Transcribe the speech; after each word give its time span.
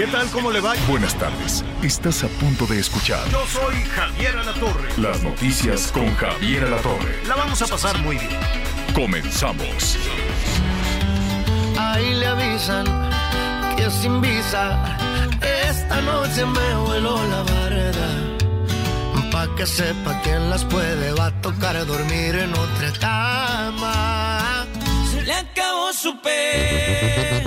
¿Qué 0.00 0.06
tal? 0.06 0.30
¿Cómo 0.30 0.50
le 0.50 0.60
va? 0.60 0.72
Buenas 0.88 1.14
tardes. 1.14 1.62
Estás 1.82 2.24
a 2.24 2.28
punto 2.28 2.64
de 2.64 2.78
escuchar 2.78 3.20
Yo 3.28 3.46
soy 3.46 3.74
Javier 3.84 4.34
Alatorre. 4.34 4.88
las 4.96 5.22
noticias 5.22 5.92
con 5.92 6.14
Javier 6.14 6.64
Alatorre. 6.64 7.22
La 7.28 7.36
vamos 7.36 7.60
a 7.60 7.66
pasar 7.66 7.98
muy 7.98 8.16
bien. 8.16 8.30
Comenzamos. 8.94 9.98
Ahí 11.78 12.14
le 12.14 12.26
avisan 12.26 12.86
que 13.76 13.90
sin 13.90 14.22
visa 14.22 14.96
esta 15.68 16.00
noche 16.00 16.46
me 16.46 16.74
vuelo 16.76 17.22
la 17.28 17.42
barda. 17.42 18.08
Pa' 19.30 19.54
que 19.54 19.66
sepa 19.66 20.18
que 20.22 20.34
las 20.34 20.64
puede, 20.64 21.12
va 21.12 21.26
a 21.26 21.42
tocar 21.42 21.76
dormir 21.84 22.36
en 22.36 22.54
otra 22.54 22.90
cama. 22.98 24.66
Se 25.10 25.20
le 25.20 25.34
acabó 25.34 25.92
su 25.92 26.12
de 26.22 27.39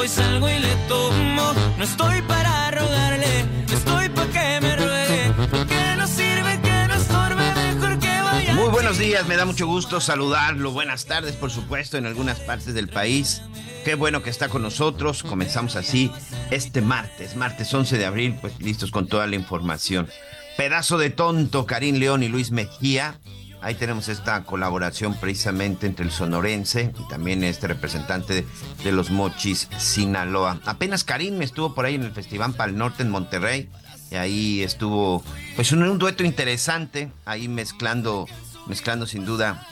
Hoy 0.00 0.08
salgo 0.08 0.48
y 0.48 0.58
le 0.58 0.74
tomo. 0.88 1.52
No 1.76 1.84
estoy 1.84 2.22
para 2.22 2.70
rogarle, 2.70 3.44
estoy 3.70 4.08
pa' 4.08 4.26
que 4.28 4.58
me 4.62 4.74
ruegue. 4.74 5.34
Que 5.68 5.96
no 5.98 6.06
sirve, 6.06 6.58
que 6.62 6.86
no 6.88 6.94
estorbe, 6.94 7.54
mejor 7.54 7.98
que 7.98 8.06
vaya. 8.06 8.54
Muy 8.54 8.70
buenos 8.70 8.96
días, 8.96 9.28
me 9.28 9.36
da 9.36 9.44
mucho 9.44 9.66
gusto 9.66 10.00
saludarlo. 10.00 10.70
Buenas 10.70 11.04
tardes, 11.04 11.36
por 11.36 11.50
supuesto, 11.50 11.98
en 11.98 12.06
algunas 12.06 12.40
partes 12.40 12.72
del 12.72 12.88
país. 12.88 13.42
Qué 13.84 13.94
bueno 13.94 14.22
que 14.22 14.30
está 14.30 14.48
con 14.48 14.62
nosotros. 14.62 15.22
Comenzamos 15.22 15.76
así 15.76 16.10
este 16.50 16.80
martes, 16.80 17.36
martes 17.36 17.74
11 17.74 17.98
de 17.98 18.06
abril, 18.06 18.38
pues 18.40 18.58
listos 18.58 18.90
con 18.90 19.06
toda 19.06 19.26
la 19.26 19.36
información. 19.36 20.08
Pedazo 20.56 20.96
de 20.96 21.10
tonto, 21.10 21.66
Karim 21.66 21.96
León 21.96 22.22
y 22.22 22.28
Luis 22.28 22.52
Mejía. 22.52 23.20
Ahí 23.62 23.74
tenemos 23.74 24.08
esta 24.08 24.42
colaboración 24.44 25.14
precisamente 25.14 25.86
entre 25.86 26.04
el 26.04 26.10
sonorense 26.10 26.92
y 26.98 27.08
también 27.08 27.44
este 27.44 27.66
representante 27.66 28.46
de, 28.82 28.92
los 28.92 29.10
Mochis, 29.10 29.68
Sinaloa. 29.78 30.60
Apenas 30.64 31.04
Karim 31.04 31.42
estuvo 31.42 31.74
por 31.74 31.84
ahí 31.84 31.94
en 31.94 32.04
el 32.04 32.12
Festival 32.12 32.54
Pal 32.54 32.76
Norte 32.76 33.02
en 33.02 33.10
Monterrey. 33.10 33.68
Y 34.10 34.16
ahí 34.16 34.62
estuvo, 34.62 35.22
pues 35.54 35.70
un, 35.72 35.82
un 35.82 35.98
dueto 35.98 36.24
interesante, 36.24 37.12
ahí 37.26 37.48
mezclando, 37.48 38.26
mezclando 38.66 39.06
sin 39.06 39.24
duda 39.24 39.66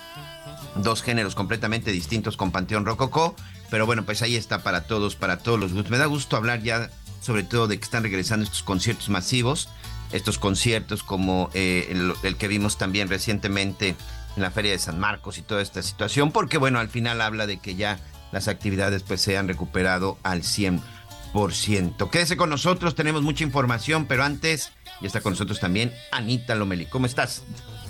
dos 0.77 1.03
géneros 1.03 1.35
completamente 1.35 1.91
distintos 1.91 2.37
con 2.37 2.53
Panteón 2.53 2.85
Rococó. 2.85 3.35
Pero 3.71 3.85
bueno, 3.87 4.05
pues 4.05 4.23
ahí 4.23 4.37
está 4.37 4.63
para 4.63 4.83
todos, 4.83 5.17
para 5.17 5.39
todos 5.39 5.59
los 5.59 5.73
gustos. 5.73 5.91
Me 5.91 5.99
da 5.99 6.07
gusto 6.07 6.37
hablar 6.37 6.63
ya 6.63 6.91
sobre 7.21 7.43
todo 7.43 7.67
de 7.67 7.79
que 7.79 7.85
están 7.85 8.03
regresando 8.03 8.45
estos 8.45 8.63
conciertos 8.63 9.09
masivos, 9.09 9.69
estos 10.13 10.39
conciertos 10.39 11.03
como 11.03 11.51
eh, 11.55 11.95
el, 12.23 12.37
que 12.37 12.49
vimos 12.49 12.79
también 12.79 13.09
recientemente 13.09 13.97
en 14.37 14.43
la 14.43 14.51
Feria 14.51 14.73
de 14.73 14.79
San 14.79 14.99
Marcos 14.99 15.39
y 15.39 15.43
toda 15.43 15.63
esta 15.63 15.83
situación, 15.83 16.33
porque 16.33 16.59
bueno, 16.59 16.79
al 16.79 16.89
final 16.89 17.21
habla 17.21 17.47
de 17.47 17.59
que 17.59 17.75
ya 17.75 17.99
las 18.33 18.49
actividades 18.49 19.03
pues 19.03 19.21
se 19.21 19.37
han 19.37 19.49
recuperado 19.49 20.19
al 20.23 20.43
100%. 20.43 22.11
Quédese 22.11 22.37
con 22.37 22.51
nosotros, 22.51 22.95
tenemos 22.95 23.23
mucha 23.23 23.45
información, 23.45 24.07
pero 24.07 24.25
antes 24.25 24.73
ya 25.01 25.07
está 25.07 25.21
con 25.21 25.33
nosotros 25.33 25.61
también 25.61 25.93
Anita 26.13 26.55
Lomeli. 26.55 26.87
¿Cómo 26.87 27.07
estás? 27.07 27.43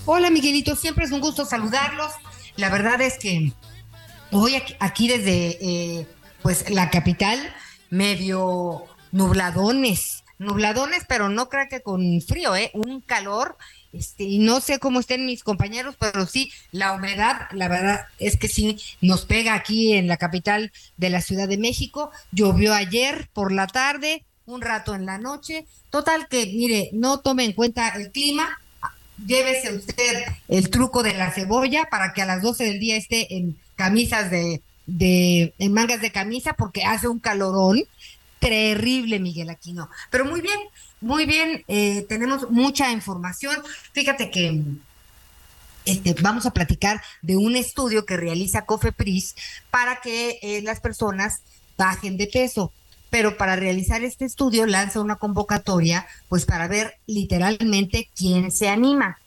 Hola 0.05 0.31
Miguelito, 0.31 0.75
siempre 0.75 1.05
es 1.05 1.13
un 1.13 1.21
gusto 1.21 1.45
saludarlos. 1.45 2.13
La 2.57 2.71
verdad 2.71 3.01
es 3.01 3.19
que 3.19 3.53
hoy 4.33 4.57
aquí, 4.57 4.75
aquí 4.81 5.09
desde 5.09 5.59
eh, 5.61 6.07
pues 6.43 6.71
la 6.71 6.91
capital 6.91 7.39
medio 7.91 8.85
nubladones, 9.13 10.25
nubladones, 10.39 11.05
pero 11.09 11.29
no 11.29 11.49
creo 11.49 11.69
que 11.69 11.83
con 11.83 12.21
frío, 12.21 12.55
¿eh? 12.57 12.71
Un 12.75 13.01
calor, 13.01 13.57
este, 13.93 14.25
y 14.25 14.39
no 14.39 14.61
sé 14.61 14.79
cómo 14.79 15.01
estén 15.01 15.27
mis 15.27 15.43
compañeros, 15.43 15.97
pero 15.99 16.27
sí, 16.27 16.53
la 16.73 16.93
humedad, 16.93 17.49
la 17.53 17.69
verdad 17.69 18.07
es 18.19 18.37
que 18.37 18.49
sí 18.49 18.79
nos 19.01 19.25
pega 19.25 19.55
aquí 19.55 19.95
en 19.95 20.09
la 20.09 20.17
capital 20.17 20.73
de 20.97 21.11
la 21.11 21.21
Ciudad 21.21 21.49
de 21.49 21.59
México. 21.59 22.11
Llovió 22.33 22.75
ayer 22.75 23.29
por 23.33 23.53
la 23.53 23.67
tarde, 23.67 24.25
un 24.47 24.61
rato 24.61 24.95
en 24.95 25.07
la 25.07 25.19
noche. 25.19 25.67
Total 25.91 26.29
que, 26.29 26.47
mire, 26.47 26.91
no 26.93 27.21
tome 27.21 27.45
en 27.45 27.53
cuenta 27.53 27.89
el 27.91 28.11
clima, 28.11 28.59
llévese 29.27 29.75
usted 29.75 30.25
el 30.49 30.71
truco 30.71 31.03
de 31.03 31.15
la 31.15 31.33
cebolla 31.33 31.89
para 31.91 32.13
que 32.13 32.23
a 32.23 32.27
las 32.27 32.43
12 32.43 32.65
del 32.65 32.81
día 32.81 32.97
esté 32.97 33.37
en 33.37 33.59
camisas 33.77 34.31
de, 34.31 34.63
de 34.87 35.55
en 35.59 35.73
mangas 35.73 36.01
de 36.01 36.13
camisa 36.13 36.55
porque 36.55 36.85
hace 36.85 37.09
un 37.09 37.19
calorón 37.19 37.85
terrible, 38.39 39.19
Miguel 39.19 39.51
Aquino. 39.51 39.91
Pero 40.11 40.25
muy 40.25 40.41
bien, 40.41 40.59
muy 41.01 41.27
bien, 41.27 41.65
eh, 41.69 42.07
tenemos 42.09 42.51
mucha 42.51 42.91
información. 42.91 43.57
Fíjate 43.93 44.31
que 44.31 44.63
este, 45.85 46.15
vamos 46.21 46.45
a 46.45 46.51
platicar 46.51 47.01
de 47.23 47.37
un 47.37 47.57
estudio 47.57 48.05
que 48.05 48.17
realiza 48.17 48.67
Cofepris 48.67 49.35
para 49.71 50.01
que 50.01 50.39
eh, 50.43 50.61
las 50.63 50.81
personas 50.81 51.41
bajen 51.77 52.17
de 52.17 52.27
peso. 52.27 52.73
Pero 53.11 53.39
para 53.39 53.57
realizar 53.57 54.03
este 54.03 54.27
estudio 54.27 54.67
lanza 54.67 55.01
una 55.01 55.17
convocatoria, 55.17 56.07
pues 56.29 56.45
para 56.45 56.69
ver 56.69 56.99
literalmente 57.07 58.11
quién 58.15 58.51
se 58.51 58.69
anima. 58.69 59.19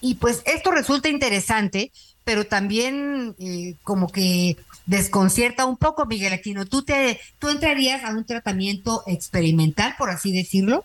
Y 0.00 0.14
pues 0.16 0.42
esto 0.46 0.70
resulta 0.70 1.08
interesante, 1.08 1.92
pero 2.24 2.44
también 2.46 3.34
eh, 3.38 3.74
como 3.82 4.08
que 4.10 4.56
desconcierta 4.86 5.64
un 5.66 5.76
poco, 5.76 6.06
Miguel 6.06 6.32
Aquino. 6.32 6.66
¿Tú, 6.66 6.82
te, 6.82 7.20
¿Tú 7.38 7.48
entrarías 7.48 8.04
a 8.04 8.10
un 8.10 8.24
tratamiento 8.24 9.02
experimental, 9.06 9.94
por 9.98 10.10
así 10.10 10.32
decirlo? 10.32 10.84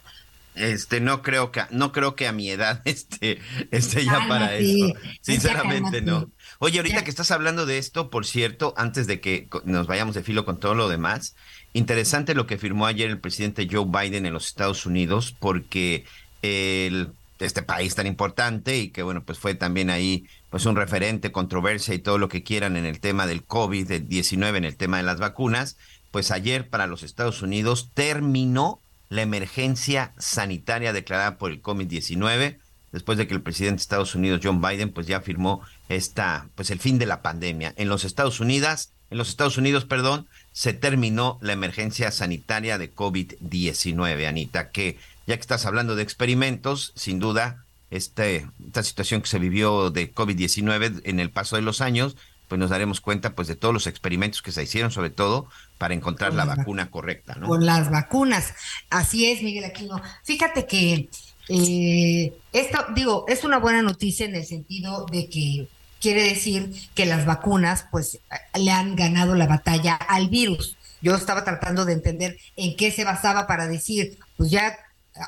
Este, 0.56 1.00
no 1.00 1.22
creo 1.24 1.52
que, 1.52 1.62
no 1.72 1.92
creo 1.92 2.16
que 2.16 2.28
a 2.28 2.32
mi 2.32 2.50
edad 2.50 2.82
esté, 2.86 3.40
esté 3.72 4.06
ya 4.06 4.28
para 4.28 4.56
eso. 4.56 4.94
Sinceramente, 5.22 6.02
no. 6.02 6.30
Oye, 6.60 6.80
ahorita 6.80 6.98
Ya. 6.98 7.04
que 7.04 7.10
estás 7.10 7.32
hablando 7.32 7.66
de 7.66 7.78
esto, 7.78 8.10
por 8.10 8.26
cierto, 8.26 8.74
antes 8.78 9.08
de 9.08 9.20
que 9.20 9.48
nos 9.66 9.88
vayamos 9.88 10.16
de 10.16 10.24
filo 10.24 10.46
con 10.46 10.60
todo 10.60 10.76
lo 10.76 10.90
demás, 10.90 11.36
interesante 11.74 12.36
lo 12.36 12.46
que 12.46 12.58
firmó 12.58 12.86
ayer 12.86 13.10
el 13.10 13.20
presidente 13.20 13.68
Joe 13.70 13.86
Biden 13.86 14.26
en 14.26 14.34
los 14.34 14.48
Estados 14.48 14.86
Unidos, 14.86 15.36
porque 15.40 16.06
el, 16.42 17.10
este 17.48 17.64
país 17.64 17.96
tan 17.96 18.08
importante 18.08 18.78
y 18.78 18.90
que 18.90 19.04
bueno, 19.04 19.24
pues 19.24 19.40
fue 19.40 19.56
también 19.56 19.90
ahí 19.90 20.26
pues 20.50 20.66
un 20.66 20.76
referente, 20.76 21.32
controversia 21.32 21.94
y 21.94 22.00
todo 22.00 22.18
lo 22.18 22.30
que 22.30 22.44
quieran 22.44 22.78
en 22.78 22.86
el 22.86 23.00
tema 23.00 23.28
del 23.28 23.46
COVID-19, 23.46 24.58
en 24.58 24.66
el 24.66 24.76
tema 24.76 24.98
de 24.98 25.04
las 25.04 25.20
vacunas, 25.20 25.78
pues 26.12 26.32
ayer 26.32 26.70
para 26.70 26.88
los 26.88 27.04
Estados 27.04 27.42
Unidos 27.42 27.90
terminó 27.94 28.80
la 29.10 29.22
emergencia 29.22 30.14
sanitaria 30.18 30.94
declarada 30.94 31.38
por 31.38 31.52
el 31.52 31.62
COVID-19 31.62 32.58
después 32.92 33.18
de 33.18 33.28
que 33.28 33.34
el 33.34 33.42
presidente 33.42 33.78
de 33.78 33.82
Estados 33.82 34.16
Unidos 34.16 34.42
John 34.44 34.62
Biden 34.62 34.92
pues 34.92 35.08
ya 35.08 35.22
firmó 35.22 35.62
esta 35.90 36.48
pues 36.56 36.70
el 36.72 36.80
fin 36.80 37.00
de 37.00 37.06
la 37.06 37.22
pandemia. 37.22 37.74
En 37.76 37.90
los 37.90 38.06
Estados 38.06 38.40
Unidos 38.40 38.92
en 39.10 39.18
los 39.18 39.30
Estados 39.30 39.58
Unidos 39.58 39.86
perdón 39.86 40.28
se 40.52 40.74
terminó 40.74 41.38
la 41.42 41.54
emergencia 41.54 42.12
sanitaria 42.12 42.78
de 42.78 42.94
COVID-19 42.94 44.28
Anita 44.28 44.72
que 44.72 44.98
ya 45.28 45.36
que 45.36 45.42
estás 45.42 45.66
hablando 45.66 45.96
de 45.96 46.04
experimentos 46.04 46.92
sin 46.96 47.20
duda 47.20 47.64
este 47.92 48.48
esta 48.66 48.84
situación 48.84 49.22
que 49.22 49.28
se 49.28 49.40
vivió 49.40 49.90
de 49.92 50.14
COVID-19 50.14 51.02
en 51.06 51.20
el 51.20 51.30
paso 51.30 51.56
de 51.56 51.62
los 51.62 51.82
años 51.82 52.16
pues 52.48 52.60
nos 52.60 52.70
daremos 52.70 53.02
cuenta 53.02 53.34
pues 53.36 53.48
de 53.48 53.56
todos 53.56 53.74
los 53.74 53.88
experimentos 53.88 54.42
que 54.42 54.52
se 54.52 54.64
hicieron 54.64 54.92
sobre 54.92 55.10
todo 55.10 55.48
para 55.78 55.94
encontrar 55.94 56.30
Con 56.32 56.38
la 56.38 56.46
vac- 56.46 56.58
vacuna 56.58 56.90
correcta 56.92 57.36
¿no? 57.36 57.48
con 57.48 57.66
las 57.66 57.90
vacunas. 57.90 58.54
Así 58.90 59.32
es, 59.32 59.42
Miguel 59.42 59.64
Aquino. 59.66 60.02
Fíjate 60.24 60.66
que 60.68 61.10
eh, 61.50 62.34
esto, 62.52 62.86
digo, 62.96 63.26
es 63.28 63.44
una 63.44 63.58
buena 63.60 63.82
noticia 63.82 64.26
en 64.26 64.36
el 64.36 64.46
sentido 64.46 65.06
de 65.12 65.30
que 65.30 65.68
quiere 66.00 66.24
decir 66.24 66.72
que 66.96 67.06
las 67.06 67.26
vacunas, 67.26 67.86
pues, 67.92 68.20
le 68.58 68.72
han 68.72 68.96
ganado 68.96 69.36
la 69.36 69.48
batalla 69.48 69.96
al 69.96 70.30
virus. 70.30 70.78
Yo 71.02 71.16
estaba 71.16 71.44
tratando 71.44 71.86
de 71.86 71.94
entender 71.94 72.38
en 72.56 72.76
qué 72.78 72.92
se 72.92 73.04
basaba 73.04 73.46
para 73.48 73.68
decir, 73.68 74.18
pues 74.38 74.52
ya, 74.52 74.78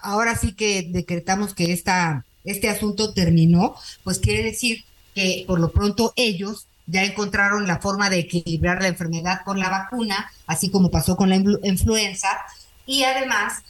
ahora 0.01 0.35
sí 0.35 0.53
que 0.53 0.87
decretamos 0.89 1.53
que 1.53 1.71
esta, 1.73 2.25
este 2.43 2.69
asunto 2.69 3.13
terminó, 3.13 3.75
pues 4.03 4.19
quiere 4.19 4.43
decir 4.43 4.83
que 5.13 5.43
por 5.47 5.59
lo 5.59 5.71
pronto 5.71 6.13
ellos 6.15 6.67
ya 6.87 7.03
encontraron 7.03 7.67
la 7.67 7.79
forma 7.79 8.09
de 8.09 8.19
equilibrar 8.19 8.81
la 8.81 8.89
enfermedad 8.89 9.41
con 9.43 9.59
la 9.59 9.69
vacuna, 9.69 10.31
así 10.45 10.69
como 10.69 10.91
pasó 10.91 11.15
con 11.15 11.29
la 11.29 11.37
influ- 11.37 11.59
influenza, 11.63 12.29
y 12.85 13.03
además 13.03 13.63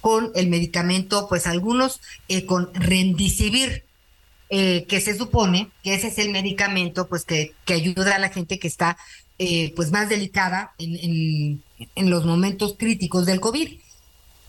con 0.00 0.30
el 0.34 0.48
medicamento, 0.48 1.28
pues 1.28 1.46
algunos 1.46 2.00
eh, 2.28 2.44
con 2.46 2.72
rendicivir, 2.74 3.84
eh, 4.50 4.86
que 4.88 5.00
se 5.00 5.16
supone 5.16 5.70
que 5.82 5.94
ese 5.94 6.08
es 6.08 6.18
el 6.18 6.30
medicamento 6.30 7.06
pues 7.06 7.24
que, 7.24 7.52
que 7.66 7.74
ayuda 7.74 8.16
a 8.16 8.18
la 8.18 8.30
gente 8.30 8.58
que 8.58 8.68
está 8.68 8.96
eh, 9.38 9.74
pues 9.76 9.90
más 9.90 10.08
delicada 10.08 10.72
en, 10.78 10.96
en, 10.96 11.62
en, 11.94 12.10
los 12.10 12.24
momentos 12.24 12.74
críticos 12.78 13.26
del 13.26 13.40
COVID. 13.40 13.78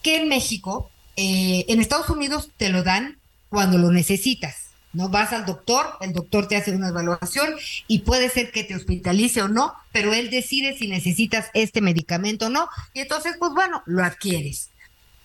Que 0.01 0.21
en 0.21 0.29
México, 0.29 0.89
eh, 1.21 1.65
en 1.67 1.81
Estados 1.81 2.09
Unidos 2.09 2.49
te 2.55 2.69
lo 2.69 2.81
dan 2.81 3.17
cuando 3.49 3.77
lo 3.77 3.91
necesitas. 3.91 4.69
No 4.93 5.09
vas 5.09 5.33
al 5.33 5.45
doctor, 5.45 5.85
el 5.99 6.13
doctor 6.13 6.47
te 6.47 6.55
hace 6.55 6.71
una 6.71 6.87
evaluación 6.87 7.55
y 7.89 7.99
puede 7.99 8.29
ser 8.29 8.51
que 8.51 8.63
te 8.63 8.73
hospitalice 8.73 9.41
o 9.41 9.49
no, 9.49 9.73
pero 9.91 10.13
él 10.13 10.29
decide 10.29 10.77
si 10.77 10.87
necesitas 10.87 11.47
este 11.53 11.81
medicamento 11.81 12.45
o 12.45 12.49
no, 12.49 12.69
y 12.93 13.01
entonces, 13.01 13.35
pues 13.37 13.51
bueno, 13.53 13.83
lo 13.85 14.01
adquieres. 14.01 14.69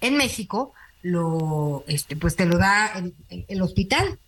En 0.01 0.17
México, 0.17 0.73
lo, 1.03 1.85
este, 1.87 2.17
pues 2.17 2.35
te 2.35 2.47
lo 2.47 2.59
da 2.59 2.89
el, 2.97 3.15
el 3.47 3.63
hospital. 3.63 4.19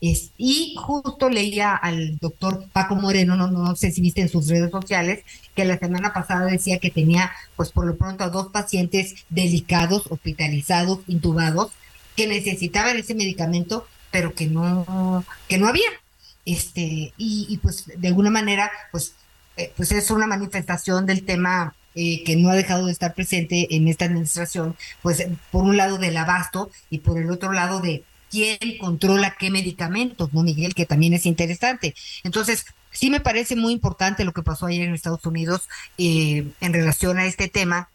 Es, 0.00 0.30
y 0.38 0.76
justo 0.78 1.28
leía 1.28 1.74
al 1.74 2.18
doctor 2.18 2.64
Paco 2.72 2.94
Moreno, 2.94 3.36
no, 3.36 3.48
no 3.48 3.76
sé 3.76 3.90
si 3.90 4.00
viste 4.00 4.22
en 4.22 4.30
sus 4.30 4.48
redes 4.48 4.70
sociales, 4.70 5.24
que 5.54 5.64
la 5.64 5.78
semana 5.78 6.12
pasada 6.12 6.46
decía 6.46 6.78
que 6.78 6.90
tenía, 6.90 7.30
pues 7.56 7.70
por 7.70 7.86
lo 7.86 7.96
pronto, 7.96 8.24
a 8.24 8.30
dos 8.30 8.48
pacientes 8.48 9.26
delicados, 9.28 10.06
hospitalizados, 10.08 11.00
intubados, 11.06 11.72
que 12.16 12.26
necesitaban 12.26 12.96
ese 12.96 13.14
medicamento 13.14 13.86
pero 14.10 14.34
que 14.34 14.46
no, 14.46 15.24
que 15.48 15.58
no 15.58 15.68
había. 15.68 15.88
Este, 16.44 17.12
y, 17.16 17.58
pues 17.62 17.86
de 17.96 18.08
alguna 18.08 18.30
manera, 18.30 18.70
pues, 18.90 19.14
eh, 19.56 19.72
pues 19.76 19.92
es 19.92 20.10
una 20.10 20.26
manifestación 20.26 21.06
del 21.06 21.24
tema 21.24 21.74
eh, 21.94 22.24
que 22.24 22.36
no 22.36 22.50
ha 22.50 22.54
dejado 22.54 22.86
de 22.86 22.92
estar 22.92 23.14
presente 23.14 23.74
en 23.74 23.88
esta 23.88 24.06
administración, 24.06 24.76
pues 25.02 25.24
por 25.50 25.64
un 25.64 25.76
lado 25.76 25.98
del 25.98 26.16
abasto 26.16 26.70
y 26.88 26.98
por 26.98 27.18
el 27.18 27.30
otro 27.30 27.52
lado 27.52 27.80
de 27.80 28.04
quién 28.30 28.58
controla 28.78 29.36
qué 29.38 29.50
medicamentos, 29.50 30.32
¿no, 30.32 30.42
Miguel? 30.42 30.74
Que 30.74 30.86
también 30.86 31.12
es 31.12 31.26
interesante. 31.26 31.94
Entonces, 32.24 32.64
sí 32.90 33.10
me 33.10 33.20
parece 33.20 33.56
muy 33.56 33.72
importante 33.72 34.24
lo 34.24 34.32
que 34.32 34.42
pasó 34.42 34.66
ayer 34.66 34.86
en 34.88 34.94
Estados 34.94 35.24
Unidos 35.26 35.68
eh, 35.98 36.50
en 36.60 36.72
relación 36.72 37.18
a 37.18 37.26
este 37.26 37.48
tema. 37.48 37.90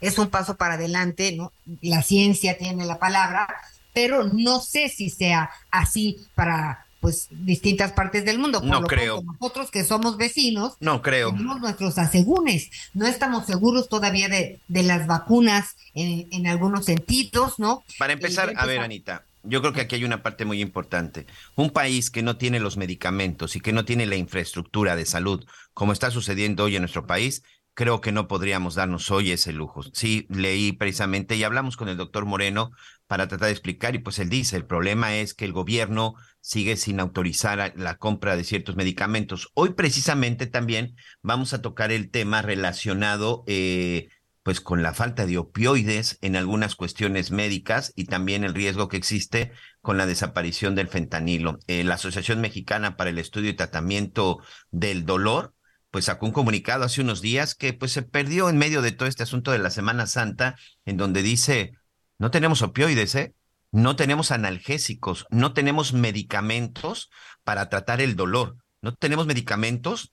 Es 0.00 0.18
un 0.18 0.28
paso 0.28 0.56
para 0.56 0.74
adelante, 0.74 1.32
¿no? 1.36 1.52
La 1.80 2.02
ciencia 2.02 2.58
tiene 2.58 2.84
la 2.84 2.98
palabra, 2.98 3.46
pero 3.92 4.24
no 4.24 4.60
sé 4.60 4.88
si 4.88 5.08
sea 5.08 5.50
así 5.70 6.26
para 6.34 6.83
pues 7.04 7.28
distintas 7.30 7.92
partes 7.92 8.24
del 8.24 8.38
mundo. 8.38 8.60
Por 8.60 8.70
no 8.70 8.80
lo 8.80 8.86
creo. 8.86 9.16
Pronto, 9.16 9.36
nosotros 9.38 9.70
que 9.70 9.84
somos 9.84 10.16
vecinos, 10.16 10.72
no 10.80 11.02
creo. 11.02 11.32
Tenemos 11.32 11.60
nuestros 11.60 11.98
asegúnes. 11.98 12.70
No 12.94 13.06
estamos 13.06 13.44
seguros 13.44 13.90
todavía 13.90 14.30
de, 14.30 14.58
de 14.68 14.82
las 14.84 15.06
vacunas 15.06 15.76
en, 15.92 16.26
en, 16.30 16.46
algunos 16.46 16.86
sentidos, 16.86 17.58
¿no? 17.58 17.84
Para 17.98 18.14
empezar, 18.14 18.48
eh, 18.48 18.54
a 18.56 18.64
ver, 18.64 18.80
Anita, 18.80 19.26
yo 19.42 19.60
creo 19.60 19.74
que 19.74 19.82
aquí 19.82 19.96
hay 19.96 20.04
una 20.04 20.22
parte 20.22 20.46
muy 20.46 20.62
importante. 20.62 21.26
Un 21.56 21.68
país 21.68 22.10
que 22.10 22.22
no 22.22 22.38
tiene 22.38 22.58
los 22.58 22.78
medicamentos 22.78 23.54
y 23.54 23.60
que 23.60 23.74
no 23.74 23.84
tiene 23.84 24.06
la 24.06 24.16
infraestructura 24.16 24.96
de 24.96 25.04
salud, 25.04 25.44
como 25.74 25.92
está 25.92 26.10
sucediendo 26.10 26.64
hoy 26.64 26.76
en 26.76 26.82
nuestro 26.82 27.06
país, 27.06 27.42
creo 27.74 28.00
que 28.00 28.12
no 28.12 28.28
podríamos 28.28 28.76
darnos 28.76 29.10
hoy 29.10 29.32
ese 29.32 29.52
lujo. 29.52 29.82
Sí, 29.92 30.26
leí 30.30 30.72
precisamente 30.72 31.36
y 31.36 31.42
hablamos 31.42 31.76
con 31.76 31.88
el 31.88 31.96
doctor 31.96 32.24
Moreno 32.24 32.70
para 33.06 33.28
tratar 33.28 33.46
de 33.46 33.52
explicar 33.52 33.94
y 33.94 33.98
pues 33.98 34.18
él 34.18 34.28
dice, 34.28 34.56
el 34.56 34.64
problema 34.64 35.16
es 35.16 35.34
que 35.34 35.44
el 35.44 35.52
gobierno 35.52 36.14
sigue 36.40 36.76
sin 36.76 37.00
autorizar 37.00 37.74
la 37.76 37.96
compra 37.96 38.36
de 38.36 38.44
ciertos 38.44 38.76
medicamentos. 38.76 39.50
Hoy 39.54 39.74
precisamente 39.74 40.46
también 40.46 40.94
vamos 41.20 41.52
a 41.52 41.62
tocar 41.62 41.92
el 41.92 42.10
tema 42.10 42.42
relacionado 42.42 43.44
eh, 43.46 44.08
pues 44.44 44.60
con 44.60 44.82
la 44.82 44.94
falta 44.94 45.26
de 45.26 45.38
opioides 45.38 46.18
en 46.20 46.36
algunas 46.36 46.76
cuestiones 46.76 47.30
médicas 47.30 47.92
y 47.96 48.04
también 48.04 48.44
el 48.44 48.54
riesgo 48.54 48.88
que 48.88 48.98
existe 48.98 49.52
con 49.80 49.96
la 49.96 50.06
desaparición 50.06 50.74
del 50.74 50.88
fentanilo. 50.88 51.58
Eh, 51.66 51.82
la 51.82 51.94
Asociación 51.94 52.40
Mexicana 52.40 52.96
para 52.96 53.10
el 53.10 53.18
Estudio 53.18 53.50
y 53.50 53.54
Tratamiento 53.54 54.38
del 54.70 55.06
Dolor 55.06 55.54
pues 55.94 56.06
sacó 56.06 56.26
un 56.26 56.32
comunicado 56.32 56.82
hace 56.82 57.02
unos 57.02 57.20
días 57.20 57.54
que 57.54 57.72
pues 57.72 57.92
se 57.92 58.02
perdió 58.02 58.48
en 58.48 58.58
medio 58.58 58.82
de 58.82 58.90
todo 58.90 59.08
este 59.08 59.22
asunto 59.22 59.52
de 59.52 59.60
la 59.60 59.70
Semana 59.70 60.08
Santa, 60.08 60.56
en 60.84 60.96
donde 60.96 61.22
dice, 61.22 61.74
no 62.18 62.32
tenemos 62.32 62.62
opioides, 62.62 63.14
¿eh? 63.14 63.36
No 63.70 63.94
tenemos 63.94 64.32
analgésicos, 64.32 65.24
no 65.30 65.52
tenemos 65.52 65.92
medicamentos 65.92 67.10
para 67.44 67.68
tratar 67.68 68.00
el 68.00 68.16
dolor, 68.16 68.56
no 68.82 68.96
tenemos 68.96 69.28
medicamentos 69.28 70.12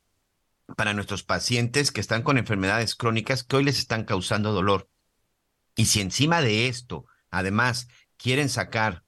para 0.78 0.94
nuestros 0.94 1.24
pacientes 1.24 1.92
que 1.92 2.00
están 2.00 2.22
con 2.22 2.38
enfermedades 2.38 2.94
crónicas 2.94 3.44
que 3.44 3.56
hoy 3.56 3.63
les 3.63 3.80
están 3.80 4.04
causando 4.04 4.51
dolor. 4.51 4.88
Y 5.75 5.86
si 5.86 6.00
encima 6.00 6.44
de 6.44 6.68
esto, 6.68 7.06
además, 7.31 7.88
quieren 8.18 8.50
sacar 8.50 9.04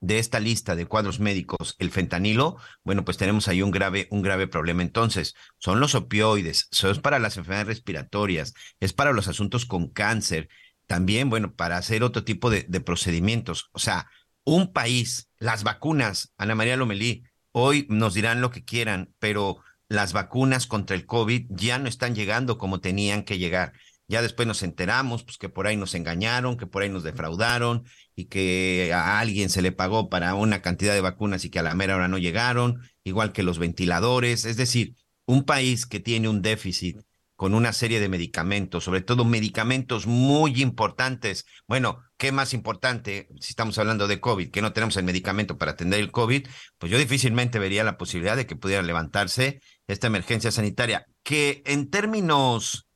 de 0.00 0.18
esta 0.18 0.40
lista 0.40 0.76
de 0.76 0.86
cuadros 0.86 1.20
médicos 1.20 1.74
el 1.78 1.90
fentanilo, 1.90 2.56
bueno, 2.84 3.04
pues 3.04 3.16
tenemos 3.16 3.48
ahí 3.48 3.62
un 3.62 3.70
grave, 3.70 4.06
un 4.10 4.22
grave 4.22 4.46
problema. 4.46 4.82
Entonces, 4.82 5.34
son 5.58 5.80
los 5.80 5.94
opioides, 5.94 6.68
son 6.70 7.00
para 7.00 7.18
las 7.18 7.36
enfermedades 7.36 7.68
respiratorias, 7.68 8.54
es 8.80 8.92
para 8.92 9.12
los 9.12 9.28
asuntos 9.28 9.66
con 9.66 9.88
cáncer, 9.88 10.48
también, 10.86 11.30
bueno, 11.30 11.54
para 11.54 11.76
hacer 11.76 12.02
otro 12.02 12.24
tipo 12.24 12.50
de, 12.50 12.64
de 12.68 12.80
procedimientos. 12.80 13.68
O 13.72 13.78
sea, 13.78 14.08
un 14.44 14.72
país, 14.72 15.30
las 15.38 15.62
vacunas, 15.64 16.32
Ana 16.38 16.54
María 16.54 16.76
Lomelí, 16.76 17.24
hoy 17.52 17.86
nos 17.90 18.14
dirán 18.14 18.40
lo 18.40 18.50
que 18.50 18.64
quieran, 18.64 19.14
pero 19.18 19.58
las 19.88 20.12
vacunas 20.12 20.66
contra 20.66 20.96
el 20.96 21.06
COVID 21.06 21.46
ya 21.50 21.78
no 21.78 21.88
están 21.88 22.14
llegando 22.14 22.58
como 22.58 22.80
tenían 22.80 23.24
que 23.24 23.38
llegar. 23.38 23.72
Ya 24.08 24.22
después 24.22 24.48
nos 24.48 24.62
enteramos, 24.62 25.22
pues 25.22 25.36
que 25.36 25.50
por 25.50 25.66
ahí 25.66 25.76
nos 25.76 25.94
engañaron, 25.94 26.56
que 26.56 26.66
por 26.66 26.82
ahí 26.82 26.88
nos 26.88 27.02
defraudaron 27.02 27.84
y 28.16 28.24
que 28.24 28.90
a 28.94 29.20
alguien 29.20 29.50
se 29.50 29.60
le 29.60 29.70
pagó 29.70 30.08
para 30.08 30.34
una 30.34 30.62
cantidad 30.62 30.94
de 30.94 31.02
vacunas 31.02 31.44
y 31.44 31.50
que 31.50 31.58
a 31.58 31.62
la 31.62 31.74
mera 31.74 31.94
hora 31.94 32.08
no 32.08 32.16
llegaron, 32.16 32.80
igual 33.04 33.32
que 33.32 33.42
los 33.42 33.58
ventiladores. 33.58 34.46
Es 34.46 34.56
decir, 34.56 34.94
un 35.26 35.44
país 35.44 35.84
que 35.84 36.00
tiene 36.00 36.28
un 36.28 36.40
déficit 36.40 36.98
con 37.36 37.54
una 37.54 37.72
serie 37.72 38.00
de 38.00 38.08
medicamentos, 38.08 38.82
sobre 38.82 39.00
todo 39.00 39.24
medicamentos 39.24 40.08
muy 40.08 40.60
importantes. 40.60 41.46
Bueno, 41.68 42.00
¿qué 42.16 42.32
más 42.32 42.52
importante 42.52 43.28
si 43.38 43.50
estamos 43.50 43.78
hablando 43.78 44.08
de 44.08 44.18
COVID? 44.20 44.50
Que 44.50 44.60
no 44.60 44.72
tenemos 44.72 44.96
el 44.96 45.04
medicamento 45.04 45.56
para 45.56 45.70
atender 45.70 46.00
el 46.00 46.10
COVID, 46.10 46.48
pues 46.78 46.90
yo 46.90 46.98
difícilmente 46.98 47.60
vería 47.60 47.84
la 47.84 47.96
posibilidad 47.96 48.36
de 48.36 48.46
que 48.46 48.56
pudiera 48.56 48.82
levantarse 48.82 49.60
esta 49.86 50.08
emergencia 50.08 50.50
sanitaria, 50.50 51.06
que 51.22 51.62
en 51.64 51.90
términos 51.90 52.87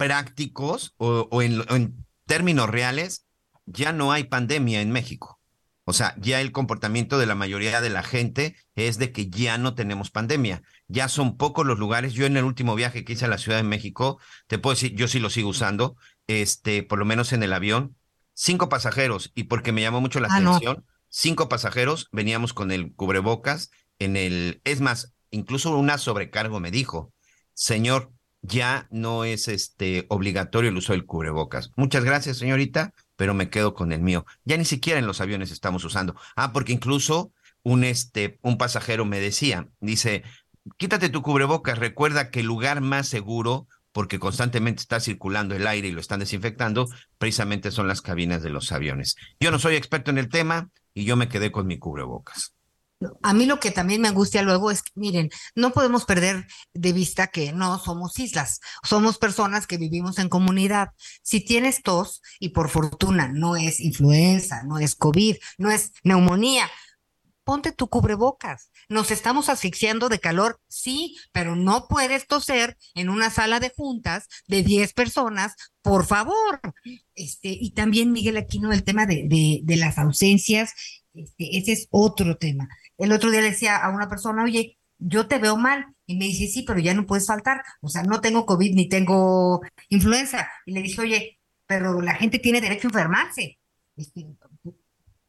prácticos 0.00 0.94
o, 0.96 1.28
o, 1.30 1.42
en, 1.42 1.60
o, 1.60 1.76
en, 1.76 2.06
términos 2.24 2.70
reales, 2.70 3.26
ya 3.66 3.92
no 3.92 4.12
hay 4.12 4.24
pandemia 4.24 4.80
en 4.80 4.90
México. 4.90 5.40
O 5.84 5.92
sea, 5.92 6.14
ya 6.18 6.40
el 6.40 6.52
comportamiento 6.52 7.18
de 7.18 7.26
la 7.26 7.34
mayoría 7.34 7.82
de 7.82 7.90
la 7.90 8.02
gente 8.02 8.56
es 8.76 8.96
de 8.96 9.12
que 9.12 9.28
ya 9.28 9.58
no 9.58 9.74
tenemos 9.74 10.10
pandemia. 10.10 10.62
Ya 10.88 11.08
son 11.08 11.36
pocos 11.36 11.66
los 11.66 11.78
lugares. 11.78 12.14
Yo 12.14 12.24
en 12.24 12.38
el 12.38 12.44
último 12.44 12.74
viaje 12.76 13.04
que 13.04 13.12
hice 13.12 13.26
a 13.26 13.28
la 13.28 13.36
Ciudad 13.36 13.58
de 13.58 13.64
México, 13.64 14.18
te 14.46 14.58
puedo 14.58 14.74
decir, 14.74 14.94
yo 14.94 15.06
sí 15.06 15.18
lo 15.18 15.28
sigo 15.28 15.50
usando, 15.50 15.96
este, 16.28 16.82
por 16.82 16.98
lo 16.98 17.04
menos 17.04 17.34
en 17.34 17.42
el 17.42 17.52
avión, 17.52 17.94
cinco 18.32 18.70
pasajeros, 18.70 19.32
y 19.34 19.44
porque 19.44 19.72
me 19.72 19.82
llamó 19.82 20.00
mucho 20.00 20.18
la 20.20 20.28
ah, 20.30 20.36
atención, 20.36 20.76
no. 20.78 20.84
cinco 21.08 21.50
pasajeros 21.50 22.08
veníamos 22.10 22.54
con 22.54 22.70
el 22.70 22.94
cubrebocas 22.94 23.70
en 23.98 24.16
el, 24.16 24.62
es 24.64 24.80
más, 24.80 25.12
incluso 25.30 25.76
una 25.76 25.98
sobrecargo 25.98 26.58
me 26.58 26.70
dijo, 26.70 27.12
señor, 27.52 28.12
ya 28.42 28.86
no 28.90 29.24
es 29.24 29.48
este 29.48 30.06
obligatorio 30.08 30.70
el 30.70 30.76
uso 30.76 30.92
del 30.92 31.06
cubrebocas. 31.06 31.70
Muchas 31.76 32.04
gracias, 32.04 32.38
señorita, 32.38 32.92
pero 33.16 33.34
me 33.34 33.50
quedo 33.50 33.74
con 33.74 33.92
el 33.92 34.00
mío. 34.00 34.24
Ya 34.44 34.56
ni 34.56 34.64
siquiera 34.64 34.98
en 34.98 35.06
los 35.06 35.20
aviones 35.20 35.50
estamos 35.50 35.84
usando. 35.84 36.16
Ah, 36.36 36.52
porque 36.52 36.72
incluso 36.72 37.32
un 37.62 37.84
este 37.84 38.38
un 38.42 38.56
pasajero 38.56 39.04
me 39.04 39.20
decía, 39.20 39.68
dice, 39.80 40.22
"Quítate 40.78 41.10
tu 41.10 41.22
cubrebocas, 41.22 41.78
recuerda 41.78 42.30
que 42.30 42.40
el 42.40 42.46
lugar 42.46 42.80
más 42.80 43.08
seguro 43.08 43.68
porque 43.92 44.18
constantemente 44.18 44.80
está 44.82 45.00
circulando 45.00 45.54
el 45.54 45.66
aire 45.66 45.88
y 45.88 45.92
lo 45.92 46.00
están 46.00 46.20
desinfectando, 46.20 46.88
precisamente 47.18 47.70
son 47.70 47.88
las 47.88 48.02
cabinas 48.02 48.42
de 48.42 48.50
los 48.50 48.70
aviones. 48.72 49.16
Yo 49.40 49.50
no 49.50 49.58
soy 49.58 49.74
experto 49.74 50.10
en 50.10 50.18
el 50.18 50.28
tema 50.28 50.70
y 50.94 51.04
yo 51.04 51.16
me 51.16 51.28
quedé 51.28 51.50
con 51.50 51.66
mi 51.66 51.78
cubrebocas. 51.78 52.54
A 53.22 53.32
mí 53.32 53.46
lo 53.46 53.60
que 53.60 53.70
también 53.70 54.00
me 54.00 54.08
angustia 54.08 54.42
luego 54.42 54.70
es 54.70 54.82
que, 54.82 54.90
miren, 54.94 55.30
no 55.54 55.72
podemos 55.72 56.04
perder 56.04 56.46
de 56.74 56.92
vista 56.92 57.28
que 57.28 57.52
no 57.52 57.78
somos 57.78 58.18
islas, 58.18 58.60
somos 58.82 59.18
personas 59.18 59.66
que 59.66 59.78
vivimos 59.78 60.18
en 60.18 60.28
comunidad. 60.28 60.90
Si 61.22 61.44
tienes 61.44 61.82
tos, 61.82 62.20
y 62.38 62.50
por 62.50 62.68
fortuna 62.68 63.28
no 63.28 63.56
es 63.56 63.80
influenza, 63.80 64.62
no 64.64 64.78
es 64.78 64.94
COVID, 64.94 65.36
no 65.58 65.70
es 65.70 65.92
neumonía, 66.04 66.68
ponte 67.44 67.72
tu 67.72 67.88
cubrebocas. 67.88 68.70
Nos 68.88 69.10
estamos 69.10 69.48
asfixiando 69.48 70.08
de 70.08 70.20
calor, 70.20 70.60
sí, 70.68 71.16
pero 71.32 71.56
no 71.56 71.88
puedes 71.88 72.26
toser 72.26 72.76
en 72.94 73.08
una 73.08 73.30
sala 73.30 73.60
de 73.60 73.72
juntas 73.74 74.28
de 74.46 74.62
10 74.62 74.92
personas, 74.92 75.54
por 75.82 76.06
favor. 76.06 76.60
Este, 77.14 77.48
y 77.48 77.72
también, 77.72 78.12
Miguel 78.12 78.36
Aquino, 78.36 78.72
el 78.72 78.84
tema 78.84 79.06
de, 79.06 79.24
de, 79.26 79.60
de 79.64 79.76
las 79.76 79.98
ausencias, 79.98 80.74
este, 81.14 81.58
ese 81.58 81.72
es 81.72 81.88
otro 81.90 82.36
tema. 82.36 82.68
El 82.98 83.12
otro 83.12 83.30
día 83.30 83.40
le 83.40 83.50
decía 83.50 83.76
a 83.76 83.90
una 83.90 84.08
persona, 84.08 84.44
oye, 84.44 84.78
yo 84.98 85.26
te 85.26 85.38
veo 85.38 85.56
mal. 85.56 85.86
Y 86.06 86.16
me 86.16 86.24
dice, 86.24 86.48
sí, 86.48 86.62
pero 86.62 86.80
ya 86.80 86.94
no 86.94 87.06
puedes 87.06 87.26
faltar. 87.26 87.62
O 87.80 87.88
sea, 87.88 88.02
no 88.02 88.20
tengo 88.20 88.46
COVID 88.46 88.74
ni 88.74 88.88
tengo 88.88 89.60
influenza. 89.88 90.48
Y 90.66 90.72
le 90.72 90.82
dije, 90.82 91.00
oye, 91.00 91.38
pero 91.66 92.00
la 92.00 92.14
gente 92.14 92.38
tiene 92.38 92.60
derecho 92.60 92.88
a 92.88 92.90
enfermarse. 92.90 93.58
Este, 93.96 94.26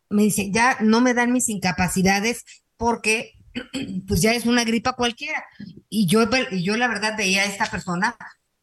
me 0.09 0.23
dice, 0.23 0.51
ya 0.51 0.77
no 0.81 1.01
me 1.01 1.13
dan 1.13 1.31
mis 1.31 1.49
incapacidades 1.49 2.43
porque 2.77 3.33
pues 4.07 4.21
ya 4.21 4.33
es 4.33 4.45
una 4.45 4.63
gripa 4.63 4.93
cualquiera. 4.93 5.43
Y 5.89 6.07
yo, 6.07 6.23
y 6.51 6.63
yo 6.63 6.77
la 6.77 6.87
verdad 6.87 7.15
veía 7.17 7.43
a 7.43 7.45
esta 7.45 7.69
persona, 7.69 8.15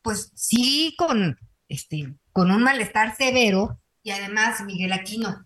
pues 0.03 0.33
sí, 0.35 0.95
con, 0.99 1.39
este, 1.69 2.15
con 2.33 2.51
un 2.51 2.63
malestar 2.63 3.17
severo 3.17 3.81
y 4.03 4.11
además, 4.11 4.65
Miguel 4.65 4.93
Aquino, 4.93 5.45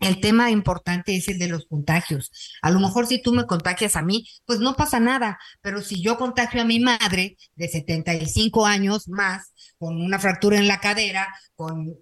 el 0.00 0.20
tema 0.20 0.50
importante 0.50 1.16
es 1.16 1.28
el 1.28 1.38
de 1.38 1.48
los 1.48 1.66
contagios. 1.66 2.30
A 2.62 2.70
lo 2.70 2.80
mejor 2.80 3.06
si 3.06 3.20
tú 3.20 3.32
me 3.32 3.46
contagias 3.46 3.96
a 3.96 4.02
mí, 4.02 4.28
pues 4.44 4.60
no 4.60 4.74
pasa 4.74 5.00
nada, 5.00 5.38
pero 5.60 5.80
si 5.80 6.02
yo 6.02 6.18
contagio 6.18 6.60
a 6.60 6.64
mi 6.64 6.80
madre 6.80 7.36
de 7.54 7.68
75 7.68 8.66
años 8.66 9.08
más, 9.08 9.52
con 9.78 10.00
una 10.00 10.18
fractura 10.18 10.58
en 10.58 10.68
la 10.68 10.80
cadera, 10.80 11.34
con, 11.54 11.94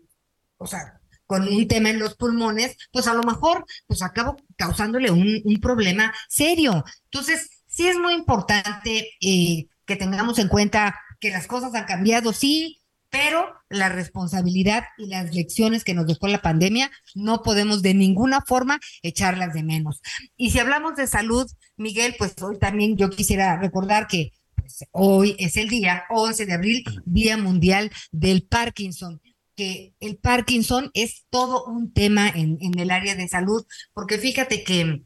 o 0.58 0.66
sea, 0.66 1.00
con 1.26 1.48
un 1.48 1.68
tema 1.68 1.90
en 1.90 1.98
los 1.98 2.16
pulmones, 2.16 2.76
pues 2.92 3.06
a 3.06 3.14
lo 3.14 3.22
mejor 3.22 3.64
pues 3.86 4.02
acabo 4.02 4.36
causándole 4.56 5.10
un, 5.10 5.42
problema 5.62 6.12
serio. 6.28 6.84
Entonces, 7.04 7.62
sí 7.66 7.88
es 7.88 7.96
muy 7.96 8.14
importante 8.14 9.10
eh, 9.20 9.66
que 9.86 9.96
tengamos 9.96 10.38
en 10.38 10.48
cuenta 10.48 10.98
que 11.20 11.30
las 11.30 11.46
cosas 11.46 11.74
han 11.74 11.84
cambiado, 11.84 12.32
sí, 12.32 12.83
pero 13.14 13.46
la 13.68 13.88
responsabilidad 13.90 14.82
y 14.98 15.06
las 15.06 15.32
lecciones 15.32 15.84
que 15.84 15.94
nos 15.94 16.08
dejó 16.08 16.26
la 16.26 16.42
pandemia 16.42 16.90
no 17.14 17.44
podemos 17.44 17.80
de 17.80 17.94
ninguna 17.94 18.40
forma 18.40 18.80
echarlas 19.02 19.54
de 19.54 19.62
menos. 19.62 20.02
Y 20.36 20.50
si 20.50 20.58
hablamos 20.58 20.96
de 20.96 21.06
salud, 21.06 21.48
Miguel, 21.76 22.16
pues 22.18 22.34
hoy 22.42 22.58
también 22.58 22.96
yo 22.96 23.10
quisiera 23.10 23.56
recordar 23.56 24.08
que 24.08 24.32
pues, 24.56 24.84
hoy 24.90 25.36
es 25.38 25.56
el 25.56 25.68
día 25.68 26.02
11 26.10 26.44
de 26.44 26.52
abril, 26.54 26.84
Día 27.04 27.36
Mundial 27.36 27.92
del 28.10 28.42
Parkinson 28.42 29.20
que 29.56 29.94
el 30.00 30.16
Parkinson 30.16 30.90
es 30.94 31.26
todo 31.30 31.64
un 31.66 31.92
tema 31.92 32.28
en, 32.28 32.58
en, 32.60 32.76
el 32.76 32.90
área 32.90 33.14
de 33.14 33.28
salud, 33.28 33.64
porque 33.92 34.18
fíjate 34.18 34.64
que 34.64 35.04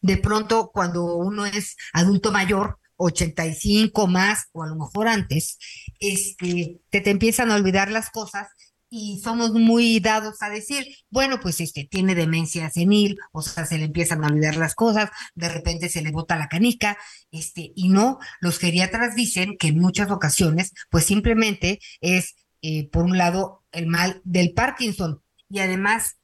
de 0.00 0.16
pronto 0.16 0.70
cuando 0.72 1.16
uno 1.16 1.44
es 1.44 1.76
adulto 1.92 2.32
mayor, 2.32 2.78
85 2.98 4.06
más 4.06 4.48
o 4.52 4.62
a 4.62 4.66
lo 4.66 4.76
mejor 4.76 5.08
antes, 5.08 5.58
este, 6.00 6.80
te, 6.90 7.00
te 7.00 7.10
empiezan 7.10 7.50
a 7.50 7.56
olvidar 7.56 7.90
las 7.90 8.10
cosas 8.10 8.48
y 8.90 9.20
somos 9.22 9.52
muy 9.52 10.00
dados 10.00 10.42
a 10.42 10.48
decir, 10.48 10.86
bueno, 11.10 11.40
pues 11.40 11.60
este 11.60 11.84
tiene 11.84 12.14
demencia 12.14 12.70
senil, 12.70 13.18
o 13.32 13.42
sea, 13.42 13.66
se 13.66 13.78
le 13.78 13.84
empiezan 13.84 14.24
a 14.24 14.28
olvidar 14.28 14.56
las 14.56 14.74
cosas, 14.74 15.10
de 15.34 15.48
repente 15.48 15.88
se 15.88 16.02
le 16.02 16.10
bota 16.10 16.36
la 16.36 16.48
canica, 16.48 16.96
este, 17.30 17.72
y 17.74 17.88
no, 17.88 18.18
los 18.40 18.58
geriatras 18.58 19.14
dicen 19.14 19.56
que 19.58 19.68
en 19.68 19.78
muchas 19.78 20.10
ocasiones, 20.10 20.72
pues 20.90 21.04
simplemente 21.04 21.80
es, 22.00 22.36
eh, 22.62 22.88
por 22.88 23.04
un 23.04 23.18
lado, 23.18 23.62
el 23.72 23.86
mal 23.86 24.20
del 24.24 24.52
Parkinson, 24.52 25.22
y 25.50 25.60
además, 25.60 26.16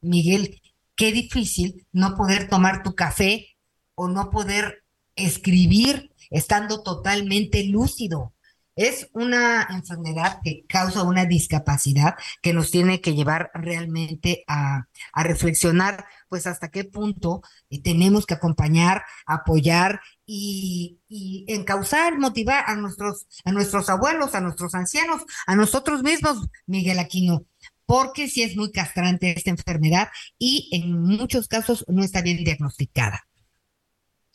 Miguel, 0.00 0.60
qué 0.94 1.12
difícil 1.12 1.86
no 1.92 2.14
poder 2.14 2.48
tomar 2.48 2.82
tu 2.82 2.94
café 2.94 3.48
o 3.94 4.08
no 4.08 4.30
poder 4.30 4.84
escribir 5.16 6.12
estando 6.30 6.82
totalmente 6.82 7.64
lúcido. 7.64 8.32
Es 8.76 9.08
una 9.14 9.66
enfermedad 9.70 10.40
que 10.44 10.66
causa 10.68 11.02
una 11.02 11.24
discapacidad 11.24 12.14
que 12.42 12.52
nos 12.52 12.70
tiene 12.70 13.00
que 13.00 13.14
llevar 13.14 13.50
realmente 13.54 14.44
a, 14.46 14.86
a 15.14 15.22
reflexionar, 15.22 16.04
pues 16.28 16.46
hasta 16.46 16.70
qué 16.70 16.84
punto 16.84 17.40
eh, 17.70 17.80
tenemos 17.80 18.26
que 18.26 18.34
acompañar, 18.34 19.02
apoyar 19.24 20.00
y, 20.26 20.98
encauzar, 21.48 22.18
motivar 22.18 22.64
a 22.66 22.76
nuestros, 22.76 23.26
a 23.46 23.52
nuestros 23.52 23.88
abuelos, 23.88 24.34
a 24.34 24.42
nuestros 24.42 24.74
ancianos, 24.74 25.22
a 25.46 25.54
nosotros 25.56 26.02
mismos, 26.02 26.46
Miguel 26.66 26.98
Aquino, 26.98 27.46
porque 27.86 28.28
sí 28.28 28.42
es 28.42 28.56
muy 28.56 28.72
castrante 28.72 29.32
esta 29.34 29.50
enfermedad 29.50 30.08
y 30.38 30.68
en 30.72 31.00
muchos 31.00 31.48
casos 31.48 31.84
no 31.88 32.04
está 32.04 32.20
bien 32.20 32.44
diagnosticada. 32.44 33.25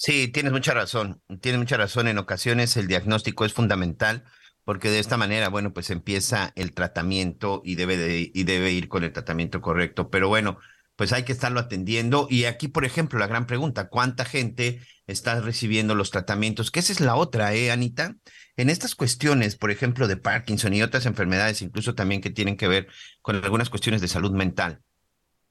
Sí, 0.03 0.29
tienes 0.29 0.51
mucha 0.51 0.73
razón. 0.73 1.21
Tienes 1.41 1.59
mucha 1.59 1.77
razón. 1.77 2.07
En 2.07 2.17
ocasiones 2.17 2.75
el 2.75 2.87
diagnóstico 2.87 3.45
es 3.45 3.53
fundamental 3.53 4.23
porque 4.63 4.89
de 4.89 4.97
esta 4.97 5.15
manera, 5.15 5.47
bueno, 5.49 5.73
pues 5.73 5.91
empieza 5.91 6.53
el 6.55 6.73
tratamiento 6.73 7.61
y 7.63 7.75
debe 7.75 7.97
de, 7.97 8.31
y 8.33 8.43
debe 8.43 8.71
ir 8.71 8.87
con 8.87 9.03
el 9.03 9.13
tratamiento 9.13 9.61
correcto. 9.61 10.09
Pero 10.09 10.27
bueno, 10.27 10.57
pues 10.95 11.13
hay 11.13 11.21
que 11.21 11.33
estarlo 11.33 11.59
atendiendo. 11.59 12.25
Y 12.31 12.45
aquí, 12.45 12.67
por 12.67 12.83
ejemplo, 12.83 13.19
la 13.19 13.27
gran 13.27 13.45
pregunta, 13.45 13.89
¿cuánta 13.89 14.25
gente 14.25 14.81
está 15.05 15.39
recibiendo 15.39 15.93
los 15.93 16.09
tratamientos? 16.09 16.71
Que 16.71 16.79
esa 16.79 16.93
es 16.93 16.99
la 16.99 17.15
otra, 17.15 17.53
¿eh, 17.53 17.69
Anita? 17.69 18.15
En 18.57 18.71
estas 18.71 18.95
cuestiones, 18.95 19.55
por 19.55 19.69
ejemplo, 19.69 20.07
de 20.07 20.17
Parkinson 20.17 20.73
y 20.73 20.81
otras 20.81 21.05
enfermedades, 21.05 21.61
incluso 21.61 21.93
también 21.93 22.21
que 22.21 22.31
tienen 22.31 22.57
que 22.57 22.67
ver 22.67 22.87
con 23.21 23.35
algunas 23.35 23.69
cuestiones 23.69 24.01
de 24.01 24.07
salud 24.07 24.31
mental. 24.31 24.81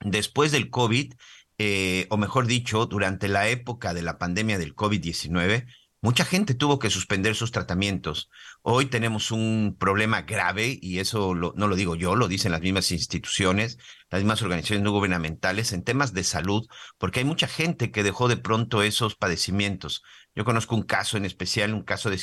Después 0.00 0.50
del 0.50 0.70
COVID, 0.70 1.12
eh, 1.62 2.06
o 2.08 2.16
mejor 2.16 2.46
dicho, 2.46 2.86
durante 2.86 3.28
la 3.28 3.50
época 3.50 3.92
de 3.92 4.00
la 4.00 4.16
pandemia 4.16 4.56
del 4.56 4.74
COVID-19, 4.74 5.66
mucha 6.00 6.24
gente 6.24 6.54
tuvo 6.54 6.78
que 6.78 6.88
suspender 6.88 7.34
sus 7.34 7.52
tratamientos. 7.52 8.30
Hoy 8.62 8.86
tenemos 8.86 9.30
un 9.30 9.76
problema 9.78 10.22
grave, 10.22 10.78
y 10.80 11.00
eso 11.00 11.34
no 11.34 11.68
lo 11.68 11.76
digo 11.76 11.96
yo, 11.96 12.16
lo 12.16 12.28
dicen 12.28 12.52
las 12.52 12.62
mismas 12.62 12.90
instituciones, 12.92 13.76
las 14.08 14.22
mismas 14.22 14.40
organizaciones 14.40 14.82
no 14.82 14.90
gubernamentales, 14.90 15.74
en 15.74 15.84
temas 15.84 16.14
de 16.14 16.24
salud, 16.24 16.66
porque 16.96 17.18
hay 17.18 17.26
mucha 17.26 17.46
gente 17.46 17.90
que 17.90 18.04
dejó 18.04 18.26
de 18.28 18.38
pronto 18.38 18.82
esos 18.82 19.14
padecimientos. 19.14 20.02
Yo 20.34 20.46
conozco 20.46 20.74
un 20.74 20.84
caso 20.84 21.18
en 21.18 21.26
especial, 21.26 21.74
un 21.74 21.82
caso 21.82 22.08
de 22.08 22.16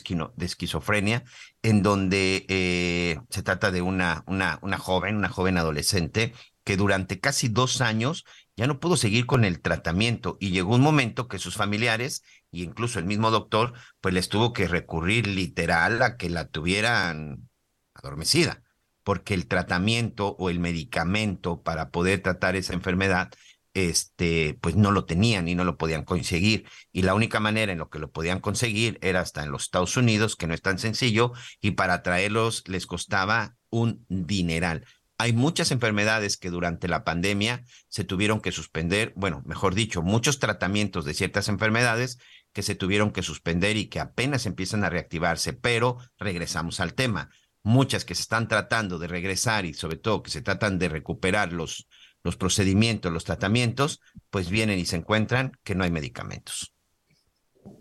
esquizofrenia, 0.46 1.24
en 1.62 1.84
donde 1.84 2.44
eh, 2.50 3.20
se 3.29 3.44
trata 3.44 3.70
de 3.70 3.84
una, 3.84 4.24
una, 4.25 4.58
una 4.63 4.79
joven, 4.79 5.15
una 5.15 5.29
joven 5.29 5.60
adolescente, 5.60 6.34
que 6.63 6.75
durante 6.75 7.20
casi 7.20 7.50
dos 7.50 7.79
años 7.82 8.25
ya 8.58 8.68
no 8.68 8.80
pudo 8.80 8.98
seguir 8.98 9.26
con 9.26 9.46
el 9.46 9.62
tratamiento 9.62 10.38
y 10.42 10.50
llegó 10.50 10.76
un 10.76 10.82
momento 10.82 11.28
que 11.28 11.40
sus 11.40 11.56
familiares 11.56 12.24
e 12.52 12.60
incluso 12.60 13.00
el 13.00 13.06
mismo 13.06 13.32
doctor 13.32 13.74
pues 14.02 14.14
les 14.14 14.28
tuvo 14.28 14.52
que 14.52 14.68
recurrir 14.68 15.28
literal 15.28 16.02
a 16.02 16.18
que 16.18 16.30
la 16.30 16.48
tuvieran 16.50 17.48
adormecida 17.94 18.64
porque 19.04 19.34
el 19.36 19.48
tratamiento 19.48 20.36
o 20.38 20.50
el 20.50 20.60
medicamento 20.60 21.62
para 21.62 21.92
poder 21.92 22.22
tratar 22.22 22.58
esa 22.58 22.74
enfermedad 22.74 23.30
este 23.74 24.58
pues 24.60 24.76
no 24.76 24.92
lo 24.92 25.06
tenían 25.06 25.48
y 25.48 25.56
no 25.56 25.64
lo 25.64 25.78
podían 25.78 26.04
conseguir. 26.04 26.66
Y 26.92 27.04
la 27.04 27.14
única 27.14 27.40
manera 27.40 27.72
en 27.72 27.78
lo 27.78 27.90
que 27.90 28.00
lo 28.00 28.12
podían 28.12 28.40
conseguir 28.40 28.98
era 29.02 29.22
hasta 29.22 29.44
en 29.44 29.52
los 29.52 29.64
Estados 29.64 29.96
Unidos 29.98 30.36
que 30.36 30.48
no 30.48 30.54
es 30.54 30.62
tan 30.62 30.80
sencillo 30.80 31.32
y 31.62 31.72
para 31.72 32.02
traerlos 32.02 32.64
les 32.68 32.88
costaba 32.88 33.56
un 33.70 34.06
dineral 34.10 34.86
hay 35.18 35.34
muchas 35.34 35.72
enfermedades 35.72 36.38
que 36.38 36.52
durante 36.52 36.88
la 36.88 37.04
pandemia 37.04 37.64
se 37.90 38.04
tuvieron 38.04 38.40
que 38.40 38.52
suspender, 38.52 39.14
bueno, 39.16 39.42
mejor 39.46 39.74
dicho, 39.74 40.04
muchos 40.04 40.40
tratamientos 40.40 41.06
de 41.06 41.16
ciertas 41.16 41.50
enfermedades 41.50 42.20
que 42.54 42.62
se 42.62 42.76
tuvieron 42.76 43.12
que 43.12 43.24
suspender 43.24 43.78
y 43.78 43.88
que 43.88 44.00
apenas 44.00 44.46
empiezan 44.46 44.84
a 44.84 44.90
reactivarse, 44.90 45.54
pero 45.54 45.98
regresamos 46.18 46.80
al 46.80 46.94
tema. 46.94 47.30
Muchas 47.64 48.06
que 48.06 48.16
se 48.16 48.22
están 48.22 48.48
tratando 48.48 49.00
de 49.00 49.08
regresar 49.08 49.66
y 49.66 49.74
sobre 49.74 49.98
todo 49.98 50.24
que 50.24 50.32
se 50.32 50.42
tratan 50.42 50.78
de 50.78 50.90
recuperar 50.90 51.52
los, 51.52 51.88
los 52.24 52.38
procedimientos, 52.38 53.12
los 53.12 53.26
tratamientos, 53.26 54.02
pues 54.30 54.50
vienen 54.50 54.80
y 54.80 54.86
se 54.86 54.98
encuentran 54.98 55.52
que 55.64 55.76
no 55.76 55.84
hay 55.84 55.92
medicamentos. 55.92 56.77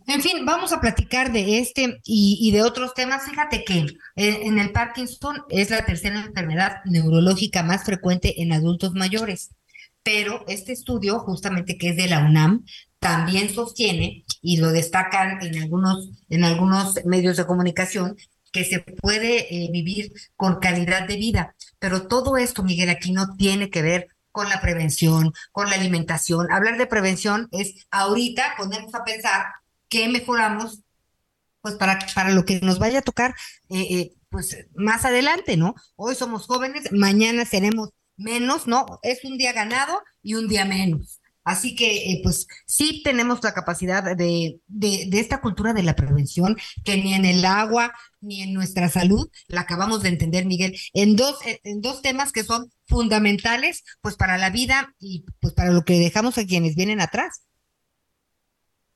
En 0.07 0.23
fin, 0.23 0.47
vamos 0.47 0.73
a 0.73 0.81
platicar 0.81 1.33
de 1.33 1.59
este 1.59 2.01
y, 2.05 2.51
de 2.53 2.63
otros 2.63 2.95
temas. 2.95 3.25
Fíjate 3.25 3.65
que 3.65 3.79
eh, 4.17 4.41
en 4.45 4.59
el 4.59 4.73
Parkinson 4.73 5.43
es 5.49 5.71
la 5.71 5.85
tercera 5.85 6.21
enfermedad 6.21 6.77
neurológica 6.85 7.63
más 7.63 7.85
frecuente 7.85 8.41
en 8.41 8.53
adultos 8.53 8.93
mayores, 8.93 9.51
pero 10.03 10.45
este 10.47 10.73
estudio, 10.73 11.19
justamente 11.19 11.77
que 11.77 11.91
es 11.91 11.97
de 11.97 12.07
la 12.07 12.21
UNAM, 12.21 12.65
también 13.01 13.51
sostiene 13.51 14.25
y 14.41 14.59
lo 14.59 14.71
destacan 14.71 15.43
en 15.43 15.63
algunos, 15.63 16.11
en 16.29 16.45
algunos 16.45 17.05
medios 17.05 17.37
de 17.37 17.47
comunicación 17.47 18.17
que 18.53 18.65
se 18.65 18.81
puede 18.81 19.55
eh, 19.55 19.69
vivir 19.73 20.13
con 20.37 20.61
calidad 20.61 21.07
de 21.07 21.17
vida. 21.17 21.55
Pero 21.79 22.07
todo 22.07 22.37
esto, 22.37 22.63
Miguel, 22.63 22.89
aquí 22.89 23.13
no 23.13 23.37
tiene 23.37 23.71
que 23.71 23.83
ver 23.83 24.09
con 24.33 24.49
la 24.49 24.61
prevención, 24.61 25.33
con 25.53 25.69
la 25.71 25.77
alimentación. 25.77 26.51
Hablar 26.53 26.79
de 26.79 26.87
prevención 26.87 27.49
es 27.53 27.87
ahorita 27.91 28.55
ponernos 28.57 28.95
a 28.95 29.05
pensar 29.05 29.47
qué 29.97 30.09
mejoramos, 30.09 30.83
pues 31.63 31.77
para, 31.77 31.99
para 32.15 32.31
lo 32.31 32.45
que 32.45 32.61
nos 32.61 32.79
vaya 32.79 32.99
a 32.99 33.03
tocar, 33.03 33.35
eh, 33.71 33.87
eh, 33.91 34.13
pues 34.29 34.57
más 34.75 35.05
adelante, 35.05 35.57
¿no? 35.57 35.75
Hoy 35.97 36.15
somos 36.15 36.47
jóvenes, 36.47 36.93
mañana 36.93 37.45
seremos 37.45 37.91
menos, 38.17 38.67
¿no? 38.67 38.87
Es 39.03 39.25
un 39.25 39.39
día 39.39 39.53
ganado 39.53 40.01
y 40.23 40.35
un 40.35 40.49
día 40.49 40.65
menos. 40.65 41.21
Así 41.45 41.77
que, 41.77 42.11
eh, 42.11 42.21
pues 42.25 42.47
sí 42.67 43.03
tenemos 43.05 43.43
la 43.43 43.55
capacidad 43.55 44.03
de, 44.03 44.61
de, 44.67 45.07
de, 45.09 45.21
esta 45.21 45.41
cultura 45.41 45.73
de 45.73 45.85
la 45.85 45.95
prevención, 45.95 46.57
que 46.85 46.97
ni 46.97 47.15
en 47.15 47.25
el 47.25 47.45
agua 47.45 47.93
ni 48.21 48.43
en 48.43 48.53
nuestra 48.53 48.89
salud 48.89 49.31
la 49.47 49.61
acabamos 49.63 50.03
de 50.03 50.09
entender, 50.09 50.45
Miguel, 50.45 50.77
en 50.93 51.15
dos, 51.15 51.39
en 51.63 51.81
dos 51.81 52.03
temas 52.03 52.33
que 52.33 52.43
son 52.43 52.73
fundamentales, 52.87 53.85
pues 54.01 54.17
para 54.17 54.39
la 54.39 54.51
vida 54.51 54.95
y 54.99 55.25
pues 55.41 55.55
para 55.55 55.71
lo 55.71 55.85
que 55.85 56.01
dejamos 56.01 56.37
a 56.37 56.45
quienes 56.45 56.75
vienen 56.75 57.01
atrás. 57.01 57.47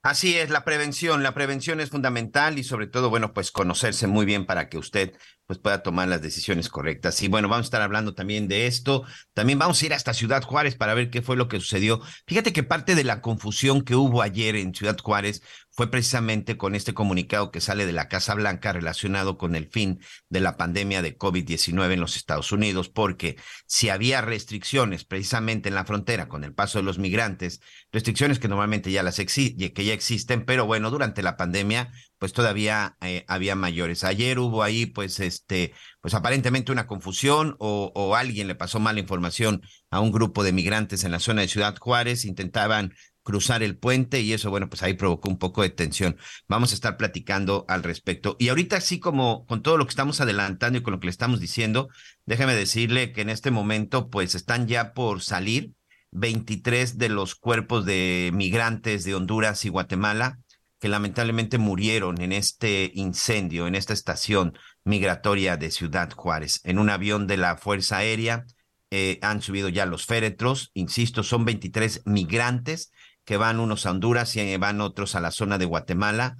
Así 0.02 0.38
es, 0.38 0.48
la 0.48 0.64
prevención, 0.64 1.22
la 1.22 1.34
prevención 1.34 1.78
es 1.78 1.90
fundamental 1.90 2.58
y 2.58 2.64
sobre 2.64 2.86
todo, 2.86 3.10
bueno, 3.10 3.34
pues 3.34 3.50
conocerse 3.50 4.06
muy 4.06 4.24
bien 4.24 4.46
para 4.46 4.70
que 4.70 4.78
usted 4.78 5.12
pues 5.50 5.58
pueda 5.58 5.82
tomar 5.82 6.06
las 6.06 6.22
decisiones 6.22 6.68
correctas. 6.68 7.20
Y 7.24 7.26
bueno, 7.26 7.48
vamos 7.48 7.64
a 7.64 7.66
estar 7.66 7.82
hablando 7.82 8.14
también 8.14 8.46
de 8.46 8.68
esto. 8.68 9.02
También 9.34 9.58
vamos 9.58 9.82
a 9.82 9.86
ir 9.86 9.92
hasta 9.92 10.14
Ciudad 10.14 10.44
Juárez 10.44 10.76
para 10.76 10.94
ver 10.94 11.10
qué 11.10 11.22
fue 11.22 11.34
lo 11.36 11.48
que 11.48 11.58
sucedió. 11.58 12.00
Fíjate 12.28 12.52
que 12.52 12.62
parte 12.62 12.94
de 12.94 13.02
la 13.02 13.20
confusión 13.20 13.82
que 13.82 13.96
hubo 13.96 14.22
ayer 14.22 14.54
en 14.54 14.72
Ciudad 14.72 14.96
Juárez 14.96 15.42
fue 15.72 15.90
precisamente 15.90 16.56
con 16.56 16.76
este 16.76 16.94
comunicado 16.94 17.50
que 17.50 17.60
sale 17.60 17.84
de 17.84 17.92
la 17.92 18.08
Casa 18.08 18.34
Blanca 18.34 18.72
relacionado 18.72 19.38
con 19.38 19.56
el 19.56 19.68
fin 19.68 20.00
de 20.28 20.40
la 20.40 20.56
pandemia 20.56 21.02
de 21.02 21.18
COVID-19 21.18 21.94
en 21.94 22.00
los 22.00 22.16
Estados 22.16 22.52
Unidos, 22.52 22.88
porque 22.88 23.36
si 23.66 23.88
había 23.88 24.20
restricciones 24.20 25.04
precisamente 25.04 25.68
en 25.68 25.74
la 25.74 25.84
frontera 25.84 26.28
con 26.28 26.44
el 26.44 26.54
paso 26.54 26.78
de 26.78 26.84
los 26.84 26.98
migrantes, 26.98 27.60
restricciones 27.90 28.38
que 28.38 28.48
normalmente 28.48 28.92
ya 28.92 29.02
las 29.02 29.16
que 29.16 29.84
ya 29.84 29.94
existen, 29.94 30.44
pero 30.44 30.66
bueno, 30.66 30.90
durante 30.90 31.22
la 31.22 31.36
pandemia 31.36 31.90
pues 32.20 32.34
todavía 32.34 32.96
eh, 33.00 33.24
había 33.26 33.56
mayores. 33.56 34.04
Ayer 34.04 34.38
hubo 34.38 34.62
ahí 34.62 34.86
pues 34.86 35.18
este 35.20 35.72
pues 36.02 36.14
aparentemente 36.14 36.70
una 36.70 36.86
confusión 36.86 37.56
o, 37.58 37.90
o 37.94 38.14
alguien 38.14 38.46
le 38.46 38.54
pasó 38.54 38.78
mala 38.78 39.00
información 39.00 39.62
a 39.90 40.00
un 40.00 40.12
grupo 40.12 40.44
de 40.44 40.52
migrantes 40.52 41.02
en 41.02 41.12
la 41.12 41.18
zona 41.18 41.40
de 41.40 41.48
Ciudad 41.48 41.76
Juárez, 41.78 42.26
intentaban 42.26 42.92
cruzar 43.22 43.62
el 43.62 43.78
puente 43.78 44.20
y 44.20 44.32
eso, 44.32 44.50
bueno, 44.50 44.68
pues 44.68 44.82
ahí 44.82 44.94
provocó 44.94 45.28
un 45.28 45.38
poco 45.38 45.62
de 45.62 45.70
tensión. 45.70 46.16
Vamos 46.48 46.72
a 46.72 46.74
estar 46.74 46.96
platicando 46.96 47.64
al 47.68 47.82
respecto. 47.82 48.36
Y 48.38 48.48
ahorita, 48.48 48.76
así 48.76 48.98
como 48.98 49.46
con 49.46 49.62
todo 49.62 49.76
lo 49.76 49.86
que 49.86 49.90
estamos 49.90 50.20
adelantando 50.20 50.78
y 50.78 50.82
con 50.82 50.92
lo 50.92 51.00
que 51.00 51.06
le 51.06 51.12
estamos 51.12 51.40
diciendo, 51.40 51.88
déjeme 52.26 52.54
decirle 52.54 53.12
que 53.12 53.22
en 53.22 53.30
este 53.30 53.50
momento, 53.50 54.10
pues 54.10 54.34
están 54.34 54.66
ya 54.68 54.92
por 54.92 55.22
salir 55.22 55.72
23 56.12 56.98
de 56.98 57.08
los 57.08 57.34
cuerpos 57.34 57.84
de 57.84 58.30
migrantes 58.34 59.04
de 59.04 59.14
Honduras 59.14 59.64
y 59.64 59.68
Guatemala 59.68 60.38
que 60.80 60.88
lamentablemente 60.88 61.58
murieron 61.58 62.20
en 62.20 62.32
este 62.32 62.90
incendio, 62.94 63.66
en 63.66 63.74
esta 63.74 63.92
estación 63.92 64.58
migratoria 64.82 65.56
de 65.56 65.70
Ciudad 65.70 66.10
Juárez, 66.10 66.60
en 66.64 66.78
un 66.78 66.90
avión 66.90 67.26
de 67.26 67.36
la 67.36 67.56
Fuerza 67.56 67.98
Aérea. 67.98 68.46
Eh, 68.90 69.20
han 69.22 69.40
subido 69.40 69.68
ya 69.68 69.86
los 69.86 70.06
féretros, 70.06 70.72
insisto, 70.74 71.22
son 71.22 71.44
23 71.44 72.02
migrantes 72.06 72.90
que 73.24 73.36
van 73.36 73.60
unos 73.60 73.86
a 73.86 73.92
Honduras 73.92 74.34
y 74.34 74.56
van 74.56 74.80
otros 74.80 75.14
a 75.14 75.20
la 75.20 75.30
zona 75.30 75.58
de 75.58 75.66
Guatemala 75.66 76.36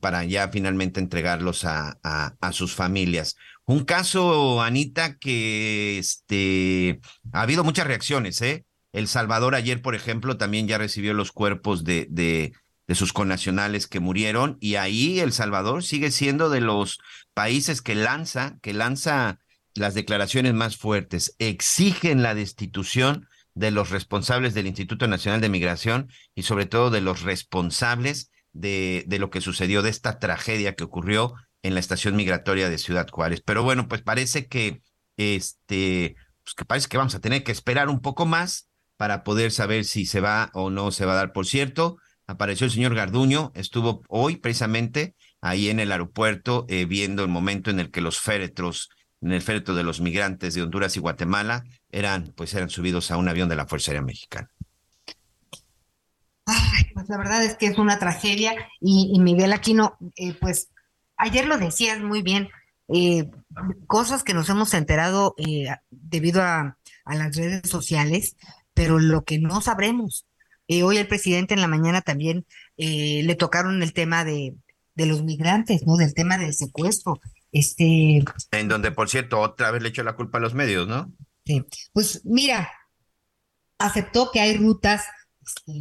para 0.00 0.24
ya 0.24 0.48
finalmente 0.48 1.00
entregarlos 1.00 1.64
a, 1.64 1.98
a, 2.02 2.52
sus 2.52 2.74
familias. 2.74 3.36
Un 3.64 3.84
caso, 3.84 4.62
Anita, 4.62 5.18
que 5.18 5.98
este, 5.98 7.00
ha 7.32 7.42
habido 7.42 7.64
muchas 7.64 7.86
reacciones, 7.86 8.40
¿eh? 8.42 8.64
El 8.92 9.06
Salvador 9.06 9.54
ayer, 9.54 9.82
por 9.82 9.94
ejemplo, 9.94 10.38
también 10.38 10.66
ya 10.66 10.78
recibió 10.78 11.12
los 11.12 11.30
cuerpos 11.30 11.84
de, 11.84 12.06
de, 12.10 12.52
de 12.88 12.94
sus 12.94 13.12
connacionales 13.12 13.86
que 13.86 14.00
murieron 14.00 14.56
y 14.60 14.74
ahí 14.74 15.20
El 15.20 15.32
Salvador 15.32 15.84
sigue 15.84 16.10
siendo 16.10 16.50
de 16.50 16.60
los 16.60 16.98
países 17.34 17.82
que 17.82 17.94
lanza, 17.94 18.58
que 18.60 18.72
lanza 18.72 19.38
las 19.74 19.94
declaraciones 19.94 20.54
más 20.54 20.76
fuertes, 20.76 21.36
exigen 21.38 22.22
la 22.22 22.34
destitución 22.34 23.28
de 23.54 23.70
los 23.70 23.90
responsables 23.90 24.54
del 24.54 24.66
Instituto 24.66 25.06
Nacional 25.06 25.40
de 25.40 25.48
Migración 25.50 26.10
y 26.34 26.42
sobre 26.42 26.66
todo 26.66 26.90
de 26.90 27.00
los 27.02 27.22
responsables 27.22 28.30
de, 28.52 29.04
de 29.06 29.18
lo 29.18 29.30
que 29.30 29.40
sucedió, 29.40 29.82
de 29.82 29.90
esta 29.90 30.18
tragedia 30.18 30.74
que 30.74 30.84
ocurrió 30.84 31.34
en 31.62 31.74
la 31.74 31.80
estación 31.80 32.16
migratoria 32.16 32.70
de 32.70 32.78
Ciudad 32.78 33.08
Juárez. 33.08 33.42
Pero 33.44 33.62
bueno, 33.62 33.86
pues 33.86 34.02
parece 34.02 34.46
que 34.46 34.80
este, 35.18 36.16
pues 36.42 36.54
que 36.54 36.64
parece 36.64 36.88
que 36.88 36.96
vamos 36.96 37.14
a 37.14 37.20
tener 37.20 37.44
que 37.44 37.52
esperar 37.52 37.88
un 37.90 38.00
poco 38.00 38.24
más 38.24 38.70
para 38.96 39.22
poder 39.24 39.52
saber 39.52 39.84
si 39.84 40.06
se 40.06 40.20
va 40.20 40.50
o 40.54 40.70
no 40.70 40.90
se 40.90 41.04
va 41.04 41.12
a 41.12 41.16
dar. 41.16 41.32
Por 41.32 41.46
cierto, 41.46 41.98
apareció 42.28 42.66
el 42.66 42.70
señor 42.70 42.94
Garduño, 42.94 43.50
estuvo 43.54 44.02
hoy 44.08 44.36
precisamente 44.36 45.16
ahí 45.40 45.68
en 45.68 45.80
el 45.80 45.90
aeropuerto 45.90 46.64
eh, 46.68 46.84
viendo 46.84 47.24
el 47.24 47.28
momento 47.28 47.70
en 47.70 47.80
el 47.80 47.90
que 47.90 48.00
los 48.00 48.20
féretros 48.20 48.90
en 49.20 49.32
el 49.32 49.42
féretro 49.42 49.74
de 49.74 49.82
los 49.82 50.00
migrantes 50.00 50.54
de 50.54 50.62
Honduras 50.62 50.96
y 50.96 51.00
Guatemala 51.00 51.64
eran, 51.90 52.32
pues 52.36 52.54
eran 52.54 52.70
subidos 52.70 53.10
a 53.10 53.16
un 53.16 53.28
avión 53.28 53.48
de 53.48 53.56
la 53.56 53.66
Fuerza 53.66 53.90
Aérea 53.90 54.02
Mexicana. 54.02 54.48
Ay, 56.46 56.84
pues 56.94 57.08
la 57.08 57.18
verdad 57.18 57.44
es 57.44 57.56
que 57.56 57.66
es 57.66 57.78
una 57.78 57.98
tragedia 57.98 58.54
y, 58.80 59.18
Miguel 59.20 59.52
Aquino, 59.52 59.98
eh, 60.16 60.34
pues 60.40 60.70
ayer 61.16 61.46
lo 61.46 61.58
decías 61.58 62.00
muy 62.00 62.22
bien, 62.22 62.48
eh, 62.88 63.28
cosas 63.86 64.22
que 64.22 64.34
nos 64.34 64.48
hemos 64.48 64.72
enterado 64.72 65.34
eh, 65.36 65.66
debido 65.90 66.42
a, 66.42 66.78
a, 67.04 67.14
las 67.14 67.36
redes 67.36 67.68
sociales, 67.68 68.36
pero 68.72 68.98
lo 68.98 69.24
que 69.24 69.38
no 69.38 69.60
sabremos. 69.60 70.27
Hoy 70.68 70.98
el 70.98 71.08
presidente 71.08 71.54
en 71.54 71.60
la 71.60 71.68
mañana 71.68 72.02
también 72.02 72.46
le 72.76 73.34
tocaron 73.36 73.82
el 73.82 73.92
tema 73.92 74.24
de, 74.24 74.54
de 74.94 75.06
los 75.06 75.22
migrantes, 75.22 75.86
¿no? 75.86 75.96
Del 75.96 76.12
tema 76.12 76.38
del 76.38 76.54
secuestro. 76.54 77.20
Este. 77.52 78.24
En 78.50 78.68
donde, 78.68 78.90
por 78.90 79.08
cierto, 79.08 79.40
otra 79.40 79.70
vez 79.70 79.82
le 79.82 79.88
echó 79.88 80.02
la 80.02 80.16
culpa 80.16 80.38
a 80.38 80.40
los 80.40 80.54
medios, 80.54 80.86
¿no? 80.88 81.12
Sí. 81.46 81.64
Pues 81.92 82.20
mira, 82.24 82.70
aceptó 83.78 84.30
que 84.32 84.40
hay 84.40 84.56
rutas 84.56 85.04
este, 85.40 85.72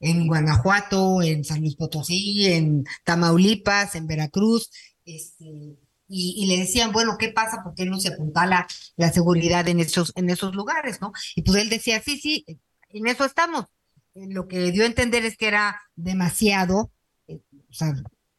en 0.00 0.26
Guanajuato, 0.26 1.22
en 1.22 1.44
San 1.44 1.60
Luis 1.60 1.76
Potosí, 1.76 2.46
en 2.52 2.84
Tamaulipas, 3.04 3.94
en 3.94 4.06
Veracruz, 4.06 4.70
este, 5.04 5.76
y, 6.08 6.46
le 6.46 6.58
decían, 6.58 6.92
bueno, 6.92 7.16
¿qué 7.18 7.28
pasa? 7.28 7.62
¿Por 7.62 7.74
qué 7.74 7.86
no 7.86 8.00
se 8.00 8.08
apuntala 8.08 8.66
la 8.96 9.12
seguridad 9.12 9.66
en 9.68 9.80
esos, 9.80 10.12
en 10.16 10.28
esos 10.28 10.54
lugares, 10.54 11.00
no? 11.00 11.12
Y 11.36 11.42
pues 11.42 11.62
él 11.62 11.70
decía, 11.70 12.02
sí, 12.02 12.18
sí, 12.18 12.44
en 12.90 13.06
eso 13.06 13.24
estamos. 13.24 13.66
Lo 14.14 14.48
que 14.48 14.70
dio 14.72 14.84
a 14.84 14.86
entender 14.86 15.24
es 15.24 15.36
que 15.36 15.48
era 15.48 15.80
demasiado, 15.96 16.92
eh, 17.26 17.40
o 17.70 17.72
sea, 17.72 17.94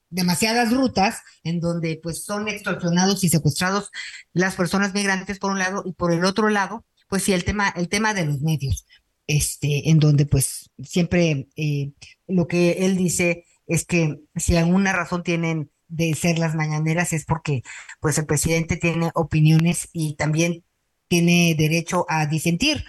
demasiadas 0.09 0.71
rutas 0.71 1.21
en 1.43 1.59
donde 1.59 1.99
pues 2.01 2.23
son 2.23 2.47
extorsionados 2.47 3.23
y 3.23 3.29
secuestrados 3.29 3.89
las 4.33 4.55
personas 4.55 4.93
migrantes 4.93 5.39
por 5.39 5.51
un 5.51 5.59
lado 5.59 5.83
y 5.85 5.93
por 5.93 6.11
el 6.11 6.23
otro 6.23 6.49
lado 6.49 6.85
pues 7.09 7.23
sí 7.23 7.33
el 7.33 7.43
tema 7.43 7.69
el 7.75 7.89
tema 7.89 8.13
de 8.13 8.27
los 8.27 8.39
medios 8.41 8.85
este 9.25 9.89
en 9.89 9.97
donde 9.97 10.27
pues 10.27 10.69
siempre 10.83 11.47
eh, 11.55 11.93
lo 12.27 12.47
que 12.47 12.85
él 12.85 12.95
dice 12.95 13.45
es 13.65 13.85
que 13.85 14.19
si 14.35 14.55
alguna 14.55 14.93
razón 14.93 15.23
tienen 15.23 15.71
de 15.87 16.13
ser 16.15 16.39
las 16.39 16.55
mañaneras 16.55 17.13
es 17.13 17.25
porque 17.25 17.63
pues 17.99 18.17
el 18.17 18.25
presidente 18.25 18.77
tiene 18.77 19.11
opiniones 19.13 19.89
y 19.93 20.15
también 20.15 20.63
tiene 21.07 21.55
derecho 21.55 22.05
a 22.09 22.25
disentir. 22.25 22.83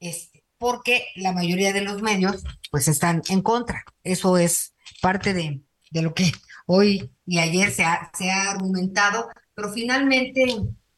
Este, 0.00 0.27
porque 0.58 1.06
la 1.16 1.32
mayoría 1.32 1.72
de 1.72 1.82
los 1.82 2.02
medios 2.02 2.44
pues 2.70 2.88
están 2.88 3.22
en 3.28 3.42
contra 3.42 3.84
eso 4.02 4.38
es 4.38 4.74
parte 5.00 5.34
de, 5.34 5.62
de 5.90 6.02
lo 6.02 6.14
que 6.14 6.32
hoy 6.68 7.10
y 7.26 7.38
ayer 7.38 7.72
se 7.72 7.82
ha, 7.84 8.10
se 8.16 8.30
ha 8.30 8.50
argumentado, 8.50 9.28
pero 9.54 9.72
finalmente, 9.72 10.46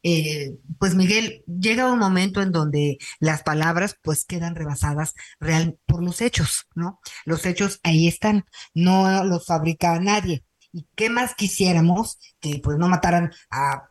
eh, 0.03 0.57
pues 0.79 0.95
Miguel, 0.95 1.45
llega 1.47 1.93
un 1.93 1.99
momento 1.99 2.43
en 2.43 2.53
donde 2.53 2.99
las 3.21 3.43
palabras 3.43 3.97
pues 4.03 4.25
quedan 4.25 4.57
rebasadas 4.57 5.15
real 5.39 5.79
por 5.87 6.03
los 6.03 6.21
hechos, 6.21 6.67
¿no? 6.75 7.01
Los 7.25 7.47
hechos 7.47 7.81
ahí 7.83 8.09
están, 8.09 8.45
no 8.75 9.25
los 9.25 9.47
fabrica 9.47 9.99
nadie. 10.01 10.45
¿Y 10.73 10.87
qué 10.97 11.09
más 11.09 11.35
quisiéramos 11.35 12.19
que 12.41 12.61
pues 12.63 12.77
no 12.77 12.89
mataran 12.89 13.33
a 13.51 13.91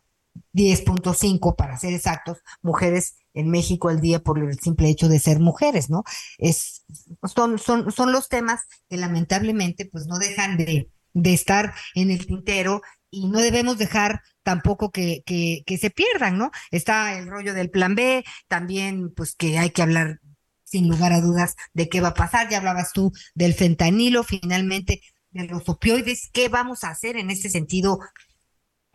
10.5 0.54 1.56
para 1.56 1.78
ser 1.78 1.94
exactos, 1.94 2.40
mujeres 2.62 3.18
en 3.40 3.50
México 3.50 3.90
al 3.90 4.02
día 4.02 4.20
por 4.20 4.40
el 4.40 4.60
simple 4.60 4.90
hecho 4.90 5.10
de 5.10 5.20
ser 5.20 5.40
mujeres, 5.40 5.90
¿no? 5.90 6.04
Es, 6.38 6.86
son, 7.24 7.58
son, 7.60 7.92
son 7.92 8.12
los 8.12 8.30
temas 8.30 8.62
que 8.90 8.98
lamentablemente 8.98 9.86
pues 9.86 10.06
no 10.08 10.18
dejan 10.20 10.58
de, 10.58 10.90
de 11.14 11.34
estar 11.34 11.74
en 11.96 12.12
el 12.12 12.26
tintero 12.26 12.82
y 13.12 13.28
no 13.28 13.40
debemos 13.40 13.78
dejar 13.78 14.22
tampoco 14.44 14.92
que, 14.92 15.24
que, 15.26 15.78
se 15.78 15.90
pierdan, 15.90 16.38
¿no? 16.38 16.52
Está 16.72 17.18
el 17.18 17.28
rollo 17.28 17.54
del 17.54 17.70
plan 17.70 17.96
B, 17.96 18.24
también 18.48 19.14
pues 19.14 19.36
que 19.36 19.58
hay 19.58 19.72
que 19.72 19.82
hablar 19.82 20.20
sin 20.64 20.88
lugar 20.88 21.14
a 21.14 21.22
dudas 21.22 21.56
de 21.74 21.90
qué 21.90 22.02
va 22.02 22.10
a 22.10 22.14
pasar, 22.14 22.50
ya 22.50 22.58
hablabas 22.58 22.94
tú 22.94 23.12
del 23.34 23.54
fentanilo, 23.54 24.24
finalmente 24.24 25.02
de 25.32 25.46
los 25.46 25.68
opioides, 25.68 26.30
¿qué 26.32 26.50
vamos 26.50 26.84
a 26.84 26.90
hacer 26.90 27.18
en 27.18 27.32
ese 27.32 27.50
sentido? 27.50 28.00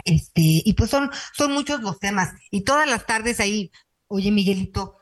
Este, 0.04 0.40
y 0.64 0.72
pues 0.74 0.90
son, 0.90 1.10
son 1.32 1.52
muchos 1.52 1.80
los 1.80 1.98
temas, 1.98 2.32
y 2.50 2.62
todas 2.62 2.88
las 2.88 3.06
tardes 3.06 3.40
ahí, 3.40 3.72
oye 4.14 4.30
Miguelito, 4.30 4.96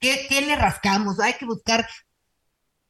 ¿qué, 0.00 0.40
le 0.40 0.56
rascamos? 0.56 1.20
Hay 1.20 1.34
que 1.34 1.46
buscar 1.46 1.86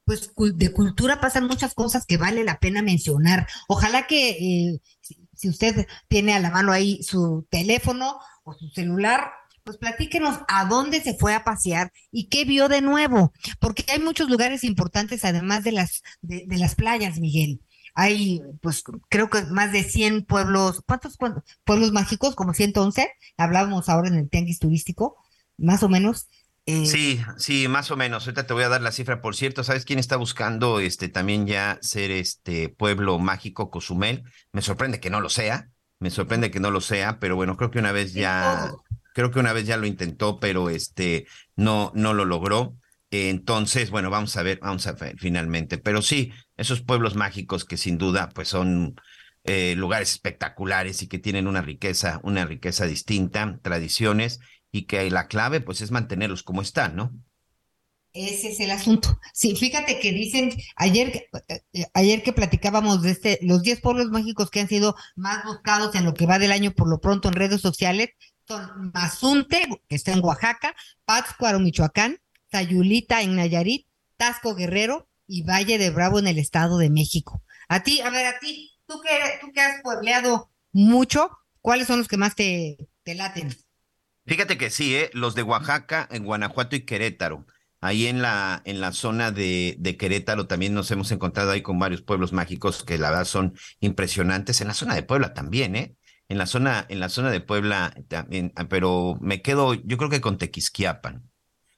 pues 0.04 0.32
de 0.56 0.72
cultura 0.72 1.20
pasan 1.20 1.46
muchas 1.46 1.74
cosas 1.74 2.06
que 2.06 2.16
vale 2.16 2.42
la 2.42 2.58
pena 2.58 2.82
mencionar. 2.82 3.46
Ojalá 3.68 4.06
que 4.06 4.30
eh, 4.30 4.80
si 5.00 5.48
usted 5.48 5.86
tiene 6.08 6.34
a 6.34 6.40
la 6.40 6.50
mano 6.50 6.72
ahí 6.72 7.02
su 7.02 7.46
teléfono 7.50 8.18
o 8.44 8.52
su 8.54 8.68
celular, 8.70 9.32
pues 9.64 9.76
platíquenos 9.76 10.40
a 10.48 10.64
dónde 10.64 11.00
se 11.00 11.14
fue 11.14 11.34
a 11.34 11.44
pasear 11.44 11.92
y 12.10 12.28
qué 12.28 12.44
vio 12.44 12.68
de 12.68 12.80
nuevo, 12.80 13.32
porque 13.60 13.84
hay 13.88 14.00
muchos 14.00 14.28
lugares 14.28 14.64
importantes 14.64 15.24
además 15.24 15.64
de 15.64 15.72
las 15.72 16.02
de, 16.20 16.46
las 16.56 16.74
playas, 16.74 17.18
Miguel. 17.18 17.60
Hay, 17.94 18.42
pues 18.60 18.82
creo 19.08 19.28
que 19.30 19.42
más 19.44 19.72
de 19.72 19.84
100 19.84 20.24
pueblos, 20.24 20.82
¿cuántos, 20.86 21.18
pueblos 21.64 21.92
mágicos? 21.92 22.34
Como 22.34 22.54
111, 22.54 23.10
hablábamos 23.36 23.88
ahora 23.88 24.08
en 24.08 24.14
el 24.14 24.30
tianguis 24.30 24.58
turístico, 24.58 25.16
más 25.58 25.82
o 25.82 25.88
menos, 25.88 26.28
Eh, 26.64 26.86
Sí, 26.86 27.20
sí, 27.38 27.66
más 27.68 27.90
o 27.90 27.96
menos. 27.96 28.24
Ahorita 28.24 28.46
te 28.46 28.54
voy 28.54 28.62
a 28.62 28.68
dar 28.68 28.82
la 28.82 28.92
cifra. 28.92 29.20
Por 29.20 29.34
cierto, 29.34 29.64
¿sabes 29.64 29.84
quién 29.84 29.98
está 29.98 30.16
buscando 30.16 30.78
este 30.80 31.08
también 31.08 31.46
ya 31.46 31.78
ser 31.82 32.10
este 32.12 32.68
pueblo 32.68 33.18
mágico 33.18 33.70
Cozumel? 33.70 34.22
Me 34.52 34.62
sorprende 34.62 35.00
que 35.00 35.10
no 35.10 35.20
lo 35.20 35.28
sea. 35.28 35.70
Me 35.98 36.10
sorprende 36.10 36.50
que 36.50 36.60
no 36.60 36.70
lo 36.70 36.80
sea, 36.80 37.18
pero 37.20 37.36
bueno, 37.36 37.56
creo 37.56 37.70
que 37.70 37.78
una 37.78 37.92
vez 37.92 38.12
ya, 38.12 38.72
creo 39.14 39.30
que 39.30 39.38
una 39.38 39.52
vez 39.52 39.66
ya 39.66 39.76
lo 39.76 39.86
intentó, 39.86 40.40
pero 40.40 40.68
este 40.70 41.26
no, 41.56 41.92
no 41.94 42.12
lo 42.14 42.24
logró. 42.24 42.76
Entonces, 43.14 43.90
bueno, 43.90 44.08
vamos 44.08 44.34
a 44.38 44.42
ver, 44.42 44.58
vamos 44.62 44.86
a 44.86 44.92
ver 44.92 45.16
finalmente. 45.18 45.76
Pero 45.76 46.00
sí, 46.00 46.32
esos 46.56 46.80
pueblos 46.80 47.14
mágicos 47.14 47.66
que 47.66 47.76
sin 47.76 47.98
duda, 47.98 48.30
pues 48.30 48.48
son 48.48 48.94
eh, 49.44 49.74
lugares 49.76 50.12
espectaculares 50.12 51.02
y 51.02 51.08
que 51.08 51.18
tienen 51.18 51.46
una 51.46 51.60
riqueza, 51.60 52.20
una 52.22 52.46
riqueza 52.46 52.86
distinta, 52.86 53.58
tradiciones, 53.62 54.40
y 54.72 54.86
que 54.86 55.10
la 55.10 55.28
clave, 55.28 55.60
pues, 55.60 55.82
es 55.82 55.90
mantenerlos 55.90 56.42
como 56.42 56.62
están, 56.62 56.96
¿no? 56.96 57.12
Ese 58.14 58.52
es 58.52 58.60
el 58.60 58.70
asunto. 58.70 59.20
Sí, 59.34 59.56
fíjate 59.56 60.00
que 60.00 60.12
dicen, 60.12 60.50
ayer, 60.76 61.28
eh, 61.48 61.86
ayer 61.92 62.22
que 62.22 62.32
platicábamos 62.32 63.02
de 63.02 63.10
este, 63.10 63.38
los 63.42 63.62
10 63.62 63.82
pueblos 63.82 64.08
mágicos 64.08 64.48
que 64.48 64.60
han 64.60 64.68
sido 64.68 64.96
más 65.16 65.44
buscados 65.44 65.94
en 65.96 66.06
lo 66.06 66.14
que 66.14 66.24
va 66.24 66.38
del 66.38 66.52
año 66.52 66.72
por 66.72 66.88
lo 66.88 66.98
pronto 66.98 67.28
en 67.28 67.34
redes 67.34 67.60
sociales, 67.60 68.08
son 68.48 68.90
Mazunte, 68.94 69.66
que 69.86 69.96
está 69.96 70.12
en 70.12 70.24
Oaxaca, 70.24 70.74
Pátzcuaro, 71.04 71.60
Michoacán, 71.60 72.18
Sayulita 72.52 73.22
en 73.22 73.34
Nayarit, 73.34 73.86
Tasco 74.18 74.54
Guerrero 74.54 75.08
y 75.26 75.42
Valle 75.42 75.78
de 75.78 75.90
Bravo 75.90 76.18
en 76.18 76.26
el 76.26 76.38
Estado 76.38 76.76
de 76.76 76.90
México. 76.90 77.42
A 77.68 77.82
ti, 77.82 78.02
a 78.02 78.10
ver, 78.10 78.26
a 78.26 78.38
ti, 78.38 78.70
tú 78.86 79.00
que, 79.00 79.08
tú 79.40 79.50
que 79.52 79.60
has 79.62 79.80
puebleado 79.82 80.52
mucho, 80.70 81.30
¿cuáles 81.62 81.86
son 81.86 81.98
los 81.98 82.08
que 82.08 82.18
más 82.18 82.34
te, 82.34 82.76
te 83.02 83.14
laten? 83.14 83.56
Fíjate 84.26 84.58
que 84.58 84.70
sí, 84.70 84.94
¿eh? 84.94 85.10
Los 85.14 85.34
de 85.34 85.42
Oaxaca, 85.42 86.06
en 86.10 86.24
Guanajuato 86.24 86.76
y 86.76 86.84
Querétaro. 86.84 87.46
Ahí 87.80 88.06
en 88.06 88.22
la, 88.22 88.62
en 88.64 88.80
la 88.80 88.92
zona 88.92 89.32
de, 89.32 89.74
de 89.78 89.96
Querétaro 89.96 90.46
también 90.46 90.74
nos 90.74 90.90
hemos 90.90 91.10
encontrado 91.10 91.50
ahí 91.50 91.62
con 91.62 91.78
varios 91.78 92.02
pueblos 92.02 92.32
mágicos 92.32 92.84
que 92.84 92.98
la 92.98 93.10
verdad 93.10 93.24
son 93.24 93.54
impresionantes. 93.80 94.60
En 94.60 94.68
la 94.68 94.74
zona 94.74 94.94
de 94.94 95.02
Puebla 95.02 95.34
también, 95.34 95.74
¿eh? 95.74 95.96
En 96.28 96.38
la 96.38 96.46
zona, 96.46 96.86
en 96.88 97.00
la 97.00 97.08
zona 97.08 97.30
de 97.30 97.40
Puebla 97.40 97.92
ah, 98.12 98.66
pero 98.68 99.18
me 99.20 99.42
quedo, 99.42 99.74
yo 99.74 99.96
creo 99.96 100.10
que 100.10 100.20
con 100.20 100.38
Tequisquiapan. 100.38 101.31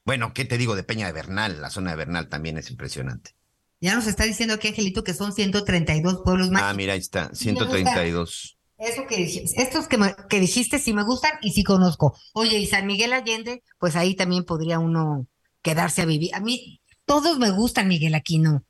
Bueno, 0.05 0.35
¿qué 0.35 0.45
te 0.45 0.59
digo 0.59 0.77
de 0.77 0.85
Peña 0.85 1.07
de 1.07 1.13
Bernal? 1.13 1.61
La 1.61 1.71
zona 1.71 1.91
de 1.93 1.97
Bernal 1.97 2.29
también 2.29 2.59
es 2.59 2.71
impresionante. 2.71 3.35
Ya 3.81 3.95
nos 3.95 4.07
está 4.07 4.25
diciendo 4.25 4.55
aquí, 4.55 4.69
Angelito, 4.69 5.05
que 5.05 5.15
son 5.15 5.33
132 5.33 6.21
pueblos 6.25 6.51
mágicos. 6.51 6.71
Ah, 6.71 6.75
mira, 6.75 6.93
ahí 6.95 7.01
está, 7.01 7.31
Sí, 7.35 7.47
me 7.47 7.53
gusta. 7.55 7.75
132. 7.77 8.59
Eso 8.79 9.07
que 9.07 9.17
dijiste, 9.17 9.63
estos 9.63 9.89
que, 9.89 9.99
me- 9.99 10.15
que 10.29 10.41
dijiste 10.41 10.79
sí 10.79 10.93
me 10.93 11.05
gustan 11.05 11.33
y 11.43 11.53
sí 11.53 11.63
conozco. 11.65 12.19
Oye, 12.35 12.59
y 12.59 12.67
San 12.67 12.87
Miguel 12.87 13.13
Allende, 13.13 13.63
pues 13.79 13.97
ahí 13.97 14.15
también 14.15 14.45
podría 14.45 14.79
uno 14.79 15.27
quedarse 15.63 16.03
a 16.03 16.07
vivir. 16.07 16.35
A 16.35 16.41
mí 16.41 16.81
todos 17.05 17.39
me 17.39 17.51
gustan, 17.51 17.89
Miguel 17.89 18.15
Aquino. 18.15 18.65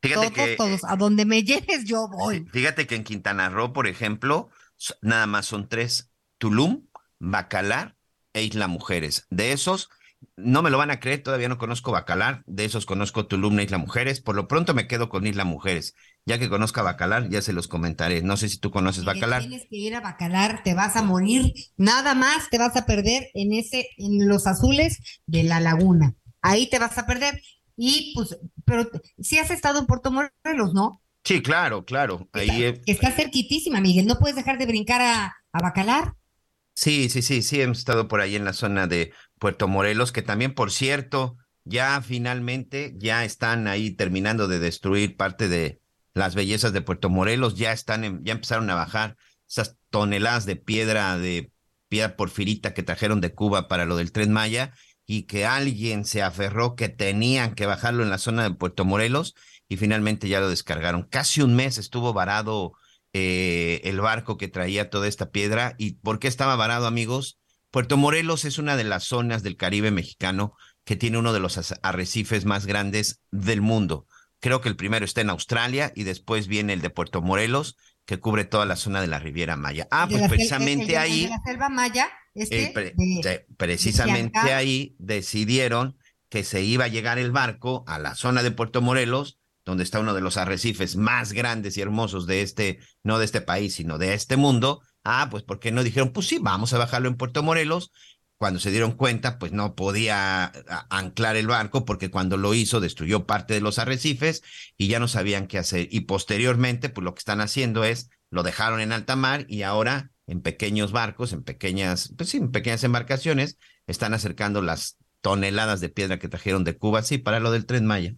Fíjate 0.00 0.30
Todos, 0.30 0.48
que, 0.48 0.56
todos. 0.56 0.80
A 0.84 0.96
donde 0.96 1.24
me 1.24 1.44
lleves 1.44 1.84
yo 1.84 2.08
voy. 2.08 2.46
Fíjate 2.52 2.86
que 2.86 2.96
en 2.96 3.04
Quintana 3.04 3.48
Roo, 3.50 3.72
por 3.72 3.86
ejemplo, 3.86 4.48
nada 5.02 5.26
más 5.26 5.46
son 5.46 5.68
tres: 5.68 6.10
Tulum, 6.38 6.86
Bacalar 7.18 7.96
e 8.32 8.42
Isla 8.42 8.66
Mujeres. 8.66 9.26
De 9.30 9.52
esos, 9.52 9.90
no 10.36 10.62
me 10.62 10.70
lo 10.70 10.78
van 10.78 10.90
a 10.90 11.00
creer, 11.00 11.22
todavía 11.22 11.48
no 11.48 11.58
conozco 11.58 11.92
Bacalar, 11.92 12.42
de 12.46 12.64
esos 12.64 12.86
conozco 12.86 13.26
Tulum 13.26 13.58
e 13.58 13.64
Isla 13.64 13.78
Mujeres. 13.78 14.20
Por 14.20 14.36
lo 14.36 14.48
pronto 14.48 14.74
me 14.74 14.86
quedo 14.86 15.08
con 15.08 15.26
Isla 15.26 15.44
Mujeres. 15.44 15.94
Ya 16.24 16.38
que 16.38 16.48
conozca 16.48 16.82
Bacalar, 16.82 17.28
ya 17.28 17.42
se 17.42 17.52
los 17.52 17.68
comentaré. 17.68 18.22
No 18.22 18.36
sé 18.36 18.48
si 18.48 18.58
tú 18.58 18.70
conoces 18.70 19.04
Bacalar. 19.04 19.42
Tienes 19.42 19.66
que 19.68 19.76
ir 19.76 19.94
a 19.94 20.00
Bacalar, 20.00 20.62
te 20.62 20.74
vas 20.74 20.96
a 20.96 21.02
morir. 21.02 21.52
Nada 21.76 22.14
más 22.14 22.48
te 22.50 22.58
vas 22.58 22.76
a 22.76 22.86
perder 22.86 23.28
en 23.34 23.52
ese, 23.52 23.88
en 23.96 24.28
los 24.28 24.46
azules 24.46 24.98
de 25.26 25.42
la 25.42 25.60
laguna. 25.60 26.14
Ahí 26.40 26.68
te 26.68 26.78
vas 26.78 26.96
a 26.98 27.06
perder. 27.06 27.40
Y 27.76 28.12
pues, 28.14 28.38
pero 28.64 28.88
si 29.18 29.38
has 29.38 29.50
estado 29.50 29.80
en 29.80 29.86
Puerto 29.86 30.10
Morelos, 30.10 30.74
¿no? 30.74 31.02
Sí, 31.24 31.40
claro, 31.42 31.84
claro. 31.84 32.28
Ahí, 32.32 32.80
Está 32.86 33.12
cerquitísima, 33.12 33.80
Miguel. 33.80 34.06
No 34.06 34.18
puedes 34.18 34.36
dejar 34.36 34.58
de 34.58 34.66
brincar 34.66 35.00
a, 35.00 35.34
a 35.52 35.62
Bacalar. 35.62 36.14
Sí, 36.74 37.10
sí, 37.10 37.22
sí, 37.22 37.42
sí, 37.42 37.60
hemos 37.60 37.78
estado 37.78 38.08
por 38.08 38.20
ahí 38.20 38.34
en 38.34 38.44
la 38.44 38.54
zona 38.54 38.86
de 38.86 39.12
Puerto 39.42 39.66
Morelos, 39.66 40.12
que 40.12 40.22
también, 40.22 40.54
por 40.54 40.70
cierto, 40.70 41.36
ya 41.64 42.00
finalmente 42.00 42.94
ya 42.96 43.24
están 43.24 43.66
ahí 43.66 43.90
terminando 43.90 44.46
de 44.46 44.60
destruir 44.60 45.16
parte 45.16 45.48
de 45.48 45.80
las 46.14 46.36
bellezas 46.36 46.72
de 46.72 46.80
Puerto 46.80 47.10
Morelos, 47.10 47.56
ya 47.56 47.72
están, 47.72 48.04
en- 48.04 48.24
ya 48.24 48.34
empezaron 48.34 48.70
a 48.70 48.76
bajar 48.76 49.16
esas 49.48 49.78
toneladas 49.90 50.46
de 50.46 50.54
piedra, 50.54 51.18
de 51.18 51.50
piedra 51.88 52.14
porfirita 52.14 52.72
que 52.72 52.84
trajeron 52.84 53.20
de 53.20 53.34
Cuba 53.34 53.66
para 53.66 53.84
lo 53.84 53.96
del 53.96 54.12
Tren 54.12 54.30
Maya 54.30 54.74
y 55.06 55.24
que 55.24 55.44
alguien 55.44 56.04
se 56.04 56.22
aferró 56.22 56.76
que 56.76 56.88
tenían 56.88 57.56
que 57.56 57.66
bajarlo 57.66 58.04
en 58.04 58.10
la 58.10 58.18
zona 58.18 58.44
de 58.44 58.54
Puerto 58.54 58.84
Morelos 58.84 59.34
y 59.68 59.76
finalmente 59.76 60.28
ya 60.28 60.38
lo 60.38 60.48
descargaron. 60.50 61.02
Casi 61.10 61.42
un 61.42 61.56
mes 61.56 61.78
estuvo 61.78 62.12
varado 62.12 62.74
eh, 63.12 63.80
el 63.82 64.00
barco 64.00 64.36
que 64.36 64.46
traía 64.46 64.88
toda 64.88 65.08
esta 65.08 65.30
piedra. 65.32 65.74
¿Y 65.78 65.94
por 65.96 66.20
qué 66.20 66.28
estaba 66.28 66.54
varado, 66.54 66.86
amigos? 66.86 67.40
Puerto 67.72 67.96
Morelos 67.96 68.44
es 68.44 68.58
una 68.58 68.76
de 68.76 68.84
las 68.84 69.04
zonas 69.04 69.42
del 69.42 69.56
Caribe 69.56 69.90
mexicano 69.90 70.52
que 70.84 70.94
tiene 70.94 71.16
uno 71.16 71.32
de 71.32 71.40
los 71.40 71.58
arrecifes 71.82 72.44
más 72.44 72.66
grandes 72.66 73.22
del 73.30 73.62
mundo. 73.62 74.06
Creo 74.40 74.60
que 74.60 74.68
el 74.68 74.76
primero 74.76 75.06
está 75.06 75.22
en 75.22 75.30
Australia 75.30 75.90
y 75.96 76.02
después 76.02 76.48
viene 76.48 76.74
el 76.74 76.82
de 76.82 76.90
Puerto 76.90 77.22
Morelos, 77.22 77.76
que 78.04 78.18
cubre 78.20 78.44
toda 78.44 78.66
la 78.66 78.76
zona 78.76 79.00
de 79.00 79.06
la 79.06 79.20
Riviera 79.20 79.56
Maya. 79.56 79.88
Ah, 79.90 80.06
pues 80.06 80.18
el- 80.18 80.24
el 80.24 80.28
precisamente 80.28 80.92
el 80.92 80.98
ahí, 80.98 81.22
de 81.24 81.28
la 81.30 81.40
selva 81.46 81.68
maya, 81.70 82.10
este, 82.34 82.64
eh, 82.64 82.70
pre- 82.74 82.92
de- 82.94 83.20
de- 83.22 83.46
precisamente 83.56 84.38
ahí 84.52 84.94
decidieron 84.98 85.96
que 86.28 86.44
se 86.44 86.60
iba 86.62 86.84
a 86.84 86.88
llegar 86.88 87.18
el 87.18 87.32
barco 87.32 87.84
a 87.86 87.98
la 87.98 88.14
zona 88.16 88.42
de 88.42 88.50
Puerto 88.50 88.82
Morelos, 88.82 89.38
donde 89.64 89.84
está 89.84 89.98
uno 90.00 90.12
de 90.12 90.20
los 90.20 90.36
arrecifes 90.36 90.96
más 90.96 91.32
grandes 91.32 91.78
y 91.78 91.80
hermosos 91.80 92.26
de 92.26 92.42
este, 92.42 92.80
no 93.02 93.18
de 93.18 93.24
este 93.24 93.40
país, 93.40 93.76
sino 93.76 93.96
de 93.96 94.12
este 94.12 94.36
mundo. 94.36 94.82
Ah, 95.04 95.28
pues 95.30 95.42
¿por 95.42 95.58
qué 95.58 95.72
no 95.72 95.82
dijeron? 95.82 96.12
Pues 96.12 96.28
sí, 96.28 96.38
vamos 96.40 96.72
a 96.72 96.78
bajarlo 96.78 97.08
en 97.08 97.16
Puerto 97.16 97.42
Morelos. 97.42 97.92
Cuando 98.36 98.58
se 98.58 98.70
dieron 98.70 98.92
cuenta, 98.92 99.38
pues 99.38 99.52
no 99.52 99.74
podía 99.76 100.52
anclar 100.90 101.36
el 101.36 101.46
barco 101.46 101.84
porque 101.84 102.10
cuando 102.10 102.36
lo 102.36 102.54
hizo 102.54 102.80
destruyó 102.80 103.24
parte 103.24 103.54
de 103.54 103.60
los 103.60 103.78
arrecifes 103.78 104.42
y 104.76 104.88
ya 104.88 104.98
no 104.98 105.06
sabían 105.06 105.46
qué 105.46 105.58
hacer. 105.58 105.88
Y 105.90 106.02
posteriormente, 106.02 106.88
pues 106.88 107.04
lo 107.04 107.14
que 107.14 107.20
están 107.20 107.40
haciendo 107.40 107.84
es 107.84 108.10
lo 108.30 108.42
dejaron 108.42 108.80
en 108.80 108.92
alta 108.92 109.14
mar 109.14 109.44
y 109.48 109.62
ahora 109.62 110.10
en 110.26 110.40
pequeños 110.40 110.90
barcos, 110.92 111.32
en 111.32 111.42
pequeñas, 111.44 112.14
pues 112.16 112.30
sí, 112.30 112.38
en 112.38 112.50
pequeñas 112.50 112.82
embarcaciones, 112.82 113.58
están 113.86 114.14
acercando 114.14 114.62
las 114.62 114.96
toneladas 115.20 115.80
de 115.80 115.88
piedra 115.88 116.18
que 116.18 116.28
trajeron 116.28 116.64
de 116.64 116.76
Cuba, 116.76 117.02
sí, 117.02 117.18
para 117.18 117.40
lo 117.40 117.52
del 117.52 117.66
Tren 117.66 117.86
Maya. 117.86 118.14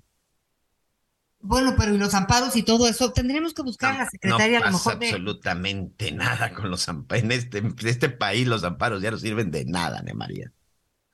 Bueno, 1.46 1.74
pero 1.76 1.94
y 1.94 1.98
los 1.98 2.14
amparos 2.14 2.56
y 2.56 2.62
todo 2.62 2.88
eso, 2.88 3.12
tendríamos 3.12 3.52
que 3.52 3.60
buscar 3.60 3.94
a 3.94 3.98
la 3.98 4.10
secretaria 4.10 4.60
no 4.60 4.66
a 4.66 4.70
lo 4.70 4.72
pasa 4.72 4.94
mejor 4.94 4.98
de, 4.98 5.08
absolutamente 5.08 6.10
nada 6.10 6.54
con 6.54 6.70
los 6.70 6.88
amparos. 6.88 7.22
En 7.22 7.32
este, 7.32 7.58
en 7.58 7.76
este 7.84 8.08
país 8.08 8.48
los 8.48 8.64
amparos 8.64 9.02
ya 9.02 9.10
no 9.10 9.18
sirven 9.18 9.50
de 9.50 9.66
nada, 9.66 9.98
Ana 9.98 10.14
María. 10.14 10.50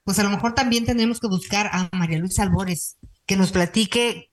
pues 0.05 0.19
a 0.21 0.23
lo 0.23 0.31
mejor 0.31 0.55
también 0.55 0.85
tendremos 0.85 1.19
que 1.19 1.27
buscar 1.27 1.69
a 1.73 1.89
María 1.93 2.19
Luisa 2.21 2.45
Albores, 2.45 2.97
que 3.27 3.37
nos 3.37 3.51
platique, 3.51 4.31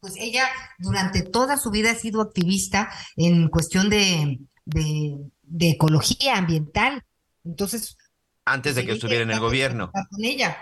pues 0.00 0.14
ella 0.18 0.46
durante 0.78 1.22
toda 1.22 1.56
su 1.56 1.72
vida 1.72 1.90
ha 1.90 1.94
sido 1.96 2.20
activista 2.20 2.90
en 3.16 3.48
cuestión 3.48 3.90
de, 3.90 4.38
de, 4.64 5.18
de 5.42 5.70
ecología 5.70 6.38
ambiental. 6.38 7.02
Entonces, 7.44 7.96
Antes 8.44 8.76
de 8.76 8.86
que 8.86 8.92
estuviera 8.92 9.24
en 9.24 9.32
el 9.32 9.40
gobierno. 9.40 9.90
Con 9.90 10.24
ella. 10.24 10.56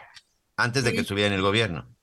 Antes 0.57 0.85
de 0.85 0.93
que 0.93 1.01
estuviera 1.01 1.29
en 1.29 1.35
el 1.35 1.43
gobierno. 1.43 1.95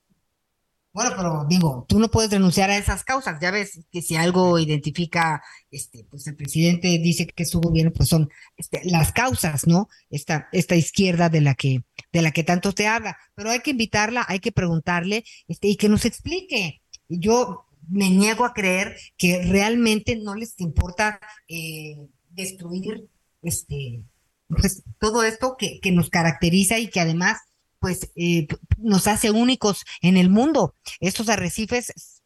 Bueno, 0.99 1.15
pero 1.15 1.45
digo, 1.47 1.85
tú 1.88 1.97
no 1.97 2.12
puedes 2.12 2.29
renunciar 2.29 2.69
a 2.69 2.77
esas 2.77 3.05
causas. 3.05 3.39
Ya 3.39 3.51
ves 3.51 3.79
que 3.89 4.01
si 4.01 4.17
algo 4.17 4.59
identifica, 4.59 5.41
este, 5.71 6.03
pues 6.03 6.27
el 6.27 6.35
presidente 6.35 6.89
dice 6.99 7.25
que 7.25 7.45
su 7.45 7.62
gobierno, 7.62 7.93
pues 7.93 8.09
son 8.09 8.29
este, 8.57 8.81
las 8.83 9.13
causas, 9.13 9.65
¿no? 9.65 9.88
Esta, 10.09 10.49
esta 10.51 10.75
izquierda 10.75 11.29
de 11.29 11.39
la 11.39 11.55
que, 11.55 11.85
de 12.12 12.21
la 12.21 12.31
que 12.31 12.43
tanto 12.43 12.73
te 12.73 12.85
habla. 12.85 13.17
Pero 13.33 13.49
hay 13.49 13.62
que 13.62 13.71
invitarla, 13.71 14.25
hay 14.27 14.39
que 14.41 14.51
preguntarle, 14.51 15.23
este, 15.47 15.69
y 15.69 15.77
que 15.77 15.88
nos 15.88 16.03
explique. 16.03 16.81
Yo 17.07 17.63
me 17.88 18.09
niego 18.09 18.43
a 18.43 18.53
creer 18.53 18.97
que 19.17 19.41
realmente 19.43 20.17
no 20.17 20.35
les 20.35 20.59
importa 20.59 21.21
eh, 21.47 21.95
destruir, 22.29 23.07
este, 23.41 24.03
pues 24.49 24.83
todo 24.99 25.23
esto 25.23 25.55
que, 25.57 25.79
que 25.79 25.93
nos 25.93 26.09
caracteriza 26.09 26.77
y 26.77 26.89
que 26.89 26.99
además 26.99 27.38
pues 27.79 28.11
eh, 28.15 28.47
nos 28.77 29.07
hace 29.07 29.31
únicos 29.31 29.85
en 30.01 30.17
el 30.17 30.29
mundo. 30.29 30.75
Estos 30.99 31.29
arrecifes 31.29 32.19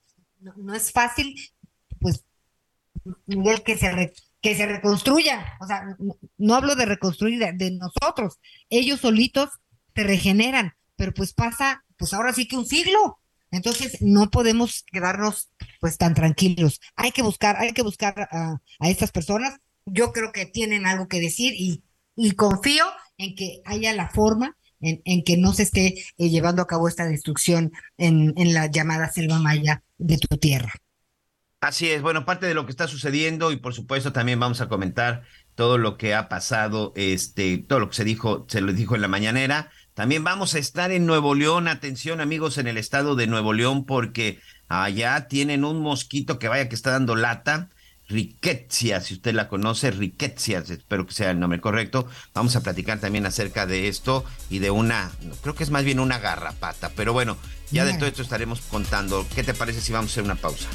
no, 0.58 0.74
es 0.74 0.92
fácil, 0.92 1.36
pues, 2.00 2.26
que 3.66 3.78
se 3.78 4.14
que 4.42 4.56
se 4.56 4.66
reconstruyan. 4.66 5.42
O 5.62 5.66
sea, 5.66 5.96
no, 6.38 6.56
hablo 6.56 6.76
de 6.76 6.86
reconstruir 6.86 7.40
de, 7.40 7.54
de 7.54 7.72
nosotros. 7.72 8.40
Ellos 8.70 9.00
solitos 9.00 9.50
se 9.96 10.04
regeneran, 10.04 10.74
pero 10.98 11.14
pues 11.14 11.34
pasa, 11.34 11.86
pues 11.96 12.14
ahora 12.14 12.34
sí 12.34 12.46
que 12.46 12.58
un 12.58 12.66
siglo. 12.66 13.20
Entonces 13.52 14.02
no 14.02 14.30
podemos 14.30 14.84
quedarnos 14.92 15.50
pues 15.80 15.98
tan 15.98 16.14
tranquilos. 16.14 16.82
Hay 16.96 17.12
que 17.12 17.22
buscar, 17.22 17.56
hay 17.58 17.72
que 17.72 17.84
buscar 17.84 18.28
a, 18.32 18.58
a 18.80 18.90
estas 18.90 19.12
personas. 19.12 19.60
Yo 19.86 20.12
creo 20.12 20.34
que 20.34 20.46
tienen 20.46 20.86
algo 20.86 21.08
que 21.08 21.22
decir 21.22 21.54
y, 21.56 21.84
y 22.16 22.32
confío 22.34 22.86
en 23.18 23.36
que 23.36 23.62
haya 23.64 23.94
la 23.94 24.10
forma 24.10 24.58
en, 24.84 25.24
que 25.24 25.38
no 25.38 25.54
se 25.54 25.64
esté 25.64 25.96
eh, 26.18 26.30
llevando 26.30 26.62
a 26.62 26.68
cabo 26.68 26.88
esta 26.88 27.06
destrucción 27.06 27.72
en, 27.98 28.34
en 28.38 28.54
la 28.54 28.68
llamada 28.68 29.12
selva 29.12 29.40
maya 29.40 29.84
de 29.98 30.18
tu 30.18 30.38
tierra. 30.38 30.74
Así 31.62 31.90
es, 31.90 32.02
bueno, 32.02 32.26
parte 32.26 32.46
de 32.46 32.54
lo 32.54 32.66
que 32.66 32.72
está 32.72 32.90
sucediendo 32.90 33.54
y 33.54 33.56
por 33.56 33.74
supuesto 33.74 34.12
también 34.12 34.38
vamos 34.38 34.60
a 34.60 34.68
comentar 34.68 35.24
todo 35.56 35.78
lo 35.78 35.98
que 35.98 36.14
ha 36.14 36.28
pasado, 36.28 36.92
este, 36.98 37.58
todo 37.58 37.80
lo 37.80 37.90
que 37.90 37.96
se 37.96 38.04
dijo, 38.04 38.46
se 38.50 38.60
lo 38.60 38.74
dijo 38.74 38.96
en 38.96 39.02
la 39.02 39.08
mañanera. 39.08 39.72
También 39.94 40.26
vamos 40.26 40.56
a 40.56 40.60
estar 40.60 40.92
en 40.92 41.06
Nuevo 41.06 41.36
León, 41.36 41.70
atención 41.70 42.20
amigos 42.20 42.58
en 42.58 42.68
el 42.68 42.78
estado 42.78 43.16
de 43.16 43.28
Nuevo 43.28 43.54
León, 43.54 43.86
porque 43.86 44.40
allá 44.68 45.28
tienen 45.30 45.64
un 45.64 45.82
mosquito 45.82 46.38
que 46.38 46.50
vaya 46.50 46.68
que 46.68 46.76
está 46.76 46.92
dando 46.92 47.16
lata, 47.16 47.70
Rickettsia, 48.10 49.00
si 49.02 49.16
usted 49.16 49.34
la 49.34 49.48
conoce, 49.48 49.92
Rickettsia, 49.92 50.60
espero 50.60 51.08
que 51.08 51.14
sea 51.14 51.32
el 51.32 51.40
nombre 51.40 51.62
correcto. 51.62 52.08
Vamos 52.34 52.56
a 52.56 52.62
platicar 52.62 53.00
también 53.00 53.26
acerca 53.26 53.66
de 53.66 53.88
esto 53.88 54.26
y 54.50 54.60
de 54.60 54.72
una, 54.72 55.12
creo 55.42 55.56
que 55.56 55.64
es 55.64 55.70
más 55.70 55.84
bien 55.84 56.00
una 56.00 56.20
garrapata, 56.20 56.92
pero 56.96 57.14
bueno, 57.14 57.38
ya 57.72 57.86
de 57.86 57.94
todo 57.94 58.06
esto 58.06 58.22
estaremos 58.22 58.62
contando. 58.62 59.26
¿Qué 59.34 59.44
te 59.44 59.54
parece 59.54 59.82
si 59.82 59.94
vamos 59.94 60.12
a 60.12 60.14
hacer 60.14 60.24
una 60.24 60.36
pausa? 60.36 60.68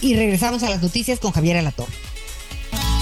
Y 0.00 0.16
regresamos 0.16 0.62
a 0.62 0.70
las 0.70 0.82
noticias 0.82 1.18
con 1.20 1.32
Javier 1.32 1.56
Alator. 1.56 1.88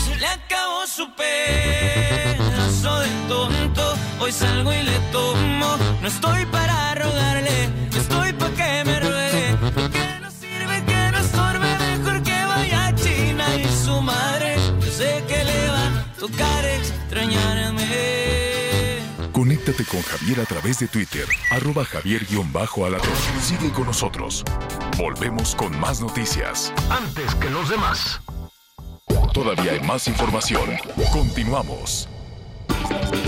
Se 0.04 0.16
le 0.16 0.26
acabó 0.26 0.86
su 0.86 1.14
pedazo 1.14 3.00
de 3.00 3.08
tonto. 3.28 3.94
Hoy 4.20 4.32
salgo 4.32 4.72
y 4.72 4.82
le 4.82 4.98
tomo. 5.10 5.76
No 6.00 6.08
estoy 6.08 6.46
para 6.46 6.94
rogarle, 6.94 7.68
estoy 7.96 8.32
para 8.32 8.54
tocar 16.22 16.64
extrañarme. 16.64 17.82
Conéctate 19.32 19.84
con 19.84 20.00
Javier 20.02 20.38
a 20.38 20.44
través 20.44 20.78
de 20.78 20.86
Twitter, 20.86 21.26
arroba 21.50 21.84
javier-alatón. 21.84 23.10
Sigue 23.40 23.72
con 23.72 23.86
nosotros. 23.86 24.44
Volvemos 24.96 25.56
con 25.56 25.76
más 25.80 26.00
noticias. 26.00 26.72
Antes 26.90 27.34
que 27.34 27.50
los 27.50 27.68
demás. 27.68 28.20
Todavía 29.34 29.72
hay 29.72 29.80
más 29.80 30.06
información. 30.06 30.70
Continuamos. 31.12 32.08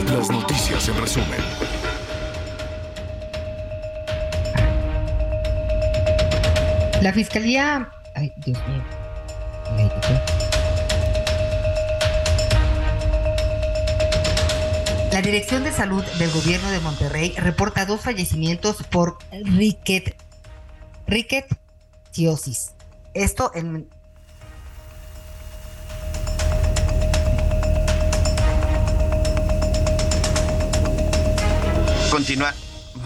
Las 0.07 0.31
noticias 0.31 0.89
en 0.89 1.01
resumen. 1.01 1.41
La 7.03 7.13
fiscalía. 7.13 7.91
Ay, 8.15 8.33
Dios 8.37 8.59
mío. 8.69 8.85
La 15.15 15.23
Dirección 15.23 15.63
de 15.63 15.71
Salud 15.71 16.03
del 16.19 16.29
Gobierno 16.33 16.69
de 16.73 16.81
Monterrey 16.81 17.37
reporta 17.37 17.87
dos 17.87 18.01
fallecimientos 18.01 18.83
por 18.91 19.17
ricket, 19.45 20.17
ricketsiosis. 21.07 22.73
Esto 23.15 23.53
en 23.55 23.89
continuar. 32.11 32.55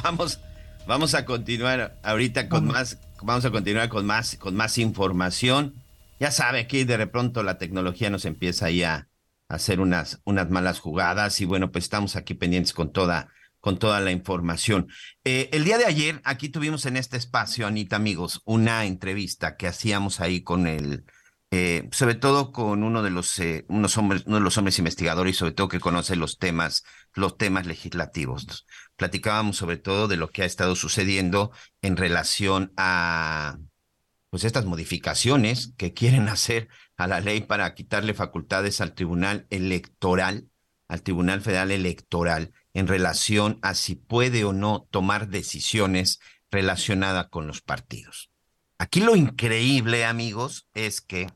Vamos, 0.03 0.41
vamos 0.87 1.15
a 1.15 1.27
continuar 1.27 1.99
ahorita 2.03 2.49
con 2.49 2.69
más, 2.69 2.97
vamos 3.21 3.45
a 3.45 3.51
continuar 3.51 3.91
con 3.91 4.07
más, 4.07 4.39
con 4.39 4.57
más 4.57 4.79
información. 4.79 5.75
Ya 6.19 6.31
sabe 6.31 6.67
que 6.69 6.87
de 6.87 7.07
pronto 7.07 7.43
la 7.43 7.59
tecnología 7.59 8.09
nos 8.09 8.25
empieza 8.25 8.65
ahí 8.65 8.83
a, 8.83 9.09
hacer 9.49 9.81
unas, 9.81 10.21
unas 10.25 10.51
malas 10.51 10.79
jugadas 10.79 11.41
y 11.41 11.45
bueno, 11.45 11.73
pues 11.73 11.85
estamos 11.85 12.17
aquí 12.17 12.35
pendientes 12.35 12.73
con 12.73 12.93
toda, 12.93 13.29
con 13.61 13.79
toda 13.79 14.01
la 14.01 14.11
información. 14.11 14.89
Eh, 15.25 15.49
el 15.53 15.65
día 15.65 15.79
de 15.79 15.87
ayer, 15.87 16.21
aquí 16.25 16.49
tuvimos 16.49 16.87
en 16.87 16.97
este 16.97 17.17
espacio, 17.17 17.67
Anita, 17.67 17.97
amigos, 17.97 18.43
una 18.45 18.85
entrevista 18.85 19.57
que 19.57 19.67
hacíamos 19.67 20.21
ahí 20.21 20.43
con 20.43 20.67
el, 20.67 21.05
eh, 21.51 21.89
sobre 21.93 22.15
todo 22.15 22.53
con 22.53 22.83
uno 22.83 23.03
de 23.03 23.11
los 23.11 23.39
eh, 23.39 23.65
unos 23.69 23.97
hombres, 23.97 24.25
uno 24.27 24.37
de 24.37 24.43
los 24.43 24.59
hombres 24.59 24.79
investigadores 24.79 25.37
sobre 25.37 25.53
todo 25.53 25.69
que 25.69 25.81
conoce 25.81 26.15
los 26.15 26.39
temas, 26.39 26.85
los 27.15 27.39
temas 27.39 27.67
legislativos 27.67 28.67
platicábamos 28.99 29.57
sobre 29.57 29.79
todo 29.79 30.09
de 30.09 30.17
lo 30.19 30.29
que 30.29 30.43
ha 30.43 30.45
estado 30.45 30.75
sucediendo 30.77 31.53
en 31.81 31.97
relación 31.97 32.73
a 32.77 33.59
pues 34.29 34.45
estas 34.45 34.67
modificaciones 34.67 35.73
que 35.79 35.95
quieren 35.95 36.29
hacer 36.29 36.69
a 36.99 37.07
la 37.07 37.21
ley 37.21 37.41
para 37.41 37.73
quitarle 37.75 38.13
facultades 38.13 38.81
al 38.81 38.95
Tribunal 38.95 39.47
Electoral, 39.51 40.51
al 40.89 41.03
Tribunal 41.03 41.41
Federal 41.41 41.71
Electoral, 41.71 42.53
en 42.75 42.89
relación 42.89 43.59
a 43.63 43.75
si 43.75 43.95
puede 43.95 44.45
o 44.45 44.53
no 44.53 44.89
tomar 44.91 45.29
decisiones 45.29 46.19
relacionadas 46.51 47.29
con 47.29 47.47
los 47.47 47.63
partidos. 47.63 48.31
Aquí 48.79 49.01
lo 49.01 49.15
increíble, 49.15 50.05
amigos, 50.05 50.69
es 50.75 51.01
que 51.01 51.29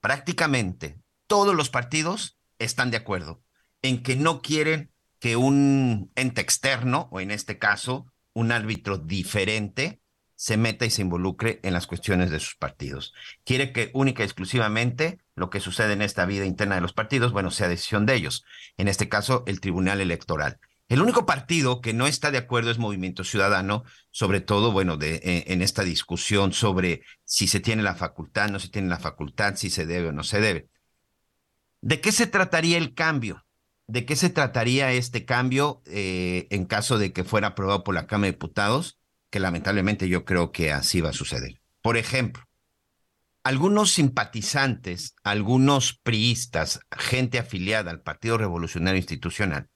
prácticamente 0.00 1.00
todos 1.26 1.54
los 1.54 1.70
partidos 1.70 2.38
están 2.58 2.90
de 2.90 2.98
acuerdo 2.98 3.42
en 3.80 4.02
que 4.02 4.16
no 4.16 4.42
quieren 4.42 4.92
que 5.18 5.36
un 5.36 6.12
ente 6.14 6.42
externo, 6.42 7.08
o 7.10 7.20
en 7.20 7.30
este 7.30 7.58
caso, 7.58 8.12
un 8.34 8.52
árbitro 8.52 8.98
diferente, 8.98 10.02
se 10.36 10.56
meta 10.56 10.84
y 10.84 10.90
se 10.90 11.02
involucre 11.02 11.60
en 11.62 11.72
las 11.72 11.86
cuestiones 11.86 12.30
de 12.30 12.38
sus 12.38 12.54
partidos. 12.54 13.14
Quiere 13.44 13.72
que 13.72 13.90
única 13.94 14.22
y 14.22 14.26
exclusivamente 14.26 15.18
lo 15.34 15.50
que 15.50 15.60
sucede 15.60 15.94
en 15.94 16.02
esta 16.02 16.26
vida 16.26 16.44
interna 16.44 16.76
de 16.76 16.82
los 16.82 16.92
partidos, 16.92 17.32
bueno, 17.32 17.50
sea 17.50 17.68
decisión 17.68 18.06
de 18.06 18.14
ellos. 18.14 18.44
En 18.76 18.86
este 18.86 19.08
caso, 19.08 19.42
el 19.46 19.60
Tribunal 19.60 20.00
Electoral. 20.00 20.60
El 20.88 21.02
único 21.02 21.26
partido 21.26 21.80
que 21.80 21.94
no 21.94 22.06
está 22.06 22.30
de 22.30 22.38
acuerdo 22.38 22.70
es 22.70 22.78
Movimiento 22.78 23.24
Ciudadano, 23.24 23.82
sobre 24.12 24.40
todo, 24.40 24.70
bueno, 24.70 24.96
de, 24.96 25.20
en, 25.24 25.52
en 25.52 25.62
esta 25.62 25.82
discusión 25.82 26.52
sobre 26.52 27.02
si 27.24 27.48
se 27.48 27.58
tiene 27.58 27.82
la 27.82 27.96
facultad, 27.96 28.50
no 28.50 28.60
se 28.60 28.68
tiene 28.68 28.88
la 28.88 29.00
facultad, 29.00 29.56
si 29.56 29.70
se 29.70 29.86
debe 29.86 30.08
o 30.08 30.12
no 30.12 30.22
se 30.22 30.40
debe. 30.40 30.68
¿De 31.80 32.00
qué 32.00 32.12
se 32.12 32.26
trataría 32.26 32.78
el 32.78 32.94
cambio? 32.94 33.44
¿De 33.88 34.04
qué 34.04 34.16
se 34.16 34.30
trataría 34.30 34.92
este 34.92 35.24
cambio 35.24 35.82
eh, 35.86 36.46
en 36.50 36.66
caso 36.66 36.98
de 36.98 37.12
que 37.12 37.24
fuera 37.24 37.48
aprobado 37.48 37.84
por 37.84 37.94
la 37.94 38.06
Cámara 38.06 38.26
de 38.26 38.32
Diputados? 38.32 38.95
Que 39.30 39.40
lamentablemente 39.40 40.08
yo 40.08 40.24
creo 40.24 40.52
que 40.52 40.72
así 40.72 41.00
va 41.00 41.10
a 41.10 41.14
suceder. 41.14 41.60
Por 41.82 41.96
ejemplo, 41.96 42.42
algunos 43.42 43.92
simpatizantes, 43.92 45.14
algunos 45.22 45.98
priistas, 46.02 46.80
gente 46.90 47.38
afiliada 47.38 47.90
al 47.90 48.02
Partido 48.02 48.38
Revolucionario 48.38 48.98
Institucional, 48.98 49.68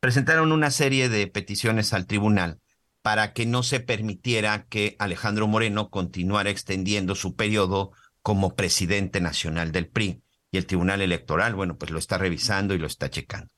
presentaron 0.00 0.52
una 0.52 0.70
serie 0.70 1.08
de 1.08 1.26
peticiones 1.26 1.94
al 1.94 2.06
tribunal 2.06 2.60
para 3.00 3.32
que 3.32 3.46
no 3.46 3.62
se 3.62 3.80
permitiera 3.80 4.66
que 4.66 4.96
Alejandro 4.98 5.46
Moreno 5.46 5.90
continuara 5.90 6.50
extendiendo 6.50 7.14
su 7.14 7.36
periodo 7.36 7.92
como 8.22 8.56
presidente 8.56 9.20
nacional 9.20 9.72
del 9.72 9.88
PRI. 9.88 10.22
Y 10.50 10.56
el 10.56 10.66
Tribunal 10.66 11.02
Electoral, 11.02 11.54
bueno, 11.54 11.76
pues 11.76 11.90
lo 11.90 11.98
está 11.98 12.16
revisando 12.16 12.74
y 12.74 12.78
lo 12.78 12.86
está 12.86 13.10
checando. 13.10 13.50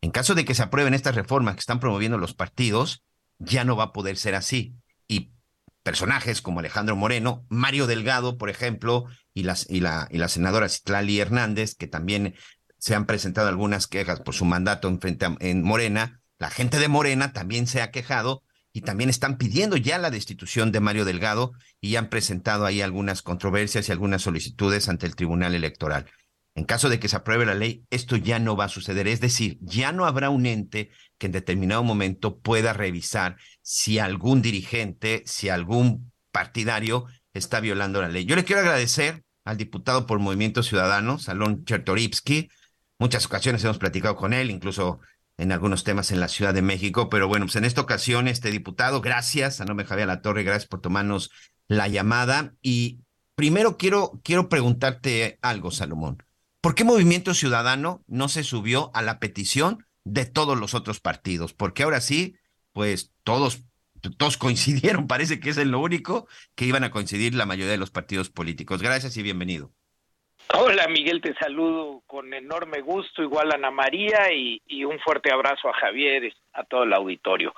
En 0.00 0.10
caso 0.10 0.34
de 0.34 0.44
que 0.44 0.54
se 0.54 0.62
aprueben 0.62 0.94
estas 0.94 1.14
reformas 1.14 1.54
que 1.54 1.60
están 1.60 1.80
promoviendo 1.80 2.18
los 2.18 2.34
partidos, 2.34 3.02
ya 3.38 3.64
no 3.64 3.76
va 3.76 3.84
a 3.84 3.92
poder 3.92 4.16
ser 4.16 4.34
así. 4.34 4.74
Personajes 5.90 6.40
como 6.40 6.60
Alejandro 6.60 6.94
Moreno, 6.94 7.44
Mario 7.48 7.88
Delgado, 7.88 8.38
por 8.38 8.48
ejemplo, 8.48 9.06
y, 9.34 9.42
las, 9.42 9.68
y, 9.68 9.80
la, 9.80 10.06
y 10.12 10.18
la 10.18 10.28
senadora 10.28 10.68
Citlali 10.68 11.18
Hernández, 11.18 11.74
que 11.74 11.88
también 11.88 12.36
se 12.78 12.94
han 12.94 13.06
presentado 13.06 13.48
algunas 13.48 13.88
quejas 13.88 14.20
por 14.20 14.32
su 14.32 14.44
mandato 14.44 14.86
en, 14.86 15.00
frente 15.00 15.26
en 15.40 15.64
Morena, 15.64 16.22
la 16.38 16.48
gente 16.48 16.78
de 16.78 16.86
Morena 16.86 17.32
también 17.32 17.66
se 17.66 17.82
ha 17.82 17.90
quejado 17.90 18.44
y 18.72 18.82
también 18.82 19.10
están 19.10 19.36
pidiendo 19.36 19.76
ya 19.76 19.98
la 19.98 20.12
destitución 20.12 20.70
de 20.70 20.78
Mario 20.78 21.04
Delgado 21.04 21.54
y 21.80 21.96
han 21.96 22.08
presentado 22.08 22.66
ahí 22.66 22.82
algunas 22.82 23.22
controversias 23.22 23.88
y 23.88 23.92
algunas 23.92 24.22
solicitudes 24.22 24.88
ante 24.88 25.06
el 25.06 25.16
Tribunal 25.16 25.56
Electoral. 25.56 26.06
En 26.60 26.66
caso 26.66 26.90
de 26.90 27.00
que 27.00 27.08
se 27.08 27.16
apruebe 27.16 27.46
la 27.46 27.54
ley, 27.54 27.86
esto 27.88 28.16
ya 28.16 28.38
no 28.38 28.54
va 28.54 28.66
a 28.66 28.68
suceder. 28.68 29.08
Es 29.08 29.22
decir, 29.22 29.56
ya 29.62 29.92
no 29.92 30.04
habrá 30.04 30.28
un 30.28 30.44
ente 30.44 30.90
que 31.16 31.24
en 31.24 31.32
determinado 31.32 31.82
momento 31.82 32.38
pueda 32.38 32.74
revisar 32.74 33.38
si 33.62 33.98
algún 33.98 34.42
dirigente, 34.42 35.22
si 35.24 35.48
algún 35.48 36.12
partidario 36.30 37.06
está 37.32 37.60
violando 37.60 38.02
la 38.02 38.10
ley. 38.10 38.26
Yo 38.26 38.36
le 38.36 38.44
quiero 38.44 38.60
agradecer 38.60 39.24
al 39.46 39.56
diputado 39.56 40.04
por 40.04 40.18
Movimiento 40.18 40.62
Ciudadano, 40.62 41.18
Salón 41.18 41.64
Chertorivsky. 41.64 42.50
Muchas 42.98 43.24
ocasiones 43.24 43.64
hemos 43.64 43.78
platicado 43.78 44.16
con 44.16 44.34
él, 44.34 44.50
incluso 44.50 45.00
en 45.38 45.52
algunos 45.52 45.82
temas 45.82 46.10
en 46.10 46.20
la 46.20 46.28
Ciudad 46.28 46.52
de 46.52 46.60
México, 46.60 47.08
pero 47.08 47.26
bueno, 47.26 47.46
pues 47.46 47.56
en 47.56 47.64
esta 47.64 47.80
ocasión, 47.80 48.28
este 48.28 48.50
diputado, 48.50 49.00
gracias, 49.00 49.62
a 49.62 49.64
nombre 49.64 49.84
de 49.84 49.88
Javier 49.88 50.08
La 50.08 50.20
Torre, 50.20 50.42
gracias 50.42 50.68
por 50.68 50.82
tomarnos 50.82 51.30
la 51.68 51.88
llamada. 51.88 52.52
Y 52.60 53.00
primero 53.34 53.78
quiero, 53.78 54.20
quiero 54.22 54.50
preguntarte 54.50 55.38
algo, 55.40 55.70
Salomón. 55.70 56.22
¿Por 56.60 56.74
qué 56.74 56.84
Movimiento 56.84 57.32
Ciudadano 57.32 58.02
no 58.06 58.28
se 58.28 58.44
subió 58.44 58.90
a 58.92 59.00
la 59.00 59.18
petición 59.18 59.86
de 60.04 60.26
todos 60.26 60.58
los 60.58 60.74
otros 60.74 61.00
partidos? 61.00 61.54
Porque 61.54 61.84
ahora 61.84 62.02
sí, 62.02 62.36
pues 62.72 63.14
todos, 63.24 63.62
todos 64.18 64.36
coincidieron, 64.36 65.06
parece 65.08 65.40
que 65.40 65.50
es 65.50 65.56
lo 65.56 65.80
único 65.80 66.28
que 66.54 66.66
iban 66.66 66.84
a 66.84 66.90
coincidir 66.90 67.34
la 67.34 67.46
mayoría 67.46 67.72
de 67.72 67.78
los 67.78 67.90
partidos 67.90 68.28
políticos. 68.28 68.82
Gracias 68.82 69.16
y 69.16 69.22
bienvenido. 69.22 69.70
Hola 70.52 70.86
Miguel, 70.88 71.22
te 71.22 71.32
saludo 71.34 72.02
con 72.06 72.34
enorme 72.34 72.80
gusto, 72.80 73.22
igual 73.22 73.52
a 73.52 73.54
Ana 73.54 73.70
María 73.70 74.32
y, 74.32 74.84
un 74.84 74.98
fuerte 74.98 75.32
abrazo 75.32 75.68
a 75.68 75.74
Javier, 75.74 76.34
a 76.52 76.64
todo 76.64 76.82
el 76.82 76.92
auditorio. 76.92 77.54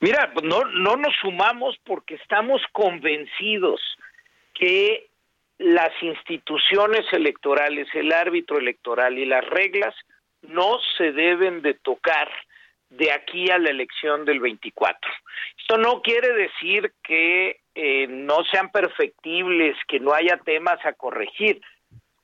Mira, 0.00 0.32
no, 0.42 0.64
no 0.64 0.96
nos 0.96 1.14
sumamos 1.22 1.76
porque 1.84 2.16
estamos 2.16 2.60
convencidos 2.72 3.80
que 4.52 5.08
las 5.58 5.90
instituciones 6.02 7.04
electorales, 7.12 7.88
el 7.94 8.12
árbitro 8.12 8.58
electoral 8.58 9.18
y 9.18 9.24
las 9.24 9.44
reglas 9.44 9.94
no 10.42 10.78
se 10.96 11.12
deben 11.12 11.62
de 11.62 11.74
tocar 11.74 12.30
de 12.90 13.12
aquí 13.12 13.50
a 13.50 13.58
la 13.58 13.70
elección 13.70 14.24
del 14.24 14.40
24. 14.40 15.10
Esto 15.58 15.78
no 15.78 16.02
quiere 16.02 16.32
decir 16.34 16.92
que 17.02 17.60
eh, 17.74 18.06
no 18.08 18.44
sean 18.50 18.70
perfectibles, 18.70 19.76
que 19.88 20.00
no 20.00 20.12
haya 20.12 20.36
temas 20.44 20.84
a 20.84 20.92
corregir, 20.92 21.60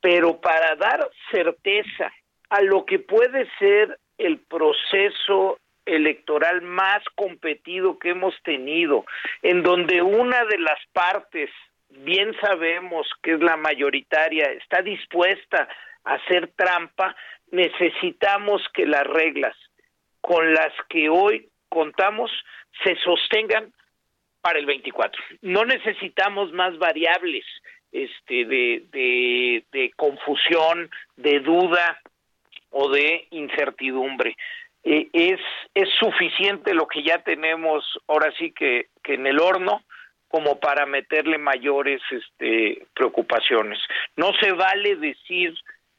pero 0.00 0.40
para 0.40 0.76
dar 0.76 1.10
certeza 1.30 2.12
a 2.50 2.62
lo 2.62 2.84
que 2.84 2.98
puede 2.98 3.48
ser 3.58 3.98
el 4.18 4.38
proceso 4.38 5.58
electoral 5.86 6.62
más 6.62 7.02
competido 7.14 7.98
que 7.98 8.10
hemos 8.10 8.34
tenido, 8.42 9.04
en 9.42 9.62
donde 9.62 10.02
una 10.02 10.44
de 10.44 10.58
las 10.58 10.78
partes, 10.92 11.50
bien 11.90 12.34
sabemos 12.40 13.06
que 13.22 13.32
es 13.32 13.40
la 13.40 13.56
mayoritaria, 13.56 14.46
está 14.52 14.82
dispuesta 14.82 15.68
a 16.04 16.14
hacer 16.14 16.52
trampa, 16.56 17.14
necesitamos 17.50 18.62
que 18.72 18.86
las 18.86 19.06
reglas 19.06 19.56
con 20.20 20.52
las 20.54 20.72
que 20.88 21.08
hoy 21.08 21.48
contamos 21.68 22.30
se 22.84 22.96
sostengan 22.96 23.72
para 24.40 24.58
el 24.58 24.66
24. 24.66 25.22
No 25.42 25.64
necesitamos 25.64 26.52
más 26.52 26.78
variables 26.78 27.44
este, 27.92 28.44
de, 28.44 29.64
de, 29.72 29.92
confusión, 29.96 30.90
de 31.16 31.40
duda 31.40 32.00
o 32.70 32.88
de 32.90 33.26
incertidumbre. 33.30 34.36
Eh, 34.82 35.08
es, 35.12 35.40
es 35.74 35.88
suficiente 35.98 36.72
lo 36.72 36.86
que 36.86 37.02
ya 37.02 37.18
tenemos 37.22 37.84
ahora 38.06 38.32
sí 38.38 38.52
que, 38.52 38.88
que 39.02 39.14
en 39.14 39.26
el 39.26 39.38
horno 39.38 39.82
como 40.30 40.60
para 40.60 40.86
meterle 40.86 41.38
mayores 41.38 42.00
este, 42.12 42.86
preocupaciones. 42.94 43.80
No 44.16 44.32
se 44.40 44.52
vale 44.52 44.94
decir 44.94 45.52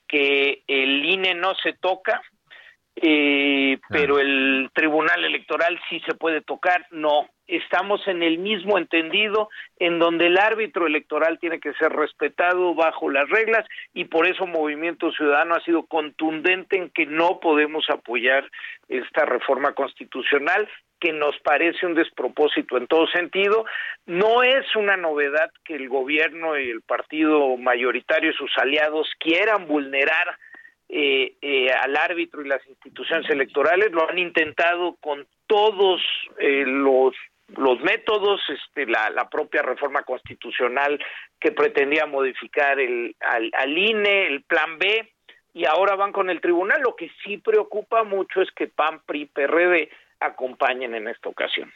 que 0.07 0.63
el 0.67 1.03
INE 1.03 1.33
no 1.33 1.53
se 1.55 1.73
toca, 1.73 2.21
eh, 2.95 3.77
pero 3.89 4.19
el 4.19 4.69
Tribunal 4.73 5.25
Electoral 5.25 5.77
sí 5.89 6.01
se 6.05 6.15
puede 6.15 6.39
tocar. 6.39 6.87
No, 6.91 7.29
estamos 7.45 8.07
en 8.07 8.23
el 8.23 8.37
mismo 8.37 8.77
entendido 8.77 9.49
en 9.77 9.99
donde 9.99 10.27
el 10.27 10.37
árbitro 10.37 10.87
electoral 10.87 11.37
tiene 11.37 11.59
que 11.59 11.73
ser 11.73 11.91
respetado 11.91 12.73
bajo 12.73 13.09
las 13.09 13.29
reglas 13.29 13.65
y 13.93 14.05
por 14.05 14.27
eso 14.27 14.47
Movimiento 14.47 15.11
Ciudadano 15.11 15.55
ha 15.55 15.63
sido 15.65 15.85
contundente 15.87 16.77
en 16.77 16.89
que 16.89 17.05
no 17.05 17.41
podemos 17.41 17.89
apoyar 17.89 18.49
esta 18.87 19.25
reforma 19.25 19.73
constitucional 19.73 20.69
que 21.01 21.11
nos 21.11 21.37
parece 21.39 21.85
un 21.85 21.95
despropósito 21.95 22.77
en 22.77 22.87
todo 22.87 23.07
sentido. 23.07 23.65
No 24.05 24.43
es 24.43 24.75
una 24.75 24.95
novedad 24.95 25.51
que 25.65 25.75
el 25.75 25.89
gobierno 25.89 26.57
y 26.57 26.69
el 26.69 26.81
partido 26.81 27.57
mayoritario 27.57 28.29
y 28.29 28.35
sus 28.35 28.51
aliados 28.57 29.09
quieran 29.19 29.67
vulnerar 29.67 30.37
eh, 30.87 31.33
eh, 31.41 31.71
al 31.71 31.97
árbitro 31.97 32.41
y 32.41 32.47
las 32.47 32.65
instituciones 32.67 33.29
electorales, 33.29 33.91
lo 33.91 34.07
han 34.09 34.19
intentado 34.19 34.95
con 35.01 35.25
todos 35.47 36.01
eh, 36.37 36.63
los 36.65 37.13
los 37.57 37.81
métodos, 37.81 38.39
este, 38.47 38.85
la, 38.85 39.27
propia 39.29 39.61
reforma 39.61 40.03
constitucional 40.03 40.97
que 41.37 41.51
pretendía 41.51 42.05
modificar 42.05 42.79
el, 42.79 43.13
al, 43.19 43.51
al, 43.57 43.77
INE, 43.77 44.27
el 44.27 44.43
plan 44.43 44.79
B, 44.79 45.11
y 45.53 45.65
ahora 45.65 45.97
van 45.97 46.13
con 46.13 46.29
el 46.29 46.39
tribunal. 46.39 46.81
Lo 46.81 46.95
que 46.95 47.11
sí 47.21 47.39
preocupa 47.39 48.05
mucho 48.05 48.41
es 48.41 48.49
que 48.51 48.67
PAN, 48.67 49.01
PRI, 49.05 49.25
PRD 49.25 49.89
acompañen 50.21 50.95
en 50.95 51.07
esta 51.07 51.29
ocasión. 51.29 51.71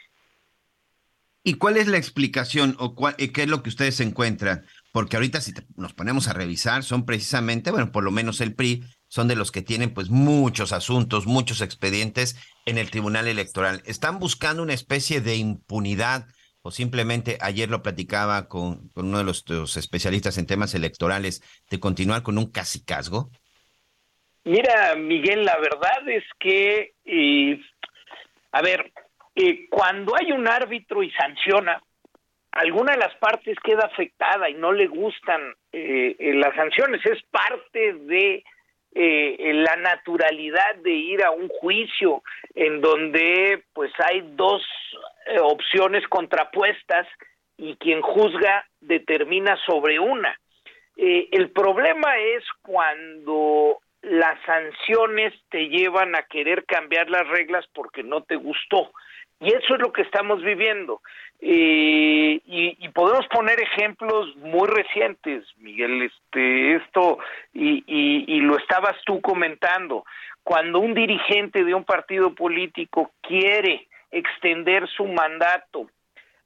¿Y 1.42 1.54
cuál 1.54 1.76
es 1.76 1.86
la 1.86 1.96
explicación 1.96 2.74
o 2.80 2.96
qué 2.96 3.42
es 3.42 3.48
lo 3.48 3.62
que 3.62 3.68
ustedes 3.68 4.00
encuentran? 4.00 4.66
Porque 4.90 5.16
ahorita 5.16 5.40
si 5.40 5.52
nos 5.76 5.92
ponemos 5.92 6.26
a 6.26 6.32
revisar, 6.32 6.82
son 6.82 7.06
precisamente, 7.06 7.70
bueno, 7.70 7.92
por 7.92 8.02
lo 8.02 8.10
menos 8.10 8.40
el 8.40 8.54
PRI, 8.54 8.82
son 9.06 9.28
de 9.28 9.36
los 9.36 9.52
que 9.52 9.62
tienen 9.62 9.94
pues 9.94 10.10
muchos 10.10 10.72
asuntos, 10.72 11.26
muchos 11.26 11.60
expedientes 11.60 12.36
en 12.64 12.78
el 12.78 12.90
Tribunal 12.90 13.28
Electoral. 13.28 13.80
¿Están 13.86 14.18
buscando 14.18 14.62
una 14.62 14.74
especie 14.74 15.20
de 15.20 15.36
impunidad 15.36 16.26
o 16.62 16.72
simplemente 16.72 17.38
ayer 17.40 17.70
lo 17.70 17.80
platicaba 17.80 18.48
con, 18.48 18.90
uno 18.96 19.18
de 19.18 19.24
los, 19.24 19.76
especialistas 19.76 20.36
en 20.38 20.46
temas 20.46 20.74
electorales 20.74 21.42
de 21.70 21.78
continuar 21.78 22.24
con 22.24 22.38
un 22.38 22.50
casicazgo? 22.50 23.30
Mira, 24.42 24.96
Miguel, 24.96 25.44
la 25.44 25.56
verdad 25.58 26.08
es 26.08 26.24
que, 26.40 26.94
eh, 27.04 27.60
a 28.56 28.62
ver, 28.62 28.90
eh, 29.34 29.68
cuando 29.68 30.14
hay 30.16 30.32
un 30.32 30.48
árbitro 30.48 31.02
y 31.02 31.10
sanciona, 31.10 31.78
alguna 32.52 32.92
de 32.92 32.98
las 32.98 33.14
partes 33.16 33.58
queda 33.62 33.84
afectada 33.84 34.48
y 34.48 34.54
no 34.54 34.72
le 34.72 34.86
gustan 34.86 35.54
eh, 35.72 36.16
las 36.36 36.54
sanciones, 36.54 37.04
es 37.04 37.22
parte 37.24 37.92
de 37.92 38.42
eh, 38.94 39.52
la 39.52 39.76
naturalidad 39.76 40.76
de 40.76 40.90
ir 40.90 41.22
a 41.22 41.30
un 41.30 41.48
juicio 41.48 42.22
en 42.54 42.80
donde 42.80 43.62
pues 43.74 43.92
hay 43.98 44.22
dos 44.36 44.62
eh, 45.26 45.38
opciones 45.38 46.08
contrapuestas 46.08 47.06
y 47.58 47.76
quien 47.76 48.00
juzga 48.00 48.66
determina 48.80 49.58
sobre 49.66 49.98
una. 50.00 50.34
Eh, 50.96 51.28
el 51.32 51.50
problema 51.50 52.16
es 52.16 52.42
cuando 52.62 53.80
las 54.06 54.38
sanciones 54.46 55.34
te 55.50 55.68
llevan 55.68 56.14
a 56.14 56.22
querer 56.22 56.64
cambiar 56.64 57.10
las 57.10 57.26
reglas 57.28 57.66
porque 57.74 58.02
no 58.04 58.22
te 58.22 58.36
gustó. 58.36 58.92
Y 59.40 59.48
eso 59.48 59.74
es 59.74 59.80
lo 59.80 59.92
que 59.92 60.02
estamos 60.02 60.42
viviendo. 60.42 61.02
Eh, 61.40 62.40
y, 62.46 62.88
podemos 62.94 63.26
poner 63.26 63.60
ejemplos 63.60 64.34
muy 64.36 64.68
recientes, 64.68 65.44
Miguel, 65.58 66.02
este, 66.02 66.76
esto, 66.76 67.18
y, 67.52 67.84
y, 67.86 68.40
lo 68.40 68.56
estabas 68.56 68.96
tú 69.04 69.20
comentando, 69.20 70.04
cuando 70.42 70.78
un 70.78 70.94
dirigente 70.94 71.62
de 71.64 71.74
un 71.74 71.84
partido 71.84 72.34
político 72.34 73.10
quiere 73.20 73.86
extender 74.10 74.88
su 74.88 75.04
mandato 75.04 75.90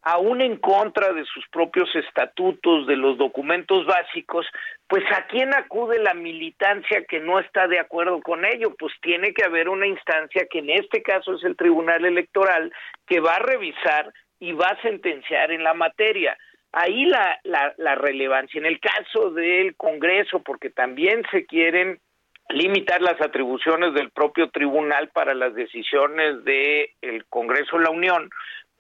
aún 0.03 0.41
en 0.41 0.57
contra 0.57 1.13
de 1.13 1.25
sus 1.25 1.47
propios 1.49 1.95
estatutos, 1.95 2.87
de 2.87 2.97
los 2.97 3.19
documentos 3.19 3.87
básicos, 3.87 4.47
pues 4.89 5.05
a 5.13 5.27
quién 5.27 5.55
acude 5.55 5.99
la 5.99 6.15
militancia 6.15 7.05
que 7.09 7.21
no 7.21 7.39
está 7.39 7.69
de 7.69 7.79
acuerdo 7.79 8.21
con 8.23 8.45
ello, 8.45 8.75
pues 8.79 8.93
tiene 9.03 9.33
que 9.35 9.45
haber 9.45 9.69
una 9.69 9.87
instancia 9.87 10.47
que 10.51 10.61
en 10.61 10.71
este 10.71 11.03
caso 11.03 11.35
es 11.35 11.45
el 11.45 11.57
Tribunal 11.57 12.05
Electoral 12.05 12.73
que 13.07 13.21
va 13.21 13.37
a 13.37 13.41
revisar 13.41 14.13
y 14.39 14.53
va 14.53 14.69
a 14.69 14.83
sentenciar 14.83 15.53
en 15.53 15.63
la 15.63 15.75
materia. 15.75 16.37
Ahí 16.73 17.05
la, 17.05 17.39
la, 17.45 17.75
la 17.77 17.95
relevancia. 17.95 18.59
En 18.59 18.67
el 18.67 18.81
caso 18.81 19.31
del 19.31 19.77
Congreso, 19.77 20.41
porque 20.43 20.71
también 20.71 21.23
se 21.31 21.45
quieren 21.45 22.01
limitar 22.49 23.01
las 23.01 23.21
atribuciones 23.21 23.95
del 23.95 24.11
propio 24.11 24.51
tribunal 24.51 25.09
para 25.11 25.35
las 25.35 25.55
decisiones 25.55 26.43
del 26.45 26.89
el 27.01 27.25
Congreso 27.27 27.77
de 27.77 27.85
la 27.85 27.91
Unión, 27.91 28.31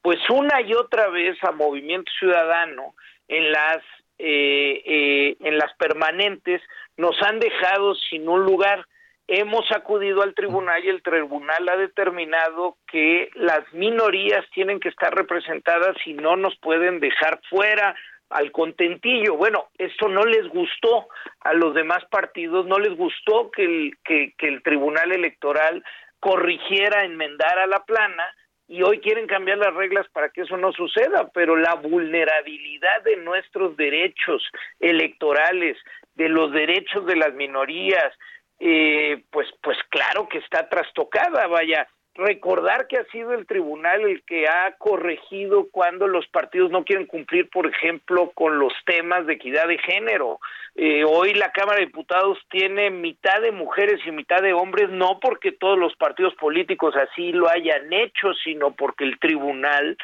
pues 0.03 0.19
una 0.31 0.61
y 0.63 0.75
otra 0.75 1.09
vez 1.09 1.37
a 1.43 1.53
Movimiento 1.53 2.11
Ciudadano 2.19 2.95
en 3.29 3.53
las 3.53 3.83
eh, 4.23 4.83
eh, 4.85 5.37
en 5.41 5.57
las 5.57 5.73
permanentes 5.79 6.61
nos 6.99 7.17
han 7.23 7.41
dejado 7.41 7.95
sin 7.95 8.29
un 8.29 8.45
lugar. 8.45 8.87
Hemos 9.27 9.65
acudido 9.73 10.23
al 10.23 10.35
tribunal 10.35 10.85
y 10.85 10.91
el 10.91 11.03
tribunal 11.03 11.67
ha 11.71 11.77
determinado 11.77 12.77
que 12.87 13.31
las 13.35 13.61
minorías 13.73 14.45
tienen 14.53 14.79
que 14.79 14.91
estar 14.91 15.15
representadas 15.15 15.97
y 16.05 16.13
no 16.13 16.37
nos 16.37 16.55
pueden 16.59 17.01
dejar 17.01 17.41
fuera 17.49 17.95
al 18.29 18.53
contentillo. 18.53 19.37
Bueno, 19.37 19.71
esto 19.79 20.09
no 20.09 20.25
les 20.25 20.47
gustó 20.49 21.09
a 21.41 21.55
los 21.55 21.73
demás 21.73 22.05
partidos, 22.11 22.67
no 22.67 22.79
les 22.79 22.95
gustó 22.97 23.51
que 23.51 23.65
el, 23.65 23.99
que, 24.05 24.35
que 24.37 24.49
el 24.49 24.63
tribunal 24.63 25.13
electoral 25.13 25.83
corrigiera, 26.19 27.05
enmendara 27.05 27.67
la 27.67 27.85
plana 27.85 28.25
y 28.71 28.83
hoy 28.83 29.01
quieren 29.01 29.27
cambiar 29.27 29.59
las 29.59 29.75
reglas 29.75 30.07
para 30.13 30.29
que 30.29 30.43
eso 30.43 30.57
no 30.57 30.71
suceda, 30.73 31.29
pero 31.35 31.57
la 31.57 31.75
vulnerabilidad 31.75 33.03
de 33.03 33.17
nuestros 33.17 33.77
derechos 33.77 34.49
electorales, 34.79 35.77
de 36.15 36.29
los 36.29 36.53
derechos 36.53 37.05
de 37.05 37.17
las 37.17 37.35
minorías, 37.35 38.17
eh, 38.61 39.25
pues, 39.33 39.49
pues 39.61 39.77
claro 39.89 40.29
que 40.29 40.39
está 40.39 40.69
trastocada, 40.69 41.49
vaya, 41.49 41.89
recordar 42.15 42.87
que 42.87 42.99
ha 42.99 43.05
sido 43.07 43.33
el 43.33 43.47
tribunal 43.47 44.03
el 44.03 44.23
que 44.25 44.47
ha 44.47 44.73
corregido 44.79 45.69
cuando 45.71 46.09
los 46.09 46.27
partidos 46.29 46.71
no 46.71 46.85
quieren 46.85 47.07
cumplir, 47.07 47.49
por 47.51 47.67
ejemplo, 47.67 48.31
con 48.35 48.59
los 48.59 48.73
temas 48.85 49.27
de 49.27 49.35
equidad 49.35 49.69
de 49.69 49.79
género. 49.79 50.41
Eh, 50.75 51.05
hoy 51.05 51.35
la 51.35 51.53
Cámara 51.53 51.79
de 51.79 51.87
Diputados 51.87 52.39
tiene 52.51 52.91
mitad 52.91 53.41
de 53.41 53.53
mujeres 53.53 54.01
y 54.05 54.11
mitad 54.11 54.43
de 54.43 54.53
hombres, 54.53 54.91
no 54.91 55.19
porque 55.21 55.53
todos 55.53 55.79
los 55.79 55.95
partidos 55.97 56.35
políticos 56.35 56.95
así 56.97 57.33
lo 57.33 57.49
hayan 57.49 57.93
hecho, 57.93 58.35
sino 58.45 58.73
porque 58.73 59.05
el 59.05 59.19
tribunal 59.19 59.97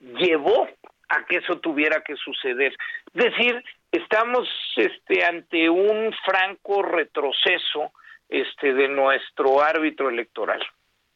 llevó 0.00 0.68
a 1.08 1.24
que 1.24 1.36
eso 1.36 1.58
tuviera 1.60 2.02
que 2.02 2.16
suceder. 2.16 2.74
Es 3.14 3.24
decir, 3.24 3.62
estamos 3.92 4.48
este, 4.76 5.24
ante 5.24 5.70
un 5.70 6.12
franco 6.24 6.82
retroceso 6.82 7.92
este, 8.28 8.74
de 8.74 8.88
nuestro 8.88 9.62
árbitro 9.62 10.10
electoral. 10.10 10.60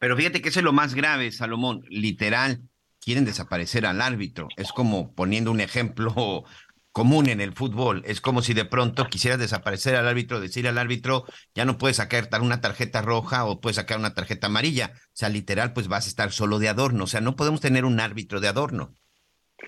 Pero 0.00 0.16
fíjate 0.16 0.40
que 0.40 0.48
eso 0.48 0.60
es 0.60 0.64
lo 0.64 0.72
más 0.72 0.94
grave, 0.94 1.30
Salomón, 1.30 1.84
literal, 1.90 2.62
quieren 3.00 3.26
desaparecer 3.26 3.84
al 3.84 4.00
árbitro. 4.00 4.48
Es 4.56 4.72
como 4.72 5.14
poniendo 5.14 5.50
un 5.50 5.60
ejemplo 5.60 6.14
común 6.90 7.28
en 7.28 7.42
el 7.42 7.52
fútbol. 7.52 8.02
Es 8.06 8.22
como 8.22 8.40
si 8.40 8.54
de 8.54 8.64
pronto 8.64 9.04
quisieras 9.04 9.38
desaparecer 9.38 9.94
al 9.96 10.08
árbitro, 10.08 10.40
decir 10.40 10.66
al 10.66 10.78
árbitro, 10.78 11.24
ya 11.54 11.66
no 11.66 11.76
puedes 11.76 11.98
sacar 11.98 12.26
una 12.40 12.62
tarjeta 12.62 13.02
roja 13.02 13.44
o 13.44 13.60
puedes 13.60 13.76
sacar 13.76 13.98
una 13.98 14.14
tarjeta 14.14 14.46
amarilla. 14.46 14.92
O 14.94 15.16
sea, 15.16 15.28
literal, 15.28 15.74
pues 15.74 15.86
vas 15.86 16.06
a 16.06 16.08
estar 16.08 16.32
solo 16.32 16.58
de 16.58 16.70
adorno. 16.70 17.04
O 17.04 17.06
sea, 17.06 17.20
no 17.20 17.36
podemos 17.36 17.60
tener 17.60 17.84
un 17.84 18.00
árbitro 18.00 18.40
de 18.40 18.48
adorno. 18.48 18.94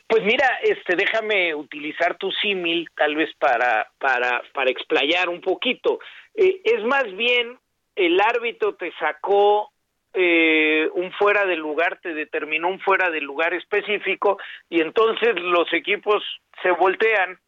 Pues 0.09 0.25
mira, 0.25 0.49
este, 0.63 0.97
déjame 0.97 1.55
utilizar 1.55 2.17
tu 2.17 2.31
símil 2.33 2.89
tal 2.97 3.17
vez 3.17 3.29
para, 3.39 3.87
para, 3.99 4.43
para 4.55 4.71
explayar 4.71 5.29
un 5.29 5.43
poquito. 5.43 5.99
Eh, 6.35 6.63
es 6.65 6.83
más 6.87 7.05
bien 7.15 7.59
el 7.95 8.19
árbitro 8.19 8.75
te 8.75 8.91
sacó 8.99 9.72
eh, 10.15 10.89
un 10.95 11.13
fuera 11.13 11.45
de 11.47 11.57
lugar, 11.57 11.99
te 12.03 12.15
determinó 12.15 12.69
un 12.69 12.81
fuera 12.81 13.11
de 13.11 13.21
lugar 13.21 13.55
específico 13.55 14.39
y 14.69 14.81
entonces 14.81 15.35
los 15.41 15.73
equipos 15.73 16.23
se 16.63 16.71
voltean 16.71 17.39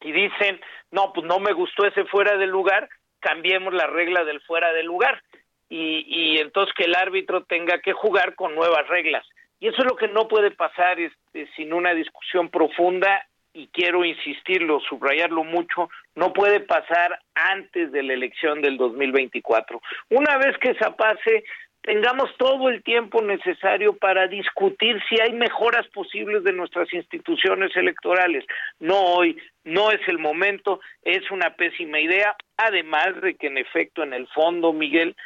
y 0.00 0.12
dicen, 0.12 0.60
no, 0.90 1.12
pues 1.12 1.26
no 1.26 1.38
me 1.40 1.52
gustó 1.52 1.86
ese 1.86 2.04
fuera 2.04 2.36
de 2.36 2.46
lugar, 2.46 2.88
cambiemos 3.20 3.74
la 3.74 3.86
regla 3.86 4.24
del 4.24 4.40
fuera 4.42 4.72
de 4.72 4.82
lugar 4.82 5.22
y, 5.68 6.04
y 6.06 6.38
entonces 6.38 6.74
que 6.74 6.84
el 6.84 6.94
árbitro 6.94 7.44
tenga 7.44 7.80
que 7.80 7.92
jugar 7.92 8.34
con 8.34 8.54
nuevas 8.54 8.86
reglas. 8.88 9.26
Y 9.60 9.68
eso 9.68 9.78
es 9.78 9.84
lo 9.90 9.96
que 9.96 10.08
no 10.08 10.28
puede 10.28 10.52
pasar 10.52 11.00
este, 11.00 11.48
sin 11.56 11.72
una 11.72 11.92
discusión 11.92 12.48
profunda 12.48 13.26
y 13.52 13.66
quiero 13.68 14.04
insistirlo, 14.04 14.78
subrayarlo 14.80 15.42
mucho, 15.42 15.90
no 16.14 16.32
puede 16.32 16.60
pasar 16.60 17.18
antes 17.34 17.90
de 17.90 18.02
la 18.04 18.12
elección 18.12 18.62
del 18.62 18.76
2024. 18.76 19.80
Una 20.10 20.38
vez 20.38 20.56
que 20.58 20.70
esa 20.70 20.94
pase, 20.94 21.44
tengamos 21.88 22.28
todo 22.36 22.68
el 22.68 22.82
tiempo 22.82 23.22
necesario 23.22 23.96
para 23.96 24.26
discutir 24.26 25.00
si 25.08 25.18
hay 25.22 25.32
mejoras 25.32 25.86
posibles 25.94 26.44
de 26.44 26.52
nuestras 26.52 26.92
instituciones 26.92 27.74
electorales. 27.76 28.44
No 28.78 29.00
hoy, 29.00 29.38
no 29.64 29.90
es 29.90 30.00
el 30.06 30.18
momento, 30.18 30.80
es 31.02 31.30
una 31.30 31.56
pésima 31.56 31.98
idea, 31.98 32.36
además 32.58 33.18
de 33.22 33.36
que 33.36 33.46
en 33.46 33.56
efecto, 33.56 34.02
en 34.02 34.12
el 34.12 34.28
fondo, 34.28 34.74
Miguel, 34.74 35.16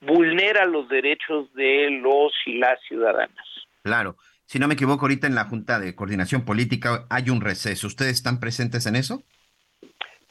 vulnera 0.00 0.64
los 0.64 0.88
derechos 0.88 1.52
de 1.54 1.90
los 2.00 2.32
y 2.46 2.58
las 2.58 2.80
ciudadanas. 2.86 3.46
Claro. 3.82 4.14
Si 4.44 4.60
no 4.60 4.68
me 4.68 4.74
equivoco, 4.74 5.06
ahorita 5.06 5.26
en 5.26 5.34
la 5.34 5.46
Junta 5.46 5.80
de 5.80 5.96
Coordinación 5.96 6.44
Política 6.44 7.06
hay 7.10 7.30
un 7.30 7.40
receso. 7.40 7.88
¿Ustedes 7.88 8.12
están 8.12 8.38
presentes 8.38 8.86
en 8.86 8.94
eso? 8.94 9.24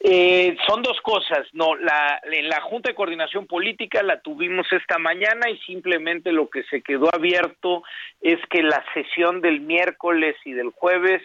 Eh, 0.00 0.56
son 0.66 0.82
dos 0.82 1.00
cosas, 1.00 1.46
no, 1.52 1.74
la, 1.74 2.20
en 2.24 2.48
la 2.48 2.60
Junta 2.60 2.90
de 2.90 2.94
Coordinación 2.94 3.46
Política 3.46 4.02
la 4.02 4.20
tuvimos 4.20 4.70
esta 4.70 4.98
mañana 4.98 5.48
y 5.48 5.58
simplemente 5.60 6.32
lo 6.32 6.50
que 6.50 6.64
se 6.64 6.82
quedó 6.82 7.12
abierto 7.12 7.82
es 8.20 8.38
que 8.50 8.62
la 8.62 8.84
sesión 8.92 9.40
del 9.40 9.62
miércoles 9.62 10.36
y 10.44 10.52
del 10.52 10.70
jueves 10.70 11.22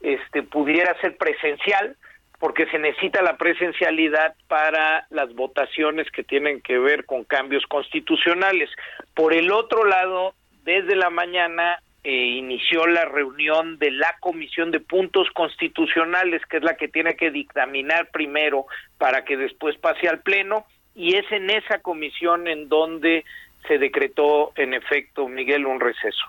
este, 0.00 0.42
pudiera 0.42 0.98
ser 1.00 1.16
presencial, 1.16 1.96
porque 2.38 2.66
se 2.66 2.78
necesita 2.78 3.22
la 3.22 3.36
presencialidad 3.36 4.34
para 4.48 5.06
las 5.10 5.34
votaciones 5.34 6.10
que 6.10 6.24
tienen 6.24 6.60
que 6.60 6.78
ver 6.78 7.04
con 7.04 7.24
cambios 7.24 7.64
constitucionales. 7.66 8.70
Por 9.14 9.34
el 9.34 9.52
otro 9.52 9.84
lado, 9.84 10.34
desde 10.64 10.96
la 10.96 11.10
mañana 11.10 11.78
eh, 12.04 12.36
inició 12.36 12.86
la 12.86 13.06
reunión 13.06 13.78
de 13.78 13.90
la 13.90 14.14
Comisión 14.20 14.70
de 14.70 14.80
Puntos 14.80 15.26
Constitucionales, 15.34 16.42
que 16.50 16.58
es 16.58 16.62
la 16.62 16.76
que 16.76 16.88
tiene 16.88 17.16
que 17.16 17.30
dictaminar 17.30 18.10
primero 18.10 18.66
para 18.98 19.24
que 19.24 19.38
después 19.38 19.78
pase 19.78 20.08
al 20.08 20.20
Pleno, 20.20 20.66
y 20.94 21.14
es 21.14 21.24
en 21.32 21.48
esa 21.48 21.78
comisión 21.78 22.46
en 22.46 22.68
donde 22.68 23.24
se 23.66 23.78
decretó, 23.78 24.52
en 24.56 24.74
efecto, 24.74 25.28
Miguel, 25.28 25.64
un 25.64 25.80
receso. 25.80 26.26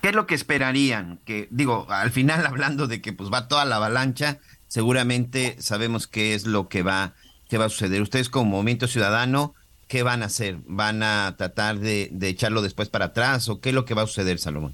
¿Qué 0.00 0.08
es 0.08 0.14
lo 0.14 0.26
que 0.26 0.34
esperarían? 0.34 1.18
Que 1.26 1.46
digo, 1.50 1.86
al 1.90 2.10
final 2.10 2.46
hablando 2.46 2.86
de 2.86 3.02
que 3.02 3.12
pues 3.12 3.30
va 3.30 3.46
toda 3.46 3.66
la 3.66 3.76
avalancha, 3.76 4.38
seguramente 4.68 5.60
sabemos 5.60 6.06
qué 6.06 6.34
es 6.34 6.46
lo 6.46 6.68
que 6.68 6.82
va, 6.82 7.12
qué 7.50 7.58
va 7.58 7.66
a 7.66 7.68
suceder. 7.68 8.00
Ustedes 8.00 8.30
como 8.30 8.52
Movimiento 8.52 8.86
Ciudadano, 8.86 9.54
¿qué 9.90 10.04
van 10.04 10.22
a 10.22 10.26
hacer? 10.26 10.54
¿Van 10.66 11.02
a 11.02 11.34
tratar 11.36 11.76
de, 11.76 12.08
echarlo 12.22 12.62
después 12.62 12.88
para 12.88 13.06
atrás 13.06 13.48
o 13.48 13.60
qué 13.60 13.70
es 13.70 13.74
lo 13.74 13.84
que 13.84 13.94
va 13.94 14.02
a 14.02 14.06
suceder, 14.06 14.38
Salomón? 14.38 14.72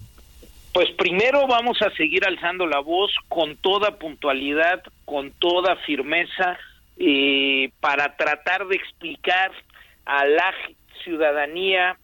Pues 0.74 0.90
primero 0.90 1.46
vamos 1.48 1.80
a 1.80 1.90
seguir 1.96 2.24
alzando 2.26 2.66
la 2.66 2.80
voz 2.80 3.10
con 3.28 3.56
toda 3.56 3.98
puntualidad, 3.98 4.82
con 5.06 5.32
toda 5.32 5.76
firmeza, 5.86 6.58
eh, 6.98 7.70
para 7.80 8.14
tratar 8.16 8.66
de 8.68 8.76
explicar 8.76 9.50
a 10.04 10.26
la 10.26 10.54
ciudadanía 11.02 11.96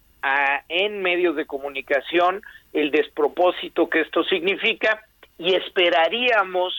en 0.69 1.01
medios 1.01 1.35
de 1.35 1.45
comunicación 1.45 2.41
el 2.71 2.91
despropósito 2.91 3.89
que 3.89 4.01
esto 4.01 4.23
significa 4.23 5.03
y 5.37 5.53
esperaríamos 5.53 6.73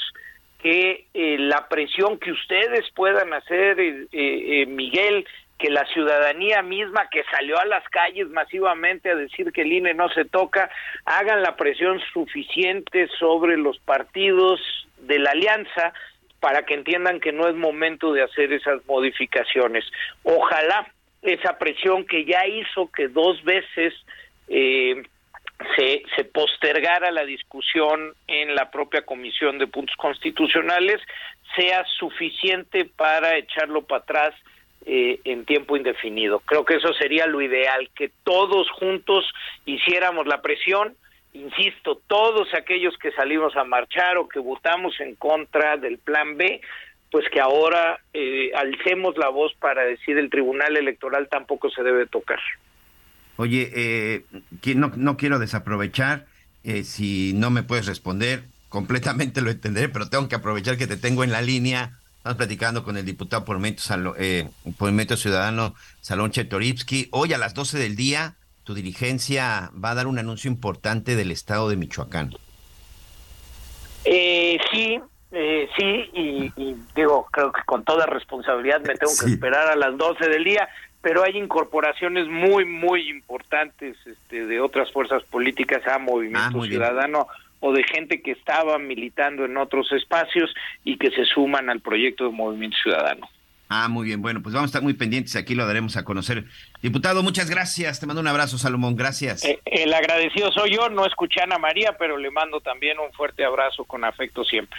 que 0.62 1.06
eh, 1.12 1.36
la 1.38 1.68
presión 1.68 2.18
que 2.18 2.32
ustedes 2.32 2.90
puedan 2.94 3.34
hacer, 3.34 3.76
eh, 3.78 4.64
Miguel, 4.66 5.26
que 5.58 5.70
la 5.70 5.86
ciudadanía 5.86 6.62
misma 6.62 7.08
que 7.10 7.22
salió 7.30 7.58
a 7.58 7.64
las 7.64 7.88
calles 7.88 8.28
masivamente 8.28 9.10
a 9.10 9.14
decir 9.14 9.52
que 9.52 9.62
el 9.62 9.72
INE 9.72 9.94
no 9.94 10.08
se 10.08 10.24
toca, 10.24 10.70
hagan 11.04 11.42
la 11.42 11.56
presión 11.56 12.00
suficiente 12.12 13.08
sobre 13.18 13.56
los 13.56 13.78
partidos 13.78 14.60
de 14.98 15.18
la 15.18 15.30
alianza 15.30 15.92
para 16.40 16.64
que 16.64 16.74
entiendan 16.74 17.20
que 17.20 17.32
no 17.32 17.48
es 17.48 17.54
momento 17.54 18.12
de 18.12 18.22
hacer 18.22 18.52
esas 18.52 18.84
modificaciones. 18.86 19.84
Ojalá 20.24 20.86
esa 21.22 21.56
presión 21.58 22.04
que 22.04 22.24
ya 22.24 22.46
hizo 22.46 22.90
que 22.92 23.08
dos 23.08 23.42
veces 23.44 23.94
eh, 24.48 25.02
se, 25.76 26.02
se 26.16 26.24
postergara 26.24 27.10
la 27.12 27.24
discusión 27.24 28.12
en 28.26 28.54
la 28.54 28.70
propia 28.70 29.06
Comisión 29.06 29.58
de 29.58 29.68
Puntos 29.68 29.96
Constitucionales 29.96 31.00
sea 31.56 31.84
suficiente 31.98 32.84
para 32.84 33.36
echarlo 33.36 33.82
para 33.82 34.02
atrás 34.02 34.34
eh, 34.86 35.20
en 35.24 35.44
tiempo 35.44 35.76
indefinido. 35.76 36.40
Creo 36.40 36.64
que 36.64 36.76
eso 36.76 36.92
sería 36.94 37.26
lo 37.26 37.40
ideal, 37.40 37.90
que 37.94 38.10
todos 38.22 38.70
juntos 38.70 39.24
hiciéramos 39.64 40.26
la 40.26 40.42
presión, 40.42 40.94
insisto, 41.32 42.00
todos 42.06 42.52
aquellos 42.54 42.96
que 42.98 43.12
salimos 43.12 43.56
a 43.56 43.64
marchar 43.64 44.18
o 44.18 44.28
que 44.28 44.38
votamos 44.38 44.98
en 45.00 45.14
contra 45.16 45.76
del 45.76 45.98
plan 45.98 46.36
B, 46.36 46.60
pues 47.10 47.24
que 47.30 47.40
ahora 47.40 48.00
eh, 48.12 48.50
alcemos 48.54 49.16
la 49.16 49.28
voz 49.28 49.54
para 49.54 49.84
decir 49.84 50.18
el 50.18 50.30
Tribunal 50.30 50.76
Electoral 50.76 51.28
tampoco 51.30 51.70
se 51.70 51.82
debe 51.82 52.06
tocar. 52.06 52.40
Oye, 53.36 53.70
eh, 53.74 54.24
no, 54.74 54.92
no 54.96 55.16
quiero 55.16 55.38
desaprovechar, 55.38 56.26
eh, 56.62 56.84
si 56.84 57.32
no 57.34 57.50
me 57.50 57.62
puedes 57.62 57.86
responder, 57.86 58.42
completamente 58.68 59.42
lo 59.42 59.50
entenderé, 59.50 59.88
pero 59.88 60.08
tengo 60.08 60.28
que 60.28 60.36
aprovechar 60.36 60.76
que 60.76 60.86
te 60.86 60.96
tengo 60.96 61.24
en 61.24 61.32
la 61.32 61.42
línea 61.42 61.98
Estamos 62.24 62.38
platicando 62.38 62.82
con 62.84 62.96
el 62.96 63.04
diputado 63.04 63.44
por 63.44 63.58
Movimiento, 63.58 64.14
eh, 64.16 64.48
Ciudadano, 65.18 65.74
Salón 66.00 66.30
Chetoripsky. 66.30 67.08
Hoy 67.10 67.34
a 67.34 67.38
las 67.38 67.52
12 67.52 67.76
del 67.76 67.96
día, 67.96 68.36
tu 68.62 68.72
dirigencia 68.72 69.70
va 69.72 69.90
a 69.90 69.94
dar 69.94 70.06
un 70.06 70.18
anuncio 70.18 70.50
importante 70.50 71.16
del 71.16 71.30
estado 71.30 71.68
de 71.68 71.76
Michoacán. 71.76 72.34
Eh, 74.06 74.58
sí, 74.72 74.98
eh, 75.32 75.68
sí, 75.76 76.10
y, 76.14 76.74
digo, 76.96 77.28
creo 77.30 77.52
que 77.52 77.60
con 77.66 77.84
toda 77.84 78.06
responsabilidad 78.06 78.80
me 78.80 78.94
tengo 78.94 79.12
que 79.22 79.30
esperar 79.30 79.68
a 79.68 79.76
las 79.76 79.94
12 79.98 80.26
del 80.26 80.44
día, 80.44 80.66
pero 81.02 81.24
hay 81.24 81.36
incorporaciones 81.36 82.26
muy, 82.26 82.64
muy 82.64 83.10
importantes 83.10 83.98
este, 84.06 84.46
de 84.46 84.62
otras 84.62 84.90
fuerzas 84.92 85.22
políticas 85.24 85.86
a 85.86 85.98
Movimiento 85.98 86.62
ah, 86.62 86.66
Ciudadano 86.66 87.28
o 87.66 87.72
de 87.72 87.82
gente 87.82 88.20
que 88.20 88.32
estaba 88.32 88.78
militando 88.78 89.46
en 89.46 89.56
otros 89.56 89.90
espacios 89.92 90.54
y 90.84 90.98
que 90.98 91.10
se 91.10 91.24
suman 91.24 91.70
al 91.70 91.80
proyecto 91.80 92.24
de 92.24 92.30
Movimiento 92.30 92.76
Ciudadano. 92.82 93.26
Ah, 93.70 93.88
muy 93.88 94.04
bien. 94.04 94.20
Bueno, 94.20 94.42
pues 94.42 94.54
vamos 94.54 94.68
a 94.68 94.70
estar 94.70 94.82
muy 94.82 94.92
pendientes. 94.92 95.34
Aquí 95.34 95.54
lo 95.54 95.66
daremos 95.66 95.96
a 95.96 96.04
conocer. 96.04 96.44
Diputado, 96.82 97.22
muchas 97.22 97.48
gracias. 97.48 98.00
Te 98.00 98.06
mando 98.06 98.20
un 98.20 98.28
abrazo, 98.28 98.58
Salomón. 98.58 98.96
Gracias. 98.96 99.46
Eh, 99.46 99.60
el 99.64 99.94
agradecido 99.94 100.52
soy 100.52 100.74
yo. 100.74 100.90
No 100.90 101.06
escuché 101.06 101.40
a 101.40 101.44
Ana 101.44 101.56
María, 101.56 101.96
pero 101.98 102.18
le 102.18 102.30
mando 102.30 102.60
también 102.60 102.98
un 102.98 103.10
fuerte 103.14 103.46
abrazo 103.46 103.84
con 103.84 104.04
afecto 104.04 104.44
siempre. 104.44 104.78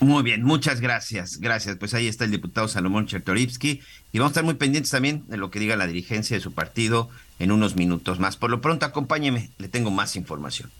Muy 0.00 0.24
bien, 0.24 0.42
muchas 0.42 0.80
gracias. 0.80 1.38
Gracias. 1.38 1.76
Pues 1.76 1.94
ahí 1.94 2.08
está 2.08 2.24
el 2.24 2.32
diputado 2.32 2.66
Salomón 2.66 3.06
Chertorivsky. 3.06 3.82
Y 4.10 4.18
vamos 4.18 4.30
a 4.30 4.32
estar 4.32 4.44
muy 4.44 4.54
pendientes 4.54 4.90
también 4.90 5.28
de 5.28 5.36
lo 5.36 5.52
que 5.52 5.60
diga 5.60 5.76
la 5.76 5.86
dirigencia 5.86 6.36
de 6.36 6.42
su 6.42 6.52
partido 6.54 7.08
en 7.38 7.52
unos 7.52 7.76
minutos 7.76 8.18
más. 8.18 8.36
Por 8.36 8.50
lo 8.50 8.60
pronto, 8.60 8.84
acompáñeme. 8.84 9.50
Le 9.58 9.68
tengo 9.68 9.92
más 9.92 10.16
información. 10.16 10.72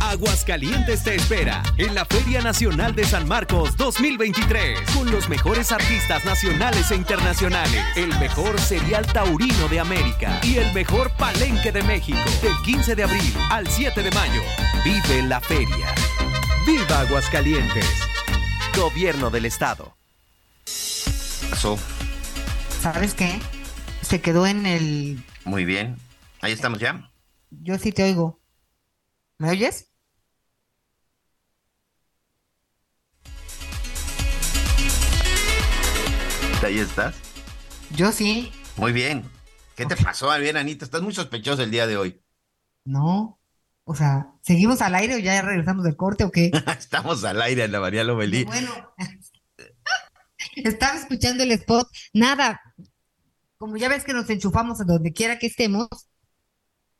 Aguascalientes 0.00 1.02
te 1.02 1.14
espera 1.14 1.62
en 1.78 1.94
la 1.94 2.04
Feria 2.04 2.40
Nacional 2.42 2.94
de 2.94 3.04
San 3.04 3.26
Marcos 3.26 3.76
2023 3.76 4.80
con 4.92 5.10
los 5.10 5.28
mejores 5.28 5.72
artistas 5.72 6.24
nacionales 6.24 6.90
e 6.90 6.96
internacionales, 6.96 7.84
el 7.96 8.08
mejor 8.18 8.60
serial 8.60 9.06
taurino 9.06 9.68
de 9.68 9.80
América 9.80 10.40
y 10.42 10.56
el 10.56 10.72
mejor 10.72 11.10
palenque 11.16 11.72
de 11.72 11.82
México 11.82 12.18
del 12.42 12.52
15 12.64 12.94
de 12.94 13.04
abril 13.04 13.34
al 13.50 13.66
7 13.66 14.02
de 14.02 14.10
mayo. 14.12 14.42
Vive 14.84 15.22
la 15.22 15.40
feria. 15.40 15.94
¡Viva 16.66 17.00
Aguascalientes! 17.00 17.86
Gobierno 18.76 19.30
del 19.30 19.46
Estado. 19.46 19.96
Pasó. 21.50 21.78
¿Sabes 22.80 23.14
qué? 23.14 23.40
Se 24.02 24.20
quedó 24.20 24.46
en 24.46 24.66
el... 24.66 25.22
Muy 25.44 25.64
bien. 25.64 25.96
Ahí 26.40 26.52
estamos 26.52 26.78
ya. 26.78 27.10
Yo 27.50 27.78
sí 27.78 27.92
te 27.92 28.02
oigo. 28.02 28.43
¿Me 29.38 29.50
oyes? 29.50 29.90
Ahí 36.62 36.78
estás. 36.78 37.14
Yo 37.94 38.10
sí. 38.10 38.50
Muy 38.76 38.92
bien. 38.92 39.24
¿Qué 39.76 39.84
te 39.84 39.96
pasó? 39.96 40.30
Bien, 40.38 40.56
Anita, 40.56 40.84
estás 40.84 41.02
muy 41.02 41.12
sospechosa 41.12 41.62
el 41.62 41.70
día 41.70 41.86
de 41.86 41.96
hoy. 41.98 42.22
No. 42.84 43.38
O 43.84 43.94
sea, 43.94 44.32
¿seguimos 44.40 44.80
al 44.80 44.94
aire 44.94 45.16
o 45.16 45.18
ya 45.18 45.42
regresamos 45.42 45.84
del 45.84 45.96
corte 45.96 46.24
o 46.24 46.30
qué? 46.30 46.50
Estamos 46.78 47.22
al 47.24 47.42
aire 47.42 47.64
en 47.64 47.72
la 47.72 47.80
María 47.80 48.02
Lomelí. 48.02 48.44
Bueno, 48.44 48.70
estaba 50.56 50.96
escuchando 50.96 51.42
el 51.42 51.52
spot. 51.52 51.86
Nada, 52.14 52.62
como 53.58 53.76
ya 53.76 53.88
ves 53.90 54.04
que 54.04 54.14
nos 54.14 54.30
enchufamos 54.30 54.80
a 54.80 54.84
donde 54.84 55.12
quiera 55.12 55.38
que 55.38 55.48
estemos, 55.48 55.88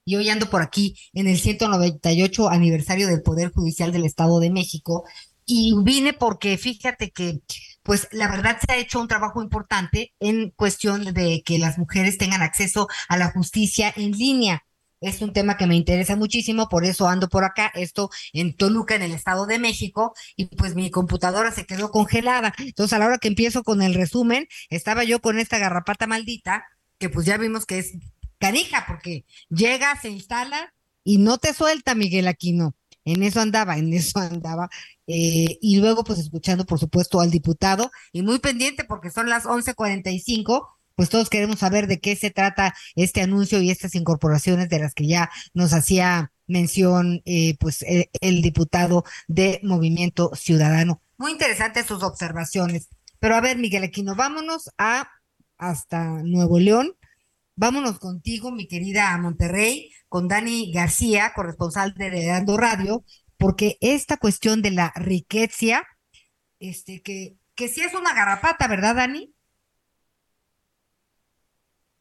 y 0.04 0.16
hoy 0.16 0.28
ando 0.28 0.50
por 0.50 0.62
aquí 0.62 0.96
en 1.12 1.26
el 1.28 1.38
198 1.38 2.48
aniversario 2.48 3.08
del 3.08 3.22
Poder 3.22 3.52
Judicial 3.52 3.92
del 3.92 4.04
Estado 4.04 4.40
de 4.40 4.50
México, 4.50 5.04
y 5.46 5.74
vine 5.82 6.12
porque 6.14 6.56
fíjate 6.56 7.10
que, 7.10 7.40
pues 7.82 8.08
la 8.12 8.28
verdad 8.28 8.58
se 8.64 8.72
ha 8.72 8.76
hecho 8.78 9.00
un 9.00 9.08
trabajo 9.08 9.42
importante 9.42 10.14
en 10.20 10.50
cuestión 10.50 11.12
de 11.12 11.42
que 11.44 11.58
las 11.58 11.76
mujeres 11.78 12.16
tengan 12.16 12.42
acceso 12.42 12.88
a 13.08 13.18
la 13.18 13.30
justicia 13.30 13.92
en 13.94 14.12
línea. 14.12 14.64
Es 15.00 15.20
un 15.20 15.34
tema 15.34 15.58
que 15.58 15.66
me 15.66 15.76
interesa 15.76 16.16
muchísimo, 16.16 16.70
por 16.70 16.86
eso 16.86 17.06
ando 17.08 17.28
por 17.28 17.44
acá, 17.44 17.70
esto 17.74 18.08
en 18.32 18.56
Toluca, 18.56 18.94
en 18.94 19.02
el 19.02 19.12
Estado 19.12 19.44
de 19.44 19.58
México, 19.58 20.14
y 20.34 20.46
pues 20.46 20.74
mi 20.74 20.90
computadora 20.90 21.50
se 21.50 21.66
quedó 21.66 21.90
congelada. 21.90 22.54
Entonces, 22.58 22.94
a 22.94 22.98
la 22.98 23.06
hora 23.06 23.18
que 23.18 23.28
empiezo 23.28 23.64
con 23.64 23.82
el 23.82 23.92
resumen, 23.92 24.48
estaba 24.70 25.04
yo 25.04 25.20
con 25.20 25.38
esta 25.38 25.58
garrapata 25.58 26.06
maldita, 26.06 26.64
que 26.98 27.10
pues 27.10 27.26
ya 27.26 27.36
vimos 27.36 27.66
que 27.66 27.80
es 27.80 27.92
canija, 28.38 28.84
porque 28.86 29.24
llega, 29.48 29.98
se 30.00 30.10
instala 30.10 30.72
y 31.02 31.18
no 31.18 31.38
te 31.38 31.52
suelta, 31.54 31.94
Miguel 31.94 32.28
Aquino. 32.28 32.74
En 33.04 33.22
eso 33.22 33.40
andaba, 33.40 33.76
en 33.76 33.92
eso 33.92 34.18
andaba. 34.18 34.68
Eh, 35.06 35.58
y 35.60 35.78
luego, 35.78 36.04
pues 36.04 36.18
escuchando, 36.18 36.64
por 36.64 36.78
supuesto, 36.78 37.20
al 37.20 37.30
diputado, 37.30 37.90
y 38.12 38.22
muy 38.22 38.38
pendiente 38.38 38.84
porque 38.84 39.10
son 39.10 39.28
las 39.28 39.44
11:45 39.44 40.68
pues 40.96 41.08
todos 41.08 41.28
queremos 41.28 41.58
saber 41.58 41.86
de 41.86 41.98
qué 41.98 42.14
se 42.14 42.30
trata 42.30 42.74
este 42.94 43.20
anuncio 43.20 43.60
y 43.60 43.70
estas 43.70 43.96
incorporaciones 43.96 44.68
de 44.68 44.78
las 44.78 44.94
que 44.94 45.08
ya 45.08 45.30
nos 45.52 45.72
hacía 45.72 46.32
mención 46.46 47.20
eh, 47.24 47.56
pues 47.58 47.82
el, 47.82 48.08
el, 48.20 48.42
diputado 48.42 49.04
de 49.26 49.60
Movimiento 49.62 50.30
Ciudadano. 50.34 51.02
Muy 51.16 51.32
interesantes 51.32 51.86
sus 51.86 52.02
observaciones. 52.02 52.88
Pero 53.18 53.34
a 53.34 53.40
ver, 53.40 53.58
Miguel 53.58 53.84
Aquino, 53.84 54.14
vámonos 54.14 54.70
a 54.78 55.08
hasta 55.56 56.22
Nuevo 56.22 56.58
León. 56.58 56.94
Vámonos 57.56 57.98
contigo, 58.00 58.50
mi 58.50 58.66
querida 58.66 59.16
Monterrey, 59.18 59.92
con 60.08 60.26
Dani 60.26 60.72
García, 60.72 61.32
corresponsal 61.34 61.94
de 61.94 62.06
Heraldo 62.24 62.56
Radio, 62.56 63.04
porque 63.38 63.78
esta 63.80 64.16
cuestión 64.16 64.60
de 64.60 64.72
la 64.72 64.92
riqueza, 64.96 65.84
este, 66.58 67.00
que, 67.02 67.36
que 67.54 67.68
sí 67.68 67.80
es 67.82 67.94
una 67.94 68.12
garrapata, 68.12 68.66
¿verdad, 68.66 68.96
Dani? 68.96 69.32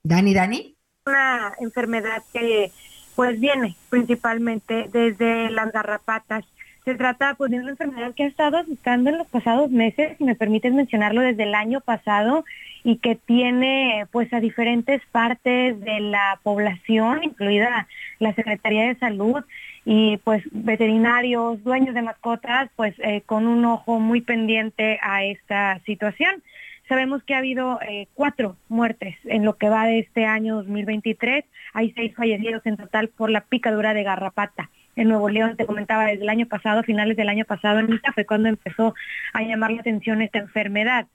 Dani, 0.03 0.33
Dani. 0.33 0.77
Una 1.05 1.53
enfermedad 1.59 2.23
que 2.33 2.71
pues 3.15 3.39
viene 3.39 3.75
principalmente 3.89 4.89
desde 4.91 5.51
las 5.51 5.71
garrapatas. 5.71 6.45
Se 6.83 6.95
trata 6.95 7.35
pues 7.35 7.51
de 7.51 7.59
una 7.59 7.69
enfermedad 7.69 8.13
que 8.15 8.23
ha 8.23 8.27
estado 8.27 8.57
afectando 8.57 9.11
en 9.11 9.19
los 9.19 9.27
pasados 9.27 9.69
meses, 9.69 10.17
si 10.17 10.23
me 10.23 10.35
permites 10.35 10.73
mencionarlo, 10.73 11.21
desde 11.21 11.43
el 11.43 11.55
año 11.55 11.79
pasado 11.79 12.43
y 12.83 12.97
que 12.97 13.15
tiene 13.15 14.05
pues 14.11 14.31
a 14.33 14.39
diferentes 14.39 15.01
partes 15.11 15.79
de 15.79 15.99
la 16.01 16.39
población, 16.43 17.23
incluida 17.23 17.87
la 18.19 18.33
Secretaría 18.33 18.87
de 18.87 18.95
Salud 18.95 19.43
y 19.85 20.17
pues 20.17 20.43
veterinarios, 20.51 21.63
dueños 21.63 21.95
de 21.95 22.01
mascotas, 22.01 22.69
pues 22.75 22.93
eh, 22.99 23.21
con 23.25 23.47
un 23.47 23.65
ojo 23.65 23.99
muy 23.99 24.21
pendiente 24.21 24.99
a 25.01 25.23
esta 25.23 25.79
situación. 25.85 26.43
Sabemos 26.89 27.23
que 27.23 27.33
ha 27.33 27.37
habido 27.37 27.79
eh, 27.81 28.07
cuatro 28.13 28.57
muertes 28.67 29.15
en 29.23 29.45
lo 29.45 29.57
que 29.57 29.69
va 29.69 29.85
de 29.85 29.99
este 29.99 30.25
año 30.25 30.55
2023. 30.57 31.45
Hay 31.73 31.93
seis 31.93 32.13
fallecidos 32.15 32.65
en 32.65 32.77
total 32.77 33.07
por 33.07 33.29
la 33.29 33.41
picadura 33.41 33.93
de 33.93 34.03
garrapata. 34.03 34.69
En 34.95 35.07
Nuevo 35.07 35.29
León, 35.29 35.55
te 35.57 35.65
comentaba, 35.65 36.05
desde 36.05 36.23
el 36.23 36.29
año 36.29 36.45
pasado, 36.45 36.83
finales 36.83 37.17
del 37.17 37.29
año 37.29 37.45
pasado, 37.45 37.79
en 37.79 37.99
fue 38.13 38.25
cuando 38.25 38.49
empezó 38.49 38.93
a 39.33 39.41
llamar 39.41 39.71
la 39.71 39.79
atención 39.79 40.21
esta 40.21 40.39
enfermedad. 40.39 41.07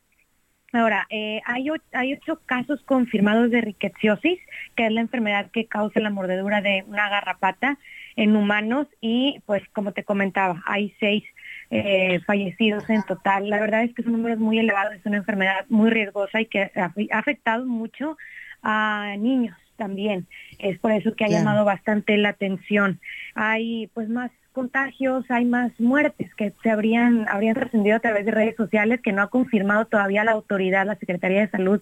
Ahora, 0.73 1.07
eh, 1.09 1.41
hay, 1.47 1.69
hay 1.93 2.13
ocho 2.13 2.41
casos 2.45 2.83
confirmados 2.85 3.51
de 3.51 3.63
riqueciosis, 3.63 4.39
que 4.77 4.87
es 4.87 4.93
la 4.93 5.01
enfermedad 5.01 5.51
que 5.51 5.67
causa 5.67 6.01
la 6.01 6.11
mordedura 6.11 6.61
de 6.61 6.85
una 6.87 7.09
garrapata 7.09 7.79
en 8.17 8.37
humanos 8.37 8.87
y 9.01 9.41
pues 9.47 9.63
como 9.73 9.93
te 9.93 10.05
comentaba, 10.05 10.63
hay 10.67 10.95
seis 11.01 11.25
eh, 11.71 12.21
fallecidos 12.27 12.89
en 12.91 13.03
total. 13.05 13.49
La 13.49 13.61
verdad 13.61 13.83
es 13.85 13.95
que 13.95 14.03
es 14.03 14.09
un 14.09 14.15
número 14.15 14.37
muy 14.37 14.59
elevado, 14.59 14.91
es 14.91 15.05
una 15.07 15.17
enfermedad 15.17 15.65
muy 15.69 15.89
riesgosa 15.89 16.41
y 16.41 16.47
que 16.47 16.71
ha 16.75 16.93
afectado 17.19 17.65
mucho 17.65 18.19
a 18.63 19.15
niños 19.19 19.57
también. 19.77 20.27
Es 20.59 20.79
por 20.79 20.93
eso 20.93 21.15
que 21.15 21.25
ha 21.25 21.29
llamado 21.29 21.65
bastante 21.65 22.17
la 22.19 22.31
atención. 22.31 23.01
Hay 23.35 23.87
pues 23.95 24.09
más 24.09 24.31
contagios, 24.59 25.25
hay 25.29 25.45
más 25.45 25.71
muertes 25.79 26.35
que 26.35 26.53
se 26.65 26.71
habrían, 26.71 27.29
habrían 27.29 27.55
trascendido 27.55 27.95
a 27.95 28.01
través 28.01 28.27
de 28.27 28.33
redes 28.33 28.57
sociales 28.57 29.01
que 29.01 29.13
no 29.13 29.23
ha 29.23 29.31
confirmado 29.31 29.85
todavía 29.85 30.25
la 30.25 30.33
autoridad, 30.33 30.85
la 30.85 30.97
Secretaría 30.97 31.43
de 31.43 31.51
Salud 31.51 31.81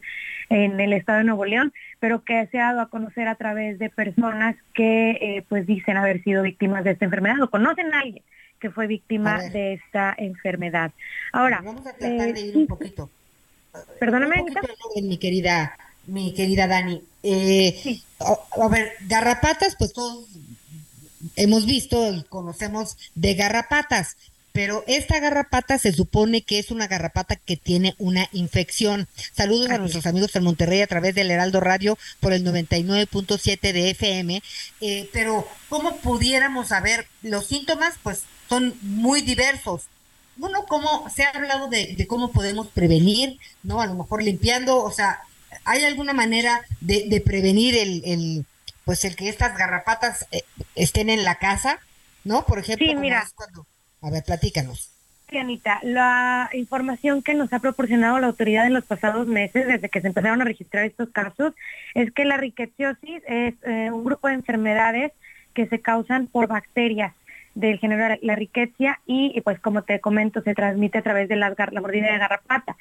en 0.50 0.78
el 0.78 0.92
estado 0.92 1.20
de 1.20 1.24
Nuevo 1.24 1.46
León, 1.46 1.72
pero 2.00 2.22
que 2.22 2.46
se 2.48 2.60
ha 2.60 2.66
dado 2.66 2.82
a 2.82 2.90
conocer 2.90 3.28
a 3.28 3.34
través 3.36 3.78
de 3.78 3.88
personas 3.88 4.56
que 4.74 5.12
eh, 5.12 5.44
pues 5.48 5.66
dicen 5.66 5.96
haber 5.96 6.22
sido 6.22 6.42
víctimas 6.42 6.84
de 6.84 6.90
esta 6.90 7.06
enfermedad 7.06 7.40
o 7.40 7.48
conocen 7.48 7.94
a 7.94 8.00
alguien 8.00 8.22
que 8.60 8.70
fue 8.70 8.86
víctima 8.86 9.42
de 9.42 9.72
esta 9.74 10.14
enfermedad. 10.18 10.92
Ahora, 11.32 11.62
vamos 11.64 11.86
a 11.86 11.94
tratar 11.94 12.34
de 12.34 12.40
ir 12.42 12.56
un 12.58 12.66
poquito. 12.66 13.08
Perdóname, 13.98 14.42
un 14.42 14.52
poquito 14.52 14.68
mi 15.02 15.16
querida, 15.16 15.78
mi 16.08 16.34
querida 16.34 16.66
Dani. 16.66 17.02
Eh, 17.22 18.00
a, 18.20 18.64
a, 18.64 18.68
ver, 18.68 18.92
garrapatas, 19.08 19.76
pues 19.78 19.94
todos 19.94 20.28
hemos 21.36 21.66
visto 21.66 22.12
y 22.12 22.22
conocemos 22.24 22.96
de 23.14 23.34
garrapatas, 23.34 24.16
pero 24.56 24.84
esta 24.86 25.20
garrapata 25.20 25.78
se 25.78 25.92
supone 25.92 26.40
que 26.40 26.58
es 26.58 26.70
una 26.70 26.86
garrapata 26.86 27.36
que 27.36 27.58
tiene 27.58 27.94
una 27.98 28.26
infección. 28.32 29.06
Saludos 29.36 29.68
a 29.68 29.76
nuestros 29.76 30.06
amigos 30.06 30.34
en 30.34 30.44
Monterrey 30.44 30.80
a 30.80 30.86
través 30.86 31.14
del 31.14 31.30
Heraldo 31.30 31.60
Radio 31.60 31.98
por 32.20 32.32
el 32.32 32.42
99.7 32.42 33.72
de 33.72 33.90
FM. 33.90 34.42
Eh, 34.80 35.10
pero, 35.12 35.46
¿cómo 35.68 35.98
pudiéramos 35.98 36.68
saber 36.68 37.06
los 37.20 37.46
síntomas? 37.46 37.96
Pues 38.02 38.22
son 38.48 38.74
muy 38.80 39.20
diversos. 39.20 39.82
Uno, 40.38 40.64
¿cómo 40.66 41.06
se 41.14 41.24
ha 41.24 41.30
hablado 41.30 41.68
de, 41.68 41.94
de 41.94 42.06
cómo 42.06 42.32
podemos 42.32 42.68
prevenir? 42.68 43.38
¿No? 43.62 43.82
A 43.82 43.86
lo 43.86 43.94
mejor 43.94 44.22
limpiando, 44.22 44.82
o 44.82 44.90
sea, 44.90 45.20
¿hay 45.64 45.84
alguna 45.84 46.14
manera 46.14 46.62
de, 46.80 47.04
de 47.08 47.20
prevenir 47.20 47.76
el, 47.76 48.02
el 48.06 48.46
pues 48.86 49.04
el 49.04 49.16
que 49.16 49.28
estas 49.28 49.58
garrapatas 49.58 50.28
eh, 50.30 50.42
estén 50.76 51.10
en 51.10 51.24
la 51.24 51.34
casa, 51.34 51.80
¿no? 52.24 52.46
Por 52.46 52.60
ejemplo, 52.60 52.86
sí, 52.86 52.94
mira. 52.94 53.24
Cuando... 53.34 53.66
a 54.00 54.10
ver, 54.10 54.22
platícanos. 54.24 54.92
Anita, 55.36 55.80
la 55.82 56.48
información 56.52 57.20
que 57.20 57.34
nos 57.34 57.52
ha 57.52 57.58
proporcionado 57.58 58.20
la 58.20 58.28
autoridad 58.28 58.64
en 58.64 58.74
los 58.74 58.84
pasados 58.84 59.26
meses, 59.26 59.66
desde 59.66 59.88
que 59.88 60.00
se 60.00 60.06
empezaron 60.06 60.40
a 60.40 60.44
registrar 60.44 60.84
estos 60.84 61.10
casos, 61.10 61.52
es 61.94 62.12
que 62.12 62.24
la 62.24 62.36
riqueciosis 62.36 63.22
es 63.26 63.54
eh, 63.64 63.90
un 63.90 64.04
grupo 64.04 64.28
de 64.28 64.34
enfermedades 64.34 65.12
que 65.52 65.66
se 65.66 65.80
causan 65.80 66.28
por 66.28 66.46
bacterias 66.46 67.12
del 67.56 67.78
género 67.78 68.16
la 68.22 68.36
riqueza 68.36 69.00
y, 69.06 69.32
y, 69.34 69.40
pues 69.40 69.58
como 69.58 69.82
te 69.82 69.98
comento 69.98 70.42
se 70.42 70.54
transmite 70.54 70.98
a 70.98 71.02
través 71.02 71.28
de 71.28 71.36
la, 71.36 71.54
la 71.72 71.80
mordida 71.80 72.12
de 72.12 72.18
garrapata. 72.18 72.76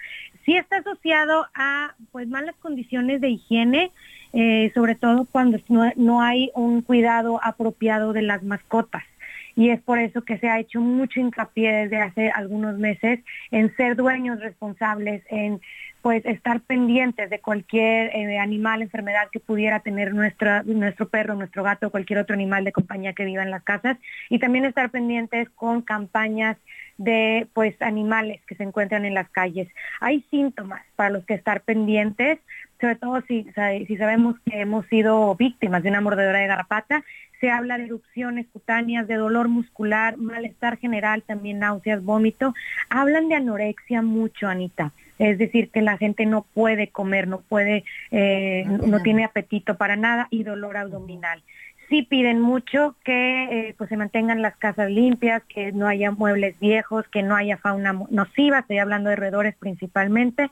Sí 0.45 0.55
está 0.55 0.77
asociado 0.77 1.47
a 1.55 1.95
pues 2.11 2.27
malas 2.27 2.55
condiciones 2.57 3.21
de 3.21 3.29
higiene, 3.29 3.91
eh, 4.35 4.71
sobre 4.75 4.93
todo 4.95 5.25
cuando 5.31 5.57
no, 5.69 5.91
no 5.95 6.21
hay 6.21 6.51
un 6.53 6.81
cuidado 6.81 7.39
apropiado 7.43 8.13
de 8.13 8.21
las 8.21 8.43
mascotas 8.43 9.03
y 9.55 9.69
es 9.69 9.81
por 9.81 9.99
eso 9.99 10.23
que 10.23 10.37
se 10.37 10.49
ha 10.49 10.59
hecho 10.59 10.81
mucho 10.81 11.19
hincapié 11.19 11.71
desde 11.71 11.97
hace 11.97 12.29
algunos 12.29 12.77
meses 12.77 13.21
en 13.51 13.73
ser 13.77 13.95
dueños 13.95 14.39
responsables, 14.41 15.23
en 15.29 15.61
pues 16.01 16.23
estar 16.25 16.61
pendientes 16.61 17.31
de 17.31 17.39
cualquier 17.39 18.15
eh, 18.15 18.37
animal, 18.37 18.83
enfermedad 18.83 19.29
que 19.31 19.39
pudiera 19.39 19.79
tener 19.79 20.13
nuestra, 20.13 20.61
nuestro 20.63 21.07
perro, 21.07 21.33
nuestro 21.33 21.63
gato, 21.63 21.89
cualquier 21.89 22.19
otro 22.19 22.35
animal 22.35 22.63
de 22.63 22.73
compañía 22.73 23.13
que 23.13 23.25
viva 23.25 23.41
en 23.41 23.49
las 23.49 23.63
casas 23.63 23.97
y 24.29 24.37
también 24.37 24.65
estar 24.65 24.91
pendientes 24.91 25.49
con 25.55 25.81
campañas 25.81 26.57
de 26.97 27.47
pues 27.53 27.81
animales 27.81 28.41
que 28.45 28.55
se 28.55 28.63
encuentran 28.63 29.05
en 29.05 29.15
las 29.15 29.29
calles. 29.29 29.67
Hay 29.99 30.23
síntomas 30.29 30.83
para 30.95 31.09
los 31.09 31.25
que 31.25 31.33
estar 31.33 31.61
pendientes, 31.61 32.39
sobre 32.85 32.97
todo 32.97 33.21
si, 33.27 33.47
si 33.87 33.97
sabemos 33.97 34.35
que 34.45 34.61
hemos 34.61 34.85
sido 34.85 35.33
víctimas 35.35 35.81
de 35.81 35.89
una 35.89 36.01
mordedura 36.01 36.37
de 36.37 36.45
garrapata, 36.45 37.03
se 37.41 37.49
habla 37.49 37.79
de 37.79 37.85
erupciones 37.85 38.45
cutáneas, 38.53 39.07
de 39.07 39.15
dolor 39.15 39.47
muscular, 39.47 40.17
malestar 40.17 40.77
general, 40.77 41.23
también 41.23 41.57
náuseas, 41.57 42.03
vómito. 42.03 42.53
Hablan 42.89 43.27
de 43.27 43.35
anorexia 43.35 44.03
mucho, 44.03 44.47
Anita. 44.47 44.91
Es 45.17 45.39
decir, 45.39 45.71
que 45.71 45.81
la 45.81 45.97
gente 45.97 46.27
no 46.27 46.45
puede 46.53 46.89
comer, 46.89 47.27
no 47.27 47.39
puede, 47.41 47.85
eh, 48.11 48.65
no 48.67 49.01
tiene 49.01 49.23
apetito 49.25 49.77
para 49.77 49.95
nada 49.95 50.27
y 50.29 50.43
dolor 50.43 50.77
abdominal 50.77 51.41
sí 51.89 52.03
piden 52.03 52.41
mucho 52.41 52.95
que 53.03 53.43
eh, 53.43 53.75
pues 53.77 53.89
se 53.89 53.97
mantengan 53.97 54.41
las 54.41 54.55
casas 54.57 54.89
limpias, 54.89 55.43
que 55.47 55.71
no 55.71 55.87
haya 55.87 56.11
muebles 56.11 56.59
viejos, 56.59 57.07
que 57.09 57.23
no 57.23 57.35
haya 57.35 57.57
fauna 57.57 57.93
nociva, 58.09 58.59
estoy 58.59 58.79
hablando 58.79 59.09
de 59.09 59.15
roedores 59.15 59.55
principalmente. 59.55 60.49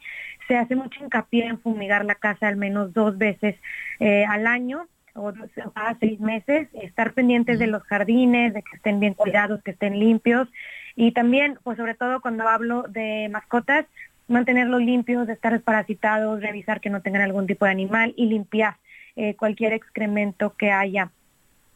Se 0.47 0.57
hace 0.57 0.75
mucho 0.75 1.03
hincapié 1.03 1.45
en 1.45 1.59
fumigar 1.59 2.05
la 2.05 2.15
casa 2.15 2.47
al 2.47 2.57
menos 2.57 2.93
dos 2.93 3.17
veces 3.17 3.55
eh, 3.99 4.25
al 4.25 4.47
año 4.47 4.87
o 5.15 5.31
cada 5.75 5.95
seis 5.99 6.19
meses, 6.19 6.67
estar 6.73 7.13
pendientes 7.13 7.59
de 7.59 7.67
los 7.67 7.83
jardines, 7.83 8.53
de 8.53 8.63
que 8.63 8.75
estén 8.75 8.99
bien 8.99 9.13
cuidados, 9.13 9.61
que 9.61 9.71
estén 9.71 9.99
limpios 9.99 10.47
y 10.95 11.11
también, 11.11 11.57
pues 11.63 11.77
sobre 11.77 11.95
todo 11.95 12.21
cuando 12.21 12.47
hablo 12.47 12.83
de 12.83 13.29
mascotas, 13.31 13.85
mantenerlos 14.27 14.81
limpios, 14.81 15.27
de 15.27 15.33
estar 15.33 15.53
desparasitados, 15.53 16.41
revisar 16.41 16.81
que 16.81 16.89
no 16.89 17.01
tengan 17.01 17.21
algún 17.21 17.47
tipo 17.47 17.65
de 17.65 17.71
animal 17.71 18.13
y 18.15 18.27
limpiar 18.27 18.77
eh, 19.15 19.35
cualquier 19.35 19.73
excremento 19.73 20.55
que 20.55 20.71
haya 20.71 21.11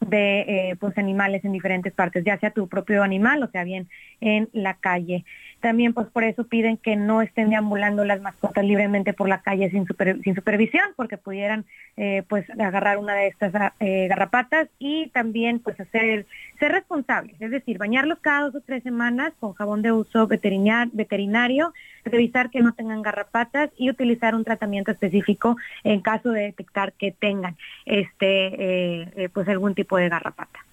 de 0.00 0.40
eh, 0.40 0.76
pues 0.78 0.96
animales 0.96 1.44
en 1.44 1.52
diferentes 1.52 1.92
partes, 1.92 2.24
ya 2.24 2.38
sea 2.38 2.50
tu 2.50 2.68
propio 2.68 3.02
animal 3.02 3.42
o 3.42 3.50
sea 3.50 3.64
bien 3.64 3.88
en 4.20 4.48
la 4.52 4.74
calle. 4.74 5.24
También 5.60 5.92
pues 5.92 6.06
por 6.08 6.22
eso 6.22 6.44
piden 6.44 6.76
que 6.76 6.94
no 6.94 7.20
estén 7.20 7.50
deambulando 7.50 8.04
las 8.04 8.20
mascotas 8.20 8.64
libremente 8.64 9.12
por 9.12 9.28
la 9.28 9.42
calle 9.42 9.70
sin, 9.70 9.86
supervisión 9.86 10.84
porque 10.94 11.16
pudieran 11.16 11.64
eh, 11.96 12.22
pues 12.28 12.48
agarrar 12.50 12.98
una 12.98 13.14
de 13.14 13.26
estas 13.26 13.52
eh, 13.80 14.06
garrapatas 14.08 14.68
y 14.78 15.08
también 15.08 15.58
pues 15.58 15.78
hacer 15.80 16.26
ser 16.60 16.72
responsables, 16.72 17.40
es 17.40 17.50
decir, 17.50 17.78
bañarlos 17.78 18.18
cada 18.20 18.46
dos 18.46 18.56
o 18.56 18.60
tres 18.60 18.82
semanas 18.82 19.32
con 19.38 19.54
jabón 19.54 19.82
de 19.82 19.92
uso 19.92 20.26
veterinario, 20.26 21.72
revisar 22.04 22.50
que 22.50 22.60
no 22.60 22.72
tengan 22.72 23.02
garrapatas 23.02 23.70
y 23.76 23.90
utilizar 23.90 24.34
un 24.34 24.44
tratamiento 24.44 24.90
específico 24.90 25.56
en 25.84 26.00
caso 26.00 26.30
de 26.30 26.42
detectar 26.42 26.92
que 26.92 27.12
tengan 27.12 27.56
este 27.86 29.30
pues 29.32 29.48
algún 29.48 29.74
tipo 29.74 29.96
de 29.96 30.08
garrapata. 30.08 30.67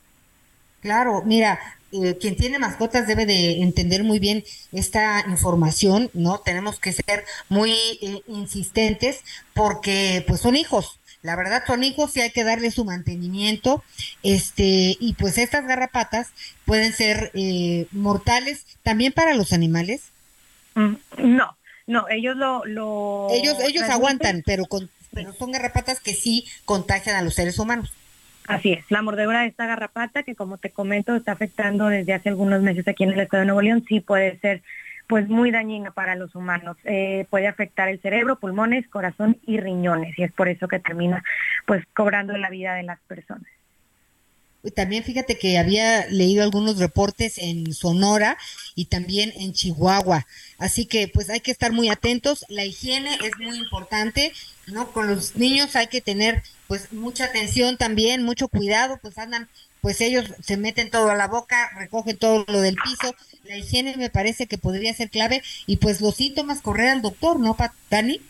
Claro, 0.86 1.24
mira, 1.26 1.60
eh, 1.92 2.16
quien 2.22 2.36
tiene 2.36 2.60
mascotas 2.60 3.08
debe 3.08 3.26
de 3.26 3.64
entender 3.64 4.04
muy 4.04 4.20
bien 4.20 4.44
esta 4.72 5.26
información, 5.28 6.12
¿no? 6.14 6.42
Tenemos 6.42 6.80
que 6.80 6.92
ser 6.92 7.26
muy 7.50 7.72
eh, 7.72 8.22
insistentes 8.28 9.22
porque 9.56 10.24
pues 10.28 10.42
son 10.42 10.56
hijos. 10.56 11.00
La 11.24 11.36
verdad 11.36 11.64
son 11.66 11.84
hijos 11.84 12.16
y 12.16 12.22
hay 12.22 12.30
que 12.30 12.44
darle 12.44 12.70
su 12.70 12.86
mantenimiento. 12.86 13.84
Este, 14.22 14.96
y 15.00 15.16
pues 15.18 15.40
estas 15.40 15.66
garrapatas 15.66 16.28
pueden 16.66 16.94
ser 16.94 17.32
eh, 17.34 17.88
mortales 17.90 18.68
también 18.84 19.12
para 19.12 19.34
los 19.34 19.54
animales. 19.54 20.12
Mm, 20.76 20.98
no, 21.18 21.58
no, 21.88 22.08
ellos 22.10 22.38
lo, 22.38 22.64
lo 22.66 23.30
ellos 23.32 23.58
ellos 23.60 23.90
aguantan, 23.90 24.44
pero 24.46 24.68
con 24.68 24.92
pero 25.12 25.34
son 25.34 25.52
garrapatas 25.52 26.00
que 26.00 26.14
sí 26.14 26.46
contagian 26.64 27.16
a 27.16 27.24
los 27.24 27.34
seres 27.34 27.58
humanos. 27.58 27.92
Así 28.48 28.74
es, 28.74 28.90
la 28.92 29.02
mordedura 29.02 29.42
de 29.42 29.48
esta 29.48 29.66
garrapata 29.66 30.24
que 30.24 30.36
como 30.36 30.58
te 30.58 30.70
comento 30.70 31.16
está 31.16 31.32
afectando 31.32 31.88
desde 31.88 32.14
hace 32.14 32.30
algunos 32.30 32.62
meses 32.62 32.88
aquí 32.88 33.04
en 33.04 33.12
el 33.12 33.20
estado 33.20 33.42
de 33.42 33.48
Nuevo 33.48 33.62
León, 33.62 33.84
sí 33.88 34.02
puede 34.02 34.38
ser 34.40 34.62
pues 35.08 35.30
muy 35.30 35.52
dañina 35.52 35.92
para 35.92 36.16
los 36.16 36.36
humanos. 36.36 36.78
Eh, 36.84 37.28
puede 37.30 37.48
afectar 37.48 37.90
el 37.90 38.00
cerebro, 38.00 38.38
pulmones, 38.38 38.88
corazón 38.88 39.38
y 39.46 39.60
riñones 39.60 40.18
y 40.18 40.24
es 40.24 40.32
por 40.32 40.48
eso 40.48 40.68
que 40.68 40.80
termina 40.80 41.24
pues 41.66 41.84
cobrando 41.96 42.38
la 42.38 42.50
vida 42.50 42.76
de 42.76 42.84
las 42.84 43.00
personas. 43.02 43.48
También 44.74 45.04
fíjate 45.04 45.38
que 45.38 45.58
había 45.58 46.08
leído 46.08 46.44
algunos 46.44 46.78
reportes 46.78 47.38
en 47.38 47.74
Sonora 47.74 48.38
y 48.74 48.86
también 48.86 49.34
en 49.36 49.54
Chihuahua. 49.54 50.26
Así 50.58 50.86
que 50.86 51.08
pues 51.08 51.30
hay 51.30 51.40
que 51.40 51.52
estar 51.52 51.72
muy 51.72 51.90
atentos. 51.90 52.46
La 52.50 52.66
higiene 52.66 53.18
es 53.24 53.32
muy 53.38 53.58
importante, 53.58 54.34
¿no? 54.68 54.92
Con 54.92 55.08
los 55.08 55.36
niños 55.36 55.76
hay 55.76 55.88
que 55.88 56.02
tener 56.02 56.44
pues 56.68 56.92
mucha 56.92 57.26
atención 57.26 57.78
también, 57.78 58.24
mucho 58.24 58.48
cuidado, 58.48 58.98
pues 59.02 59.18
andan, 59.18 59.48
pues 59.82 60.02
ellos 60.02 60.26
se 60.44 60.58
meten 60.58 60.90
todo 60.90 61.10
a 61.10 61.16
la 61.16 61.28
boca, 61.28 61.70
recogen 61.78 62.18
todo 62.18 62.44
lo 62.48 62.62
del 62.62 62.76
piso. 62.76 63.16
La 63.44 63.58
higiene 63.58 63.96
me 63.98 64.10
parece 64.10 64.48
que 64.48 64.58
podría 64.58 64.94
ser 64.94 65.10
clave 65.10 65.44
y 65.68 65.78
pues 65.78 66.02
los 66.02 66.16
síntomas 66.16 66.62
correr 66.62 66.90
al 66.90 67.02
doctor, 67.02 67.40
¿no, 67.40 67.56
Dani? 67.90 68.22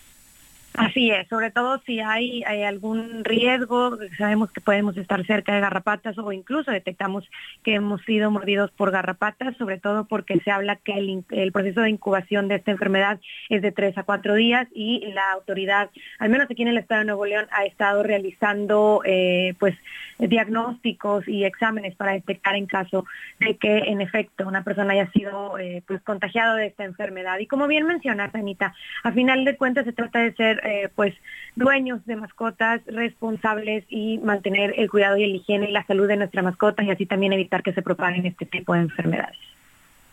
Así 0.78 1.12
es, 1.12 1.28
sobre 1.28 1.52
todo 1.52 1.82
si 1.86 2.00
hay, 2.00 2.44
algún 2.44 3.24
riesgo, 3.24 3.98
sabemos 4.18 4.52
que 4.52 4.62
podemos 4.62 4.98
estar 4.98 5.26
cerca 5.26 5.54
de 5.54 5.62
garrapatas 5.62 6.18
o 6.18 6.32
incluso 6.32 6.72
detectamos 6.72 7.30
que 7.64 7.76
hemos 7.76 8.02
sido 8.02 8.32
mordidos 8.32 8.72
por 8.72 8.92
garrapatas, 8.92 9.56
sobre 9.58 9.80
todo 9.80 10.06
porque 10.06 10.40
se 10.40 10.52
habla 10.52 10.76
que 10.78 11.24
el, 11.30 11.52
proceso 11.52 11.82
de 11.82 11.90
incubación 11.90 12.48
de 12.48 12.56
esta 12.56 12.72
enfermedad 12.72 13.20
es 13.50 13.62
de 13.62 13.72
tres 13.72 13.98
a 13.98 14.04
cuatro 14.04 14.36
días 14.36 14.68
y 14.74 15.06
la 15.14 15.32
autoridad, 15.32 15.90
al 16.20 16.30
menos 16.30 16.50
aquí 16.50 16.62
en 16.64 16.70
el 16.70 16.78
estado 16.78 17.00
de 17.00 17.06
Nuevo 17.06 17.26
León, 17.26 17.48
ha 17.52 17.66
estado 17.66 18.04
realizando 18.04 19.02
eh, 19.06 19.54
pues 19.60 19.76
diagnósticos 20.20 21.28
y 21.28 21.44
exámenes 21.44 21.96
para 21.96 22.14
detectar 22.14 22.56
en 22.56 22.66
caso 22.66 23.06
de 23.40 23.58
que 23.58 23.78
en 23.78 24.02
efecto 24.02 24.48
una 24.48 24.64
persona 24.64 24.94
haya 24.94 25.12
sido 25.12 25.58
eh, 25.60 25.84
pues 25.88 26.02
contagiado 26.02 26.56
de 26.56 26.68
esta 26.68 26.84
enfermedad. 26.84 27.40
Y 27.40 27.48
como 27.48 27.68
bien 27.68 27.86
mencionas, 27.86 28.34
Anita, 28.34 28.74
a 29.04 29.12
final 29.12 29.46
de 29.46 29.58
cuentas 29.58 29.86
se 29.86 29.94
trata 29.94 30.20
de 30.20 30.34
ser 30.34 30.62
eh, 30.66 30.90
pues 30.96 31.14
dueños 31.56 32.06
de 32.06 32.16
mascotas 32.16 32.82
responsables 32.86 33.86
y 33.90 34.18
mantener 34.20 34.74
el 34.78 34.90
cuidado 34.90 35.18
y 35.18 35.24
el 35.24 35.36
higiene 35.36 35.70
y 35.70 35.72
la 35.72 35.86
salud 35.86 36.08
de 36.08 36.18
nuestras 36.18 36.44
mascotas 36.44 36.86
y 36.86 36.92
así 36.92 37.06
también 37.06 37.34
evitar 37.34 37.64
que 37.64 37.74
se 37.74 37.82
propaguen 37.82 38.26
este 38.26 38.46
tipo 38.46 38.74
de 38.74 38.82
enfermedades. 38.82 39.38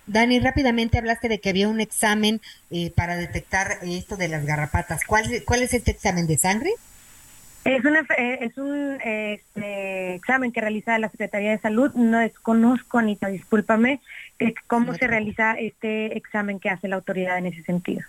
Dani, 0.06 0.40
rápidamente 0.40 0.98
hablaste 0.98 1.28
de 1.28 1.38
que 1.38 1.50
había 1.50 1.68
un 1.68 1.80
examen 1.80 2.40
eh, 2.70 2.90
para 2.90 3.14
detectar 3.16 3.78
esto 3.82 4.16
de 4.16 4.28
las 4.28 4.44
garrapatas. 4.44 5.04
¿Cuál, 5.04 5.24
¿Cuál 5.46 5.62
es 5.62 5.74
este 5.74 5.92
examen 5.92 6.26
de 6.26 6.38
sangre? 6.38 6.70
Es, 7.64 7.84
eh, 7.84 8.38
es 8.40 8.58
un 8.58 8.98
este, 9.04 10.14
examen 10.14 10.50
que 10.50 10.60
realiza 10.60 10.98
la 10.98 11.08
Secretaría 11.10 11.52
de 11.52 11.58
Salud. 11.58 11.92
No 11.94 12.18
desconozco, 12.18 12.98
Anita, 12.98 13.28
discúlpame, 13.28 14.00
cómo 14.66 14.94
se 14.94 15.06
realiza 15.06 15.52
este 15.52 16.16
examen 16.16 16.58
que 16.58 16.70
hace 16.70 16.88
la 16.88 16.96
autoridad 16.96 17.38
en 17.38 17.46
ese 17.46 17.62
sentido. 17.62 18.02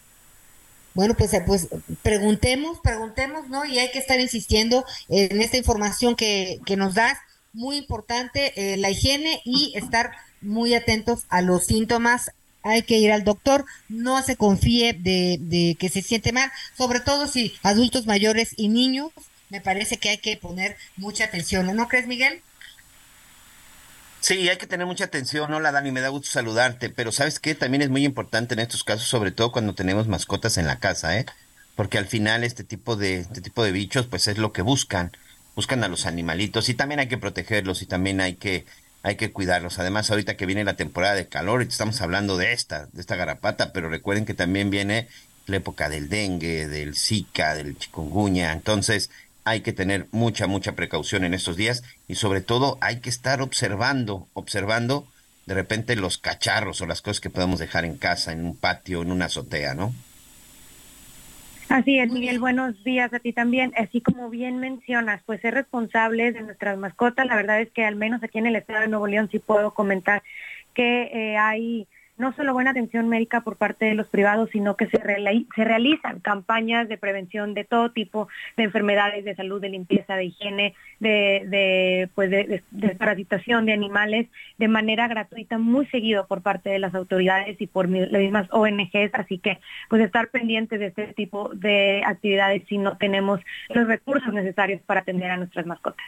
Bueno, 0.95 1.15
pues, 1.15 1.31
pues 1.45 1.67
preguntemos, 2.01 2.79
preguntemos, 2.81 3.47
¿no? 3.49 3.65
Y 3.65 3.79
hay 3.79 3.91
que 3.91 3.99
estar 3.99 4.19
insistiendo 4.19 4.85
en 5.09 5.41
esta 5.41 5.57
información 5.57 6.15
que, 6.15 6.59
que 6.65 6.77
nos 6.77 6.95
das. 6.95 7.17
Muy 7.55 7.77
importante, 7.77 8.51
eh, 8.55 8.77
la 8.77 8.89
higiene 8.89 9.39
y 9.45 9.73
estar 9.75 10.11
muy 10.41 10.73
atentos 10.73 11.25
a 11.29 11.41
los 11.41 11.65
síntomas 11.65 12.31
hay 12.63 12.83
que 12.83 12.97
ir 12.97 13.11
al 13.11 13.25
doctor, 13.25 13.65
no 13.89 14.21
se 14.23 14.37
confíe 14.37 14.93
de, 14.93 15.37
de, 15.39 15.75
que 15.77 15.89
se 15.89 16.01
siente 16.01 16.31
mal, 16.31 16.49
sobre 16.77 17.01
todo 17.01 17.27
si 17.27 17.53
adultos 17.61 18.07
mayores 18.07 18.53
y 18.55 18.69
niños 18.69 19.11
me 19.53 19.61
parece 19.61 19.97
que 19.97 20.09
hay 20.09 20.17
que 20.17 20.35
poner 20.35 20.77
mucha 20.97 21.25
atención. 21.25 21.75
¿No 21.75 21.87
crees, 21.87 22.07
Miguel? 22.07 22.41
Sí, 24.19 24.49
hay 24.49 24.57
que 24.57 24.65
tener 24.65 24.87
mucha 24.87 25.03
atención. 25.03 25.53
Hola, 25.53 25.71
Dani, 25.71 25.91
me 25.91 26.01
da 26.01 26.07
gusto 26.07 26.27
saludarte. 26.27 26.89
Pero 26.89 27.11
¿sabes 27.11 27.39
qué? 27.39 27.53
También 27.53 27.83
es 27.83 27.91
muy 27.91 28.03
importante 28.03 28.55
en 28.55 28.61
estos 28.61 28.83
casos, 28.83 29.07
sobre 29.07 29.31
todo 29.31 29.51
cuando 29.51 29.75
tenemos 29.75 30.07
mascotas 30.07 30.57
en 30.57 30.65
la 30.65 30.79
casa, 30.79 31.19
¿eh? 31.19 31.27
Porque 31.75 31.99
al 31.99 32.07
final 32.07 32.43
este 32.43 32.63
tipo 32.63 32.95
de, 32.95 33.19
este 33.19 33.41
tipo 33.41 33.63
de 33.63 33.71
bichos, 33.71 34.07
pues 34.07 34.27
es 34.27 34.39
lo 34.39 34.53
que 34.53 34.63
buscan. 34.63 35.11
Buscan 35.55 35.83
a 35.83 35.87
los 35.87 36.07
animalitos 36.07 36.67
y 36.69 36.73
también 36.73 36.99
hay 36.99 37.07
que 37.07 37.19
protegerlos 37.19 37.83
y 37.83 37.85
también 37.85 38.21
hay 38.21 38.33
que, 38.33 38.65
hay 39.03 39.17
que 39.17 39.31
cuidarlos. 39.31 39.77
Además, 39.77 40.09
ahorita 40.09 40.35
que 40.35 40.47
viene 40.47 40.63
la 40.63 40.77
temporada 40.77 41.13
de 41.13 41.27
calor, 41.27 41.61
y 41.61 41.67
estamos 41.67 42.01
hablando 42.01 42.37
de 42.37 42.53
esta, 42.53 42.87
de 42.87 43.01
esta 43.01 43.17
garrapata, 43.17 43.71
pero 43.71 43.87
recuerden 43.87 44.25
que 44.25 44.33
también 44.33 44.71
viene 44.71 45.09
la 45.45 45.57
época 45.57 45.89
del 45.89 46.09
dengue, 46.09 46.67
del 46.67 46.95
zika, 46.95 47.53
del 47.53 47.77
chikungunya. 47.77 48.51
Entonces, 48.51 49.11
hay 49.45 49.61
que 49.61 49.73
tener 49.73 50.07
mucha, 50.11 50.47
mucha 50.47 50.73
precaución 50.73 51.23
en 51.23 51.33
estos 51.33 51.57
días 51.57 51.83
y 52.07 52.15
sobre 52.15 52.41
todo 52.41 52.77
hay 52.81 52.99
que 52.99 53.09
estar 53.09 53.41
observando, 53.41 54.27
observando 54.33 55.07
de 55.45 55.53
repente 55.53 55.95
los 55.95 56.17
cacharros 56.17 56.81
o 56.81 56.85
las 56.85 57.01
cosas 57.01 57.19
que 57.19 57.29
podemos 57.29 57.59
dejar 57.59 57.85
en 57.85 57.97
casa, 57.97 58.31
en 58.31 58.45
un 58.45 58.55
patio, 58.55 59.01
en 59.01 59.11
una 59.11 59.25
azotea, 59.25 59.73
¿no? 59.73 59.93
Así 61.69 61.97
es, 61.97 62.11
Miguel, 62.11 62.39
buenos 62.39 62.83
días 62.83 63.11
a 63.13 63.19
ti 63.19 63.33
también. 63.33 63.73
Así 63.77 63.99
como 63.99 64.29
bien 64.29 64.59
mencionas, 64.59 65.21
pues 65.25 65.41
ser 65.41 65.55
responsables 65.55 66.35
de 66.35 66.41
nuestras 66.41 66.77
mascotas, 66.77 67.25
la 67.25 67.35
verdad 67.35 67.61
es 67.61 67.71
que 67.71 67.83
al 67.83 67.95
menos 67.95 68.21
aquí 68.21 68.37
en 68.37 68.47
el 68.47 68.55
estado 68.55 68.81
de 68.81 68.89
Nuevo 68.89 69.07
León 69.07 69.29
sí 69.31 69.39
puedo 69.39 69.73
comentar 69.73 70.23
que 70.73 71.03
eh, 71.13 71.37
hay 71.37 71.87
no 72.17 72.33
solo 72.33 72.53
buena 72.53 72.71
atención 72.71 73.09
médica 73.09 73.41
por 73.41 73.57
parte 73.57 73.85
de 73.85 73.95
los 73.95 74.07
privados, 74.07 74.49
sino 74.51 74.75
que 74.77 74.87
se, 74.87 74.99
se 74.99 75.63
realizan 75.63 76.19
campañas 76.19 76.87
de 76.87 76.97
prevención 76.97 77.53
de 77.53 77.63
todo 77.63 77.91
tipo 77.91 78.27
de 78.55 78.63
enfermedades, 78.63 79.25
de 79.25 79.35
salud, 79.35 79.59
de 79.59 79.69
limpieza, 79.69 80.15
de 80.15 80.25
higiene, 80.25 80.75
de, 80.99 81.43
de 81.47 82.09
pues 82.13 82.29
de, 82.29 82.61
parasitación 82.97 83.65
de 83.65 83.73
animales 83.73 84.27
de 84.57 84.67
manera 84.67 85.07
gratuita 85.07 85.57
muy 85.57 85.85
seguido 85.87 86.27
por 86.27 86.41
parte 86.41 86.69
de 86.69 86.79
las 86.79 86.93
autoridades 86.93 87.59
y 87.59 87.67
por 87.67 87.89
las 87.89 88.21
mismas 88.21 88.47
ONGs, 88.51 89.13
así 89.13 89.39
que 89.39 89.59
pues 89.89 90.01
estar 90.01 90.29
pendientes 90.29 90.79
de 90.79 90.87
este 90.87 91.07
tipo 91.13 91.49
de 91.53 92.03
actividades 92.05 92.63
si 92.67 92.77
no 92.77 92.97
tenemos 92.97 93.39
los 93.69 93.87
recursos 93.87 94.33
necesarios 94.33 94.81
para 94.81 95.01
atender 95.01 95.31
a 95.31 95.37
nuestras 95.37 95.65
mascotas. 95.65 96.05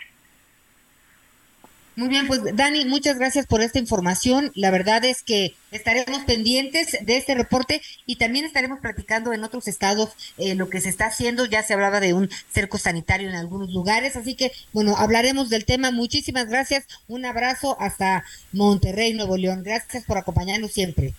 Muy 1.96 2.10
bien, 2.10 2.28
pues 2.28 2.42
Dani, 2.56 2.84
muchas 2.84 3.18
gracias 3.18 3.48
por 3.48 3.62
esta 3.62 3.80
información. 3.80 4.52
La 4.54 4.70
verdad 4.70 5.06
es 5.06 5.24
que 5.24 5.56
estaremos 5.72 6.24
pendientes 6.26 6.98
de 7.02 7.16
este 7.16 7.36
reporte 7.36 7.82
y 8.06 8.18
también 8.18 8.44
estaremos 8.44 8.80
platicando 8.80 9.32
en 9.32 9.46
otros 9.46 9.70
estados 9.70 10.10
eh, 10.38 10.56
lo 10.56 10.70
que 10.70 10.82
se 10.82 10.90
está 10.90 11.06
haciendo. 11.06 11.46
Ya 11.46 11.64
se 11.64 11.74
hablaba 11.74 12.02
de 12.02 12.14
un 12.14 12.30
cerco 12.52 12.78
sanitario 12.78 13.30
en 13.30 13.36
algunos 13.36 13.72
lugares, 13.72 14.18
así 14.18 14.36
que 14.36 14.52
bueno, 14.74 14.98
hablaremos 14.98 15.50
del 15.50 15.64
tema. 15.64 15.92
Muchísimas 15.92 16.50
gracias. 16.50 16.86
Un 17.08 17.24
abrazo 17.24 17.78
hasta 17.80 18.26
Monterrey, 18.52 19.14
Nuevo 19.14 19.38
León. 19.38 19.64
Gracias 19.64 20.04
por 20.04 20.18
acompañarnos 20.18 20.74
siempre. 20.74 21.14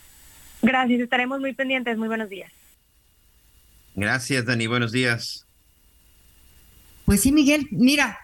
Gracias, 0.60 1.00
estaremos 1.00 1.40
muy 1.40 1.54
pendientes. 1.54 1.96
Muy 1.96 2.08
buenos 2.08 2.28
días. 2.28 2.52
Gracias, 3.94 4.44
Dani. 4.44 4.66
Buenos 4.66 4.92
días. 4.92 5.46
Pues 7.06 7.22
sí, 7.22 7.32
Miguel. 7.32 7.66
Mira, 7.70 8.18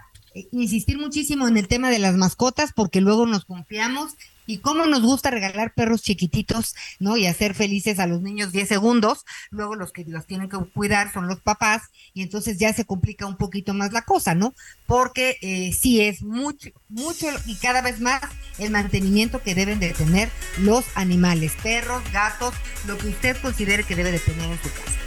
insistir 0.53 0.99
muchísimo 0.99 1.49
en 1.49 1.57
el 1.57 1.68
tema 1.68 1.91
de 1.91 1.99
las 1.99 2.16
mascotas 2.16 2.72
porque 2.74 3.01
luego 3.01 3.26
nos 3.26 3.45
confiamos 3.45 4.14
y 4.47 4.59
cómo 4.59 4.87
nos 4.87 5.03
gusta 5.03 5.30
regalar 5.30 5.72
perros 5.74 6.03
chiquititos, 6.03 6.74
¿no? 6.99 7.16
Y 7.16 7.26
hacer 7.26 7.55
felices 7.55 7.99
a 7.99 8.07
los 8.07 8.22
niños 8.22 8.53
10 8.53 8.68
segundos, 8.68 9.24
luego 9.51 9.76
los 9.76 9.93
que 9.93 10.05
los 10.05 10.26
tienen 10.26 10.49
que 10.49 10.59
cuidar 10.59 11.12
son 11.12 11.28
los 11.28 11.41
papás 11.41 11.83
y 12.12 12.22
entonces 12.22 12.59
ya 12.59 12.72
se 12.72 12.85
complica 12.85 13.26
un 13.26 13.37
poquito 13.37 13.74
más 13.74 13.93
la 13.93 14.03
cosa, 14.03 14.35
¿no? 14.35 14.55
Porque 14.87 15.39
eh, 15.43 15.72
sí 15.72 16.01
es 16.01 16.22
mucho, 16.22 16.70
mucho 16.89 17.26
y 17.47 17.57
cada 17.57 17.83
vez 17.83 18.01
más 18.01 18.22
el 18.59 18.70
mantenimiento 18.70 19.43
que 19.43 19.55
deben 19.55 19.80
de 19.80 19.93
tener 19.93 20.30
los 20.59 20.85
animales, 20.95 21.53
perros, 21.62 22.03
gatos, 22.12 22.55
lo 22.87 22.99
que 22.99 23.09
usted 23.09 23.37
considere 23.41 23.85
que 23.85 23.95
debe 23.95 24.12
de 24.12 24.18
tener 24.18 24.51
en 24.51 24.59
su 24.59 24.68
casa. 24.70 24.99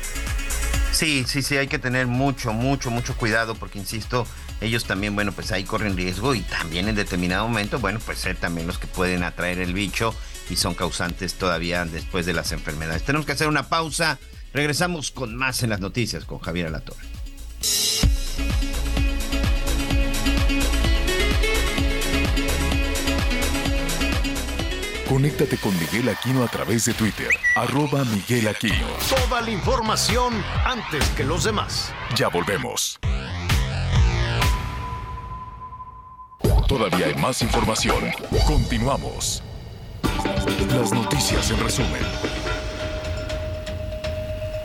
Sí, 0.91 1.25
sí, 1.27 1.41
sí, 1.41 1.57
hay 1.57 1.67
que 1.67 1.77
tener 1.77 2.07
mucho, 2.07 2.53
mucho, 2.53 2.89
mucho 2.89 3.17
cuidado 3.17 3.55
porque, 3.55 3.79
insisto, 3.79 4.25
ellos 4.61 4.85
también, 4.85 5.15
bueno, 5.15 5.31
pues 5.31 5.51
ahí 5.51 5.63
corren 5.63 5.97
riesgo 5.97 6.33
y 6.35 6.41
también 6.41 6.87
en 6.87 6.95
determinado 6.95 7.47
momento, 7.47 7.79
bueno, 7.79 7.99
pues 8.05 8.19
ser 8.19 8.37
también 8.37 8.67
los 8.67 8.77
que 8.77 8.87
pueden 8.87 9.23
atraer 9.23 9.59
el 9.59 9.73
bicho 9.73 10.15
y 10.49 10.55
son 10.55 10.75
causantes 10.75 11.35
todavía 11.35 11.85
después 11.85 12.25
de 12.25 12.33
las 12.33 12.51
enfermedades. 12.51 13.03
Tenemos 13.03 13.25
que 13.25 13.33
hacer 13.33 13.47
una 13.47 13.69
pausa. 13.69 14.19
Regresamos 14.53 15.11
con 15.11 15.35
más 15.35 15.63
en 15.63 15.69
las 15.69 15.81
noticias 15.81 16.23
con 16.25 16.39
Javier 16.39 16.67
Alatorre. 16.67 17.03
Conéctate 25.09 25.57
con 25.57 25.77
Miguel 25.77 26.09
Aquino 26.09 26.43
a 26.43 26.47
través 26.47 26.85
de 26.85 26.93
Twitter, 26.93 27.29
arroba 27.55 28.03
Miguel 28.05 28.47
Aquino. 28.47 28.87
Toda 29.07 29.41
la 29.41 29.51
información 29.51 30.33
antes 30.65 31.07
que 31.09 31.23
los 31.23 31.43
demás. 31.43 31.93
Ya 32.15 32.27
volvemos. 32.27 32.99
Todavía 36.67 37.07
hay 37.07 37.15
más 37.15 37.41
información. 37.41 38.03
Continuamos. 38.45 39.43
Las 40.69 40.91
noticias 40.91 41.51
en 41.51 41.59
resumen. 41.59 42.01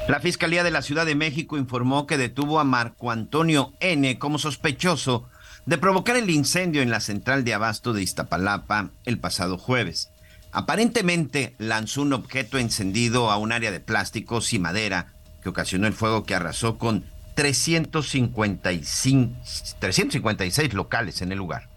La 0.08 0.18
Fiscalía 0.20 0.64
de 0.64 0.70
la 0.70 0.82
Ciudad 0.82 1.06
de 1.06 1.14
México 1.14 1.56
informó 1.56 2.06
que 2.06 2.18
detuvo 2.18 2.58
a 2.58 2.64
Marco 2.64 3.10
Antonio 3.10 3.74
N. 3.80 4.18
como 4.18 4.38
sospechoso 4.38 5.28
de 5.66 5.78
provocar 5.78 6.16
el 6.16 6.30
incendio 6.30 6.82
en 6.82 6.90
la 6.90 7.00
central 7.00 7.44
de 7.44 7.54
abasto 7.54 7.92
de 7.92 8.02
Iztapalapa 8.02 8.90
el 9.04 9.18
pasado 9.18 9.56
jueves. 9.56 10.10
Aparentemente 10.52 11.54
lanzó 11.58 12.02
un 12.02 12.12
objeto 12.12 12.58
encendido 12.58 13.30
a 13.30 13.36
un 13.36 13.52
área 13.52 13.70
de 13.70 13.78
plásticos 13.78 14.52
y 14.52 14.58
madera 14.58 15.12
que 15.42 15.50
ocasionó 15.50 15.86
el 15.86 15.92
fuego 15.92 16.24
que 16.24 16.34
arrasó 16.34 16.76
con 16.76 17.04
355, 17.34 19.32
356 19.78 20.74
locales 20.74 21.22
en 21.22 21.32
el 21.32 21.38
lugar. 21.38 21.68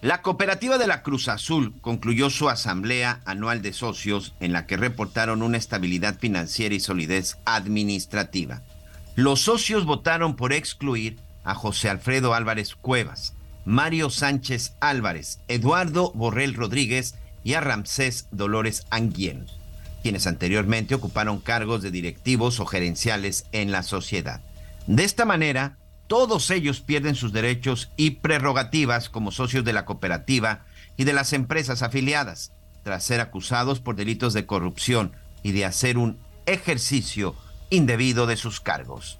La 0.00 0.22
cooperativa 0.22 0.78
de 0.78 0.86
la 0.86 1.02
Cruz 1.02 1.28
Azul 1.28 1.74
concluyó 1.82 2.30
su 2.30 2.48
asamblea 2.48 3.20
anual 3.26 3.60
de 3.60 3.74
socios 3.74 4.34
en 4.40 4.52
la 4.52 4.66
que 4.66 4.78
reportaron 4.78 5.42
una 5.42 5.58
estabilidad 5.58 6.18
financiera 6.18 6.74
y 6.74 6.80
solidez 6.80 7.36
administrativa. 7.44 8.62
Los 9.14 9.42
socios 9.42 9.84
votaron 9.84 10.36
por 10.36 10.54
excluir 10.54 11.18
a 11.44 11.54
José 11.54 11.90
Alfredo 11.90 12.32
Álvarez 12.32 12.74
Cuevas, 12.74 13.34
Mario 13.66 14.08
Sánchez 14.08 14.74
Álvarez, 14.80 15.40
Eduardo 15.48 16.12
Borrell 16.14 16.54
Rodríguez 16.54 17.14
y 17.44 17.54
a 17.54 17.60
Ramsés 17.60 18.26
Dolores 18.30 18.86
Anguien, 18.88 19.46
quienes 20.02 20.26
anteriormente 20.26 20.94
ocuparon 20.94 21.40
cargos 21.40 21.82
de 21.82 21.90
directivos 21.90 22.60
o 22.60 22.66
gerenciales 22.66 23.46
en 23.52 23.70
la 23.72 23.82
sociedad. 23.82 24.40
De 24.86 25.04
esta 25.04 25.24
manera, 25.24 25.78
todos 26.06 26.50
ellos 26.50 26.80
pierden 26.80 27.14
sus 27.14 27.32
derechos 27.32 27.90
y 27.96 28.10
prerrogativas 28.10 29.08
como 29.08 29.30
socios 29.30 29.64
de 29.64 29.72
la 29.72 29.84
cooperativa 29.84 30.64
y 30.96 31.04
de 31.04 31.12
las 31.12 31.32
empresas 31.32 31.82
afiliadas, 31.82 32.52
tras 32.82 33.04
ser 33.04 33.20
acusados 33.20 33.80
por 33.80 33.94
delitos 33.94 34.32
de 34.32 34.46
corrupción 34.46 35.12
y 35.42 35.52
de 35.52 35.64
hacer 35.64 35.98
un 35.98 36.18
ejercicio 36.46 37.36
indebido 37.70 38.26
de 38.26 38.36
sus 38.36 38.60
cargos. 38.60 39.18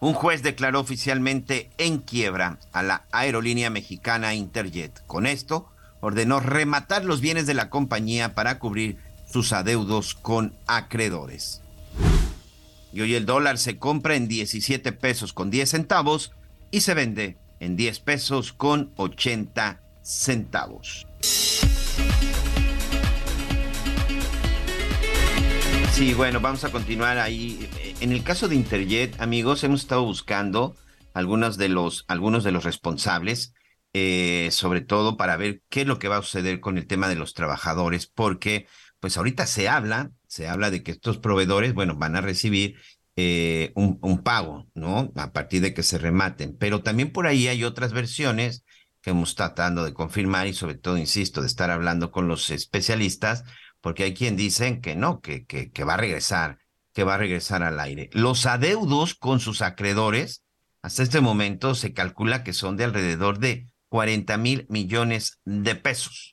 Un 0.00 0.14
juez 0.14 0.42
declaró 0.42 0.80
oficialmente 0.80 1.70
en 1.78 1.98
quiebra 1.98 2.58
a 2.72 2.82
la 2.82 3.04
aerolínea 3.12 3.70
mexicana 3.70 4.34
Interjet. 4.34 5.04
Con 5.06 5.26
esto, 5.26 5.70
ordenó 6.00 6.40
rematar 6.40 7.04
los 7.04 7.20
bienes 7.20 7.46
de 7.46 7.54
la 7.54 7.70
compañía 7.70 8.34
para 8.34 8.58
cubrir 8.58 8.98
sus 9.32 9.52
adeudos 9.52 10.14
con 10.14 10.54
acreedores. 10.66 11.62
Y 12.92 13.00
hoy 13.00 13.14
el 13.14 13.24
dólar 13.24 13.56
se 13.56 13.78
compra 13.78 14.14
en 14.14 14.28
17 14.28 14.92
pesos 14.92 15.32
con 15.32 15.50
10 15.50 15.70
centavos 15.70 16.32
y 16.70 16.82
se 16.82 16.92
vende 16.92 17.38
en 17.58 17.76
10 17.76 18.00
pesos 18.00 18.52
con 18.52 18.92
80 18.96 19.80
centavos. 20.02 21.06
Sí, 25.92 26.12
bueno, 26.14 26.40
vamos 26.40 26.64
a 26.64 26.70
continuar 26.70 27.18
ahí. 27.18 27.68
En 28.00 28.12
el 28.12 28.22
caso 28.22 28.48
de 28.48 28.56
Interjet, 28.56 29.20
amigos, 29.20 29.64
hemos 29.64 29.82
estado 29.82 30.04
buscando 30.04 30.76
algunos 31.14 31.56
de 31.56 31.68
los, 31.68 32.04
algunos 32.08 32.44
de 32.44 32.52
los 32.52 32.64
responsables, 32.64 33.54
eh, 33.94 34.48
sobre 34.50 34.80
todo 34.80 35.16
para 35.16 35.36
ver 35.36 35.62
qué 35.68 35.82
es 35.82 35.86
lo 35.86 35.98
que 35.98 36.08
va 36.08 36.16
a 36.18 36.22
suceder 36.22 36.60
con 36.60 36.76
el 36.76 36.86
tema 36.86 37.08
de 37.08 37.14
los 37.14 37.34
trabajadores, 37.34 38.06
porque 38.06 38.66
pues 39.02 39.16
ahorita 39.16 39.48
se 39.48 39.68
habla, 39.68 40.12
se 40.28 40.46
habla 40.46 40.70
de 40.70 40.84
que 40.84 40.92
estos 40.92 41.18
proveedores, 41.18 41.74
bueno, 41.74 41.96
van 41.96 42.14
a 42.14 42.20
recibir 42.20 42.76
eh, 43.16 43.72
un, 43.74 44.22
pago, 44.22 44.68
¿no? 44.74 45.10
A 45.16 45.32
partir 45.32 45.60
de 45.60 45.74
que 45.74 45.82
se 45.82 45.98
rematen. 45.98 46.56
Pero 46.56 46.84
también 46.84 47.10
por 47.10 47.26
ahí 47.26 47.48
hay 47.48 47.64
otras 47.64 47.92
versiones 47.92 48.64
que 49.00 49.10
hemos 49.10 49.34
tratando 49.34 49.84
de 49.84 49.92
confirmar 49.92 50.46
y 50.46 50.54
sobre 50.54 50.76
todo, 50.76 50.98
insisto, 50.98 51.40
de 51.40 51.48
estar 51.48 51.72
hablando 51.72 52.12
con 52.12 52.28
los 52.28 52.48
especialistas, 52.50 53.42
porque 53.80 54.04
hay 54.04 54.14
quien 54.14 54.36
dicen 54.36 54.80
que 54.80 54.94
no, 54.94 55.20
que, 55.20 55.46
que, 55.46 55.72
que 55.72 55.82
va 55.82 55.94
a 55.94 55.96
regresar, 55.96 56.58
que 56.92 57.02
va 57.02 57.14
a 57.16 57.18
regresar 57.18 57.64
al 57.64 57.80
aire. 57.80 58.08
Los 58.12 58.46
adeudos 58.46 59.16
con 59.16 59.40
sus 59.40 59.62
acreedores, 59.62 60.44
hasta 60.80 61.02
este 61.02 61.20
momento 61.20 61.74
se 61.74 61.92
calcula 61.92 62.44
que 62.44 62.52
son 62.52 62.76
de 62.76 62.84
alrededor 62.84 63.40
de 63.40 63.66
40 63.88 64.36
mil 64.36 64.64
millones 64.68 65.40
de 65.44 65.74
pesos. 65.74 66.31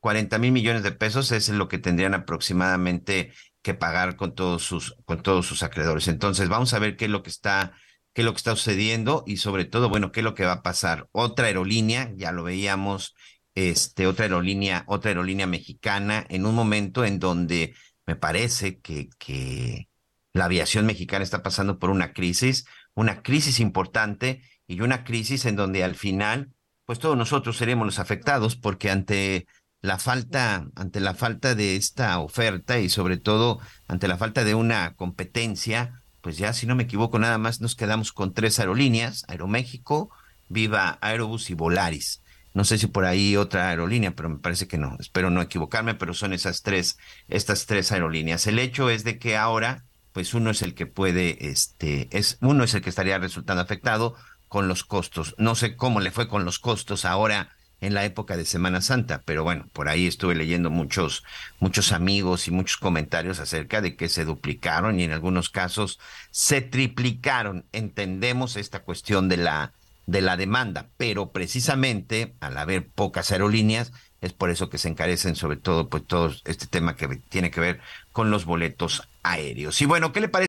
40 0.00 0.38
mil 0.38 0.52
millones 0.52 0.82
de 0.82 0.92
pesos 0.92 1.32
es 1.32 1.48
lo 1.48 1.68
que 1.68 1.78
tendrían 1.78 2.14
aproximadamente 2.14 3.32
que 3.62 3.74
pagar 3.74 4.16
con 4.16 4.34
todos 4.34 4.62
sus, 4.62 4.96
con 5.04 5.22
todos 5.22 5.46
sus 5.46 5.62
acreedores. 5.62 6.08
Entonces, 6.08 6.48
vamos 6.48 6.72
a 6.74 6.78
ver 6.78 6.96
qué 6.96 7.06
es 7.06 7.10
lo 7.10 7.22
que 7.22 7.30
está, 7.30 7.72
qué 8.14 8.22
es 8.22 8.24
lo 8.24 8.32
que 8.32 8.38
está 8.38 8.54
sucediendo 8.56 9.24
y 9.26 9.38
sobre 9.38 9.64
todo, 9.64 9.88
bueno, 9.88 10.12
qué 10.12 10.20
es 10.20 10.24
lo 10.24 10.34
que 10.34 10.44
va 10.44 10.52
a 10.52 10.62
pasar. 10.62 11.08
Otra 11.12 11.46
aerolínea, 11.46 12.12
ya 12.16 12.32
lo 12.32 12.44
veíamos, 12.44 13.14
este, 13.54 14.06
otra 14.06 14.24
aerolínea, 14.26 14.84
otra 14.86 15.10
aerolínea 15.10 15.46
mexicana, 15.46 16.24
en 16.28 16.46
un 16.46 16.54
momento 16.54 17.04
en 17.04 17.18
donde 17.18 17.74
me 18.06 18.16
parece 18.16 18.80
que, 18.80 19.08
que 19.18 19.88
la 20.32 20.46
aviación 20.46 20.86
mexicana 20.86 21.24
está 21.24 21.42
pasando 21.42 21.78
por 21.78 21.90
una 21.90 22.12
crisis, 22.12 22.64
una 22.94 23.22
crisis 23.22 23.60
importante 23.60 24.42
y 24.66 24.80
una 24.80 25.04
crisis 25.04 25.44
en 25.44 25.56
donde 25.56 25.84
al 25.84 25.96
final, 25.96 26.52
pues 26.84 26.98
todos 26.98 27.16
nosotros 27.16 27.56
seremos 27.56 27.86
los 27.86 27.98
afectados 27.98 28.56
porque 28.56 28.90
ante 28.90 29.46
la 29.88 29.98
falta, 29.98 30.68
ante 30.76 31.00
la 31.00 31.14
falta 31.14 31.54
de 31.54 31.74
esta 31.74 32.18
oferta 32.20 32.78
y 32.78 32.90
sobre 32.90 33.16
todo 33.16 33.58
ante 33.88 34.06
la 34.06 34.18
falta 34.18 34.44
de 34.44 34.54
una 34.54 34.94
competencia, 34.94 36.02
pues 36.20 36.36
ya 36.36 36.52
si 36.52 36.66
no 36.66 36.76
me 36.76 36.82
equivoco 36.82 37.18
nada 37.18 37.38
más 37.38 37.62
nos 37.62 37.74
quedamos 37.74 38.12
con 38.12 38.34
tres 38.34 38.60
aerolíneas, 38.60 39.24
Aeroméxico, 39.28 40.10
Viva 40.50 40.98
Aerobús 41.00 41.48
y 41.48 41.54
Volaris. 41.54 42.22
No 42.52 42.64
sé 42.64 42.76
si 42.76 42.86
por 42.86 43.06
ahí 43.06 43.36
otra 43.36 43.70
aerolínea, 43.70 44.14
pero 44.14 44.28
me 44.28 44.38
parece 44.38 44.68
que 44.68 44.76
no. 44.76 44.96
Espero 45.00 45.30
no 45.30 45.40
equivocarme, 45.40 45.94
pero 45.94 46.12
son 46.12 46.34
esas 46.34 46.62
tres, 46.62 46.98
estas 47.28 47.64
tres 47.64 47.90
aerolíneas. 47.90 48.46
El 48.46 48.58
hecho 48.58 48.90
es 48.90 49.04
de 49.04 49.18
que 49.18 49.38
ahora, 49.38 49.86
pues 50.12 50.34
uno 50.34 50.50
es 50.50 50.60
el 50.60 50.74
que 50.74 50.84
puede, 50.84 51.48
este, 51.48 52.08
es, 52.10 52.36
uno 52.42 52.64
es 52.64 52.74
el 52.74 52.82
que 52.82 52.90
estaría 52.90 53.18
resultando 53.18 53.62
afectado 53.62 54.16
con 54.48 54.68
los 54.68 54.84
costos. 54.84 55.34
No 55.38 55.54
sé 55.54 55.76
cómo 55.76 56.00
le 56.00 56.10
fue 56.10 56.28
con 56.28 56.44
los 56.44 56.58
costos 56.58 57.06
ahora 57.06 57.56
en 57.80 57.94
la 57.94 58.04
época 58.04 58.36
de 58.36 58.44
Semana 58.44 58.80
Santa, 58.80 59.22
pero 59.24 59.44
bueno, 59.44 59.68
por 59.72 59.88
ahí 59.88 60.06
estuve 60.06 60.34
leyendo 60.34 60.70
muchos, 60.70 61.24
muchos 61.60 61.92
amigos 61.92 62.48
y 62.48 62.50
muchos 62.50 62.76
comentarios 62.76 63.38
acerca 63.38 63.80
de 63.80 63.94
que 63.94 64.08
se 64.08 64.24
duplicaron 64.24 64.98
y 64.98 65.04
en 65.04 65.12
algunos 65.12 65.48
casos 65.48 66.00
se 66.30 66.60
triplicaron. 66.60 67.64
Entendemos 67.72 68.56
esta 68.56 68.80
cuestión 68.80 69.28
de 69.28 69.36
la, 69.36 69.72
de 70.06 70.22
la 70.22 70.36
demanda, 70.36 70.88
pero 70.96 71.30
precisamente 71.30 72.34
al 72.40 72.58
haber 72.58 72.88
pocas 72.88 73.30
aerolíneas, 73.30 73.92
es 74.20 74.32
por 74.32 74.50
eso 74.50 74.68
que 74.68 74.78
se 74.78 74.88
encarecen 74.88 75.36
sobre 75.36 75.56
todo, 75.56 75.88
pues 75.88 76.04
todo 76.04 76.32
este 76.44 76.66
tema 76.66 76.96
que 76.96 77.06
tiene 77.28 77.52
que 77.52 77.60
ver 77.60 77.80
con 78.10 78.30
los 78.30 78.44
boletos 78.44 79.08
aéreos. 79.22 79.80
Y 79.80 79.86
bueno, 79.86 80.12
¿qué 80.12 80.20
le 80.20 80.28
parece? 80.28 80.48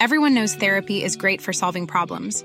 Everyone 0.00 0.34
knows 0.34 0.56
therapy 0.56 1.04
is 1.04 1.16
great 1.16 1.40
for 1.40 1.54
solving 1.54 1.86
problems. 1.86 2.44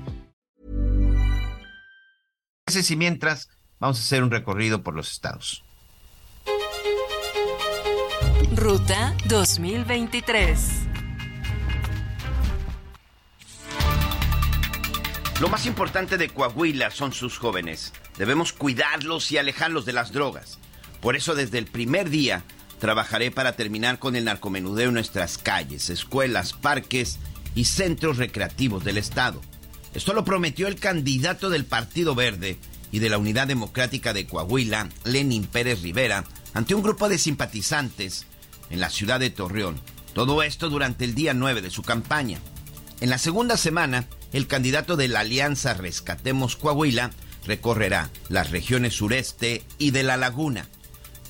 Y 2.75 2.95
mientras, 2.95 3.49
vamos 3.79 3.99
a 3.99 4.01
hacer 4.01 4.23
un 4.23 4.31
recorrido 4.31 4.81
por 4.81 4.95
los 4.95 5.11
estados. 5.11 5.63
Ruta 8.55 9.15
2023. 9.25 10.57
Lo 15.41 15.49
más 15.49 15.65
importante 15.65 16.17
de 16.17 16.29
Coahuila 16.29 16.91
son 16.91 17.13
sus 17.13 17.37
jóvenes. 17.37 17.93
Debemos 18.17 18.53
cuidarlos 18.53 19.31
y 19.31 19.37
alejarlos 19.37 19.85
de 19.85 19.93
las 19.93 20.11
drogas. 20.13 20.59
Por 21.01 21.15
eso 21.15 21.35
desde 21.35 21.57
el 21.57 21.65
primer 21.65 22.09
día 22.09 22.43
trabajaré 22.79 23.31
para 23.31 23.53
terminar 23.53 23.99
con 23.99 24.15
el 24.15 24.25
narcomenudeo 24.25 24.89
en 24.89 24.93
nuestras 24.93 25.37
calles, 25.37 25.89
escuelas, 25.89 26.53
parques 26.53 27.19
y 27.53 27.65
centros 27.65 28.17
recreativos 28.17 28.83
del 28.83 28.97
estado. 28.97 29.41
Esto 29.93 30.13
lo 30.13 30.23
prometió 30.23 30.67
el 30.67 30.77
candidato 30.77 31.49
del 31.49 31.65
Partido 31.65 32.15
Verde 32.15 32.57
y 32.91 32.99
de 32.99 33.09
la 33.09 33.17
Unidad 33.17 33.47
Democrática 33.47 34.13
de 34.13 34.25
Coahuila, 34.25 34.89
Lenin 35.03 35.45
Pérez 35.45 35.81
Rivera, 35.81 36.23
ante 36.53 36.75
un 36.75 36.81
grupo 36.81 37.09
de 37.09 37.17
simpatizantes 37.17 38.25
en 38.69 38.79
la 38.79 38.89
ciudad 38.89 39.19
de 39.19 39.29
Torreón. 39.29 39.79
Todo 40.13 40.43
esto 40.43 40.69
durante 40.69 41.03
el 41.03 41.13
día 41.13 41.33
9 41.33 41.61
de 41.61 41.71
su 41.71 41.83
campaña. 41.83 42.39
En 43.01 43.09
la 43.09 43.17
segunda 43.17 43.57
semana, 43.57 44.07
el 44.31 44.47
candidato 44.47 44.95
de 44.95 45.09
la 45.09 45.21
Alianza 45.21 45.73
Rescatemos 45.73 46.55
Coahuila 46.55 47.11
recorrerá 47.45 48.09
las 48.29 48.49
regiones 48.51 48.95
sureste 48.95 49.63
y 49.77 49.91
de 49.91 50.03
la 50.03 50.15
laguna. 50.15 50.69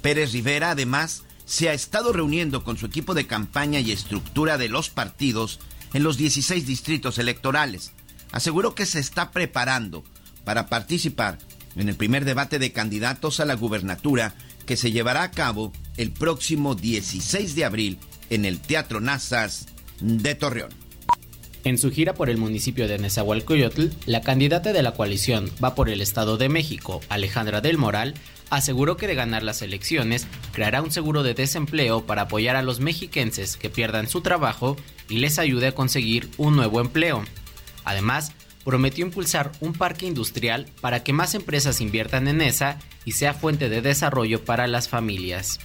Pérez 0.03 0.33
Rivera 0.33 0.71
además 0.71 1.23
se 1.45 1.69
ha 1.69 1.73
estado 1.73 2.13
reuniendo 2.13 2.63
con 2.63 2.77
su 2.77 2.85
equipo 2.85 3.15
de 3.15 3.25
campaña 3.25 3.79
y 3.79 3.91
estructura 3.91 4.57
de 4.59 4.69
los 4.69 4.89
partidos 4.89 5.59
en 5.93 6.03
los 6.03 6.17
16 6.17 6.67
distritos 6.67 7.17
electorales 7.17 7.91
aseguró 8.31 8.75
que 8.75 8.85
se 8.85 8.99
está 8.99 9.31
preparando 9.31 10.03
para 10.43 10.67
participar 10.67 11.37
en 11.75 11.89
el 11.89 11.95
primer 11.95 12.25
debate 12.25 12.59
de 12.59 12.71
candidatos 12.71 13.39
a 13.39 13.45
la 13.45 13.55
gubernatura 13.55 14.33
que 14.65 14.77
se 14.77 14.91
llevará 14.91 15.23
a 15.23 15.31
cabo 15.31 15.71
el 15.97 16.11
próximo 16.11 16.75
16 16.75 17.55
de 17.55 17.65
abril 17.65 17.99
en 18.29 18.45
el 18.45 18.59
Teatro 18.59 19.01
Nazas 19.01 19.67
de 19.99 20.35
Torreón. 20.35 20.71
En 21.63 21.77
su 21.77 21.91
gira 21.91 22.15
por 22.15 22.29
el 22.29 22.37
municipio 22.37 22.87
de 22.87 22.97
Nezahualcóyotl, 22.97 23.89
la 24.07 24.21
candidata 24.21 24.73
de 24.73 24.81
la 24.81 24.93
coalición 24.93 25.51
Va 25.63 25.75
por 25.75 25.89
el 25.89 26.01
Estado 26.01 26.37
de 26.37 26.49
México, 26.49 27.01
Alejandra 27.07 27.61
del 27.61 27.77
Moral, 27.77 28.15
aseguró 28.49 28.97
que 28.97 29.07
de 29.07 29.13
ganar 29.13 29.43
las 29.43 29.61
elecciones 29.61 30.25
creará 30.53 30.81
un 30.81 30.91
seguro 30.91 31.21
de 31.21 31.35
desempleo 31.35 32.05
para 32.05 32.23
apoyar 32.23 32.55
a 32.55 32.63
los 32.63 32.79
mexiquenses 32.79 33.57
que 33.57 33.69
pierdan 33.69 34.09
su 34.09 34.21
trabajo 34.21 34.75
y 35.07 35.17
les 35.17 35.37
ayude 35.37 35.67
a 35.67 35.75
conseguir 35.75 36.31
un 36.37 36.55
nuevo 36.55 36.81
empleo. 36.81 37.23
Además, 37.83 38.31
prometió 38.63 39.05
impulsar 39.05 39.51
un 39.59 39.73
parque 39.73 40.05
industrial 40.05 40.67
para 40.81 41.03
que 41.03 41.13
más 41.13 41.33
empresas 41.35 41.81
inviertan 41.81 42.27
en 42.27 42.41
esa 42.41 42.77
y 43.05 43.13
sea 43.13 43.33
fuente 43.33 43.69
de 43.69 43.81
desarrollo 43.81 44.43
para 44.45 44.67
las 44.67 44.87
familias. 44.87 45.59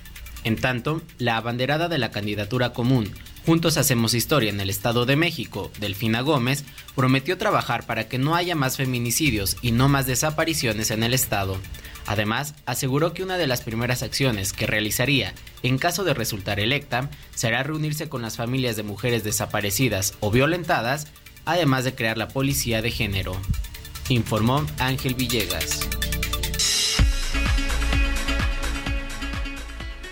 En 0.44 0.56
tanto, 0.56 1.02
la 1.18 1.36
abanderada 1.36 1.88
de 1.88 1.98
la 1.98 2.10
candidatura 2.10 2.72
común, 2.72 3.10
Juntos 3.44 3.76
Hacemos 3.76 4.14
Historia 4.14 4.50
en 4.50 4.60
el 4.60 4.70
Estado 4.70 5.06
de 5.06 5.16
México, 5.16 5.70
Delfina 5.78 6.20
Gómez, 6.20 6.64
prometió 6.94 7.38
trabajar 7.38 7.86
para 7.86 8.08
que 8.08 8.18
no 8.18 8.34
haya 8.34 8.56
más 8.56 8.76
feminicidios 8.76 9.56
y 9.62 9.72
no 9.72 9.88
más 9.88 10.06
desapariciones 10.06 10.90
en 10.90 11.02
el 11.02 11.14
Estado. 11.14 11.56
Además, 12.06 12.54
aseguró 12.66 13.12
que 13.12 13.22
una 13.22 13.36
de 13.36 13.46
las 13.46 13.62
primeras 13.62 14.02
acciones 14.02 14.52
que 14.52 14.66
realizaría 14.66 15.34
en 15.62 15.78
caso 15.78 16.04
de 16.04 16.14
resultar 16.14 16.60
electa 16.60 17.10
será 17.34 17.62
reunirse 17.62 18.08
con 18.08 18.22
las 18.22 18.36
familias 18.36 18.76
de 18.76 18.84
mujeres 18.84 19.24
desaparecidas 19.24 20.14
o 20.20 20.30
violentadas 20.30 21.08
además 21.46 21.84
de 21.84 21.94
crear 21.94 22.18
la 22.18 22.28
Policía 22.28 22.82
de 22.82 22.90
Género, 22.90 23.40
informó 24.08 24.66
Ángel 24.78 25.14
Villegas. 25.14 25.88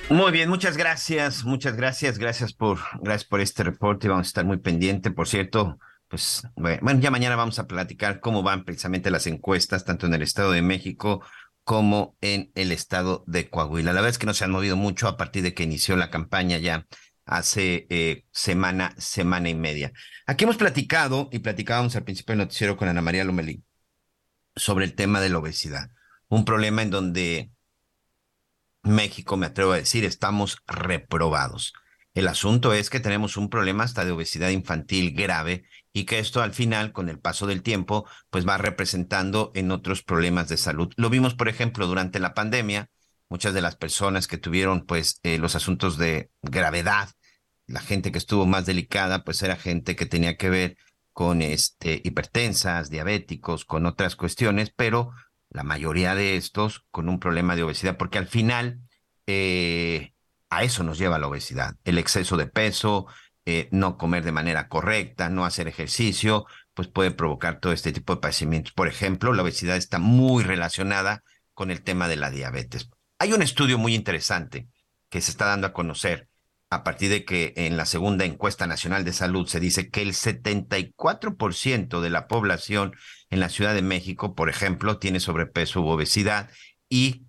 Muy 0.08 0.32
bien, 0.32 0.48
muchas 0.48 0.76
gracias, 0.76 1.44
muchas 1.44 1.76
gracias, 1.76 2.18
gracias 2.18 2.52
por, 2.52 2.78
gracias 3.00 3.28
por 3.28 3.40
este 3.40 3.64
reporte. 3.64 4.08
Vamos 4.08 4.26
a 4.26 4.28
estar 4.28 4.44
muy 4.44 4.58
pendiente, 4.58 5.10
por 5.10 5.28
cierto. 5.28 5.78
Pues 6.08 6.46
bueno, 6.54 7.00
ya 7.00 7.10
mañana 7.10 7.34
vamos 7.34 7.58
a 7.58 7.66
platicar 7.66 8.20
cómo 8.20 8.42
van 8.42 8.64
precisamente 8.64 9.10
las 9.10 9.26
encuestas, 9.26 9.84
tanto 9.84 10.06
en 10.06 10.14
el 10.14 10.22
Estado 10.22 10.52
de 10.52 10.62
México 10.62 11.24
como 11.64 12.16
en 12.20 12.52
el 12.54 12.70
Estado 12.70 13.24
de 13.26 13.48
Coahuila. 13.48 13.92
La 13.92 14.00
verdad 14.00 14.10
es 14.10 14.18
que 14.18 14.26
no 14.26 14.34
se 14.34 14.44
han 14.44 14.50
movido 14.50 14.76
mucho 14.76 15.08
a 15.08 15.16
partir 15.16 15.42
de 15.42 15.54
que 15.54 15.64
inició 15.64 15.96
la 15.96 16.10
campaña 16.10 16.58
ya 16.58 16.86
hace 17.24 17.86
eh, 17.90 18.24
semana, 18.30 18.94
semana 18.98 19.48
y 19.48 19.54
media. 19.54 19.92
Aquí 20.26 20.44
hemos 20.44 20.56
platicado 20.56 21.28
y 21.32 21.40
platicábamos 21.40 21.96
al 21.96 22.04
principio 22.04 22.32
del 22.32 22.46
noticiero 22.46 22.76
con 22.76 22.88
Ana 22.88 23.02
María 23.02 23.24
Lomelí 23.24 23.62
sobre 24.56 24.84
el 24.84 24.94
tema 24.94 25.20
de 25.20 25.30
la 25.30 25.38
obesidad. 25.38 25.90
Un 26.28 26.44
problema 26.44 26.82
en 26.82 26.90
donde 26.90 27.50
México, 28.82 29.36
me 29.36 29.46
atrevo 29.46 29.72
a 29.72 29.76
decir, 29.76 30.04
estamos 30.04 30.58
reprobados. 30.66 31.72
El 32.14 32.28
asunto 32.28 32.72
es 32.72 32.90
que 32.90 33.00
tenemos 33.00 33.36
un 33.36 33.50
problema 33.50 33.82
hasta 33.82 34.04
de 34.04 34.12
obesidad 34.12 34.50
infantil 34.50 35.14
grave 35.14 35.64
y 35.92 36.04
que 36.04 36.20
esto 36.20 36.42
al 36.42 36.52
final, 36.52 36.92
con 36.92 37.08
el 37.08 37.18
paso 37.18 37.46
del 37.46 37.62
tiempo, 37.62 38.06
pues 38.30 38.46
va 38.46 38.56
representando 38.56 39.50
en 39.54 39.72
otros 39.72 40.02
problemas 40.02 40.48
de 40.48 40.56
salud. 40.56 40.92
Lo 40.96 41.10
vimos, 41.10 41.34
por 41.34 41.48
ejemplo, 41.48 41.86
durante 41.86 42.20
la 42.20 42.34
pandemia, 42.34 42.88
muchas 43.28 43.54
de 43.54 43.62
las 43.62 43.76
personas 43.76 44.26
que 44.26 44.38
tuvieron 44.38 44.86
pues 44.86 45.20
eh, 45.22 45.38
los 45.38 45.54
asuntos 45.54 45.98
de 45.98 46.30
gravedad, 46.42 47.10
la 47.66 47.80
gente 47.80 48.12
que 48.12 48.18
estuvo 48.18 48.46
más 48.46 48.66
delicada, 48.66 49.24
pues 49.24 49.42
era 49.42 49.56
gente 49.56 49.96
que 49.96 50.06
tenía 50.06 50.36
que 50.36 50.50
ver 50.50 50.76
con 51.12 51.42
este 51.42 52.00
hipertensas, 52.04 52.90
diabéticos, 52.90 53.64
con 53.64 53.86
otras 53.86 54.16
cuestiones, 54.16 54.72
pero 54.74 55.12
la 55.50 55.62
mayoría 55.62 56.14
de 56.14 56.36
estos 56.36 56.84
con 56.90 57.08
un 57.08 57.20
problema 57.20 57.56
de 57.56 57.62
obesidad, 57.62 57.96
porque 57.96 58.18
al 58.18 58.26
final 58.26 58.80
eh, 59.26 60.12
a 60.50 60.64
eso 60.64 60.82
nos 60.82 60.98
lleva 60.98 61.18
la 61.18 61.28
obesidad, 61.28 61.76
el 61.84 61.98
exceso 61.98 62.36
de 62.36 62.46
peso, 62.46 63.06
eh, 63.46 63.68
no 63.70 63.98
comer 63.98 64.24
de 64.24 64.32
manera 64.32 64.68
correcta, 64.68 65.28
no 65.28 65.44
hacer 65.44 65.68
ejercicio, 65.68 66.46
pues 66.74 66.88
puede 66.88 67.10
provocar 67.10 67.60
todo 67.60 67.72
este 67.72 67.92
tipo 67.92 68.14
de 68.14 68.20
padecimientos. 68.20 68.72
Por 68.72 68.88
ejemplo, 68.88 69.32
la 69.32 69.42
obesidad 69.42 69.76
está 69.76 69.98
muy 69.98 70.42
relacionada 70.44 71.22
con 71.52 71.70
el 71.70 71.82
tema 71.82 72.08
de 72.08 72.16
la 72.16 72.30
diabetes. 72.30 72.88
Hay 73.24 73.32
un 73.32 73.40
estudio 73.40 73.78
muy 73.78 73.94
interesante 73.94 74.68
que 75.08 75.22
se 75.22 75.30
está 75.30 75.46
dando 75.46 75.66
a 75.66 75.72
conocer 75.72 76.28
a 76.68 76.84
partir 76.84 77.08
de 77.08 77.24
que 77.24 77.54
en 77.56 77.78
la 77.78 77.86
segunda 77.86 78.26
encuesta 78.26 78.66
nacional 78.66 79.02
de 79.02 79.14
salud 79.14 79.46
se 79.46 79.60
dice 79.60 79.88
que 79.88 80.02
el 80.02 80.12
74% 80.12 82.02
de 82.02 82.10
la 82.10 82.28
población 82.28 82.94
en 83.30 83.40
la 83.40 83.48
Ciudad 83.48 83.72
de 83.72 83.80
México, 83.80 84.34
por 84.34 84.50
ejemplo, 84.50 84.98
tiene 84.98 85.20
sobrepeso 85.20 85.80
u 85.80 85.88
obesidad 85.88 86.50
y 86.90 87.24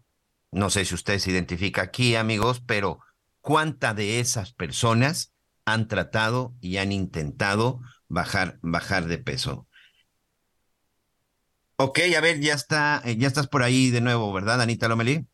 no 0.51 0.69
sé 0.69 0.83
si 0.83 0.95
usted 0.95 1.17
se 1.17 1.31
identifica 1.31 1.83
aquí, 1.83 2.17
amigos, 2.17 2.61
pero 2.67 2.99
¿cuánta 3.39 3.93
de 3.93 4.19
esas 4.19 4.51
personas 4.51 5.31
han 5.63 5.87
tratado 5.87 6.55
y 6.59 6.75
han 6.75 6.91
intentado 6.91 7.79
bajar, 8.09 8.59
bajar 8.61 9.05
de 9.05 9.19
peso? 9.19 9.65
Ok, 11.77 11.99
a 12.17 12.19
ver, 12.19 12.41
ya 12.41 12.53
está, 12.53 13.01
ya 13.05 13.29
estás 13.29 13.47
por 13.47 13.63
ahí 13.63 13.91
de 13.91 14.01
nuevo, 14.01 14.33
¿verdad, 14.33 14.61
Anita 14.61 14.89
Lomelí? 14.89 15.25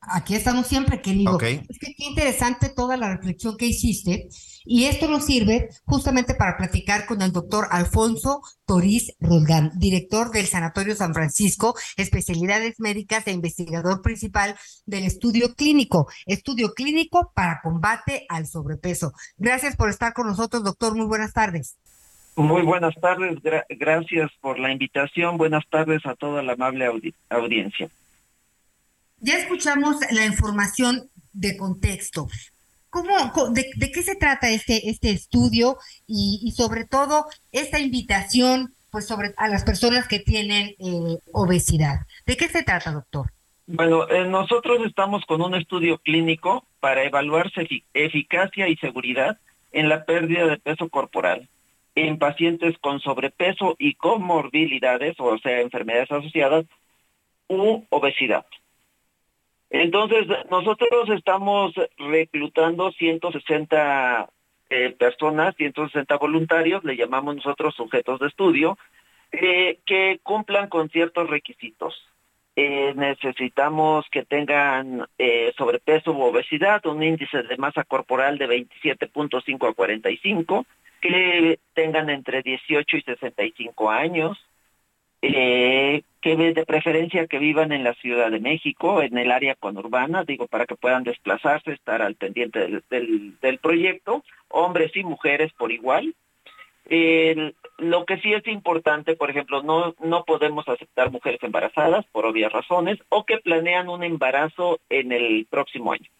Aquí 0.00 0.34
estamos 0.36 0.66
siempre, 0.68 1.02
querido. 1.02 1.34
Ok. 1.34 1.42
Es 1.42 1.78
que 1.78 1.92
qué 1.96 2.04
interesante 2.04 2.68
toda 2.68 2.96
la 2.96 3.14
reflexión 3.16 3.56
que 3.56 3.66
hiciste. 3.66 4.28
Y 4.64 4.84
esto 4.84 5.08
nos 5.08 5.24
sirve 5.26 5.68
justamente 5.86 6.34
para 6.34 6.56
platicar 6.56 7.04
con 7.06 7.20
el 7.20 7.32
doctor 7.32 7.66
Alfonso 7.70 8.40
Toriz 8.64 9.12
Roldán, 9.18 9.72
director 9.76 10.30
del 10.30 10.46
Sanatorio 10.46 10.94
San 10.94 11.14
Francisco, 11.14 11.74
especialidades 11.96 12.78
médicas 12.78 13.26
e 13.26 13.32
investigador 13.32 14.00
principal 14.02 14.54
del 14.86 15.04
estudio 15.04 15.54
clínico, 15.54 16.06
estudio 16.26 16.74
clínico 16.74 17.32
para 17.34 17.60
combate 17.62 18.24
al 18.28 18.46
sobrepeso. 18.46 19.12
Gracias 19.36 19.74
por 19.76 19.90
estar 19.90 20.12
con 20.12 20.26
nosotros, 20.28 20.62
doctor. 20.62 20.94
Muy 20.96 21.06
buenas 21.06 21.32
tardes. 21.32 21.76
Muy 22.36 22.62
buenas 22.62 22.94
tardes, 23.02 23.36
gra- 23.42 23.64
gracias 23.68 24.30
por 24.40 24.60
la 24.60 24.70
invitación. 24.70 25.38
Buenas 25.38 25.64
tardes 25.68 26.06
a 26.06 26.14
toda 26.14 26.42
la 26.44 26.52
amable 26.52 26.86
audi- 26.86 27.14
audiencia. 27.30 27.90
Ya 29.20 29.36
escuchamos 29.38 29.96
la 30.10 30.24
información 30.24 31.10
de 31.32 31.56
contexto. 31.56 32.28
¿Cómo, 32.90 33.12
de, 33.50 33.66
de 33.76 33.90
qué 33.90 34.02
se 34.02 34.16
trata 34.16 34.48
este, 34.50 34.88
este 34.88 35.10
estudio 35.10 35.76
y, 36.06 36.52
sobre 36.56 36.84
todo 36.84 37.26
esta 37.52 37.78
invitación 37.78 38.72
pues 38.90 39.06
sobre 39.06 39.34
a 39.36 39.48
las 39.48 39.64
personas 39.64 40.08
que 40.08 40.18
tienen 40.18 40.74
eh, 40.78 41.18
obesidad? 41.32 42.06
¿De 42.26 42.36
qué 42.36 42.48
se 42.48 42.62
trata, 42.62 42.92
doctor? 42.92 43.30
Bueno, 43.66 44.08
eh, 44.08 44.26
nosotros 44.26 44.78
estamos 44.86 45.24
con 45.26 45.42
un 45.42 45.54
estudio 45.54 45.98
clínico 45.98 46.64
para 46.80 47.04
evaluar 47.04 47.52
eficacia 47.92 48.68
y 48.68 48.76
seguridad 48.76 49.38
en 49.72 49.90
la 49.90 50.06
pérdida 50.06 50.46
de 50.46 50.56
peso 50.56 50.88
corporal 50.88 51.48
en 52.06 52.18
pacientes 52.18 52.76
con 52.78 53.00
sobrepeso 53.00 53.74
y 53.78 53.94
comorbilidades, 53.94 55.16
o 55.18 55.36
sea, 55.38 55.60
enfermedades 55.60 56.10
asociadas, 56.10 56.64
u 57.48 57.84
obesidad. 57.90 58.46
Entonces, 59.70 60.26
nosotros 60.50 61.10
estamos 61.10 61.74
reclutando 61.98 62.90
160 62.92 64.28
eh, 64.70 64.94
personas, 64.98 65.54
160 65.56 66.16
voluntarios, 66.16 66.84
le 66.84 66.96
llamamos 66.96 67.36
nosotros 67.36 67.74
sujetos 67.74 68.20
de 68.20 68.28
estudio, 68.28 68.78
eh, 69.32 69.78
que 69.84 70.20
cumplan 70.22 70.68
con 70.68 70.88
ciertos 70.88 71.28
requisitos. 71.28 71.94
Eh, 72.56 72.92
necesitamos 72.96 74.06
que 74.10 74.24
tengan 74.24 75.06
sobrepeso 75.56 76.12
u 76.12 76.22
obesidad, 76.22 76.84
un 76.86 77.02
índice 77.02 77.42
de 77.42 77.56
masa 77.56 77.84
corporal 77.84 78.36
de 78.36 78.48
27.5 78.48 79.68
a 79.68 79.74
45, 79.74 80.66
que 81.00 81.60
tengan 81.74 82.10
entre 82.10 82.42
18 82.42 82.96
y 82.96 83.02
65 83.02 83.90
años, 83.90 84.38
eh, 85.22 86.02
que 86.20 86.36
de 86.36 86.66
preferencia 86.66 87.26
que 87.26 87.38
vivan 87.38 87.72
en 87.72 87.84
la 87.84 87.94
Ciudad 87.94 88.30
de 88.30 88.40
México, 88.40 89.02
en 89.02 89.18
el 89.18 89.30
área 89.30 89.54
conurbana, 89.54 90.24
digo, 90.24 90.46
para 90.46 90.66
que 90.66 90.76
puedan 90.76 91.04
desplazarse, 91.04 91.72
estar 91.72 92.02
al 92.02 92.14
pendiente 92.14 92.58
del, 92.58 93.34
del, 93.40 93.58
proyecto, 93.58 94.24
hombres 94.48 94.94
y 94.96 95.04
mujeres 95.04 95.52
por 95.52 95.72
igual. 95.72 96.14
Lo 97.78 98.04
que 98.06 98.18
sí 98.18 98.32
es 98.32 98.46
importante, 98.48 99.14
por 99.14 99.30
ejemplo, 99.30 99.62
no, 99.62 99.94
no 100.02 100.24
podemos 100.24 100.68
aceptar 100.68 101.12
mujeres 101.12 101.40
embarazadas 101.42 102.04
por 102.06 102.26
obvias 102.26 102.52
razones 102.52 102.98
o 103.08 103.24
que 103.24 103.38
planean 103.38 103.88
un 103.88 104.02
embarazo 104.02 104.80
en 104.88 105.12
el 105.12 105.46
próximo 105.48 105.92
año. 105.92 106.10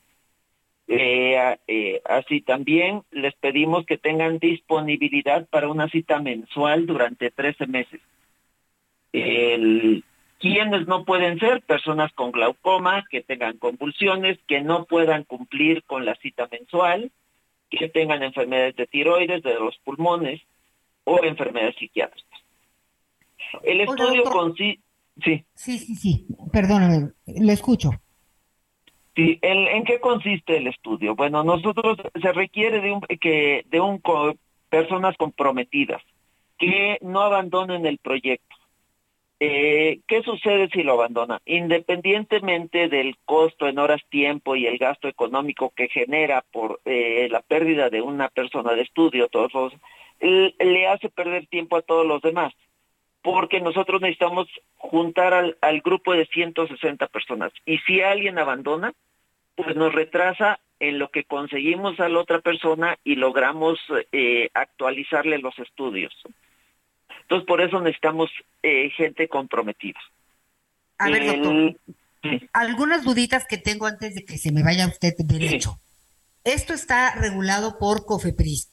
Eh, 0.86 1.57
eh, 1.66 2.01
así 2.07 2.40
también 2.40 3.03
les 3.11 3.34
pedimos 3.34 3.84
que 3.84 3.99
tengan 3.99 4.38
disponibilidad 4.38 5.46
para 5.49 5.68
una 5.68 5.88
cita 5.88 6.20
mensual 6.20 6.86
durante 6.86 7.30
13 7.30 7.66
meses. 7.66 8.01
El, 9.12 10.04
quienes 10.38 10.86
no 10.86 11.04
pueden 11.04 11.38
ser 11.38 11.62
personas 11.62 12.12
con 12.12 12.32
glaucoma, 12.32 13.04
que 13.11 13.22
tengan 13.22 13.59
convulsiones, 13.59 14.38
que 14.46 14.61
no 14.61 14.84
puedan 14.84 15.24
cumplir 15.24 15.82
con 15.84 16.04
la 16.04 16.14
cita 16.16 16.48
mensual, 16.50 17.11
que 17.70 17.88
tengan 17.88 18.22
enfermedades 18.22 18.76
de 18.76 18.86
tiroides, 18.86 19.42
de 19.42 19.54
los 19.54 19.76
pulmones 19.78 20.40
o 21.04 21.22
enfermedades 21.24 21.76
psiquiátricas. 21.76 22.40
El 23.62 23.80
estudio 23.80 24.24
consiste... 24.24 24.82
Sí. 25.24 25.44
Sí, 25.54 25.78
sí, 25.78 25.94
sí. 25.96 26.26
Perdóname, 26.52 27.11
lo 27.26 27.52
escucho. 27.52 27.90
Sí, 29.16 29.36
¿en, 29.42 29.66
en 29.66 29.84
qué 29.84 29.98
consiste 29.98 30.59
el 30.59 30.68
estudio? 30.68 31.16
Bueno, 31.16 31.42
nosotros 31.42 31.98
se 32.22 32.32
requiere 32.32 32.80
de 32.80 32.92
un 32.92 33.00
que 33.00 33.64
de 33.68 33.80
un 33.80 34.00
personas 34.68 35.16
comprometidas 35.16 36.00
que 36.56 36.98
no 37.00 37.22
abandonen 37.22 37.84
el 37.84 37.98
proyecto. 37.98 38.54
Eh, 39.41 40.01
¿Qué 40.09 40.22
sucede 40.22 40.68
si 40.72 40.82
lo 40.82 40.95
abandona? 40.95 41.41
Independientemente 41.47 42.89
del 42.89 43.16
costo 43.24 43.68
en 43.68 43.78
horas 43.78 44.01
tiempo 44.09 44.57
y 44.57 44.66
el 44.66 44.78
gasto 44.78 45.07
económico 45.07 45.70
que 45.76 45.89
genera 45.89 46.45
por 46.51 46.80
eh, 46.84 47.28
la 47.30 47.41
pérdida 47.43 47.89
de 47.89 48.03
una 48.03 48.28
persona 48.28 48.72
de 48.74 48.82
estudio, 48.82 49.28
todos 49.28 49.55
los- 49.55 49.74
le 50.20 50.89
hace 50.89 51.09
perder 51.09 51.47
tiempo 51.47 51.76
a 51.76 51.82
todos 51.82 52.05
los 52.05 52.20
demás 52.20 52.53
porque 53.22 53.61
nosotros 53.61 54.01
necesitamos 54.01 54.49
juntar 54.76 55.34
al, 55.34 55.59
al 55.61 55.80
grupo 55.80 56.14
de 56.14 56.26
160 56.26 57.07
personas. 57.09 57.53
Y 57.66 57.78
si 57.78 58.01
alguien 58.01 58.39
abandona, 58.39 58.93
pues 59.55 59.76
nos 59.76 59.93
retrasa 59.93 60.61
en 60.80 60.99
lo 60.99 61.11
que 61.11 61.24
conseguimos 61.24 61.99
a 62.01 62.09
la 62.09 62.20
otra 62.20 62.41
persona 62.41 62.97
y 63.05 63.16
logramos 63.16 63.78
eh, 64.12 64.49
actualizarle 64.55 65.39
los 65.39 65.59
estudios. 65.59 66.14
Entonces, 67.29 67.47
por 67.47 67.61
eso 67.61 67.79
necesitamos 67.81 68.31
eh, 68.62 68.89
gente 68.97 69.29
comprometida. 69.29 70.01
A 70.97 71.11
ver, 71.11 71.26
doctor, 71.26 71.76
sí. 72.22 72.49
algunas 72.55 73.05
duditas 73.05 73.47
que 73.47 73.59
tengo 73.59 73.85
antes 73.85 74.14
de 74.14 74.24
que 74.24 74.39
se 74.39 74.51
me 74.51 74.62
vaya 74.62 74.87
usted 74.87 75.12
derecho. 75.18 75.79
Esto 76.43 76.72
está 76.72 77.14
regulado 77.16 77.79
por 77.79 78.07
COFEPRIS. 78.07 78.72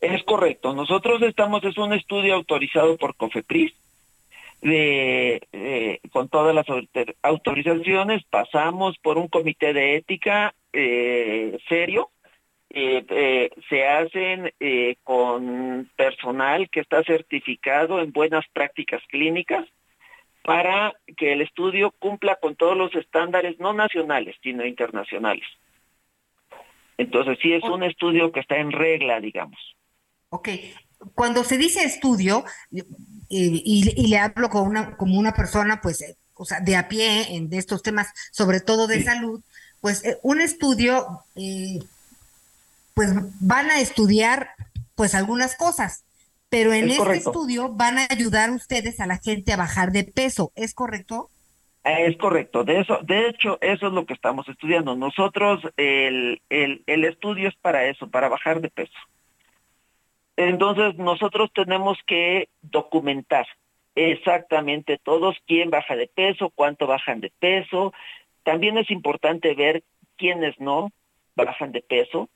Es 0.00 0.24
correcto. 0.24 0.74
Nosotros 0.74 1.22
estamos, 1.22 1.62
es 1.62 1.78
un 1.78 1.92
estudio 1.92 2.34
autorizado 2.34 2.96
por 2.96 3.14
COFEPRIS, 3.14 3.72
de, 4.60 6.00
con 6.10 6.28
todas 6.28 6.52
las 6.54 6.66
autor- 6.66 7.14
autorizaciones, 7.22 8.24
pasamos 8.28 8.96
por 8.98 9.18
un 9.18 9.28
comité 9.28 9.72
de 9.72 9.96
ética 9.96 10.52
eh, 10.72 11.58
serio, 11.68 12.10
eh, 12.74 13.06
eh, 13.08 13.50
se 13.68 13.86
hacen 13.86 14.52
eh, 14.58 14.96
con 15.04 15.88
personal 15.96 16.68
que 16.70 16.80
está 16.80 17.04
certificado 17.04 18.00
en 18.00 18.10
buenas 18.10 18.44
prácticas 18.52 19.00
clínicas 19.08 19.64
para 20.42 20.92
que 21.16 21.32
el 21.32 21.40
estudio 21.40 21.92
cumpla 21.92 22.36
con 22.36 22.56
todos 22.56 22.76
los 22.76 22.94
estándares 22.94 23.58
no 23.60 23.72
nacionales, 23.72 24.36
sino 24.42 24.66
internacionales. 24.66 25.46
Entonces 26.98 27.38
sí 27.40 27.52
es 27.52 27.62
un 27.62 27.82
estudio 27.82 28.32
que 28.32 28.40
está 28.40 28.56
en 28.56 28.72
regla, 28.72 29.20
digamos. 29.20 29.58
Ok, 30.30 30.48
cuando 31.14 31.44
se 31.44 31.58
dice 31.58 31.84
estudio, 31.84 32.44
eh, 32.72 32.82
y, 33.28 33.92
y 33.96 34.08
le 34.08 34.18
hablo 34.18 34.48
como 34.48 34.64
una, 34.64 34.96
como 34.96 35.18
una 35.18 35.32
persona, 35.32 35.80
pues, 35.80 36.16
o 36.34 36.44
sea, 36.44 36.60
de 36.60 36.76
a 36.76 36.88
pie 36.88 37.36
en 37.36 37.48
de 37.48 37.58
estos 37.58 37.82
temas, 37.82 38.12
sobre 38.32 38.60
todo 38.60 38.86
de 38.86 39.02
salud, 39.02 39.40
pues 39.80 40.04
eh, 40.04 40.18
un 40.22 40.40
estudio, 40.40 41.24
eh, 41.36 41.78
pues 42.94 43.10
van 43.40 43.70
a 43.70 43.80
estudiar, 43.80 44.50
pues, 44.94 45.14
algunas 45.14 45.56
cosas, 45.56 46.04
pero 46.48 46.72
en 46.72 46.90
Es 46.90 46.92
este 46.92 46.98
correcto. 46.98 47.30
estudio 47.30 47.70
van 47.74 47.98
a 47.98 48.06
ayudar 48.10 48.50
ustedes 48.50 49.00
a 49.00 49.06
la 49.06 49.18
gente 49.18 49.52
a 49.52 49.56
bajar 49.56 49.92
de 49.92 50.04
peso, 50.04 50.52
¿es 50.56 50.74
correcto? 50.74 51.30
Es 51.84 52.16
correcto, 52.16 52.64
de 52.64 52.80
eso, 52.80 53.00
de 53.02 53.28
hecho, 53.28 53.58
eso 53.60 53.88
es 53.88 53.92
lo 53.92 54.06
que 54.06 54.14
estamos 54.14 54.48
estudiando. 54.48 54.96
Nosotros, 54.96 55.60
el, 55.76 56.40
el, 56.48 56.82
el 56.86 57.04
estudio 57.04 57.48
es 57.48 57.56
para 57.56 57.84
eso, 57.86 58.08
para 58.10 58.28
bajar 58.30 58.60
de 58.62 58.70
peso. 58.70 58.94
Entonces, 60.36 60.96
nosotros 60.96 61.50
tenemos 61.54 61.98
que 62.06 62.48
documentar 62.62 63.46
exactamente 63.94 64.98
todos 64.98 65.36
quién 65.46 65.70
baja 65.70 65.94
de 65.94 66.08
peso, 66.08 66.50
cuánto 66.54 66.86
bajan 66.86 67.20
de 67.20 67.32
peso. 67.38 67.92
También 68.42 68.78
es 68.78 68.90
importante 68.90 69.54
ver 69.54 69.84
quiénes 70.16 70.58
no 70.58 70.90
bajan 71.36 71.72
de 71.72 71.82
peso, 71.82 72.30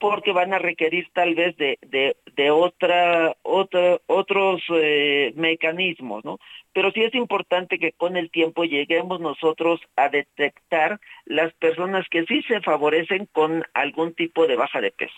porque 0.00 0.32
van 0.32 0.54
a 0.54 0.58
requerir 0.58 1.08
tal 1.12 1.34
vez 1.34 1.56
de, 1.58 1.78
de, 1.82 2.16
de 2.34 2.50
otra, 2.50 3.36
otra, 3.42 3.98
otros 4.06 4.62
eh, 4.70 5.32
mecanismos, 5.36 6.24
¿no? 6.24 6.40
Pero 6.72 6.90
sí 6.90 7.02
es 7.02 7.14
importante 7.14 7.78
que 7.78 7.92
con 7.92 8.16
el 8.16 8.30
tiempo 8.30 8.64
lleguemos 8.64 9.20
nosotros 9.20 9.80
a 9.96 10.08
detectar 10.08 10.98
las 11.26 11.52
personas 11.52 12.08
que 12.08 12.24
sí 12.24 12.42
se 12.48 12.62
favorecen 12.62 13.28
con 13.30 13.62
algún 13.74 14.14
tipo 14.14 14.46
de 14.46 14.56
baja 14.56 14.80
de 14.80 14.90
peso. 14.90 15.14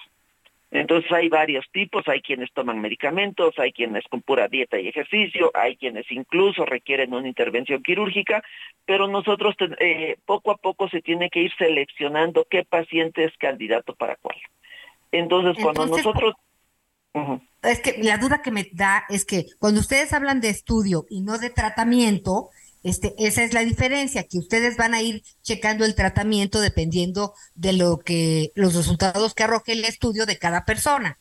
Entonces 0.73 1.13
hay 1.13 1.29
varios 1.29 1.67
tipos, 1.71 2.09
hay 2.09 2.23
quienes 2.23 2.51
toman 2.53 2.81
medicamentos, 2.81 3.59
hay 3.59 3.73
quienes 3.73 4.05
con 4.09 4.23
pura 4.23 4.49
dieta 4.49 4.81
y 4.81 4.89
ejercicio, 4.89 5.53
hay 5.55 5.77
quienes 5.77 6.11
incluso 6.11 6.65
requieren 6.65 7.15
una 7.15 7.29
intervención 7.29 7.83
quirúrgica, 7.83 8.43
pero 8.87 9.07
nosotros 9.07 9.55
eh, 9.79 10.17
poco 10.25 10.51
a 10.51 10.57
poco 10.57 10.89
se 10.89 11.03
tiene 11.03 11.29
que 11.31 11.41
ir 11.41 11.53
seleccionando 11.57 12.47
qué 12.51 12.65
paciente 12.65 13.25
es 13.25 13.37
candidato 13.37 13.95
para 13.95 14.17
cuál. 14.17 14.39
Entonces, 15.13 15.63
cuando 15.63 15.85
Entonces, 15.85 16.07
nosotros... 16.07 16.35
Es 17.63 17.81
que 17.81 18.03
la 18.03 18.19
duda 18.19 18.43
que 18.43 18.51
me 18.51 18.69
da 18.73 19.05
es 19.09 19.25
que 19.25 19.47
cuando 19.59 19.81
ustedes 19.81 20.13
hablan 20.13 20.41
de 20.41 20.49
estudio 20.49 21.05
y 21.09 21.21
no 21.21 21.39
de 21.39 21.51
tratamiento, 21.51 22.49
este, 22.83 23.15
esa 23.19 23.45
es 23.45 23.53
la 23.55 23.61
diferencia, 23.61 24.27
que 24.29 24.39
ustedes 24.39 24.77
van 24.77 24.95
a 24.95 25.03
ir 25.03 25.23
checando 25.43 25.85
el 25.85 25.95
tratamiento 25.95 26.61
dependiendo 26.61 27.35
de 27.55 27.75
lo 27.75 27.99
que, 27.99 28.51
los 28.55 28.75
resultados 28.75 29.35
que 29.35 29.45
arroje 29.45 29.73
el 29.73 29.85
estudio 29.85 30.27
de 30.27 30.39
cada 30.39 30.65
persona. 30.65 31.19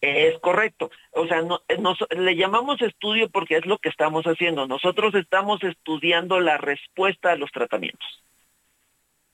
Es 0.00 0.38
correcto. 0.38 0.90
O 1.12 1.26
sea, 1.26 1.42
no, 1.42 1.60
eh, 1.68 1.76
nos, 1.78 1.98
le 2.10 2.36
llamamos 2.36 2.80
estudio 2.80 3.28
porque 3.28 3.56
es 3.56 3.66
lo 3.66 3.78
que 3.78 3.90
estamos 3.90 4.24
haciendo. 4.24 4.66
Nosotros 4.66 5.14
estamos 5.14 5.62
estudiando 5.62 6.40
la 6.40 6.56
respuesta 6.56 7.32
a 7.32 7.36
los 7.36 7.50
tratamientos. 7.50 8.22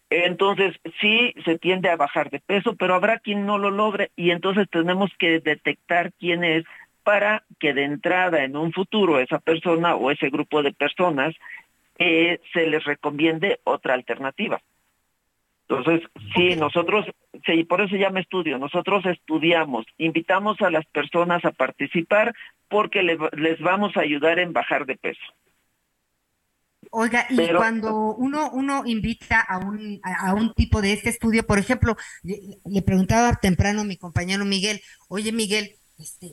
Entonces, 0.08 0.74
sí 1.00 1.34
se 1.44 1.58
tiende 1.58 1.90
a 1.90 1.96
bajar 1.96 2.30
de 2.30 2.40
peso, 2.40 2.76
pero 2.76 2.94
habrá 2.94 3.18
quien 3.18 3.44
no 3.44 3.58
lo 3.58 3.70
logre 3.70 4.10
y 4.14 4.30
entonces 4.30 4.68
tenemos 4.70 5.10
que 5.18 5.40
detectar 5.40 6.12
quién 6.12 6.44
es 6.44 6.64
para 7.02 7.44
que 7.58 7.72
de 7.72 7.84
entrada 7.84 8.44
en 8.44 8.56
un 8.56 8.72
futuro 8.72 9.18
esa 9.18 9.38
persona 9.38 9.96
o 9.96 10.10
ese 10.10 10.28
grupo 10.28 10.62
de 10.62 10.72
personas 10.72 11.34
eh, 11.98 12.40
se 12.52 12.66
les 12.66 12.84
recomiende 12.84 13.60
otra 13.64 13.94
alternativa. 13.94 14.60
Entonces, 15.68 16.08
sí, 16.34 16.54
nosotros, 16.54 17.06
sí, 17.44 17.64
por 17.64 17.80
eso 17.80 17.90
se 17.90 17.98
llama 17.98 18.20
estudio, 18.20 18.58
nosotros 18.58 19.04
estudiamos, 19.06 19.84
invitamos 19.98 20.60
a 20.62 20.70
las 20.70 20.86
personas 20.86 21.44
a 21.44 21.50
participar 21.50 22.32
porque 22.68 23.02
les 23.02 23.60
vamos 23.60 23.96
a 23.96 24.00
ayudar 24.00 24.38
en 24.38 24.52
bajar 24.52 24.86
de 24.86 24.96
peso. 24.96 25.22
Oiga, 26.98 27.26
y 27.28 27.52
cuando 27.52 28.14
uno 28.14 28.48
uno 28.52 28.84
invita 28.86 29.42
a 29.42 29.58
un 29.58 30.00
a, 30.02 30.32
un 30.32 30.54
tipo 30.54 30.80
de 30.80 30.94
este 30.94 31.10
estudio, 31.10 31.46
por 31.46 31.58
ejemplo, 31.58 31.94
le, 32.22 32.80
preguntaba 32.80 33.34
temprano 33.34 33.82
a 33.82 33.84
mi 33.84 33.98
compañero 33.98 34.46
Miguel, 34.46 34.80
oye 35.08 35.30
Miguel, 35.30 35.74
este, 35.98 36.32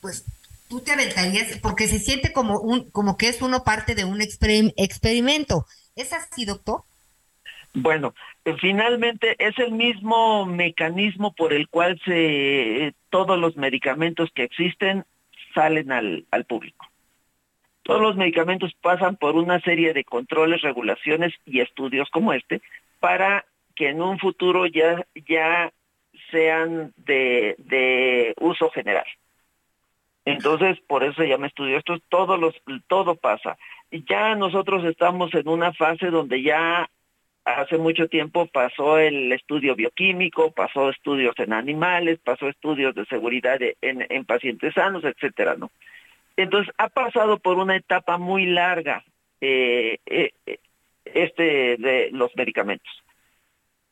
pues 0.00 0.24
tú 0.68 0.78
te 0.78 0.92
aventarías 0.92 1.58
porque 1.58 1.88
se 1.88 1.98
siente 1.98 2.32
como 2.32 2.60
un 2.60 2.88
como 2.92 3.16
que 3.16 3.26
es 3.26 3.42
uno 3.42 3.64
parte 3.64 3.96
de 3.96 4.04
un 4.04 4.20
experimento. 4.22 5.66
¿Es 5.96 6.12
así, 6.12 6.44
doctor? 6.44 6.84
Bueno, 7.72 8.14
eh, 8.44 8.54
finalmente 8.60 9.34
es 9.44 9.58
el 9.58 9.72
mismo 9.72 10.46
mecanismo 10.46 11.34
por 11.34 11.52
el 11.52 11.68
cual 11.68 12.00
se 12.04 12.86
eh, 12.86 12.94
todos 13.10 13.36
los 13.36 13.56
medicamentos 13.56 14.30
que 14.32 14.44
existen 14.44 15.06
salen 15.56 15.90
al, 15.90 16.24
al 16.30 16.44
público. 16.44 16.86
Todos 17.84 18.00
los 18.00 18.16
medicamentos 18.16 18.72
pasan 18.80 19.16
por 19.16 19.36
una 19.36 19.60
serie 19.60 19.92
de 19.92 20.04
controles, 20.04 20.62
regulaciones 20.62 21.34
y 21.44 21.60
estudios 21.60 22.08
como 22.10 22.32
este 22.32 22.62
para 22.98 23.44
que 23.76 23.90
en 23.90 24.00
un 24.00 24.18
futuro 24.18 24.64
ya, 24.66 25.06
ya 25.28 25.70
sean 26.30 26.94
de, 26.96 27.54
de 27.58 28.34
uso 28.40 28.70
general. 28.70 29.04
Entonces, 30.24 30.80
por 30.86 31.04
eso 31.04 31.20
se 31.20 31.28
llama 31.28 31.48
estudio. 31.48 31.76
Esto 31.76 31.94
es 31.94 32.02
todo, 32.08 32.38
los, 32.38 32.54
todo 32.88 33.16
pasa. 33.16 33.58
Ya 33.90 34.34
nosotros 34.34 34.82
estamos 34.84 35.34
en 35.34 35.46
una 35.46 35.74
fase 35.74 36.06
donde 36.06 36.42
ya 36.42 36.88
hace 37.44 37.76
mucho 37.76 38.08
tiempo 38.08 38.46
pasó 38.46 38.98
el 38.98 39.30
estudio 39.32 39.74
bioquímico, 39.74 40.52
pasó 40.52 40.88
estudios 40.88 41.34
en 41.38 41.52
animales, 41.52 42.18
pasó 42.24 42.48
estudios 42.48 42.94
de 42.94 43.04
seguridad 43.04 43.58
en, 43.60 44.06
en 44.08 44.24
pacientes 44.24 44.72
sanos, 44.72 45.04
etcétera, 45.04 45.56
¿no? 45.58 45.70
Entonces 46.36 46.74
ha 46.78 46.88
pasado 46.88 47.38
por 47.38 47.58
una 47.58 47.76
etapa 47.76 48.18
muy 48.18 48.46
larga 48.46 49.04
eh, 49.40 49.98
eh, 50.06 50.32
este 51.04 51.76
de 51.76 52.10
los 52.12 52.34
medicamentos. 52.36 52.92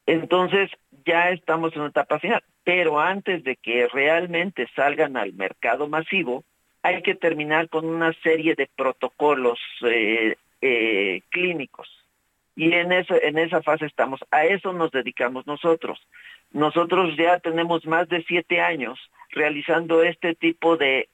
Entonces 0.07 0.70
ya 1.07 1.30
estamos 1.30 1.72
en 1.74 1.80
una 1.80 1.90
etapa 1.90 2.18
final, 2.18 2.43
pero 2.64 3.01
antes 3.01 3.45
de 3.45 3.57
que 3.57 3.86
realmente 3.88 4.68
salgan 4.74 5.16
al 5.16 5.32
mercado 5.34 5.88
masivo, 5.88 6.45
hay 6.82 7.03
que 7.03 7.14
terminar 7.14 7.68
con 7.68 7.84
una 7.84 8.12
serie 8.22 8.55
de 8.57 8.68
protocolos 8.74 9.61
eh, 9.84 11.22
clínicos 11.28 11.88
y 12.57 12.72
en 12.72 12.93
esa, 12.93 13.16
en 13.18 13.38
esa 13.38 13.62
fase 13.62 13.86
estamos. 13.86 14.20
A 14.30 14.45
eso 14.45 14.72
nos 14.72 14.90
dedicamos 14.90 15.47
nosotros. 15.47 15.99
Nosotros 16.51 17.16
ya 17.16 17.38
tenemos 17.38 17.86
más 17.86 18.09
de 18.09 18.22
siete 18.24 18.61
años 18.61 18.99
realizando 19.30 20.03
este 20.03 20.34
tipo 20.34 20.76
de, 20.76 21.09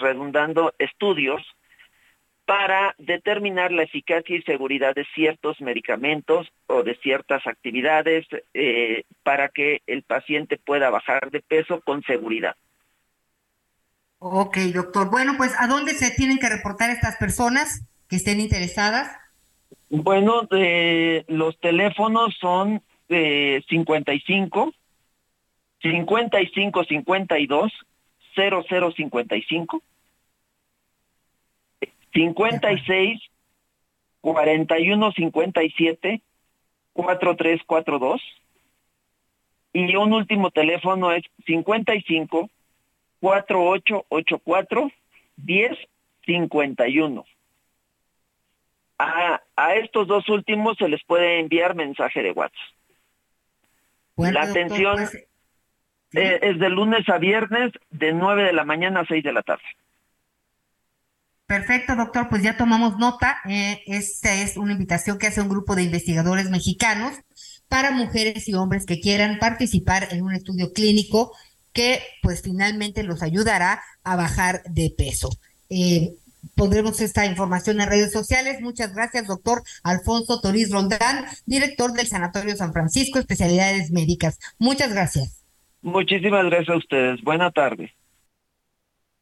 redundando 0.00 0.74
estudios 0.78 1.42
para 2.48 2.94
determinar 2.96 3.72
la 3.72 3.82
eficacia 3.82 4.34
y 4.34 4.42
seguridad 4.42 4.94
de 4.94 5.06
ciertos 5.14 5.60
medicamentos 5.60 6.48
o 6.66 6.82
de 6.82 6.96
ciertas 6.96 7.46
actividades 7.46 8.26
eh, 8.54 9.04
para 9.22 9.50
que 9.50 9.82
el 9.86 10.02
paciente 10.02 10.56
pueda 10.56 10.88
bajar 10.88 11.30
de 11.30 11.42
peso 11.42 11.82
con 11.82 12.02
seguridad. 12.04 12.56
Ok, 14.18 14.56
doctor. 14.74 15.10
Bueno, 15.10 15.34
pues 15.36 15.54
¿a 15.58 15.66
dónde 15.66 15.92
se 15.92 16.10
tienen 16.10 16.38
que 16.38 16.48
reportar 16.48 16.88
estas 16.88 17.16
personas 17.16 17.86
que 18.08 18.16
estén 18.16 18.40
interesadas? 18.40 19.14
Bueno, 19.90 20.48
los 21.28 21.60
teléfonos 21.60 22.34
son 22.40 22.82
de 23.08 23.62
55, 23.68 24.72
55, 25.82 26.84
52, 26.84 27.72
0055, 28.38 29.82
56, 32.12 33.20
41, 34.20 35.12
57, 35.12 36.22
4342. 36.92 38.22
Y 39.72 39.96
un 39.96 40.12
último 40.12 40.50
teléfono 40.50 41.12
es 41.12 41.22
55 41.46 42.48
4884 43.20 44.90
1051. 45.36 47.24
A, 49.00 49.40
a 49.54 49.74
estos 49.76 50.08
dos 50.08 50.28
últimos 50.28 50.76
se 50.78 50.88
les 50.88 51.04
puede 51.04 51.38
enviar 51.38 51.76
mensaje 51.76 52.22
de 52.22 52.32
WhatsApp. 52.32 52.58
la 54.16 54.42
atención 54.42 54.96
pues, 54.96 55.27
eh, 56.12 56.38
es 56.42 56.58
de 56.58 56.70
lunes 56.70 57.08
a 57.08 57.18
viernes 57.18 57.72
de 57.90 58.12
9 58.12 58.44
de 58.44 58.52
la 58.52 58.64
mañana 58.64 59.00
a 59.00 59.06
6 59.06 59.22
de 59.22 59.32
la 59.32 59.42
tarde. 59.42 59.62
Perfecto, 61.46 61.96
doctor. 61.96 62.28
Pues 62.28 62.42
ya 62.42 62.56
tomamos 62.58 62.98
nota. 62.98 63.38
Eh, 63.48 63.82
esta 63.86 64.34
es 64.34 64.56
una 64.58 64.72
invitación 64.72 65.18
que 65.18 65.28
hace 65.28 65.40
un 65.40 65.48
grupo 65.48 65.74
de 65.74 65.82
investigadores 65.84 66.50
mexicanos 66.50 67.14
para 67.68 67.90
mujeres 67.90 68.48
y 68.48 68.54
hombres 68.54 68.84
que 68.84 69.00
quieran 69.00 69.38
participar 69.38 70.08
en 70.10 70.22
un 70.22 70.34
estudio 70.34 70.72
clínico 70.72 71.32
que 71.72 72.02
pues 72.22 72.42
finalmente 72.42 73.02
los 73.02 73.22
ayudará 73.22 73.82
a 74.04 74.16
bajar 74.16 74.62
de 74.64 74.92
peso. 74.96 75.30
Eh, 75.70 76.14
pondremos 76.54 77.00
esta 77.00 77.24
información 77.24 77.80
en 77.80 77.88
redes 77.88 78.12
sociales. 78.12 78.60
Muchas 78.60 78.94
gracias, 78.94 79.26
doctor 79.26 79.62
Alfonso 79.82 80.40
Toriz 80.40 80.70
Rondán, 80.70 81.24
director 81.46 81.92
del 81.92 82.08
Sanatorio 82.08 82.56
San 82.56 82.72
Francisco, 82.72 83.18
especialidades 83.18 83.90
médicas. 83.90 84.38
Muchas 84.58 84.92
gracias. 84.92 85.37
Muchísimas 85.82 86.44
gracias 86.46 86.70
a 86.70 86.76
ustedes. 86.76 87.22
Buenas 87.22 87.52
tardes. 87.52 87.90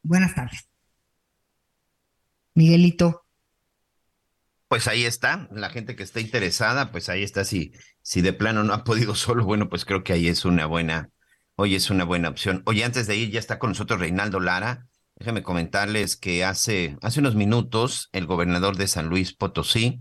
Buenas 0.03 0.33
tardes. 0.33 0.67
Miguelito. 2.55 3.23
Pues 4.67 4.87
ahí 4.87 5.05
está, 5.05 5.47
la 5.51 5.69
gente 5.69 5.95
que 5.95 6.03
está 6.03 6.19
interesada, 6.19 6.91
pues 6.91 7.07
ahí 7.09 7.23
está. 7.23 7.45
Si, 7.45 7.71
si 8.01 8.21
de 8.21 8.33
plano 8.33 8.63
no 8.63 8.73
ha 8.73 8.83
podido 8.83 9.15
solo, 9.15 9.45
bueno, 9.45 9.69
pues 9.69 9.85
creo 9.85 10.03
que 10.03 10.13
ahí 10.13 10.27
es 10.27 10.45
una 10.45 10.65
buena, 10.65 11.09
hoy 11.55 11.75
es 11.75 11.89
una 11.89 12.03
buena 12.03 12.29
opción. 12.29 12.63
Oye, 12.65 12.83
antes 12.83 13.07
de 13.07 13.15
ir, 13.15 13.31
ya 13.31 13.39
está 13.39 13.59
con 13.59 13.69
nosotros 13.71 13.99
Reinaldo 13.99 14.39
Lara 14.39 14.87
Déjenme 15.19 15.41
comentarles 15.41 16.15
que 16.15 16.45
hace, 16.45 16.95
hace 17.01 17.19
unos 17.19 17.33
minutos 17.33 18.09
el 18.11 18.27
gobernador 18.27 18.77
de 18.77 18.87
San 18.87 19.07
Luis 19.07 19.33
Potosí, 19.33 19.99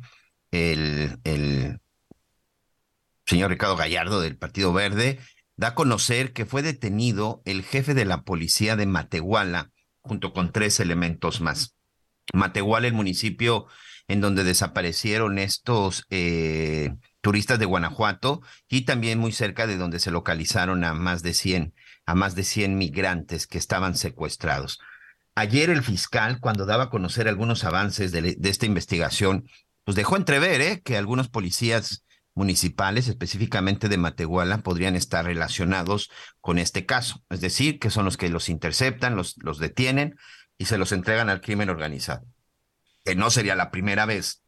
el, 0.50 1.18
el 1.24 1.80
señor 3.24 3.50
Ricardo 3.50 3.76
Gallardo 3.76 4.20
del 4.20 4.36
Partido 4.36 4.74
Verde, 4.74 5.18
da 5.57 5.68
a 5.68 5.74
conocer 5.74 6.32
que 6.32 6.46
fue 6.46 6.62
detenido 6.62 7.42
el 7.44 7.62
jefe 7.62 7.94
de 7.94 8.04
la 8.04 8.22
policía 8.22 8.76
de 8.76 8.86
Matehuala 8.86 9.70
junto 10.00 10.32
con 10.32 10.52
tres 10.52 10.80
elementos 10.80 11.40
más. 11.40 11.74
Matehuala, 12.32 12.86
el 12.86 12.92
municipio 12.92 13.66
en 14.09 14.20
donde 14.20 14.44
desaparecieron 14.44 15.38
estos 15.38 16.04
eh, 16.11 16.94
turistas 17.20 17.59
de 17.59 17.64
Guanajuato 17.64 18.40
y 18.68 18.82
también 18.82 19.18
muy 19.18 19.32
cerca 19.32 19.66
de 19.66 19.76
donde 19.76 19.98
se 19.98 20.11
localizaron 20.11 20.84
a 20.84 20.94
más 20.94 21.22
de 21.22 21.34
100, 21.34 21.74
a 22.04 22.14
más 22.14 22.34
de 22.34 22.44
100 22.44 22.78
migrantes 22.78 23.46
que 23.46 23.59
estaban 23.59 23.96
secuestrados. 23.96 24.78
Ayer 25.34 25.70
el 25.70 25.82
fiscal, 25.82 26.38
cuando 26.40 26.66
daba 26.66 26.84
a 26.84 26.90
conocer 26.90 27.28
algunos 27.28 27.64
avances 27.64 28.12
de, 28.12 28.38
esta 28.42 28.66
investigación, 28.66 29.48
pues 29.85 29.97
dejó 29.97 30.16
entrever 30.16 30.60
¿eh? 30.60 30.82
que 30.85 30.97
algunos 30.97 31.28
policías 31.28 32.06
municipales, 32.36 33.08
específicamente 33.08 33.88
de 33.88 33.96
Matehuala, 33.96 34.58
podrían 34.58 34.94
estar 34.94 35.24
relacionados 35.24 36.10
con 36.40 36.58
este 36.58 36.86
caso. 36.86 37.24
Es 37.30 37.40
decir, 37.40 37.78
que 37.80 37.90
son 37.90 38.04
los 38.04 38.16
que 38.16 38.28
los 38.28 38.48
interceptan, 38.48 39.16
los, 39.16 39.34
los 39.38 39.58
detienen 39.58 40.16
y 40.58 40.66
se 40.66 40.78
los 40.78 40.92
entregan 40.92 41.30
al 41.30 41.40
crimen 41.40 41.70
organizado. 41.70 42.24
Que 43.04 43.16
no 43.16 43.30
sería 43.30 43.56
la 43.56 43.70
primera 43.70 44.04
vez 44.04 44.42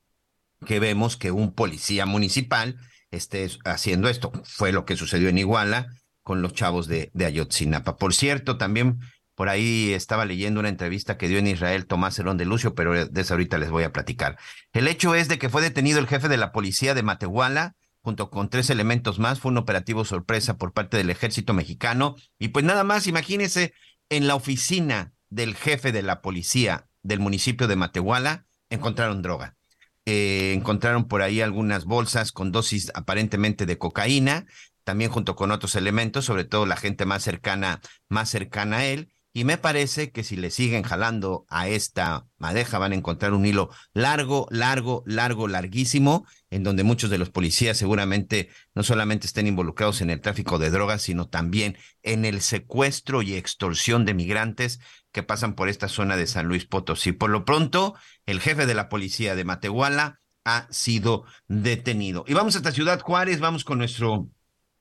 que 0.67 0.81
vemos 0.81 1.17
que 1.17 1.31
un 1.31 1.55
policía 1.55 2.05
municipal 2.05 2.77
esté 3.11 3.49
haciendo 3.65 4.09
esto. 4.09 4.33
Fue 4.45 4.71
lo 4.71 4.85
que 4.85 4.97
sucedió 4.97 5.31
en 5.31 5.39
Iguala 5.39 5.87
con 6.23 6.43
los 6.43 6.53
chavos 6.53 6.89
de, 6.89 7.11
de 7.15 7.25
Ayotzinapa. 7.25 7.97
Por 7.97 8.15
cierto, 8.15 8.59
también 8.59 9.01
Por 9.39 9.49
ahí 9.49 9.93
estaba 9.93 10.25
leyendo 10.25 10.59
una 10.59 10.69
entrevista 10.69 11.17
que 11.17 11.29
dio 11.29 11.39
en 11.39 11.47
Israel 11.47 11.87
Tomás 11.87 12.19
Herón 12.19 12.39
de 12.39 12.45
Lucio, 12.45 12.75
pero 12.75 13.07
de 13.07 13.21
eso 13.21 13.35
ahorita 13.35 13.57
les 13.57 13.71
voy 13.71 13.85
a 13.85 13.93
platicar. 13.93 14.37
El 14.73 14.89
hecho 14.89 15.15
es 15.15 15.29
de 15.29 15.39
que 15.39 15.49
fue 15.49 15.63
detenido 15.63 16.01
el 16.01 16.09
jefe 16.09 16.27
de 16.27 16.37
la 16.37 16.51
policía 16.51 16.93
de 16.93 17.05
Matehuala, 17.05 17.77
junto 18.01 18.31
con 18.31 18.51
tres 18.51 18.69
elementos 18.69 19.21
más. 19.21 19.39
Fue 19.39 19.53
un 19.53 19.59
operativo 19.59 20.05
sorpresa 20.05 20.57
por 20.57 20.73
parte 20.73 20.97
del 20.97 21.09
ejército 21.09 21.55
mexicano. 21.55 22.17
Y 22.41 22.49
pues 22.49 22.65
nada 22.65 22.83
más, 22.83 23.07
imagínense, 23.07 23.75
en 24.09 24.27
la 24.27 24.35
oficina 24.35 25.13
del 25.31 25.55
jefe 25.55 25.93
de 25.93 26.03
la 26.03 26.21
policía 26.21 26.89
del 27.05 27.21
municipio 27.21 27.69
de 27.69 27.77
Matehuala 27.77 28.45
encontraron 28.71 29.23
droga. 29.23 29.57
Eh, 30.05 30.53
encontraron 30.53 31.07
por 31.07 31.23
ahí 31.23 31.43
algunas 31.43 31.85
bolsas 31.85 32.33
con 32.33 32.51
dosis 32.51 32.91
aparentemente 32.93 33.67
de 33.67 33.79
cocaína, 33.79 34.47
también 34.83 35.13
junto 35.13 35.37
con 35.37 35.53
otros 35.53 35.77
elementos, 35.77 36.25
sobre 36.25 36.45
todo 36.45 36.67
la 36.67 36.77
gente 36.77 37.07
más 37.07 37.23
cercana, 37.23 37.81
más 38.09 38.31
cercana 38.31 38.79
a 38.79 38.87
él. 38.87 39.13
Y 39.39 39.45
me 39.45 39.57
parece 39.57 40.11
que 40.11 40.25
si 40.25 40.35
le 40.35 40.51
siguen 40.51 40.83
jalando 40.83 41.47
a 41.49 41.69
esta 41.69 42.27
madeja 42.39 42.79
van 42.79 42.91
a 42.91 42.97
encontrar 42.97 43.35
un 43.35 43.47
hilo 43.47 43.71
largo, 43.95 44.49
largo, 44.51 45.05
largo, 45.07 45.47
larguísimo, 45.47 46.27
en 46.51 46.65
donde 46.65 46.83
muchos 46.83 47.09
de 47.09 47.19
los 47.19 47.31
policías 47.31 47.77
seguramente 47.77 48.49
no 48.75 48.83
solamente 48.83 49.29
estén 49.29 49.47
involucrados 49.47 50.01
en 50.01 50.11
el 50.11 50.21
tráfico 50.21 50.59
de 50.59 50.71
drogas, 50.71 51.03
sino 51.03 51.29
también 51.29 51.79
en 52.03 52.25
el 52.25 52.41
secuestro 52.41 53.23
y 53.23 53.35
extorsión 53.35 54.05
de 54.05 54.15
migrantes 54.15 54.81
que 55.13 55.23
pasan 55.23 55.55
por 55.55 55.69
esta 55.69 55.87
zona 55.87 56.17
de 56.17 56.27
San 56.27 56.47
Luis 56.47 56.65
Potosí. 56.65 57.13
Por 57.13 57.31
lo 57.31 57.45
pronto, 57.45 57.95
el 58.27 58.41
jefe 58.41 58.67
de 58.67 58.75
la 58.75 58.89
policía 58.89 59.37
de 59.37 59.45
Matehuala 59.45 60.19
ha 60.45 60.67
sido 60.73 61.27
detenido. 61.47 62.25
Y 62.27 62.35
vamos 62.35 62.57
hasta 62.57 62.73
Ciudad 62.73 62.99
Juárez, 62.99 63.39
vamos 63.39 63.63
con 63.63 63.79
nuestro 63.79 64.31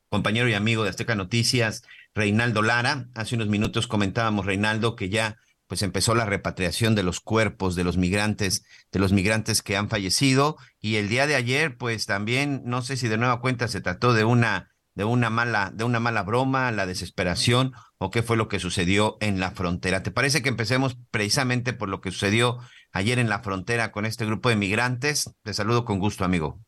compañero 0.10 0.48
y 0.48 0.54
amigo 0.54 0.84
de 0.84 0.90
Azteca 0.90 1.16
Noticias, 1.16 1.84
Reinaldo 2.14 2.62
Lara. 2.62 3.08
Hace 3.14 3.36
unos 3.36 3.48
minutos 3.48 3.88
comentábamos, 3.88 4.46
Reinaldo, 4.46 4.96
que 4.96 5.10
ya 5.10 5.38
pues 5.68 5.82
empezó 5.82 6.16
la 6.16 6.26
repatriación 6.26 6.96
de 6.96 7.04
los 7.04 7.20
cuerpos 7.20 7.76
de 7.76 7.84
los 7.84 7.98
migrantes, 7.98 8.64
de 8.92 9.00
los 9.00 9.12
migrantes 9.12 9.62
que 9.62 9.76
han 9.76 9.90
fallecido. 9.90 10.58
Y 10.80 10.96
el 10.96 11.10
día 11.10 11.28
de 11.28 11.36
ayer, 11.36 11.78
pues 11.78 12.06
también, 12.06 12.62
no 12.66 12.82
sé 12.82 12.96
si 12.98 13.08
de 13.08 13.18
nueva 13.18 13.42
cuenta 13.42 13.68
se 13.68 13.82
trató 13.82 14.14
de 14.14 14.24
una, 14.24 14.70
de 14.96 15.04
una 15.04 15.30
mala, 15.30 15.72
de 15.74 15.84
una 15.84 16.00
mala 16.00 16.24
broma, 16.24 16.72
la 16.72 16.86
desesperación, 16.86 17.74
o 17.98 18.12
qué 18.12 18.24
fue 18.24 18.38
lo 18.38 18.48
que 18.48 18.60
sucedió 18.60 19.18
en 19.20 19.40
la 19.40 19.52
frontera. 19.52 20.04
¿Te 20.04 20.12
parece 20.12 20.42
que 20.42 20.50
empecemos 20.50 20.98
precisamente 21.12 21.74
por 21.74 21.90
lo 21.90 22.00
que 22.00 22.12
sucedió 22.12 22.60
ayer 22.94 23.20
en 23.20 23.30
la 23.30 23.40
frontera 23.40 23.92
con 23.92 24.06
este 24.06 24.26
grupo 24.26 24.48
de 24.50 24.56
migrantes? 24.56 25.32
Te 25.44 25.54
saludo 25.54 25.84
con 25.84 26.00
gusto, 26.00 26.24
amigo. 26.24 26.62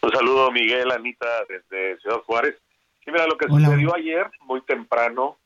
Un 0.00 0.12
saludo, 0.12 0.50
Miguel, 0.50 0.90
Anita, 0.90 1.26
desde 1.48 1.98
Ciudad 2.00 2.18
Juárez. 2.18 2.56
Sí, 3.04 3.10
mira, 3.10 3.26
lo 3.26 3.36
que 3.36 3.48
sucedió 3.48 3.94
ayer, 3.94 4.30
muy 4.42 4.60
temprano, 4.62 5.38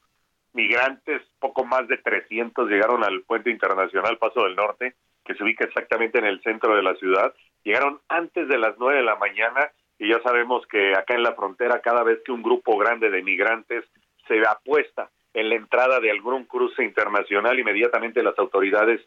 migrantes, 0.52 1.22
poco 1.38 1.64
más 1.64 1.88
de 1.88 1.96
300 1.98 2.68
llegaron 2.68 3.02
al 3.04 3.22
puente 3.22 3.50
internacional 3.50 4.18
Paso 4.18 4.44
del 4.44 4.56
Norte, 4.56 4.94
que 5.24 5.34
se 5.34 5.42
ubica 5.44 5.64
exactamente 5.64 6.18
en 6.18 6.26
el 6.26 6.42
centro 6.42 6.76
de 6.76 6.82
la 6.82 6.94
ciudad. 6.96 7.32
Llegaron 7.64 8.00
antes 8.08 8.48
de 8.48 8.58
las 8.58 8.76
9 8.78 8.98
de 8.98 9.04
la 9.04 9.16
mañana 9.16 9.70
y 9.98 10.08
ya 10.08 10.20
sabemos 10.22 10.66
que 10.66 10.94
acá 10.94 11.14
en 11.14 11.22
la 11.22 11.34
frontera, 11.34 11.80
cada 11.80 12.02
vez 12.02 12.20
que 12.24 12.32
un 12.32 12.42
grupo 12.42 12.76
grande 12.76 13.08
de 13.08 13.22
migrantes 13.22 13.84
se 14.26 14.40
apuesta 14.46 15.10
en 15.32 15.48
la 15.48 15.54
entrada 15.54 16.00
de 16.00 16.10
algún 16.10 16.44
cruce 16.44 16.84
internacional, 16.84 17.58
inmediatamente 17.58 18.22
las 18.22 18.38
autoridades 18.38 19.00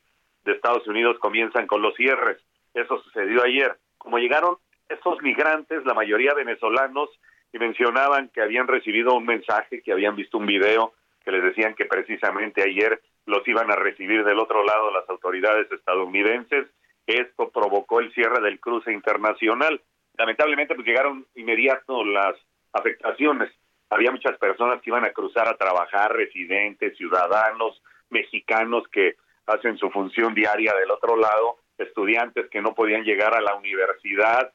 de 0.43 0.53
Estados 0.53 0.87
Unidos 0.87 1.17
comienzan 1.19 1.67
con 1.67 1.81
los 1.81 1.93
cierres. 1.95 2.41
Eso 2.73 3.01
sucedió 3.03 3.43
ayer. 3.43 3.75
Como 3.97 4.17
llegaron 4.17 4.57
estos 4.89 5.21
migrantes, 5.21 5.85
la 5.85 5.93
mayoría 5.93 6.33
venezolanos, 6.33 7.09
y 7.53 7.59
mencionaban 7.59 8.29
que 8.29 8.41
habían 8.41 8.67
recibido 8.67 9.13
un 9.13 9.25
mensaje, 9.25 9.81
que 9.81 9.93
habían 9.93 10.15
visto 10.15 10.37
un 10.37 10.45
video 10.45 10.93
que 11.23 11.31
les 11.31 11.43
decían 11.43 11.73
que 11.73 11.85
precisamente 11.85 12.61
ayer 12.61 13.01
los 13.25 13.47
iban 13.47 13.71
a 13.71 13.75
recibir 13.75 14.23
del 14.23 14.39
otro 14.39 14.63
lado 14.63 14.91
las 14.91 15.09
autoridades 15.09 15.71
estadounidenses. 15.71 16.67
Esto 17.07 17.49
provocó 17.49 17.99
el 17.99 18.13
cierre 18.13 18.41
del 18.41 18.59
cruce 18.59 18.91
internacional. 18.91 19.81
Lamentablemente, 20.17 20.75
pues 20.75 20.85
llegaron 20.85 21.25
inmediato 21.33 22.03
las 22.03 22.35
afectaciones. 22.73 23.51
Había 23.89 24.11
muchas 24.11 24.37
personas 24.37 24.81
que 24.81 24.89
iban 24.89 25.05
a 25.05 25.11
cruzar 25.11 25.47
a 25.47 25.57
trabajar, 25.57 26.13
residentes, 26.13 26.97
ciudadanos, 26.97 27.81
mexicanos 28.09 28.87
que 28.89 29.15
hacen 29.47 29.77
su 29.77 29.89
función 29.89 30.33
diaria 30.33 30.73
del 30.73 30.91
otro 30.91 31.15
lado, 31.15 31.57
estudiantes 31.77 32.49
que 32.49 32.61
no 32.61 32.75
podían 32.75 33.03
llegar 33.03 33.35
a 33.35 33.41
la 33.41 33.55
universidad, 33.55 34.51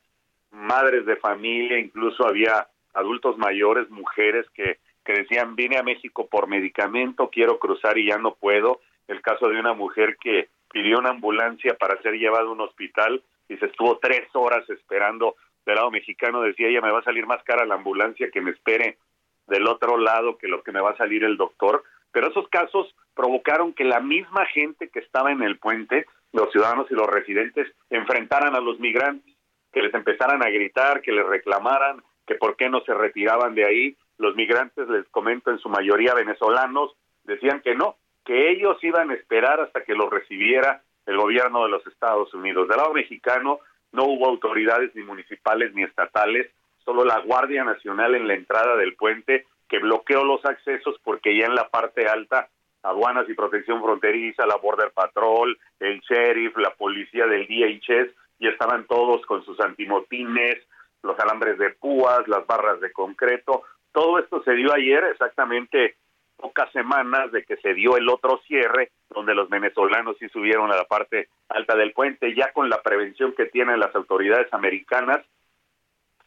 madres 0.50 1.06
de 1.06 1.16
familia, 1.16 1.78
incluso 1.78 2.26
había 2.26 2.68
adultos 2.94 3.38
mayores, 3.38 3.88
mujeres 3.90 4.46
que, 4.54 4.78
que 5.04 5.12
decían, 5.12 5.56
vine 5.56 5.78
a 5.78 5.82
México 5.82 6.28
por 6.28 6.48
medicamento, 6.48 7.30
quiero 7.30 7.58
cruzar 7.58 7.98
y 7.98 8.08
ya 8.08 8.18
no 8.18 8.34
puedo. 8.34 8.80
El 9.08 9.22
caso 9.22 9.48
de 9.48 9.58
una 9.58 9.72
mujer 9.74 10.16
que 10.20 10.48
pidió 10.72 10.98
una 10.98 11.10
ambulancia 11.10 11.74
para 11.74 12.00
ser 12.02 12.14
llevada 12.14 12.44
a 12.44 12.50
un 12.50 12.60
hospital 12.60 13.22
y 13.48 13.56
se 13.56 13.66
estuvo 13.66 13.98
tres 13.98 14.28
horas 14.34 14.68
esperando 14.70 15.36
del 15.66 15.76
lado 15.76 15.90
mexicano, 15.90 16.42
decía 16.42 16.68
ella, 16.68 16.80
me 16.80 16.90
va 16.90 17.00
a 17.00 17.04
salir 17.04 17.26
más 17.26 17.42
cara 17.44 17.66
la 17.66 17.74
ambulancia 17.74 18.30
que 18.32 18.40
me 18.40 18.52
espere 18.52 18.98
del 19.46 19.66
otro 19.66 19.98
lado 19.98 20.38
que 20.38 20.48
lo 20.48 20.62
que 20.62 20.72
me 20.72 20.80
va 20.80 20.90
a 20.90 20.96
salir 20.96 21.24
el 21.24 21.36
doctor. 21.36 21.82
Pero 22.12 22.28
esos 22.28 22.48
casos 22.48 22.94
provocaron 23.14 23.72
que 23.72 23.84
la 23.84 24.00
misma 24.00 24.46
gente 24.46 24.88
que 24.88 25.00
estaba 25.00 25.32
en 25.32 25.42
el 25.42 25.58
puente, 25.58 26.06
los 26.32 26.50
ciudadanos 26.50 26.90
y 26.90 26.94
los 26.94 27.06
residentes, 27.06 27.68
enfrentaran 27.90 28.54
a 28.54 28.60
los 28.60 28.78
migrantes 28.80 29.29
que 29.72 29.82
les 29.82 29.94
empezaran 29.94 30.42
a 30.42 30.50
gritar, 30.50 31.00
que 31.00 31.12
les 31.12 31.26
reclamaran, 31.26 32.02
que 32.26 32.34
por 32.34 32.56
qué 32.56 32.68
no 32.68 32.80
se 32.82 32.94
retiraban 32.94 33.54
de 33.54 33.64
ahí. 33.64 33.96
Los 34.18 34.36
migrantes, 34.36 34.88
les 34.88 35.08
comento, 35.08 35.50
en 35.50 35.58
su 35.58 35.68
mayoría 35.68 36.14
venezolanos, 36.14 36.92
decían 37.24 37.60
que 37.60 37.74
no, 37.74 37.96
que 38.24 38.50
ellos 38.50 38.76
iban 38.82 39.10
a 39.10 39.14
esperar 39.14 39.60
hasta 39.60 39.82
que 39.84 39.94
los 39.94 40.10
recibiera 40.10 40.82
el 41.06 41.16
gobierno 41.16 41.64
de 41.64 41.70
los 41.70 41.86
Estados 41.86 42.32
Unidos. 42.34 42.68
Del 42.68 42.76
lado 42.76 42.92
mexicano 42.92 43.60
no 43.92 44.04
hubo 44.04 44.28
autoridades 44.28 44.94
ni 44.94 45.02
municipales 45.02 45.74
ni 45.74 45.82
estatales, 45.82 46.50
solo 46.84 47.04
la 47.04 47.20
Guardia 47.20 47.64
Nacional 47.64 48.14
en 48.14 48.28
la 48.28 48.34
entrada 48.34 48.76
del 48.76 48.94
puente 48.94 49.46
que 49.68 49.78
bloqueó 49.78 50.24
los 50.24 50.44
accesos 50.44 51.00
porque 51.04 51.36
ya 51.36 51.46
en 51.46 51.54
la 51.54 51.68
parte 51.68 52.06
alta 52.06 52.48
aduanas 52.82 53.28
y 53.28 53.34
protección 53.34 53.82
fronteriza, 53.82 54.46
la 54.46 54.56
Border 54.56 54.90
Patrol, 54.92 55.58
el 55.80 56.00
sheriff, 56.00 56.56
la 56.56 56.74
policía 56.74 57.26
del 57.26 57.46
DHS 57.46 58.14
y 58.40 58.48
estaban 58.48 58.86
todos 58.86 59.24
con 59.26 59.44
sus 59.44 59.60
antimotines, 59.60 60.56
los 61.02 61.18
alambres 61.20 61.58
de 61.58 61.70
púas, 61.70 62.26
las 62.26 62.46
barras 62.46 62.80
de 62.80 62.90
concreto. 62.90 63.62
Todo 63.92 64.18
esto 64.18 64.42
se 64.42 64.52
dio 64.52 64.74
ayer, 64.74 65.04
exactamente 65.04 65.96
pocas 66.36 66.72
semanas 66.72 67.30
de 67.32 67.44
que 67.44 67.58
se 67.58 67.74
dio 67.74 67.98
el 67.98 68.08
otro 68.08 68.40
cierre, 68.46 68.90
donde 69.10 69.34
los 69.34 69.50
venezolanos 69.50 70.16
sí 70.18 70.28
subieron 70.30 70.72
a 70.72 70.76
la 70.76 70.84
parte 70.84 71.28
alta 71.50 71.76
del 71.76 71.92
puente, 71.92 72.34
ya 72.34 72.50
con 72.52 72.70
la 72.70 72.82
prevención 72.82 73.34
que 73.36 73.44
tienen 73.46 73.78
las 73.78 73.94
autoridades 73.94 74.52
americanas, 74.54 75.20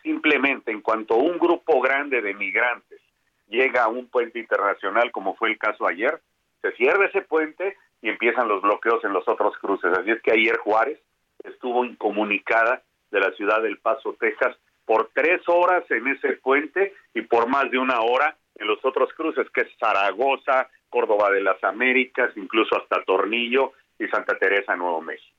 simplemente 0.04 0.72
en 0.72 0.82
cuanto 0.82 1.16
un 1.16 1.40
grupo 1.40 1.82
grande 1.82 2.22
de 2.22 2.36
migrantes 2.36 3.02
llega 3.48 3.84
a 3.84 3.88
un 3.88 4.08
puente 4.08 4.38
internacional, 4.38 5.12
como 5.12 5.36
fue 5.36 5.50
el 5.50 5.58
caso 5.58 5.88
ayer, 5.88 6.20
se 6.62 6.72
cierra 6.74 7.08
ese 7.08 7.22
puente 7.22 7.78
y 8.02 8.10
empiezan 8.10 8.48
los 8.48 8.62
bloqueos 8.62 9.04
en 9.04 9.14
los 9.14 9.28
otros 9.28 9.58
cruces. 9.58 9.92
Así 9.98 10.12
es 10.12 10.22
que 10.22 10.32
ayer 10.32 10.58
Juárez 10.58 11.00
estuvo 11.44 11.86
incomunicada 11.86 12.84
de 13.12 13.20
la 13.20 13.32
ciudad 13.34 13.62
del 13.62 13.78
Paso, 13.80 14.16
Texas, 14.20 14.56
por 14.86 15.12
tres 15.14 15.42
horas 15.48 15.84
en 15.90 16.08
ese 16.08 16.34
puente 16.34 16.94
y 17.14 17.22
por 17.22 17.48
más 17.48 17.70
de 17.72 17.78
una 17.78 18.02
hora 18.02 18.38
en 18.56 18.68
los 18.68 18.84
otros 18.84 19.10
cruces, 19.14 19.48
que 19.54 19.62
es 19.62 19.68
Zaragoza, 19.80 20.70
Córdoba 20.90 21.32
de 21.32 21.42
las 21.42 21.64
Américas, 21.64 22.32
incluso 22.36 22.76
hasta 22.80 23.04
Tornillo 23.04 23.74
y 23.98 24.08
Santa 24.08 24.38
Teresa, 24.38 24.76
Nuevo 24.76 25.02
México. 25.02 25.34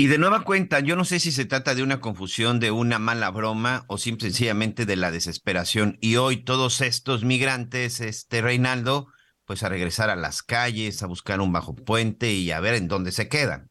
Y 0.00 0.06
de 0.06 0.18
nueva 0.18 0.44
cuenta, 0.44 0.78
yo 0.78 0.94
no 0.94 1.04
sé 1.04 1.18
si 1.18 1.32
se 1.32 1.44
trata 1.44 1.74
de 1.74 1.82
una 1.82 2.00
confusión, 2.00 2.60
de 2.60 2.70
una 2.70 3.00
mala 3.00 3.30
broma 3.30 3.84
o 3.88 3.98
simple, 3.98 4.28
sencillamente 4.28 4.86
de 4.86 4.94
la 4.94 5.10
desesperación. 5.10 5.98
Y 6.00 6.16
hoy 6.16 6.44
todos 6.44 6.80
estos 6.82 7.24
migrantes, 7.24 8.00
este 8.00 8.40
Reinaldo, 8.40 9.08
pues 9.44 9.64
a 9.64 9.68
regresar 9.68 10.08
a 10.08 10.14
las 10.14 10.44
calles, 10.44 11.02
a 11.02 11.08
buscar 11.08 11.40
un 11.40 11.52
bajo 11.52 11.74
puente 11.74 12.30
y 12.30 12.52
a 12.52 12.60
ver 12.60 12.74
en 12.74 12.86
dónde 12.86 13.10
se 13.10 13.28
quedan. 13.28 13.70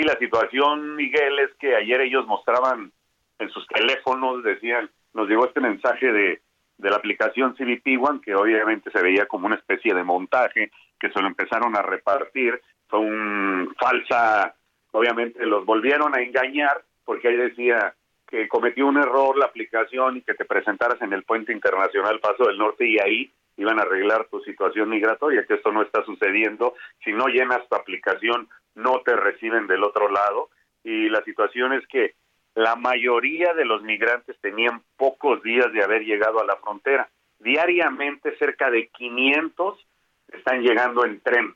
Sí, 0.00 0.06
la 0.06 0.16
situación, 0.16 0.96
Miguel, 0.96 1.40
es 1.40 1.50
que 1.58 1.76
ayer 1.76 2.00
ellos 2.00 2.26
mostraban 2.26 2.90
en 3.38 3.50
sus 3.50 3.66
teléfonos, 3.66 4.42
decían, 4.42 4.88
nos 5.12 5.28
llegó 5.28 5.44
este 5.44 5.60
mensaje 5.60 6.10
de, 6.10 6.40
de 6.78 6.90
la 6.90 6.96
aplicación 6.96 7.54
CBP 7.54 8.02
One, 8.02 8.22
que 8.24 8.34
obviamente 8.34 8.90
se 8.90 9.02
veía 9.02 9.26
como 9.26 9.44
una 9.44 9.56
especie 9.56 9.92
de 9.92 10.02
montaje, 10.02 10.70
que 10.98 11.10
se 11.10 11.20
lo 11.20 11.26
empezaron 11.26 11.76
a 11.76 11.82
repartir, 11.82 12.58
fue 12.88 13.00
un 13.00 13.74
falsa, 13.78 14.54
obviamente 14.92 15.44
los 15.44 15.66
volvieron 15.66 16.16
a 16.16 16.22
engañar, 16.22 16.82
porque 17.04 17.28
ahí 17.28 17.36
decía 17.36 17.94
que 18.26 18.48
cometió 18.48 18.86
un 18.86 18.96
error 18.96 19.36
la 19.36 19.46
aplicación 19.46 20.16
y 20.16 20.22
que 20.22 20.32
te 20.32 20.46
presentaras 20.46 21.02
en 21.02 21.12
el 21.12 21.24
puente 21.24 21.52
internacional 21.52 22.20
Paso 22.20 22.44
del 22.44 22.56
Norte 22.56 22.88
y 22.88 22.98
ahí 22.98 23.30
iban 23.58 23.78
a 23.78 23.82
arreglar 23.82 24.28
tu 24.30 24.40
situación 24.40 24.88
migratoria, 24.88 25.44
que 25.44 25.54
esto 25.54 25.70
no 25.70 25.82
está 25.82 26.02
sucediendo. 26.04 26.74
Si 27.04 27.12
no 27.12 27.26
llenas 27.26 27.68
tu 27.68 27.76
aplicación, 27.76 28.48
no 28.74 29.00
te 29.02 29.14
reciben 29.16 29.66
del 29.66 29.84
otro 29.84 30.10
lado. 30.10 30.50
Y 30.82 31.08
la 31.08 31.22
situación 31.24 31.72
es 31.72 31.86
que 31.86 32.14
la 32.54 32.76
mayoría 32.76 33.54
de 33.54 33.64
los 33.64 33.82
migrantes 33.82 34.36
tenían 34.40 34.82
pocos 34.96 35.42
días 35.42 35.72
de 35.72 35.82
haber 35.82 36.02
llegado 36.02 36.40
a 36.40 36.46
la 36.46 36.56
frontera. 36.56 37.08
Diariamente 37.38 38.36
cerca 38.38 38.70
de 38.70 38.88
500 38.88 39.86
están 40.32 40.62
llegando 40.62 41.04
en 41.04 41.20
tren. 41.20 41.54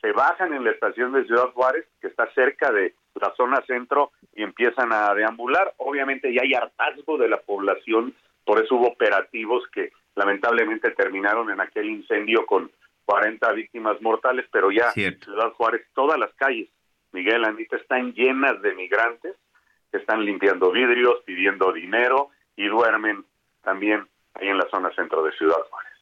Se 0.00 0.12
bajan 0.12 0.52
en 0.54 0.64
la 0.64 0.70
estación 0.70 1.12
de 1.12 1.24
Ciudad 1.24 1.50
Juárez, 1.52 1.86
que 2.00 2.08
está 2.08 2.30
cerca 2.32 2.70
de 2.70 2.94
la 3.14 3.32
zona 3.34 3.62
centro, 3.66 4.12
y 4.34 4.42
empiezan 4.42 4.92
a 4.92 5.14
deambular. 5.14 5.74
Obviamente 5.78 6.32
ya 6.32 6.42
hay 6.42 6.54
hartazgo 6.54 7.18
de 7.18 7.28
la 7.28 7.40
población, 7.40 8.14
por 8.44 8.62
eso 8.62 8.76
hubo 8.76 8.88
operativos 8.88 9.64
que 9.72 9.92
lamentablemente 10.14 10.90
terminaron 10.92 11.50
en 11.50 11.60
aquel 11.60 11.90
incendio 11.90 12.46
con 12.46 12.70
40 13.06 13.52
víctimas 13.52 14.00
mortales, 14.02 14.44
pero 14.52 14.70
ya 14.70 14.90
Ciudad 14.92 15.52
Juárez, 15.52 15.86
todas 15.94 16.18
las 16.18 16.34
calles, 16.34 16.68
Miguel 17.12 17.44
Anita, 17.44 17.76
están 17.76 18.12
llenas 18.12 18.60
de 18.60 18.74
migrantes 18.74 19.36
que 19.90 19.98
están 19.98 20.24
limpiando 20.24 20.70
vidrios, 20.72 21.22
pidiendo 21.24 21.72
dinero 21.72 22.30
y 22.56 22.66
duermen 22.66 23.24
también 23.62 24.06
ahí 24.34 24.48
en 24.48 24.58
la 24.58 24.68
zona 24.70 24.92
centro 24.94 25.22
de 25.22 25.32
Ciudad 25.32 25.56
Juárez. 25.70 25.92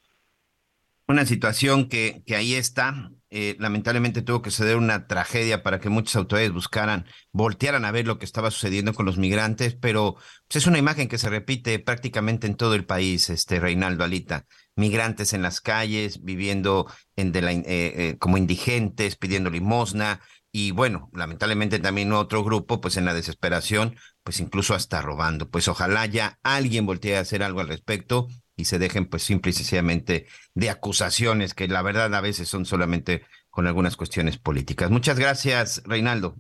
Una 1.07 1.27
situación 1.27 1.91
que, 1.91 2.23
que 2.27 2.35
ahí 2.35 2.55
está, 2.55 3.11
eh, 3.29 3.57
lamentablemente 3.59 4.23
tuvo 4.23 4.41
que 4.41 4.51
suceder 4.51 4.77
una 4.77 5.07
tragedia 5.07 5.63
para 5.63 5.79
que 5.79 5.91
muchas 5.91 6.17
autoridades 6.17 6.53
buscaran, 6.53 7.05
voltearan 7.31 7.85
a 7.85 7.93
ver 7.93 8.07
lo 8.07 8.19
que 8.19 8.25
estaba 8.25 8.51
sucediendo 8.51 8.95
con 8.95 9.05
los 9.05 9.19
migrantes, 9.19 9.75
pero 9.75 10.15
pues, 10.49 10.57
es 10.57 10.67
una 10.67 10.79
imagen 10.79 11.09
que 11.09 11.19
se 11.19 11.29
repite 11.29 11.79
prácticamente 11.79 12.47
en 12.47 12.57
todo 12.57 12.75
el 12.75 12.87
país, 12.87 13.29
este 13.29 13.61
Reinaldo 13.61 14.03
Alita. 14.03 14.47
Migrantes 14.77 15.33
en 15.33 15.43
las 15.43 15.61
calles, 15.61 16.25
viviendo 16.25 16.87
en 17.17 17.33
de 17.33 17.43
la, 17.43 17.53
eh, 17.53 17.65
eh, 17.67 18.17
como 18.19 18.37
indigentes, 18.37 19.17
pidiendo 19.17 19.51
limosna, 19.51 20.21
y 20.57 20.71
bueno, 20.71 21.11
lamentablemente 21.13 21.81
también 21.81 22.13
otro 22.13 22.45
grupo, 22.45 22.81
pues 22.81 22.97
en 22.97 23.05
la 23.05 23.13
desesperación, 23.13 23.97
pues 24.23 24.39
incluso 24.39 24.73
hasta 24.75 25.03
robando. 25.03 25.51
Pues 25.51 25.67
ojalá 25.67 26.07
ya 26.07 26.39
alguien 26.45 26.87
voltee 26.87 27.17
a 27.17 27.21
hacer 27.21 27.43
algo 27.43 27.59
al 27.59 27.67
respecto 27.67 28.29
y 28.55 28.67
se 28.67 28.79
dejen 28.79 29.07
pues 29.07 29.25
simple 29.25 29.51
y 29.51 29.53
sencillamente 29.53 30.29
de 30.55 30.71
acusaciones 30.71 31.55
que 31.55 31.67
la 31.67 31.83
verdad 31.83 32.15
a 32.15 32.21
veces 32.21 32.49
son 32.49 32.67
solamente 32.67 33.25
con 33.51 33.67
algunas 33.67 33.97
cuestiones 33.97 34.39
políticas. 34.39 34.93
Muchas 34.93 35.19
gracias, 35.19 35.83
Reinaldo. 35.87 36.37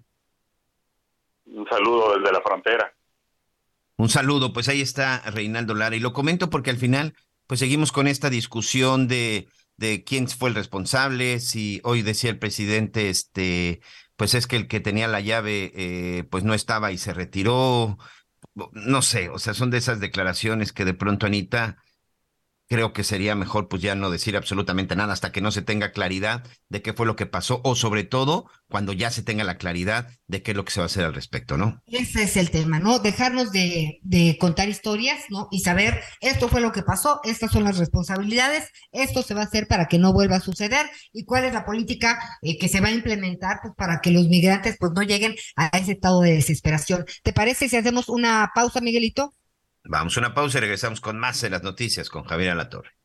Un 1.46 1.66
saludo 1.66 2.16
desde 2.16 2.32
la 2.32 2.40
frontera. 2.40 2.94
Un 3.96 4.08
saludo, 4.08 4.52
pues 4.52 4.68
ahí 4.68 4.80
está 4.80 5.28
Reinaldo 5.30 5.74
Lara 5.74 5.96
y 5.96 6.00
lo 6.00 6.12
comento 6.12 6.50
porque 6.50 6.70
al 6.70 6.76
final 6.76 7.14
pues 7.46 7.60
seguimos 7.60 7.92
con 7.92 8.06
esta 8.06 8.30
discusión 8.30 9.08
de 9.08 9.48
de 9.76 10.04
quién 10.04 10.28
fue 10.28 10.50
el 10.50 10.54
responsable, 10.54 11.40
si 11.40 11.80
hoy 11.84 12.02
decía 12.02 12.30
el 12.30 12.38
presidente, 12.38 13.10
este, 13.10 13.80
pues 14.16 14.34
es 14.34 14.46
que 14.46 14.56
el 14.56 14.68
que 14.68 14.80
tenía 14.80 15.08
la 15.08 15.20
llave, 15.20 15.72
eh, 15.74 16.24
pues 16.30 16.44
no 16.44 16.54
estaba 16.54 16.92
y 16.92 16.98
se 16.98 17.12
retiró, 17.14 17.98
no 18.72 19.02
sé, 19.02 19.28
o 19.30 19.38
sea, 19.38 19.54
son 19.54 19.70
de 19.70 19.78
esas 19.78 20.00
declaraciones 20.00 20.72
que 20.72 20.84
de 20.84 20.94
pronto 20.94 21.26
Anita, 21.26 21.78
creo 22.68 22.92
que 22.92 23.04
sería 23.04 23.34
mejor 23.34 23.68
pues 23.68 23.82
ya 23.82 23.94
no 23.94 24.10
decir 24.10 24.36
absolutamente 24.36 24.96
nada 24.96 25.12
hasta 25.12 25.32
que 25.32 25.40
no 25.40 25.50
se 25.50 25.62
tenga 25.62 25.92
claridad 25.92 26.44
de 26.68 26.82
qué 26.82 26.92
fue 26.92 27.06
lo 27.06 27.16
que 27.16 27.26
pasó 27.26 27.60
o 27.64 27.74
sobre 27.74 28.04
todo 28.04 28.46
cuando 28.68 28.92
ya 28.92 29.10
se 29.10 29.22
tenga 29.22 29.44
la 29.44 29.58
claridad 29.58 30.08
de 30.26 30.42
qué 30.42 30.52
es 30.52 30.56
lo 30.56 30.64
que 30.64 30.72
se 30.72 30.80
va 30.80 30.84
a 30.84 30.86
hacer 30.86 31.04
al 31.04 31.14
respecto, 31.14 31.56
¿no? 31.56 31.82
Ese 31.86 32.22
es 32.22 32.36
el 32.36 32.50
tema, 32.50 32.80
¿no? 32.80 32.98
Dejarnos 32.98 33.52
de, 33.52 34.00
contar 34.40 34.68
historias, 34.68 35.24
¿no? 35.28 35.48
Y 35.50 35.60
saber 35.60 36.02
esto 36.20 36.48
fue 36.48 36.60
lo 36.60 36.72
que 36.72 36.82
pasó, 36.82 37.20
estas 37.24 37.52
son 37.52 37.64
las 37.64 37.78
responsabilidades, 37.78 38.70
esto 38.92 39.22
se 39.22 39.34
va 39.34 39.42
a 39.42 39.44
hacer 39.44 39.66
para 39.68 39.86
que 39.86 39.98
no 39.98 40.12
vuelva 40.12 40.36
a 40.36 40.40
suceder 40.40 40.86
y 41.12 41.24
cuál 41.24 41.44
es 41.44 41.52
la 41.52 41.64
política 41.64 42.18
eh, 42.42 42.58
que 42.58 42.68
se 42.68 42.80
va 42.80 42.88
a 42.88 42.92
implementar 42.92 43.58
pues, 43.62 43.74
para 43.76 44.00
que 44.00 44.10
los 44.10 44.28
migrantes 44.28 44.76
pues 44.78 44.92
no 44.94 45.02
lleguen 45.02 45.34
a 45.56 45.66
ese 45.78 45.92
estado 45.92 46.20
de 46.22 46.32
desesperación. 46.32 47.04
¿Te 47.22 47.32
parece 47.32 47.68
si 47.68 47.76
hacemos 47.76 48.08
una 48.08 48.50
pausa, 48.54 48.80
Miguelito? 48.80 49.34
Vamos 49.86 50.16
a 50.16 50.20
una 50.20 50.34
pausa 50.34 50.58
y 50.58 50.60
regresamos 50.62 51.00
con 51.00 51.18
más 51.18 51.42
de 51.42 51.50
las 51.50 51.62
noticias 51.62 52.08
con 52.08 52.24
Javier 52.24 52.52
Alatorre. 52.52 52.96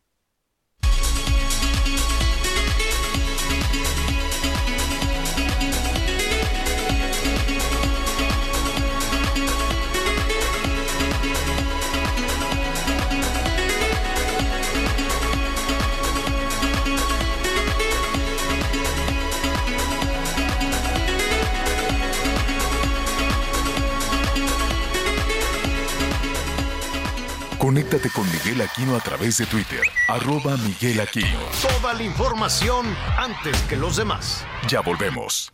Conéctate 27.59 28.09
con 28.09 28.25
Miguel 28.31 28.61
Aquino 28.61 28.95
a 28.95 29.01
través 29.01 29.37
de 29.37 29.45
Twitter, 29.45 29.81
arroba 30.07 30.55
Miguel 30.55 31.01
Aquino. 31.01 31.39
Toda 31.61 31.93
la 31.93 32.03
información 32.03 32.85
antes 33.17 33.61
que 33.63 33.75
los 33.75 33.97
demás. 33.97 34.45
Ya 34.69 34.79
volvemos. 34.79 35.51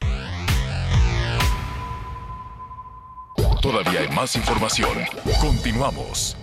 Todavía 3.59 4.01
hay 4.01 4.09
más 4.09 4.35
información. 4.35 4.99
Continuamos. 5.41 6.37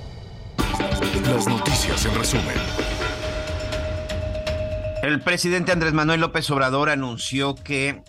Las 1.25 1.47
noticias 1.47 2.07
en 2.07 2.15
resumen. 2.17 2.57
El 5.05 5.21
presidente 5.21 5.71
Andrés 5.71 5.93
Manuel 5.93 6.23
López 6.23 6.51
Obrador 6.51 6.91
anunció 6.91 7.55
que, 7.55 8.03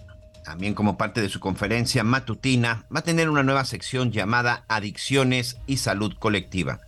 también 0.43 0.73
como 0.73 0.97
parte 0.97 1.21
de 1.21 1.29
su 1.29 1.39
conferencia 1.39 2.03
matutina, 2.03 2.85
va 2.93 3.01
a 3.01 3.03
tener 3.03 3.29
una 3.29 3.43
nueva 3.43 3.63
sección 3.63 4.11
llamada 4.11 4.65
Adicciones 4.67 5.57
y 5.67 5.77
Salud 5.77 6.15
Colectiva 6.17 6.79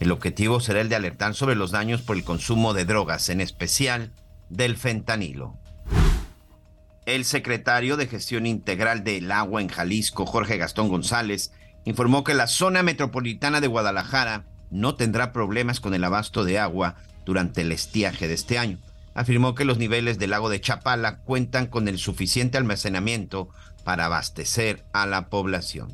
el 0.00 0.12
objetivo 0.12 0.60
será 0.60 0.80
el 0.80 0.88
de 0.88 0.96
alertar 0.96 1.34
sobre 1.34 1.54
los 1.54 1.70
daños 1.70 2.00
por 2.00 2.16
el 2.16 2.24
consumo 2.24 2.72
de 2.72 2.86
drogas, 2.86 3.28
en 3.28 3.42
especial 3.42 4.12
del 4.48 4.76
fentanilo. 4.76 5.58
El 7.04 7.26
secretario 7.26 7.98
de 7.98 8.06
Gestión 8.06 8.46
Integral 8.46 9.04
del 9.04 9.30
Agua 9.30 9.60
en 9.60 9.68
Jalisco, 9.68 10.24
Jorge 10.24 10.56
Gastón 10.56 10.88
González, 10.88 11.52
informó 11.84 12.24
que 12.24 12.34
la 12.34 12.46
zona 12.46 12.82
metropolitana 12.82 13.60
de 13.60 13.66
Guadalajara 13.66 14.46
no 14.70 14.94
tendrá 14.94 15.32
problemas 15.32 15.80
con 15.80 15.92
el 15.92 16.04
abasto 16.04 16.44
de 16.44 16.58
agua 16.58 16.96
durante 17.26 17.60
el 17.60 17.72
estiaje 17.72 18.26
de 18.26 18.34
este 18.34 18.58
año. 18.58 18.78
Afirmó 19.12 19.54
que 19.54 19.64
los 19.64 19.76
niveles 19.76 20.18
del 20.18 20.30
lago 20.30 20.48
de 20.48 20.60
Chapala 20.60 21.18
cuentan 21.18 21.66
con 21.66 21.88
el 21.88 21.98
suficiente 21.98 22.56
almacenamiento 22.56 23.50
para 23.84 24.06
abastecer 24.06 24.84
a 24.92 25.06
la 25.06 25.28
población. 25.28 25.90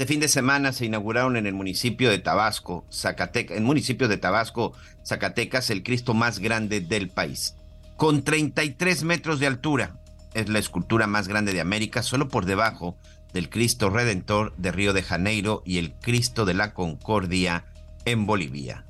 Este 0.00 0.14
fin 0.14 0.20
de 0.20 0.28
semana 0.28 0.72
se 0.72 0.86
inauguraron 0.86 1.36
en 1.36 1.46
el 1.46 1.52
municipio 1.52 2.08
de 2.08 2.18
Tabasco, 2.18 2.86
Zacatecas, 2.90 3.58
en 3.58 3.64
municipio 3.64 4.08
de 4.08 4.16
Tabasco, 4.16 4.72
Zacatecas, 5.04 5.68
el 5.68 5.82
Cristo 5.82 6.14
más 6.14 6.38
grande 6.38 6.80
del 6.80 7.10
país. 7.10 7.54
Con 7.98 8.22
33 8.22 9.04
metros 9.04 9.40
de 9.40 9.46
altura, 9.46 9.98
es 10.32 10.48
la 10.48 10.58
escultura 10.58 11.06
más 11.06 11.28
grande 11.28 11.52
de 11.52 11.60
América, 11.60 12.02
solo 12.02 12.28
por 12.28 12.46
debajo 12.46 12.96
del 13.34 13.50
Cristo 13.50 13.90
Redentor 13.90 14.54
de 14.56 14.72
Río 14.72 14.94
de 14.94 15.02
Janeiro 15.02 15.62
y 15.66 15.76
el 15.76 15.92
Cristo 15.92 16.46
de 16.46 16.54
la 16.54 16.72
Concordia 16.72 17.66
en 18.06 18.24
Bolivia. 18.24 18.86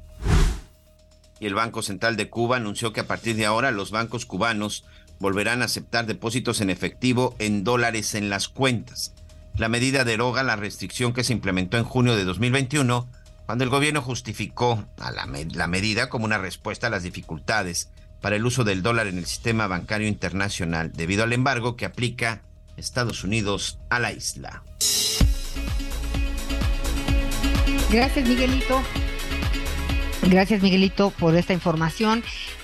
Y 1.40 1.46
el 1.46 1.54
Banco 1.54 1.82
Central 1.82 2.16
de 2.16 2.30
Cuba 2.30 2.58
anunció 2.58 2.92
que 2.92 3.00
a 3.00 3.08
partir 3.08 3.34
de 3.34 3.46
ahora 3.46 3.72
los 3.72 3.90
bancos 3.90 4.26
cubanos 4.26 4.84
volverán 5.18 5.62
a 5.62 5.64
aceptar 5.64 6.06
depósitos 6.06 6.60
en 6.60 6.70
efectivo 6.70 7.34
en 7.40 7.64
dólares 7.64 8.14
en 8.14 8.30
las 8.30 8.48
cuentas. 8.48 9.12
La 9.56 9.68
medida 9.68 10.04
deroga 10.04 10.42
la 10.42 10.56
restricción 10.56 11.12
que 11.12 11.24
se 11.24 11.32
implementó 11.32 11.76
en 11.76 11.84
junio 11.84 12.16
de 12.16 12.24
2021, 12.24 13.08
cuando 13.46 13.64
el 13.64 13.70
gobierno 13.70 14.00
justificó 14.02 14.84
a 14.98 15.10
la, 15.10 15.28
la 15.52 15.66
medida 15.66 16.08
como 16.08 16.24
una 16.24 16.38
respuesta 16.38 16.86
a 16.86 16.90
las 16.90 17.02
dificultades 17.02 17.90
para 18.20 18.36
el 18.36 18.46
uso 18.46 18.64
del 18.64 18.82
dólar 18.82 19.06
en 19.06 19.18
el 19.18 19.26
sistema 19.26 19.66
bancario 19.66 20.08
internacional 20.08 20.92
debido 20.92 21.24
al 21.24 21.32
embargo 21.32 21.76
que 21.76 21.84
aplica 21.84 22.42
Estados 22.76 23.24
Unidos 23.24 23.78
a 23.90 23.98
la 23.98 24.12
isla. 24.12 24.62
Gracias, 27.90 28.28
Miguelito. 28.28 28.82
Gracias, 30.22 30.62
Miguelito, 30.62 31.10
por 31.10 31.34
esta 31.34 31.52
información. 31.52 32.22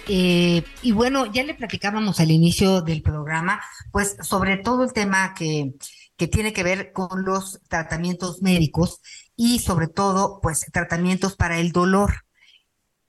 Eh, 0.09 0.63
y 0.83 0.93
bueno, 0.93 1.27
ya 1.33 1.43
le 1.43 1.55
platicábamos 1.55 2.21
al 2.21 2.31
inicio 2.31 2.81
del 2.83 3.03
programa, 3.03 3.61
pues 3.91 4.17
sobre 4.23 4.57
todo 4.57 4.85
el 4.85 4.93
tema 4.93 5.35
que 5.35 5.73
que 6.17 6.29
tiene 6.29 6.53
que 6.53 6.63
ver 6.63 6.93
con 6.93 7.25
los 7.25 7.61
tratamientos 7.69 8.43
médicos 8.43 9.01
y 9.37 9.59
sobre 9.59 9.89
todo, 9.89 10.41
pues, 10.41 10.61
tratamientos 10.73 11.37
para 11.37 11.59
el 11.59 11.73
dolor. 11.73 12.27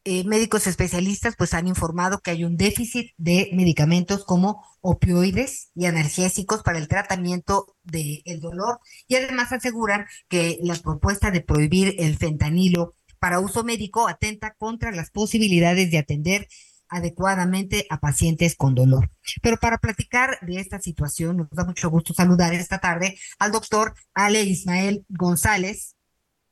Eh, 0.09 0.23
médicos 0.23 0.67
especialistas 0.67 1.35
pues 1.37 1.53
han 1.53 1.67
informado 1.67 2.19
que 2.19 2.31
hay 2.31 2.45
un 2.45 2.55
déficit 2.55 3.11
de 3.17 3.49
medicamentos 3.51 4.23
como 4.23 4.63
opioides 4.79 5.69
y 5.75 5.85
analgésicos 5.85 6.63
para 6.63 6.77
el 6.77 6.87
tratamiento 6.87 7.75
del 7.83 8.39
dolor 8.39 8.79
y 9.09 9.15
además 9.17 9.51
aseguran 9.51 10.05
que 10.29 10.59
la 10.63 10.75
propuesta 10.75 11.29
de 11.29 11.41
prohibir 11.41 11.93
el 11.99 12.17
fentanilo 12.17 12.95
para 13.19 13.41
uso 13.41 13.65
médico 13.65 14.07
atenta 14.07 14.53
contra 14.53 14.91
las 14.91 15.11
posibilidades 15.11 15.91
de 15.91 15.97
atender 15.97 16.47
adecuadamente 16.89 17.85
a 17.89 17.99
pacientes 17.99 18.55
con 18.55 18.75
dolor. 18.75 19.11
Pero 19.41 19.57
para 19.57 19.77
platicar 19.77 20.39
de 20.41 20.59
esta 20.59 20.79
situación, 20.79 21.37
nos 21.37 21.49
da 21.51 21.65
mucho 21.65 21.89
gusto 21.89 22.13
saludar 22.13 22.53
esta 22.53 22.79
tarde 22.79 23.17
al 23.39 23.51
doctor 23.51 23.93
Ale 24.13 24.43
Ismael 24.43 25.05
González. 25.09 25.95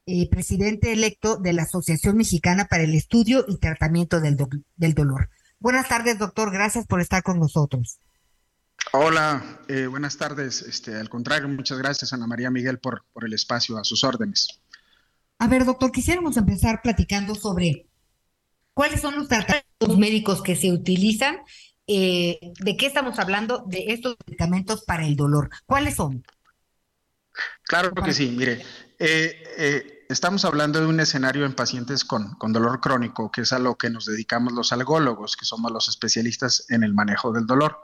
eh, 0.07 0.29
presidente 0.29 0.93
electo 0.93 1.37
de 1.37 1.53
la 1.53 1.63
Asociación 1.63 2.17
Mexicana 2.17 2.65
para 2.65 2.83
el 2.83 2.93
Estudio 2.93 3.43
y 3.47 3.57
Tratamiento 3.57 4.19
del, 4.21 4.37
del 4.75 4.93
Dolor. 4.93 5.29
Buenas 5.59 5.87
tardes, 5.87 6.19
doctor. 6.19 6.51
Gracias 6.51 6.85
por 6.85 7.01
estar 7.01 7.23
con 7.23 7.39
nosotros. 7.39 7.99
Hola, 8.93 9.61
eh, 9.67 9.87
buenas 9.87 10.17
tardes. 10.17 10.61
Este, 10.61 10.95
al 10.95 11.09
contrario, 11.09 11.49
muchas 11.49 11.77
gracias, 11.79 12.13
Ana 12.13 12.27
María 12.27 12.51
Miguel, 12.51 12.79
por, 12.79 13.03
por 13.13 13.25
el 13.25 13.33
espacio, 13.33 13.77
a 13.77 13.83
sus 13.83 14.03
órdenes. 14.03 14.61
A 15.39 15.47
ver, 15.47 15.65
doctor, 15.65 15.91
quisiéramos 15.91 16.37
empezar 16.37 16.81
platicando 16.81 17.35
sobre 17.35 17.84
cuáles 18.75 19.01
son 19.01 19.15
los 19.15 19.27
tratamientos 19.27 19.97
médicos 19.97 20.43
que 20.43 20.55
se 20.55 20.71
utilizan. 20.71 21.37
Eh, 21.87 22.39
¿De 22.59 22.77
qué 22.77 22.85
estamos 22.85 23.17
hablando 23.17 23.63
de 23.67 23.85
estos 23.87 24.15
medicamentos 24.27 24.83
para 24.83 25.07
el 25.07 25.15
dolor? 25.15 25.49
¿Cuáles 25.65 25.95
son? 25.95 26.23
Claro 27.63 27.93
que 27.93 28.13
sí, 28.13 28.29
mire, 28.29 28.63
eh, 28.99 29.43
eh, 29.57 30.05
estamos 30.09 30.45
hablando 30.45 30.79
de 30.79 30.87
un 30.87 30.99
escenario 30.99 31.45
en 31.45 31.53
pacientes 31.53 32.03
con, 32.05 32.37
dolor 32.53 32.79
crónico, 32.79 33.31
que 33.31 33.41
es 33.41 33.53
a 33.53 33.59
lo 33.59 33.75
que 33.75 33.89
nos 33.89 34.05
dedicamos 34.05 34.53
los 34.53 34.71
algólogos, 34.71 35.35
que 35.35 35.45
somos 35.45 35.71
los 35.71 35.89
especialistas 35.89 36.65
en 36.69 36.83
el 36.83 36.93
manejo 36.93 37.31
del 37.31 37.45
dolor. 37.45 37.79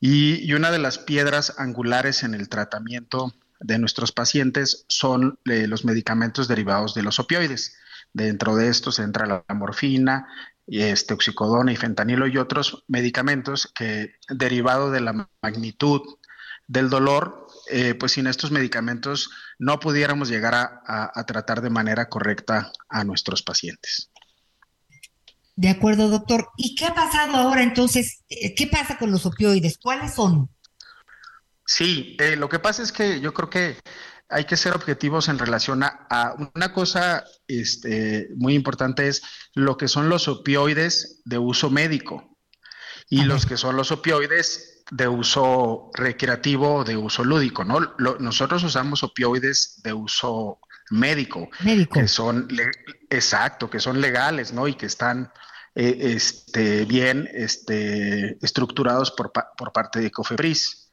Y, 0.00 0.52
una 0.52 0.70
de 0.70 0.78
las 0.78 0.98
piedras 0.98 1.54
angulares 1.58 2.22
en 2.22 2.34
el 2.34 2.48
tratamiento 2.48 3.34
de 3.60 3.78
nuestros 3.78 4.12
pacientes 4.12 4.84
son 4.88 5.38
eh, 5.44 5.66
los 5.66 5.84
medicamentos 5.84 6.48
derivados 6.48 6.94
de 6.94 7.02
los 7.02 7.18
opioides. 7.18 7.76
Dentro 8.12 8.56
de 8.56 8.68
estos 8.68 8.98
entra 8.98 9.26
la 9.26 9.44
morfina, 9.54 10.26
este, 10.66 11.14
oxicodona 11.14 11.72
y 11.72 11.76
fentanilo 11.76 12.26
y 12.26 12.38
otros 12.38 12.84
medicamentos 12.88 13.72
que, 13.74 14.14
derivado 14.28 14.90
de 14.90 15.00
la 15.00 15.28
magnitud 15.42 16.02
del 16.66 16.90
dolor, 16.90 17.46
eh, 17.70 17.94
pues 17.94 18.12
sin 18.12 18.26
estos 18.26 18.50
medicamentos 18.50 19.30
no 19.58 19.78
pudiéramos 19.78 20.28
llegar 20.28 20.54
a, 20.54 21.24
tratar 21.24 21.60
de 21.60 21.70
manera 21.70 22.08
correcta 22.08 22.72
a 22.88 23.04
nuestros 23.04 23.42
pacientes. 23.42 24.10
De 25.54 25.70
acuerdo, 25.70 26.08
doctor. 26.08 26.48
¿Y 26.56 26.74
qué 26.74 26.86
ha 26.86 26.94
pasado 26.94 27.34
ahora 27.36 27.62
entonces? 27.62 28.24
Eh, 28.28 28.54
¿Qué 28.54 28.66
pasa 28.66 28.98
con 28.98 29.10
los 29.10 29.24
opioides? 29.24 29.78
¿Cuáles 29.78 30.14
son? 30.14 30.50
Sí, 31.64 32.16
eh, 32.20 32.36
lo 32.36 32.48
que 32.48 32.58
pasa 32.58 32.82
es 32.82 32.92
que 32.92 33.20
yo 33.20 33.32
creo 33.32 33.50
que 33.50 33.76
hay 34.28 34.44
que 34.44 34.56
ser 34.56 34.74
objetivos 34.74 35.28
en 35.28 35.38
relación 35.38 35.82
a, 35.82 36.34
una 36.54 36.72
cosa 36.72 37.24
este, 37.46 38.28
muy 38.36 38.54
importante 38.54 39.08
es 39.08 39.22
lo 39.54 39.76
que 39.76 39.88
son 39.88 40.08
los 40.08 40.28
opioides 40.28 41.22
de 41.24 41.38
uso 41.38 41.70
médico 41.70 42.36
y 43.08 43.22
los 43.22 43.46
que 43.46 43.56
son 43.56 43.76
los 43.76 43.92
opioides 43.92 44.84
de 44.90 45.08
uso 45.08 45.90
recreativo 45.94 46.76
o 46.76 46.84
de 46.84 46.96
uso 46.96 47.24
lúdico, 47.24 47.64
¿no? 47.64 47.80
nosotros 48.18 48.62
usamos 48.64 49.02
opioides 49.02 49.80
de 49.82 49.92
uso 49.92 50.60
médico, 50.90 51.48
médico. 51.60 52.00
que 52.00 52.08
son 52.08 52.48
exacto, 53.10 53.68
que 53.68 53.80
son 53.80 54.00
legales, 54.00 54.52
¿no? 54.52 54.68
Y 54.68 54.74
que 54.74 54.86
están 54.86 55.32
eh, 55.74 56.14
este, 56.14 56.84
bien 56.84 57.28
este, 57.32 58.38
estructurados 58.44 59.10
por, 59.10 59.32
por 59.32 59.72
parte 59.72 60.00
de 60.00 60.10
Cofepris. 60.10 60.85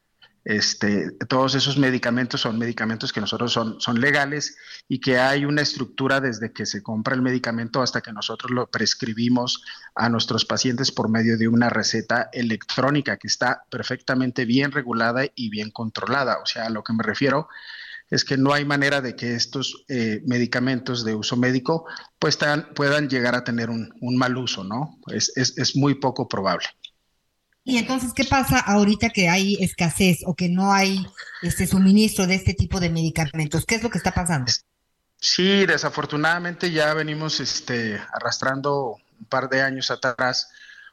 Este, 0.45 1.11
todos 1.29 1.55
esos 1.55 1.77
medicamentos 1.77 2.41
son 2.41 2.59
medicamentos 2.59 3.13
que 3.13 3.21
nosotros 3.21 3.53
son, 3.53 3.79
son 3.79 4.01
legales 4.01 4.57
y 4.89 4.99
que 4.99 5.17
hay 5.17 5.45
una 5.45 5.61
estructura 5.61 6.19
desde 6.19 6.51
que 6.51 6.65
se 6.65 6.83
compra 6.83 7.15
el 7.15 7.21
medicamento 7.21 7.81
hasta 7.81 8.01
que 8.01 8.11
nosotros 8.11 8.51
lo 8.51 8.69
prescribimos 8.69 9.63
a 9.95 10.09
nuestros 10.09 10.43
pacientes 10.43 10.91
por 10.91 11.09
medio 11.09 11.37
de 11.37 11.47
una 11.47 11.69
receta 11.69 12.29
electrónica 12.33 13.17
que 13.17 13.27
está 13.27 13.63
perfectamente 13.69 14.43
bien 14.43 14.71
regulada 14.71 15.23
y 15.33 15.49
bien 15.49 15.71
controlada. 15.71 16.39
O 16.43 16.45
sea, 16.45 16.65
a 16.65 16.69
lo 16.69 16.83
que 16.83 16.93
me 16.93 17.03
refiero 17.03 17.47
es 18.09 18.25
que 18.25 18.37
no 18.37 18.53
hay 18.53 18.65
manera 18.65 18.99
de 18.99 19.15
que 19.15 19.35
estos 19.35 19.85
eh, 19.87 20.21
medicamentos 20.25 21.05
de 21.05 21.15
uso 21.15 21.37
médico 21.37 21.85
pues, 22.19 22.37
puedan 22.75 23.07
llegar 23.07 23.33
a 23.33 23.45
tener 23.45 23.69
un, 23.69 23.93
mal 24.17 24.37
uso, 24.37 24.63
¿no? 24.65 24.99
Es, 25.07 25.31
es, 25.37 25.57
es 25.57 25.75
muy 25.77 25.95
poco 25.95 26.27
probable. 26.27 26.67
Y 27.65 27.77
entonces, 27.77 28.11
¿qué 28.13 28.25
pasa 28.25 28.59
ahorita 28.59 29.09
que 29.09 29.29
hay 29.29 29.55
escasez 29.61 30.19
o 30.25 30.35
que 30.35 30.49
no 30.49 30.73
hay 30.73 31.05
este 31.41 31.65
suministro 31.65 32.27
de 32.27 32.35
este 32.35 32.53
tipo 32.53 32.79
de 32.79 32.89
medicamentos? 32.89 33.65
¿Qué 33.65 33.75
es 33.75 33.83
lo 33.83 33.89
que 33.89 33.97
está 33.97 34.11
pasando? 34.11 34.51
Sí, 35.17 35.65
desafortunadamente 35.65 36.71
ya 36.71 36.93
venimos 36.93 37.39
este, 37.39 38.01
arrastrando 38.13 38.97
un 39.17 39.25
par 39.29 39.49
de 39.49 39.61
años 39.61 39.89
atrás 39.91 40.49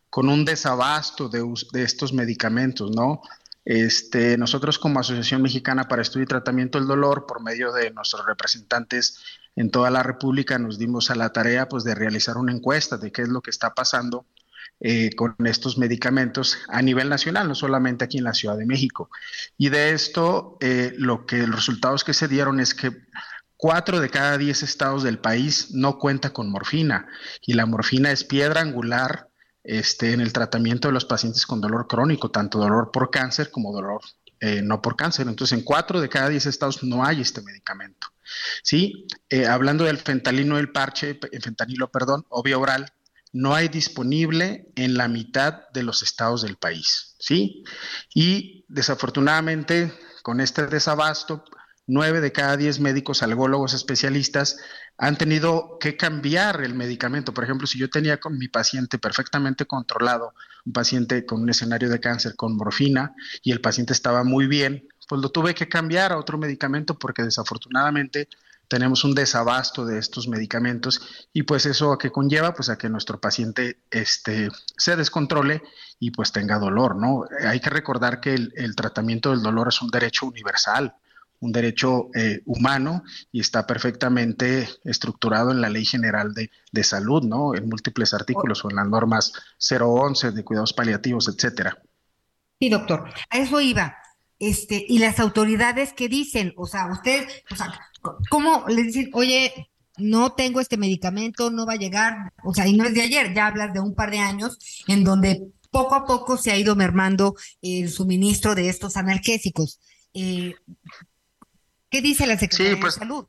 con 0.08 0.28
un 0.28 0.44
desabasto 0.44 1.28
de, 1.28 1.42
de 1.72 1.82
estos 1.82 2.12
medicamentos, 2.12 2.92
¿no? 2.92 3.20
Este, 3.64 4.38
nosotros 4.38 4.78
como 4.78 5.00
Asociación 5.00 5.42
Mexicana 5.42 5.88
para 5.88 6.02
Estudio 6.02 6.24
y 6.24 6.28
Tratamiento 6.28 6.78
del 6.78 6.86
Dolor, 6.86 7.26
por 7.26 7.42
medio 7.42 7.72
de 7.72 7.90
nuestros 7.90 8.24
representantes 8.24 9.18
en 9.56 9.70
toda 9.70 9.90
la 9.90 10.04
República, 10.04 10.58
nos 10.58 10.78
dimos 10.78 11.10
a 11.10 11.16
la 11.16 11.32
tarea 11.32 11.68
pues, 11.68 11.82
de 11.82 11.96
realizar 11.96 12.36
una 12.36 12.52
encuesta 12.52 12.96
de 12.96 13.10
qué 13.10 13.22
es 13.22 13.28
lo 13.28 13.42
que 13.42 13.50
está 13.50 13.74
pasando 13.74 14.24
eh, 14.82 15.10
con 15.14 15.36
estos 15.44 15.76
medicamentos 15.76 16.56
a 16.68 16.80
nivel 16.80 17.10
nacional, 17.10 17.46
no 17.46 17.54
solamente 17.54 18.02
aquí 18.02 18.16
en 18.16 18.24
la 18.24 18.32
Ciudad 18.32 18.56
de 18.56 18.64
México. 18.64 19.10
Y 19.58 19.68
de 19.68 19.90
esto, 19.90 20.56
eh, 20.60 20.94
lo 20.96 21.26
que 21.26 21.46
los 21.46 21.56
resultados 21.56 22.02
que 22.02 22.14
se 22.14 22.28
dieron 22.28 22.60
es 22.60 22.74
que 22.74 22.90
cuatro 23.58 24.00
de 24.00 24.08
cada 24.08 24.38
diez 24.38 24.62
estados 24.62 25.02
del 25.02 25.18
país 25.18 25.72
no 25.72 25.98
cuenta 25.98 26.32
con 26.32 26.50
morfina 26.50 27.06
y 27.42 27.52
la 27.52 27.66
morfina 27.66 28.10
es 28.10 28.24
piedra 28.24 28.62
angular 28.62 29.28
este, 29.64 30.14
en 30.14 30.22
el 30.22 30.32
tratamiento 30.32 30.88
de 30.88 30.94
los 30.94 31.04
pacientes 31.04 31.44
con 31.44 31.60
dolor 31.60 31.86
crónico, 31.86 32.30
tanto 32.30 32.58
dolor 32.58 32.90
por 32.90 33.10
cáncer 33.10 33.50
como 33.50 33.74
dolor 33.74 34.00
eh, 34.40 34.62
no 34.62 34.80
por 34.80 34.96
cáncer. 34.96 35.28
Entonces, 35.28 35.58
en 35.58 35.62
cuatro 35.62 36.00
de 36.00 36.08
cada 36.08 36.30
diez 36.30 36.46
estados 36.46 36.82
no 36.82 37.04
hay 37.04 37.20
este 37.20 37.42
medicamento. 37.42 38.06
¿Sí? 38.62 39.06
hablando 39.48 39.84
del 39.84 39.98
fentanilo, 39.98 40.56
el 40.56 40.70
parche, 40.70 41.18
fentanilo, 41.42 41.90
perdón, 41.90 42.24
obvio 42.28 42.60
oral, 42.60 42.92
no 43.32 43.54
hay 43.54 43.68
disponible 43.68 44.70
en 44.74 44.94
la 44.94 45.08
mitad 45.08 45.68
de 45.72 45.82
los 45.82 46.02
estados 46.02 46.42
del 46.42 46.56
país, 46.56 47.14
¿sí? 47.18 47.64
Y 48.14 48.64
desafortunadamente, 48.68 49.92
con 50.22 50.40
este 50.40 50.66
desabasto, 50.66 51.44
nueve 51.86 52.20
de 52.20 52.32
cada 52.32 52.56
diez 52.56 52.80
médicos 52.80 53.22
algólogos 53.22 53.74
especialistas 53.74 54.58
han 54.96 55.16
tenido 55.16 55.78
que 55.80 55.96
cambiar 55.96 56.62
el 56.62 56.74
medicamento. 56.74 57.32
Por 57.32 57.44
ejemplo, 57.44 57.66
si 57.66 57.78
yo 57.78 57.88
tenía 57.88 58.20
con 58.20 58.38
mi 58.38 58.48
paciente 58.48 58.98
perfectamente 58.98 59.66
controlado, 59.66 60.34
un 60.66 60.72
paciente 60.72 61.24
con 61.24 61.42
un 61.42 61.50
escenario 61.50 61.88
de 61.88 62.00
cáncer 62.00 62.36
con 62.36 62.56
morfina, 62.56 63.14
y 63.42 63.52
el 63.52 63.60
paciente 63.60 63.92
estaba 63.92 64.24
muy 64.24 64.46
bien, 64.46 64.86
pues 65.08 65.22
lo 65.22 65.30
tuve 65.30 65.54
que 65.54 65.68
cambiar 65.68 66.12
a 66.12 66.18
otro 66.18 66.38
medicamento 66.38 66.98
porque 66.98 67.22
desafortunadamente 67.22 68.28
tenemos 68.70 69.02
un 69.02 69.16
desabasto 69.16 69.84
de 69.84 69.98
estos 69.98 70.28
medicamentos 70.28 71.26
y 71.32 71.42
pues 71.42 71.66
eso 71.66 71.92
a 71.92 71.98
qué 71.98 72.12
conlleva 72.12 72.54
pues 72.54 72.68
a 72.68 72.78
que 72.78 72.88
nuestro 72.88 73.20
paciente 73.20 73.80
este, 73.90 74.48
se 74.76 74.94
descontrole 74.94 75.60
y 75.98 76.12
pues 76.12 76.30
tenga 76.30 76.56
dolor, 76.56 76.94
¿no? 76.94 77.24
Hay 77.44 77.58
que 77.58 77.68
recordar 77.68 78.20
que 78.20 78.32
el, 78.32 78.76
tratamiento 78.76 79.32
del 79.32 79.42
dolor 79.42 79.68
es 79.68 79.82
un 79.82 79.90
derecho 79.90 80.26
universal, 80.26 80.94
un 81.40 81.50
derecho 81.50 82.10
eh, 82.14 82.42
humano 82.46 83.02
y 83.32 83.40
está 83.40 83.66
perfectamente 83.66 84.68
estructurado 84.84 85.50
en 85.50 85.60
la 85.60 85.68
Ley 85.68 85.84
General 85.84 86.32
de, 86.32 86.52
de, 86.70 86.84
Salud, 86.84 87.24
¿no? 87.24 87.56
En 87.56 87.68
múltiples 87.68 88.14
artículos 88.14 88.64
o 88.64 88.70
en 88.70 88.76
las 88.76 88.86
normas 88.86 89.32
011 89.58 90.30
de 90.30 90.44
cuidados 90.44 90.72
paliativos, 90.72 91.26
etcétera. 91.26 91.76
Sí, 92.60 92.68
doctor, 92.68 93.12
a 93.30 93.38
eso 93.38 93.60
iba. 93.60 93.96
Este, 94.38 94.86
y 94.88 95.00
las 95.00 95.18
autoridades 95.18 95.92
que 95.92 96.08
dicen, 96.08 96.54
o 96.56 96.66
sea, 96.66 96.86
usted, 96.86 97.28
o 97.50 97.56
¿cómo 98.28 98.64
le 98.68 98.82
dicen, 98.82 99.10
oye, 99.12 99.70
no 99.98 100.32
tengo 100.32 100.60
este 100.60 100.76
medicamento, 100.76 101.50
no 101.50 101.66
va 101.66 101.74
a 101.74 101.76
llegar? 101.76 102.32
O 102.44 102.54
sea, 102.54 102.66
y 102.66 102.76
no 102.76 102.84
es 102.84 102.94
de 102.94 103.02
ayer, 103.02 103.34
ya 103.34 103.46
hablas 103.46 103.72
de 103.72 103.80
un 103.80 103.94
par 103.94 104.10
de 104.10 104.18
años 104.18 104.58
en 104.86 105.04
donde 105.04 105.48
poco 105.70 105.94
a 105.94 106.04
poco 106.04 106.36
se 106.36 106.50
ha 106.50 106.58
ido 106.58 106.74
mermando 106.74 107.36
el 107.62 107.90
suministro 107.90 108.54
de 108.54 108.68
estos 108.68 108.96
analgésicos. 108.96 109.80
Eh, 110.14 110.54
¿Qué 111.88 112.00
dice 112.00 112.26
la 112.26 112.38
Secretaría 112.38 112.74
de 112.74 112.80
pues, 112.80 112.94
Salud? 112.94 113.26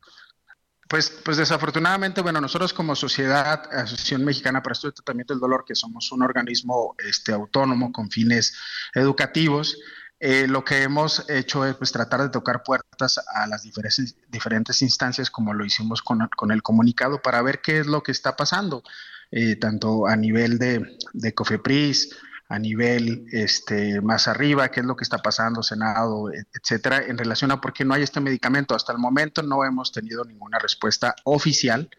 Pues, 0.87 1.09
pues 1.23 1.37
desafortunadamente, 1.37 2.21
bueno, 2.21 2.41
nosotros 2.41 2.73
como 2.73 2.95
sociedad, 2.95 3.63
Asociación 3.71 4.25
Mexicana 4.25 4.61
para 4.61 4.73
Estudio 4.73 4.91
y 4.91 4.95
Tratamiento 4.95 5.33
del 5.33 5.39
Dolor, 5.39 5.63
que 5.65 5.75
somos 5.75 6.11
un 6.11 6.21
organismo 6.21 6.95
este, 6.97 7.31
autónomo 7.31 7.91
con 7.91 8.09
fines 8.09 8.57
educativos, 8.93 9.77
eh, 10.23 10.45
lo 10.47 10.63
que 10.63 10.83
hemos 10.83 11.27
hecho 11.31 11.65
es 11.65 11.75
pues, 11.75 11.91
tratar 11.91 12.21
de 12.21 12.29
tocar 12.29 12.61
puertas 12.61 13.19
a 13.33 13.47
las 13.47 13.63
diferentes, 13.63 14.15
diferentes 14.29 14.83
instancias, 14.83 15.31
como 15.31 15.51
lo 15.55 15.65
hicimos 15.65 16.03
con, 16.03 16.51
el 16.51 16.61
comunicado, 16.61 17.23
para 17.23 17.41
ver 17.41 17.59
qué 17.59 17.79
es 17.79 17.87
lo 17.87 18.03
que 18.03 18.11
está 18.11 18.35
pasando, 18.35 18.83
eh, 19.31 19.55
tanto 19.55 20.05
a 20.05 20.15
nivel 20.15 20.59
de, 20.59 20.95
de, 21.13 21.33
COFEPRIS, 21.33 22.15
a 22.49 22.59
nivel 22.59 23.25
este, 23.31 23.99
más 24.01 24.27
arriba, 24.27 24.69
qué 24.69 24.81
es 24.81 24.85
lo 24.85 24.95
que 24.95 25.05
está 25.05 25.17
pasando, 25.17 25.63
Senado, 25.63 26.29
etcétera, 26.53 27.03
en 27.03 27.17
relación 27.17 27.49
a 27.49 27.59
por 27.59 27.73
qué 27.73 27.83
no 27.83 27.95
hay 27.95 28.03
este 28.03 28.19
medicamento. 28.19 28.75
Hasta 28.75 28.91
el 28.91 28.99
momento 28.99 29.41
no 29.41 29.65
hemos 29.65 29.91
tenido 29.91 30.23
ninguna 30.23 30.59
respuesta 30.59 31.15
oficial 31.23 31.89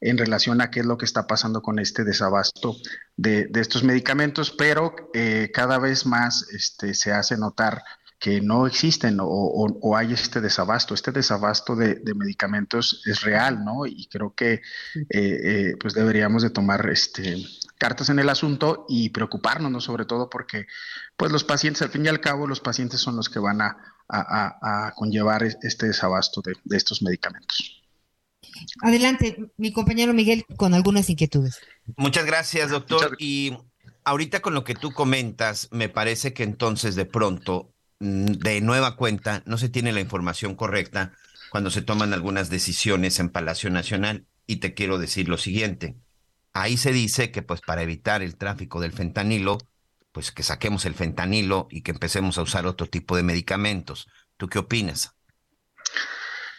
en 0.00 0.18
relación 0.18 0.60
a 0.60 0.70
qué 0.70 0.80
es 0.80 0.86
lo 0.86 0.98
que 0.98 1.04
está 1.04 1.26
pasando 1.26 1.62
con 1.62 1.78
este 1.78 2.04
desabasto 2.04 2.76
de, 3.16 3.50
estos 3.54 3.82
medicamentos, 3.82 4.50
pero 4.50 4.94
eh, 5.14 5.50
cada 5.52 5.78
vez 5.78 6.06
más 6.06 6.48
este, 6.52 6.94
se 6.94 7.12
hace 7.12 7.36
notar 7.36 7.82
que 8.18 8.40
no 8.40 8.66
existen 8.66 9.18
o, 9.20 9.96
hay 9.96 10.12
este 10.12 10.40
desabasto. 10.40 10.94
Este 10.94 11.12
desabasto 11.12 11.76
de, 11.76 12.00
medicamentos 12.16 13.02
es 13.06 13.20
real, 13.22 13.64
¿no? 13.64 13.86
Y 13.86 14.08
creo 14.08 14.34
que 14.34 14.54
eh, 14.54 14.60
eh, 15.10 15.74
pues 15.80 15.94
deberíamos 15.94 16.42
de 16.42 16.50
tomar 16.50 16.88
este, 16.90 17.36
cartas 17.78 18.10
en 18.10 18.18
el 18.18 18.28
asunto 18.28 18.86
y 18.88 19.10
preocuparnos, 19.10 19.70
¿no? 19.70 19.80
Sobre 19.80 20.04
todo 20.04 20.28
porque 20.28 20.66
pues 21.16 21.30
los 21.30 21.44
pacientes, 21.44 21.82
al 21.82 21.90
fin 21.90 22.04
y 22.04 22.08
al 22.08 22.20
cabo, 22.20 22.46
los 22.46 22.60
pacientes 22.60 23.00
son 23.00 23.16
los 23.16 23.28
que 23.28 23.38
van 23.38 23.60
a, 23.60 23.76
conllevar 24.96 25.42
este 25.42 25.86
desabasto 25.86 26.40
de, 26.40 26.54
de 26.64 26.76
estos 26.78 27.02
medicamentos. 27.02 27.77
Adelante, 28.82 29.50
mi 29.56 29.72
compañero 29.72 30.14
Miguel, 30.14 30.44
con 30.56 30.74
algunas 30.74 31.08
inquietudes. 31.10 31.58
Muchas 31.96 32.26
gracias, 32.26 32.70
doctor. 32.70 33.16
Y 33.18 33.56
ahorita 34.04 34.40
con 34.40 34.54
lo 34.54 34.64
que 34.64 34.74
tú 34.74 34.92
comentas, 34.92 35.68
me 35.70 35.88
parece 35.88 36.32
que 36.32 36.42
entonces 36.42 36.94
de 36.94 37.04
pronto 37.04 37.72
Mm, 38.00 38.26
de 38.26 38.60
nueva 38.60 38.96
cuenta 38.96 39.42
no 39.44 39.58
se 39.58 39.68
tiene 39.68 39.92
la 39.92 40.00
información 40.00 40.54
correcta 40.54 41.14
cuando 41.50 41.70
se 41.70 41.82
toman 41.82 42.12
algunas 42.12 42.48
decisiones 42.50 43.18
en 43.18 43.30
Palacio 43.30 43.70
Nacional. 43.70 44.26
Y 44.46 44.56
te 44.56 44.74
quiero 44.74 44.98
decir 44.98 45.28
lo 45.28 45.36
siguiente. 45.36 45.96
Ahí 46.52 46.76
se 46.76 46.92
dice 46.92 47.30
que 47.30 47.42
pues 47.42 47.60
para 47.60 47.82
evitar 47.82 48.22
el 48.22 48.36
tráfico 48.36 48.80
del 48.80 48.92
fentanilo, 48.92 49.58
pues 50.12 50.32
que 50.32 50.42
saquemos 50.42 50.86
el 50.86 50.94
fentanilo 50.94 51.68
y 51.70 51.82
que 51.82 51.90
empecemos 51.90 52.38
a 52.38 52.42
usar 52.42 52.66
otro 52.66 52.86
tipo 52.86 53.16
de 53.16 53.22
medicamentos. 53.22 54.08
¿Tú 54.36 54.48
qué 54.48 54.58
opinas? 54.58 55.14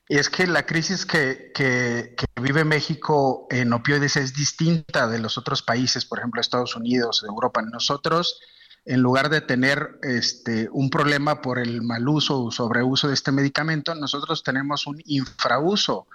Es 0.10 0.30
que 0.32 0.48
la 0.48 0.66
crisis 0.66 1.06
que, 1.06 1.52
que, 1.54 2.16
vive 2.42 2.66
México 2.66 3.48
en 3.52 3.72
opioides 3.72 4.16
es 4.16 4.34
distinta 4.34 5.08
de 5.08 5.20
los 5.20 5.38
otros 5.38 5.62
países, 5.62 6.04
por 6.04 6.18
ejemplo, 6.18 6.42
Estados 6.42 6.76
Unidos, 6.76 7.24
Europa. 7.28 7.62
Nosotros 7.62 8.42
en 8.86 9.02
lugar 9.02 9.30
de 9.30 9.42
tener 9.42 10.00
este, 10.02 10.68
un 10.72 10.90
problema 10.90 11.42
por 11.42 11.60
el 11.60 11.84
mal 11.84 12.08
uso 12.08 12.44
o 12.44 12.52
sobreuso 12.52 13.08
de 13.08 13.14
este 13.14 13.32
medicamento, 13.32 13.94
nosotros 13.94 14.42
tenemos 14.42 14.88
un 14.88 15.00
infrauso 15.06 16.08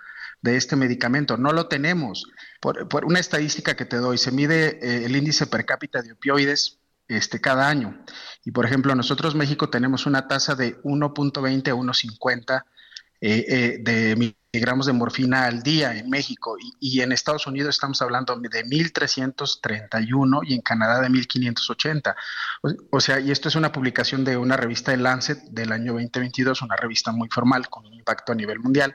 de 0.43 0.57
este 0.57 0.75
medicamento. 0.75 1.37
No 1.37 1.53
lo 1.53 1.69
tenemos. 1.69 2.27
Por, 2.61 3.05
una 3.05 3.21
estadística 3.21 3.77
que 3.77 3.85
te 3.85 3.99
doy, 3.99 4.19
se 4.19 4.33
mide 4.33 4.81
eh, 4.83 5.05
el 5.05 5.15
índice 5.15 5.47
per 5.47 5.65
cápita 5.65 6.03
de 6.03 6.13
opioides 6.13 6.81
este, 7.07 7.41
cada 7.41 7.69
año. 7.69 8.05
Y 8.45 8.51
por 8.51 8.67
ejemplo, 8.67 8.93
nosotros 8.97 9.37
México 9.37 9.71
tenemos 9.71 10.05
una 10.07 10.27
tasa 10.27 10.57
de 10.57 10.83
1.20 10.83 11.69
a 11.69 11.75
1.50 11.75 12.65
eh, 13.21 13.45
eh, 13.49 13.79
de 13.81 14.35
miligramos 14.53 14.87
de 14.87 14.93
morfina 14.93 15.47
al 15.47 15.63
día 15.63 15.97
en 15.97 16.09
México 16.11 16.57
y, 16.81 17.01
en 17.01 17.11
Estados 17.11 17.47
Unidos 17.47 17.75
estamos 17.75 18.01
hablando 18.03 18.37
de 18.37 18.65
1.331 18.65 20.41
y 20.47 20.55
en 20.55 20.61
Canadá 20.61 21.01
de 21.01 21.09
1.580. 21.09 22.15
O, 22.91 23.01
sea, 23.01 23.19
y 23.21 23.31
esto 23.31 23.49
es 23.49 23.57
una 23.57 23.73
publicación 23.73 24.25
de 24.25 24.37
una 24.37 24.57
revista 24.57 24.93
de 24.93 24.99
Lancet 24.99 25.39
del 25.51 25.73
año 25.73 25.95
2022, 25.95 26.63
una 26.63 26.77
revista 26.77 27.13
muy 27.13 27.29
formal 27.29 27.69
con 27.69 27.87
un 27.87 27.95
impacto 27.95 28.33
a 28.33 28.37
nivel 28.37 28.61
mundial. 28.61 28.95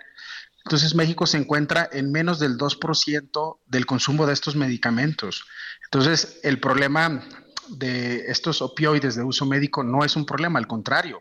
Entonces 0.64 0.96
México 0.96 1.26
se 1.26 1.38
encuentra 1.38 1.90
en 1.91 2.12
menos 2.12 2.40
del 2.40 2.58
2% 2.58 3.58
del 3.66 3.86
consumo 3.86 4.28
de 4.28 4.34
estos 4.34 4.56
medicamentos. 4.56 5.46
Entonces 5.86 6.40
el 6.44 6.60
problema 6.60 7.24
de 7.70 8.26
estos 8.28 8.62
opioides 8.62 9.16
de 9.16 9.24
uso 9.24 9.46
médico 9.46 9.84
no 9.84 10.04
es 10.04 10.16
un 10.16 10.26
problema, 10.26 10.60
al 10.60 10.68
contrario, 10.68 11.20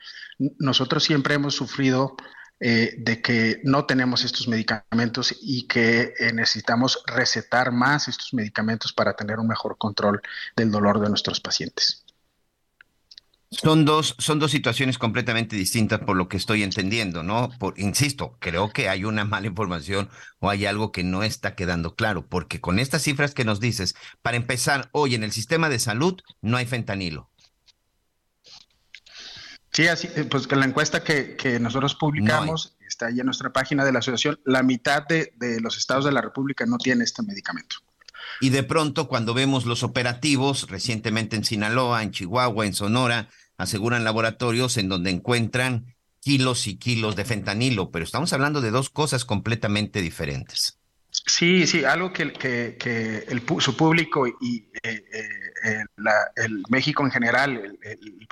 nosotros 0.59 1.05
siempre 1.05 1.35
hemos 1.35 1.55
sufrido 1.55 2.17
eh, 2.61 2.95
de 2.99 3.23
que 3.23 3.61
no 3.63 3.85
tenemos 3.85 4.25
estos 4.25 4.49
medicamentos 4.49 5.35
y 5.41 5.69
que 5.69 6.13
eh, 6.19 6.33
necesitamos 6.33 7.03
recetar 7.07 7.71
más 7.71 8.09
estos 8.09 8.35
medicamentos 8.35 8.93
para 8.93 9.15
tener 9.15 9.39
un 9.39 9.47
mejor 9.47 9.79
control 9.79 10.21
del 10.57 10.71
dolor 10.71 11.01
de 11.01 11.09
nuestros 11.09 11.41
pacientes. 11.41 12.05
Son 13.51 13.87
dos, 13.87 14.15
son 14.19 14.39
dos 14.41 14.51
situaciones 14.51 14.99
completamente 14.99 15.57
distintas 15.57 16.01
por 16.01 16.17
lo 16.17 16.29
que 16.29 16.37
estoy 16.37 16.63
entendiendo, 16.63 17.23
¿no? 17.23 17.49
Por, 17.59 17.79
insisto, 17.79 18.37
creo 18.41 18.71
que 18.73 18.91
hay 18.91 19.05
una 19.05 19.25
mala 19.25 19.47
información 19.47 20.11
o 20.39 20.51
hay 20.51 20.67
algo 20.67 20.93
que 20.93 21.03
no 21.03 21.23
está 21.23 21.55
quedando 21.55 21.95
claro, 21.95 22.27
porque 22.27 22.61
con 22.61 22.79
estas 22.79 23.03
cifras 23.03 23.33
que 23.33 23.47
nos 23.47 23.59
dices, 23.59 23.95
para 24.21 24.37
empezar, 24.37 24.91
hoy 24.93 25.15
en 25.15 25.25
el 25.25 25.33
sistema 25.33 25.71
de 25.71 25.79
salud 25.79 26.21
no 26.43 26.59
hay 26.59 26.67
fentanilo. 26.67 27.31
Sí, 29.79 29.87
así, 29.87 30.09
eh, 30.17 30.25
pues 30.25 30.49
que 30.49 30.57
la 30.57 30.65
encuesta 30.65 31.05
que, 31.05 31.61
nosotros 31.61 31.95
publicamos 31.95 32.75
está 32.85 33.07
ahí 33.07 33.21
en 33.21 33.27
nuestra 33.27 33.53
página 33.53 33.85
de 33.85 33.93
la 33.93 34.01
asociación. 34.01 34.41
La 34.45 34.65
mitad 34.65 35.07
de, 35.07 35.31
los 35.61 35.77
estados 35.79 36.05
de 36.05 36.11
la 36.11 36.21
República 36.21 36.67
no 36.67 36.79
tiene 36.79 37.05
este 37.05 37.23
medicamento. 37.23 37.77
Y 38.41 38.51
de 38.51 38.65
pronto, 38.65 39.07
cuando 39.07 39.35
vemos 39.35 39.67
los 39.67 39.85
operativos, 39.85 40.69
recientemente 40.69 41.37
en 41.37 41.45
Sinaloa, 41.45 42.03
en 42.03 42.11
Chihuahua, 42.11 42.67
en 42.67 42.75
Sonora, 42.75 43.29
aseguran 43.57 44.03
laboratorios 44.03 44.79
en 44.79 44.89
donde 44.89 45.11
encuentran 45.11 45.95
kilos 46.19 46.67
y 46.67 46.77
kilos 46.77 47.15
de 47.15 47.25
fentanilo, 47.25 47.93
pero 47.93 48.05
estamos 48.05 48.33
hablando 48.33 48.61
de 48.61 48.73
dos 48.73 48.91
cosas 48.91 49.25
completamente 49.25 50.03
diferentes. 50.03 50.78
Sí, 51.29 51.67
sí, 51.67 51.85
algo 51.85 52.11
que, 52.11 52.33
que, 52.33 53.25
el, 53.29 53.43
su 53.61 53.77
público 53.77 54.27
y 54.27 54.67
eh, 54.83 55.05
eh, 55.63 55.85
el 56.37 56.63
México 56.71 57.05
en 57.05 57.11
general, 57.11 57.79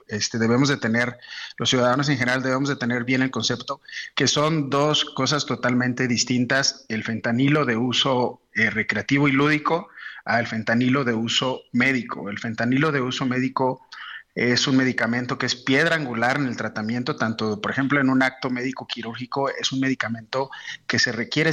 este, 0.09 0.39
debemos 0.39 0.70
de 0.70 0.78
tener, 0.78 1.18
los 1.59 1.68
ciudadanos 1.68 2.09
en 2.09 2.16
general 2.16 2.43
debemos 2.43 2.70
de 2.70 2.77
tener 2.77 3.05
bien 3.05 3.20
el 3.20 3.31
concepto, 3.31 3.82
que 4.14 4.27
son 4.27 4.70
dos 4.70 5.05
cosas 5.05 5.44
totalmente 5.44 6.09
distintas, 6.09 6.86
el 6.89 7.05
fentanilo 7.05 7.66
de 7.66 7.77
uso 7.77 8.40
eh, 8.55 8.70
recreativo 8.70 9.28
y 9.28 9.32
lúdico 9.32 9.89
al 10.24 10.47
fentanilo 10.47 11.05
de 11.05 11.12
uso 11.12 11.60
médico. 11.73 12.31
El 12.31 12.39
fentanilo 12.39 12.93
de 12.93 13.02
uso 13.02 13.27
médico 13.27 13.86
es 14.35 14.66
un 14.66 14.78
medicamento 14.78 15.36
que 15.36 15.47
es 15.47 15.55
piedra 15.55 15.97
angular 15.97 16.39
en 16.39 16.47
el 16.47 16.56
tratamiento, 16.56 17.16
tanto, 17.16 17.60
por 17.60 17.70
ejemplo, 17.70 18.01
en 18.01 18.09
un 18.09 18.23
acto 18.23 18.48
médico 18.48 18.86
quirúrgico, 18.86 19.51
es 19.51 19.70
un 19.73 19.81
medicamento 19.81 20.51
que 20.86 20.98
se 20.98 21.12
requiere 21.12 21.52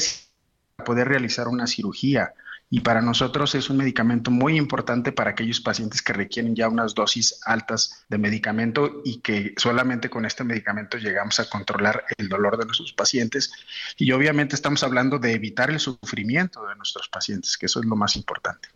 poder 0.83 1.07
realizar 1.07 1.47
una 1.47 1.67
cirugía. 1.67 2.33
Y 2.69 2.79
para 2.79 3.01
nosotros 3.01 3.53
es 3.53 3.69
un 3.69 3.77
medicamento 3.77 4.31
muy 4.31 4.57
importante 4.57 5.11
para 5.11 5.31
aquellos 5.31 5.61
pacientes 5.61 6.01
que 6.01 6.11
requieren 6.11 6.55
ya 6.55 6.67
unas 6.67 6.95
dosis 6.95 7.39
altas 7.45 8.03
de 8.09 8.17
medicamento 8.17 9.01
y 9.05 9.19
que 9.19 9.53
solamente 9.57 10.09
con 10.09 10.25
este 10.25 10.43
medicamento 10.43 10.97
llegamos 10.97 11.39
a 11.39 11.47
controlar 11.47 12.03
el 12.17 12.29
dolor 12.29 12.57
de 12.57 12.65
nuestros 12.65 12.91
pacientes. 12.93 13.51
Y 13.97 14.11
obviamente 14.11 14.55
estamos 14.55 14.81
hablando 14.83 15.19
de 15.19 15.33
evitar 15.33 15.69
el 15.69 15.79
sufrimiento 15.79 16.65
de 16.65 16.75
nuestros 16.75 17.09
pacientes, 17.09 17.57
que 17.57 17.67
eso 17.67 17.79
es 17.79 17.85
lo 17.85 17.95
más 17.95 18.15
importante. 18.15 18.69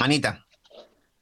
Anita. 0.00 0.44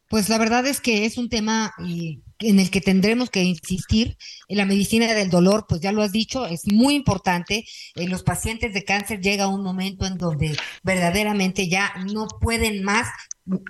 Pues 0.09 0.29
la 0.29 0.39
verdad 0.39 0.67
es 0.67 0.81
que 0.81 1.05
es 1.05 1.19
un 1.19 1.29
tema 1.29 1.75
eh, 1.87 2.21
en 2.39 2.61
el 2.61 2.71
que 2.71 2.81
tendremos 2.81 3.31
que 3.31 3.43
insistir. 3.43 4.17
En 4.49 4.57
la 4.57 4.65
medicina 4.65 5.13
del 5.13 5.29
dolor, 5.29 5.67
pues 5.69 5.81
ya 5.81 5.93
lo 5.93 6.03
has 6.03 6.13
dicho, 6.13 6.47
es 6.47 6.63
muy 6.67 6.95
importante. 6.95 7.67
En 7.95 8.11
los 8.11 8.23
pacientes 8.23 8.73
de 8.73 8.85
cáncer 8.85 9.21
llega 9.21 9.49
un 9.49 9.63
momento 9.63 10.07
en 10.07 10.17
donde 10.17 10.57
verdaderamente 10.83 11.69
ya 11.69 11.93
no 12.13 12.27
pueden 12.41 12.83
más 12.83 13.09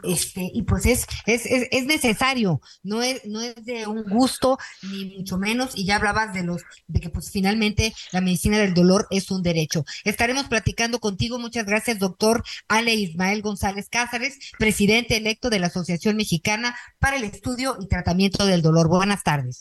este, 0.03 0.51
y 0.53 0.63
pues 0.63 0.87
es, 0.87 1.07
es, 1.27 1.43
es, 1.47 1.87
necesario, 1.87 2.61
no 2.83 3.03
es, 3.03 3.25
no 3.27 3.41
es 3.41 3.55
de 3.65 3.87
un 3.87 4.03
gusto, 4.05 4.59
ni 4.83 5.17
mucho 5.17 5.39
menos, 5.39 5.77
y 5.77 5.85
ya 5.85 5.97
hablabas 5.97 6.33
de 6.35 6.43
los, 6.43 6.63
de 6.87 7.01
que 7.01 7.11
pues 7.11 7.31
finalmente 7.31 7.95
la 8.13 8.21
medicina 8.21 8.59
del 8.59 8.75
dolor 8.75 9.07
es 9.11 9.31
un 9.31 9.43
derecho. 9.43 9.85
Estaremos 10.05 10.47
platicando 10.47 10.99
contigo, 10.99 11.39
muchas 11.39 11.67
gracias, 11.67 11.99
doctor 11.99 12.45
Ale 12.69 12.95
Ismael 12.95 13.43
González 13.43 13.89
Cázares, 13.89 14.39
presidente 14.59 15.17
electo 15.17 15.51
de 15.51 15.59
la 15.59 15.69
Asociación 15.69 16.17
Mexicana 16.17 16.77
para 16.99 17.17
el 17.17 17.25
Estudio 17.25 17.77
y 17.81 17.87
Tratamiento 17.87 18.47
del 18.47 18.63
Dolor. 18.63 18.89
Buenas 18.89 19.23
tardes. 19.23 19.61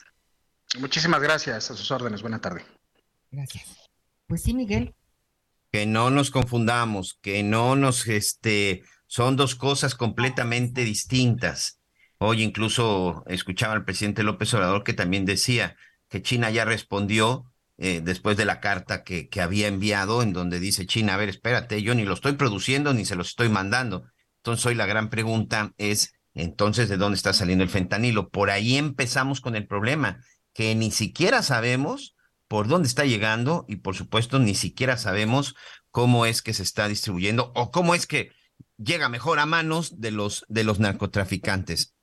Muchísimas 0.79 1.21
gracias, 1.21 1.71
a 1.71 1.75
sus 1.75 1.91
órdenes, 1.91 2.21
buena 2.21 2.41
tarde. 2.41 2.65
Gracias. 3.31 3.65
Pues 4.27 4.43
sí, 4.43 4.53
Miguel. 4.53 4.93
Que 5.71 5.85
no 5.85 6.09
nos 6.09 6.31
confundamos, 6.31 7.17
que 7.21 7.43
no 7.43 7.75
nos, 7.75 8.07
este, 8.07 8.83
son 9.07 9.35
dos 9.35 9.55
cosas 9.55 9.95
completamente 9.95 10.83
distintas. 10.83 11.79
Hoy 12.19 12.43
incluso 12.43 13.23
escuchaba 13.27 13.73
al 13.73 13.85
presidente 13.85 14.23
López 14.23 14.53
Obrador 14.53 14.83
que 14.83 14.93
también 14.93 15.25
decía 15.25 15.75
que 16.09 16.21
China 16.21 16.49
ya 16.51 16.65
respondió 16.65 17.45
eh, 17.77 18.01
después 18.03 18.37
de 18.37 18.45
la 18.45 18.59
carta 18.59 19.03
que, 19.03 19.29
que 19.29 19.41
había 19.41 19.67
enviado, 19.67 20.23
en 20.23 20.33
donde 20.33 20.59
dice 20.59 20.85
China, 20.85 21.13
a 21.13 21.17
ver, 21.17 21.29
espérate, 21.29 21.81
yo 21.81 21.93
ni 21.95 22.05
lo 22.05 22.13
estoy 22.13 22.33
produciendo 22.33 22.93
ni 22.93 23.05
se 23.05 23.15
lo 23.15 23.21
estoy 23.21 23.49
mandando. 23.49 24.05
Entonces 24.37 24.65
hoy 24.65 24.75
la 24.75 24.85
gran 24.85 25.09
pregunta 25.09 25.73
es, 25.77 26.13
entonces, 26.33 26.87
¿de 26.87 26.97
dónde 26.97 27.17
está 27.17 27.33
saliendo 27.33 27.63
el 27.63 27.69
fentanilo? 27.69 28.29
Por 28.29 28.49
ahí 28.49 28.77
empezamos 28.77 29.41
con 29.41 29.55
el 29.55 29.67
problema, 29.67 30.21
que 30.53 30.75
ni 30.75 30.91
siquiera 30.91 31.41
sabemos 31.41 32.15
por 32.47 32.67
dónde 32.67 32.87
está 32.87 33.05
llegando 33.05 33.65
y 33.67 33.77
por 33.77 33.95
supuesto 33.95 34.39
ni 34.39 34.55
siquiera 34.55 34.97
sabemos 34.97 35.55
cómo 35.91 36.25
es 36.25 36.41
que 36.41 36.53
se 36.53 36.63
está 36.63 36.87
distribuyendo 36.87 37.51
o 37.55 37.71
cómo 37.71 37.93
es 37.95 38.07
que 38.07 38.31
llega 38.77 39.09
mejor 39.09 39.39
a 39.39 39.45
manos 39.45 39.99
de 39.99 40.11
los, 40.11 40.45
de 40.49 40.63
los 40.63 40.79
narcotraficantes. 40.79 41.93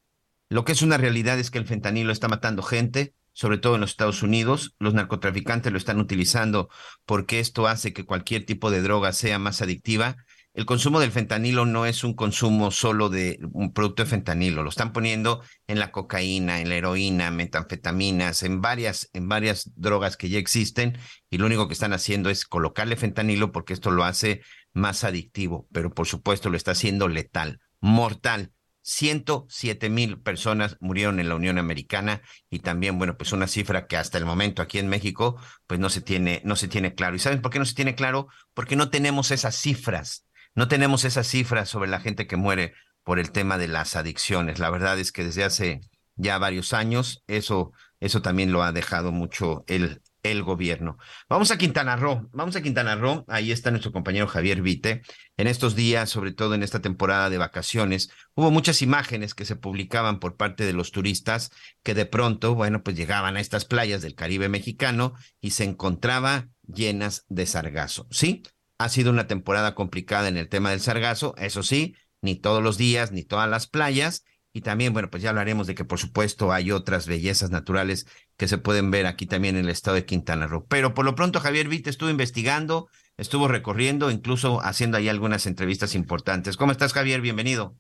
Lo 0.48 0.64
que 0.64 0.72
es 0.72 0.82
una 0.82 0.98
realidad 0.98 1.38
es 1.38 1.51
que 1.51 1.59
el 1.59 1.66
fentanilo 1.66 2.12
está 2.12 2.28
matando 2.28 2.62
gente, 2.62 3.14
sobre 3.32 3.59
todo 3.59 3.74
en 3.74 3.80
los 3.80 3.90
Estados 3.90 4.22
Unidos. 4.22 4.74
Los 4.78 4.94
narcotraficantes 4.94 5.72
lo 5.72 5.78
están 5.78 5.98
utilizando 5.98 6.68
porque 7.06 7.40
esto 7.40 7.66
hace 7.66 7.92
que 7.92 8.05
cualquier 8.05 8.44
tipo 8.44 8.70
de 8.70 8.82
droga 8.82 9.12
sea 9.12 9.38
más 9.38 9.62
adictiva 9.62 10.16
el 10.55 10.66
consumo 10.66 11.01
del 11.01 11.10
fentanilo 11.10 11.66
no 11.66 11.84
es 11.84 12.05
un 12.05 12.14
consumo 12.14 12.70
solo 12.70 13.09
de 13.09 13.40
un 13.52 13.72
producto 13.72 14.05
de 14.05 14.09
fentanilo, 14.09 14.62
lo 14.62 14.68
están 14.68 14.92
poniendo 14.92 15.42
en 15.66 15.80
la 15.80 15.90
cocaína, 15.90 16.60
en 16.60 16.68
la 16.68 16.76
heroína, 16.76 17.32
metanfetaminas, 17.32 18.44
en 18.44 18.60
varias, 18.60 19.10
en 19.14 19.28
varias 19.28 19.72
drogas 19.74 20.16
que 20.16 20.28
ya 20.28 20.38
existen 20.38 20.96
y 21.28 21.38
lo 21.38 21.46
único 21.46 21.66
que 21.66 21.74
están 21.74 21.92
haciendo 21.92 22.30
es 22.30 22.44
colocarle 22.44 22.94
fentanilo 22.94 23.51
porque 23.51 23.72
esto 23.72 23.90
lo 23.90 24.05
hace 24.05 24.42
más 24.74 25.05
adictivo, 25.05 25.66
pero 25.72 25.94
por 25.94 26.06
supuesto 26.06 26.51
lo 26.51 26.56
está 26.56 26.72
haciendo 26.72 27.09
letal, 27.09 27.60
mortal. 27.80 28.52
107 28.86 29.88
mil 29.88 30.20
personas 30.20 30.76
murieron 30.78 31.18
en 31.18 31.30
la 31.30 31.36
Unión 31.36 31.56
Americana 31.56 32.20
y 32.51 32.59
también, 32.59 32.98
bueno, 32.98 33.16
pues 33.16 33.32
una 33.32 33.46
cifra 33.46 33.86
que 33.86 33.96
hasta 33.96 34.18
el 34.18 34.26
momento 34.26 34.60
aquí 34.60 34.78
en 34.78 34.88
México, 34.88 35.40
pues 35.66 35.80
no 35.80 35.88
se 35.88 36.02
tiene, 36.02 36.42
no 36.44 36.55
se 36.55 36.68
tiene 36.68 36.94
claro. 36.94 37.16
¿Y 37.16 37.18
saben 37.18 37.40
por 37.40 37.51
qué 37.51 37.59
no 37.59 37.64
se 37.64 37.74
tiene 37.74 37.94
claro? 37.94 38.28
Porque 38.52 38.76
no 38.76 38.90
tenemos 38.90 39.30
esas 39.30 39.56
cifras. 39.56 40.26
No 40.55 40.68
tenemos 40.68 41.05
esas 41.05 41.26
cifras 41.26 41.70
sobre 41.70 41.88
la 41.88 41.98
gente 41.98 42.26
que 42.26 42.36
muere 42.36 42.74
por 43.05 43.18
el 43.18 43.32
tema 43.32 43.56
de 43.56 43.68
las 43.68 43.96
adicciones. 43.96 44.59
La 44.59 44.68
verdad 44.68 44.98
es 44.98 45.12
que 45.12 45.24
desde 45.24 45.44
hace 45.44 45.80
ya 46.16 46.36
varios 46.36 46.74
años 46.74 47.24
eso, 47.26 47.72
eso 48.01 48.20
también 48.20 48.52
lo 48.52 48.62
ha 48.62 48.72
dejado 48.72 49.12
mucho 49.12 49.64
el, 49.66 50.02
el 50.24 50.42
gobierno. 50.42 50.98
Vamos 51.28 51.52
a 51.52 51.59
Quintana 51.59 51.94
Roo, 51.96 52.28
vamos 52.32 52.56
a 52.56 52.62
Quintana 52.62 52.96
Roo, 52.96 53.24
ahí 53.28 53.52
está 53.52 53.70
nuestro 53.70 53.92
compañero 53.92 54.26
Javier 54.26 54.62
Vite. 54.62 55.02
En 55.36 55.46
estos 55.46 55.76
días, 55.76 56.10
sobre 56.10 56.32
todo 56.32 56.55
en 56.55 56.62
esta 56.62 56.80
temporada 56.80 57.30
de 57.30 57.38
vacaciones, 57.38 58.10
hubo 58.34 58.51
muchas 58.51 58.82
imágenes 58.82 59.34
que 59.34 59.44
se 59.44 59.55
publicaban 59.55 60.18
por 60.18 60.36
parte 60.36 60.64
de 60.64 60.72
los 60.72 60.90
turistas 60.90 61.52
que 61.82 61.94
de 61.94 62.06
pronto, 62.06 62.55
bueno, 62.55 62.82
pues 62.82 62.96
llegaban 62.96 63.36
a 63.36 63.40
estas 63.40 63.66
playas 63.66 64.02
del 64.02 64.14
Caribe 64.14 64.48
mexicano 64.48 65.14
y 65.40 65.51
se 65.51 65.64
encontraba 65.64 66.48
llenas 66.66 67.26
de 67.28 67.44
sargazo. 67.46 68.09
Sí, 68.10 68.42
ha 68.78 68.88
sido 68.88 69.10
una 69.10 69.26
temporada 69.26 69.74
complicada 69.74 70.28
en 70.28 70.38
el 70.38 70.48
tema 70.48 70.70
del 70.70 70.80
sargazo, 70.80 71.34
eso 71.36 71.62
sí, 71.62 71.96
ni 72.22 72.34
todos 72.34 72.62
los 72.62 72.78
días, 72.78 73.12
ni 73.12 73.24
todas 73.24 73.48
las 73.48 73.66
playas. 73.66 74.24
Y 74.56 74.60
también, 74.60 74.93
bueno, 74.93 75.10
pues 75.10 75.20
ya 75.20 75.31
hablaremos 75.31 75.66
de 75.66 75.74
que 75.74 75.85
por 75.85 75.98
supuesto 75.98 76.52
hay 76.52 76.70
otras 76.70 77.09
bellezas 77.09 77.51
naturales 77.51 78.06
que 78.36 78.47
se 78.47 78.56
pueden 78.56 78.93
ver 78.93 79.05
aquí 79.05 79.26
también 79.26 79.56
en 79.56 79.64
el 79.64 79.70
estado 79.70 79.97
de 79.97 80.06
Quintana 80.06 80.47
Roo. 80.47 80.64
Pero 80.68 80.94
por 80.94 81.05
lo 81.05 81.16
pronto 81.16 81.40
Javier 81.40 81.66
Vite 81.66 81.90
estuvo 81.90 82.09
investigando, 82.09 82.86
estuvo 83.16 83.48
recorriendo, 83.48 84.12
incluso 84.12 84.60
haciendo 84.62 84.97
ahí 84.97 85.09
algunas 85.09 85.48
entrevistas 85.48 85.97
importantes. 85.97 86.56
¿Cómo 86.56 86.70
estás 86.70 86.93
Javier? 86.93 87.20
Bienvenido. 87.20 87.74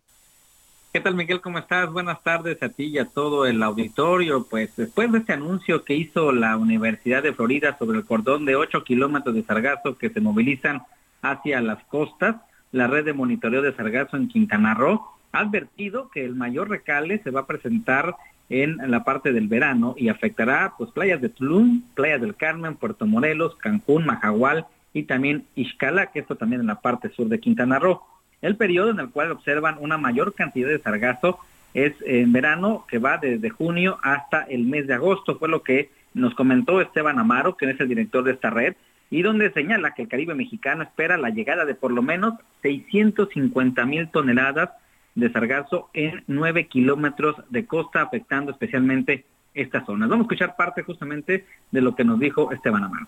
¿Qué 0.92 1.00
tal 1.00 1.14
Miguel? 1.14 1.40
¿Cómo 1.40 1.60
estás? 1.60 1.92
Buenas 1.92 2.20
tardes 2.24 2.60
a 2.60 2.68
ti 2.68 2.86
y 2.86 2.98
a 2.98 3.04
todo 3.04 3.46
el 3.46 3.62
auditorio. 3.62 4.44
Pues 4.50 4.74
después 4.74 5.12
de 5.12 5.18
este 5.18 5.32
anuncio 5.32 5.84
que 5.84 5.94
hizo 5.94 6.32
la 6.32 6.56
Universidad 6.56 7.22
de 7.22 7.32
Florida 7.32 7.78
sobre 7.78 7.98
el 7.98 8.04
cordón 8.04 8.46
de 8.46 8.56
8 8.56 8.82
kilómetros 8.82 9.36
de 9.36 9.44
sargazo 9.44 9.96
que 9.96 10.10
se 10.10 10.20
movilizan 10.20 10.82
hacia 11.22 11.60
las 11.60 11.84
costas, 11.84 12.34
la 12.72 12.88
red 12.88 13.04
de 13.04 13.12
monitoreo 13.12 13.62
de 13.62 13.76
sargazo 13.76 14.16
en 14.16 14.26
Quintana 14.26 14.74
Roo 14.74 15.13
ha 15.34 15.40
advertido 15.40 16.10
que 16.10 16.24
el 16.24 16.36
mayor 16.36 16.70
recale 16.70 17.20
se 17.22 17.30
va 17.30 17.40
a 17.40 17.46
presentar 17.46 18.14
en 18.48 18.78
la 18.90 19.02
parte 19.02 19.32
del 19.32 19.48
verano 19.48 19.94
y 19.98 20.08
afectará 20.08 20.74
pues 20.78 20.90
playas 20.92 21.20
de 21.20 21.28
Tulum, 21.28 21.82
playas 21.94 22.20
del 22.20 22.36
Carmen, 22.36 22.76
Puerto 22.76 23.04
Morelos, 23.06 23.56
Cancún, 23.56 24.06
Majagual 24.06 24.66
y 24.92 25.04
también 25.04 25.44
Ixcala, 25.56 26.12
que 26.12 26.20
esto 26.20 26.36
también 26.36 26.60
en 26.60 26.68
la 26.68 26.80
parte 26.80 27.08
sur 27.08 27.28
de 27.28 27.40
Quintana 27.40 27.80
Roo. 27.80 28.00
El 28.42 28.56
periodo 28.56 28.90
en 28.90 29.00
el 29.00 29.10
cual 29.10 29.32
observan 29.32 29.76
una 29.80 29.98
mayor 29.98 30.34
cantidad 30.34 30.68
de 30.68 30.78
sargazo 30.78 31.38
es 31.72 31.94
en 32.06 32.32
verano, 32.32 32.84
que 32.88 32.98
va 32.98 33.18
desde 33.18 33.50
junio 33.50 33.98
hasta 34.02 34.42
el 34.42 34.64
mes 34.64 34.86
de 34.86 34.94
agosto, 34.94 35.36
fue 35.38 35.48
lo 35.48 35.64
que 35.64 35.90
nos 36.12 36.34
comentó 36.36 36.80
Esteban 36.80 37.18
Amaro, 37.18 37.56
que 37.56 37.68
es 37.68 37.80
el 37.80 37.88
director 37.88 38.22
de 38.22 38.32
esta 38.32 38.50
red, 38.50 38.76
y 39.10 39.22
donde 39.22 39.50
señala 39.50 39.94
que 39.94 40.02
el 40.02 40.08
Caribe 40.08 40.34
mexicano 40.34 40.84
espera 40.84 41.16
la 41.16 41.30
llegada 41.30 41.64
de 41.64 41.74
por 41.74 41.90
lo 41.90 42.02
menos 42.02 42.34
650 42.62 43.84
mil 43.86 44.08
toneladas 44.10 44.70
de 45.14 45.30
sargazo 45.30 45.90
en 45.92 46.24
9 46.26 46.66
kilómetros 46.66 47.36
de 47.50 47.66
costa, 47.66 48.02
afectando 48.02 48.52
especialmente 48.52 49.24
estas 49.54 49.86
zonas. 49.86 50.08
Vamos 50.08 50.24
a 50.24 50.26
escuchar 50.26 50.56
parte 50.56 50.82
justamente 50.82 51.46
de 51.70 51.80
lo 51.80 51.94
que 51.94 52.04
nos 52.04 52.18
dijo 52.18 52.52
Esteban 52.52 52.84
Amaro 52.84 53.06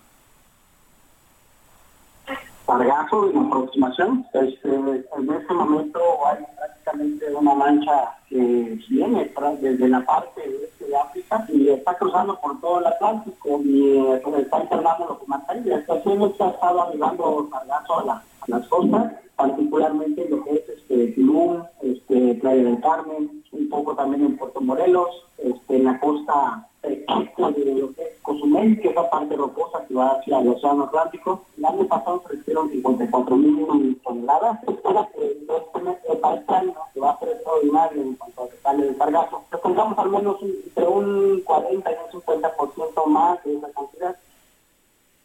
sargazo 2.67 3.29
de 3.29 3.39
aproximación. 3.39 4.27
Este, 4.33 4.75
en 4.75 5.33
este 5.33 5.55
momento 5.55 6.01
hay 6.27 6.45
prácticamente 6.57 7.35
una 7.35 7.55
mancha 7.55 8.17
que 8.29 8.79
viene 8.89 9.33
desde 9.61 9.89
la 9.89 10.01
parte 10.05 10.43
este 10.65 10.87
de 10.87 10.97
África 10.97 11.47
y 11.49 11.69
está 11.69 11.95
cruzando 11.95 12.39
por 12.41 12.61
todo 12.61 12.81
el 12.81 12.87
Atlántico 12.87 13.61
y 13.65 14.03
pues, 14.23 14.43
está 14.43 14.63
internando 14.63 15.07
los 15.09 15.19
comentarios. 15.19 15.67
La 15.67 15.81
situación 15.81 16.23
es 16.23 16.37
que 16.37 16.43
ha 16.43 16.51
estado 16.51 16.83
arribando 16.83 17.49
sargazo 17.51 18.01
a, 18.01 18.23
las 18.49 18.67
costas, 18.69 19.13
particularmente 19.35 20.29
lo 20.29 20.45
que 20.45 20.55
es 20.55 20.69
este, 20.69 21.09
Tulum, 21.09 21.65
este, 21.83 22.35
Playa 22.35 22.63
del 22.63 22.81
Carmen, 22.81 23.43
un 23.53 23.69
poco 23.69 23.95
también 23.95 24.25
en 24.25 24.37
Puerto 24.37 24.61
Morelos, 24.61 25.25
este, 25.39 25.77
en 25.77 25.85
la 25.85 25.99
costa 25.99 26.69
de 26.87 27.81
lo 27.81 27.93
que 27.93 28.03
es 28.03 28.21
Cozumel, 28.23 28.81
que 28.81 28.89
es 28.89 28.95
la 28.95 29.11
parte 29.11 29.37
rocosa 29.37 29.85
que 29.87 29.95
va 29.95 30.13
hacia 30.13 30.41
el 30.41 30.49
Océano 30.49 30.85
Atlántico. 30.85 31.45
El 31.59 31.65
año 31.65 31.87
pasado 31.87 32.23
se 32.27 32.35
recibieron 32.35 32.71
54 32.71 33.37
mil 33.37 34.01
toneladas. 34.05 34.59
Espera 34.69 35.09
que 35.13 36.17
para 36.21 36.37
este 36.37 36.55
año, 36.55 36.75
que 36.95 37.01
va 37.01 37.11
a 37.11 37.19
ser 37.19 37.29
extraordinario 37.31 38.03
en 38.03 38.15
cuanto 38.15 38.43
a 38.43 38.47
detalles 38.47 38.89
de 38.89 38.95
sargazo, 38.95 39.45
contamos 39.63 39.99
al 39.99 40.11
menos 40.11 40.37
entre 40.43 40.87
un 40.87 41.41
40 41.45 41.91
y 41.91 41.95
un 42.15 42.23
50% 42.23 43.07
más 43.07 43.45
de 43.45 43.57
esa 43.57 43.71
cantidad. 43.73 44.17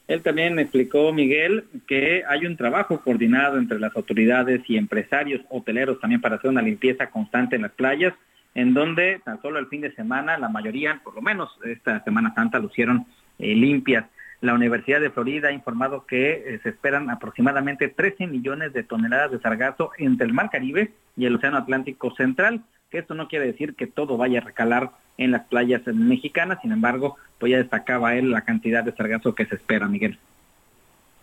Él 0.08 0.22
también 0.24 0.60
explicó, 0.60 1.14
Miguel, 1.14 1.66
que 1.88 2.24
hay 2.28 2.46
un 2.46 2.58
trabajo 2.58 3.00
coordinado 3.02 3.58
entre 3.58 3.80
las 3.80 3.96
autoridades 3.96 4.62
y 4.68 4.76
empresarios 4.76 5.42
hoteleros 5.50 6.00
también 6.02 6.20
para 6.20 6.36
hacer 6.36 6.50
una 6.50 6.62
limpieza 6.62 7.10
constante 7.10 7.56
en 7.56 7.62
las 7.62 7.72
playas 7.72 8.14
en 8.56 8.74
donde 8.74 9.22
tan 9.24 9.42
solo 9.42 9.60
el 9.60 9.68
fin 9.68 9.82
de 9.82 9.94
semana 9.96 10.38
la 10.38 10.50
mayoría, 10.50 11.02
por 11.04 11.16
lo 11.16 11.22
menos 11.22 11.50
esta 11.64 12.04
Semana 12.04 12.34
Santa, 12.34 12.60
lucieron 12.60 13.06
eh, 13.40 13.56
limpias. 13.56 14.06
La 14.42 14.54
Universidad 14.54 15.00
de 15.00 15.12
Florida 15.12 15.50
ha 15.50 15.54
informado 15.54 16.06
que 16.06 16.32
eh, 16.32 16.60
se 16.64 16.70
esperan 16.70 17.10
aproximadamente 17.10 17.88
13 17.88 18.28
millones 18.28 18.74
de 18.74 18.84
toneladas 18.84 19.32
de 19.32 19.40
sargazo 19.40 19.92
entre 19.98 20.28
el 20.28 20.34
Mar 20.34 20.50
Caribe 20.50 20.92
y 21.16 21.26
el 21.26 21.36
Océano 21.36 21.58
Atlántico 21.58 22.14
Central, 22.16 22.64
que 22.90 22.98
esto 22.98 23.14
no 23.14 23.28
quiere 23.28 23.46
decir 23.46 23.76
que 23.76 23.88
todo 23.88 24.18
vaya 24.18 24.40
a 24.40 24.44
recalar 24.44 24.92
en 25.18 25.32
las 25.32 25.44
playas 25.44 25.86
mexicanas, 25.88 26.60
sin 26.62 26.72
embargo, 26.72 27.18
pues 27.40 27.52
ya 27.52 27.58
destacaba 27.58 28.16
él 28.16 28.32
la 28.32 28.42
cantidad 28.42 28.84
de 28.84 28.96
sargazo 28.96 29.36
que 29.36 29.46
se 29.46 29.56
espera, 29.56 29.88
Miguel. 29.88 30.18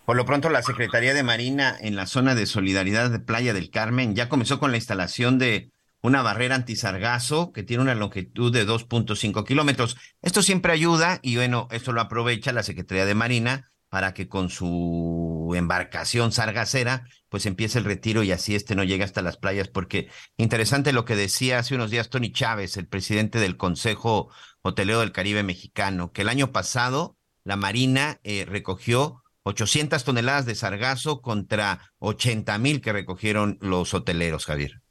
Por 0.05 0.15
lo 0.15 0.25
pronto, 0.25 0.49
la 0.49 0.63
Secretaría 0.63 1.13
de 1.13 1.21
Marina 1.21 1.75
en 1.79 1.95
la 1.95 2.07
zona 2.07 2.33
de 2.33 2.45
solidaridad 2.45 3.11
de 3.11 3.19
Playa 3.19 3.53
del 3.53 3.69
Carmen 3.69 4.15
ya 4.15 4.29
comenzó 4.29 4.59
con 4.59 4.71
la 4.71 4.77
instalación 4.77 5.37
de 5.37 5.69
una 6.01 6.21
barrera 6.21 6.55
antisargazo 6.55 7.51
que 7.51 7.63
tiene 7.63 7.83
una 7.83 7.95
longitud 7.95 8.53
de 8.53 8.65
2.5 8.65 9.45
kilómetros. 9.45 9.97
Esto 10.21 10.41
siempre 10.41 10.71
ayuda 10.71 11.19
y 11.21 11.35
bueno, 11.35 11.67
esto 11.71 11.91
lo 11.91 12.01
aprovecha 12.01 12.53
la 12.53 12.63
Secretaría 12.63 13.05
de 13.05 13.15
Marina 13.15 13.71
para 13.89 14.13
que 14.13 14.27
con 14.27 14.49
su 14.49 15.51
embarcación 15.55 16.31
sargacera 16.31 17.07
pues 17.27 17.45
empiece 17.45 17.79
el 17.79 17.85
retiro 17.85 18.23
y 18.23 18.31
así 18.31 18.55
este 18.55 18.75
no 18.75 18.83
llegue 18.83 19.03
hasta 19.03 19.21
las 19.21 19.37
playas 19.37 19.67
porque 19.67 20.09
interesante 20.37 20.93
lo 20.93 21.05
que 21.05 21.15
decía 21.15 21.59
hace 21.59 21.75
unos 21.75 21.89
días 21.89 22.09
Tony 22.09 22.31
Chávez, 22.31 22.77
el 22.77 22.87
presidente 22.87 23.39
del 23.39 23.57
Consejo 23.57 24.29
Hotelero 24.61 24.99
del 24.99 25.11
Caribe 25.11 25.43
Mexicano, 25.43 26.11
que 26.11 26.21
el 26.21 26.29
año 26.29 26.51
pasado 26.51 27.17
la 27.43 27.55
Marina 27.55 28.19
eh, 28.23 28.45
recogió 28.47 29.23
800 29.43 30.03
toneladas 30.03 30.45
de 30.45 30.55
sargazo 30.55 31.21
contra 31.21 31.91
80 31.97 32.57
mil 32.59 32.81
que 32.81 32.93
recogieron 32.93 33.57
los 33.61 33.93
hoteleros, 33.93 34.45
Javier. 34.45 34.81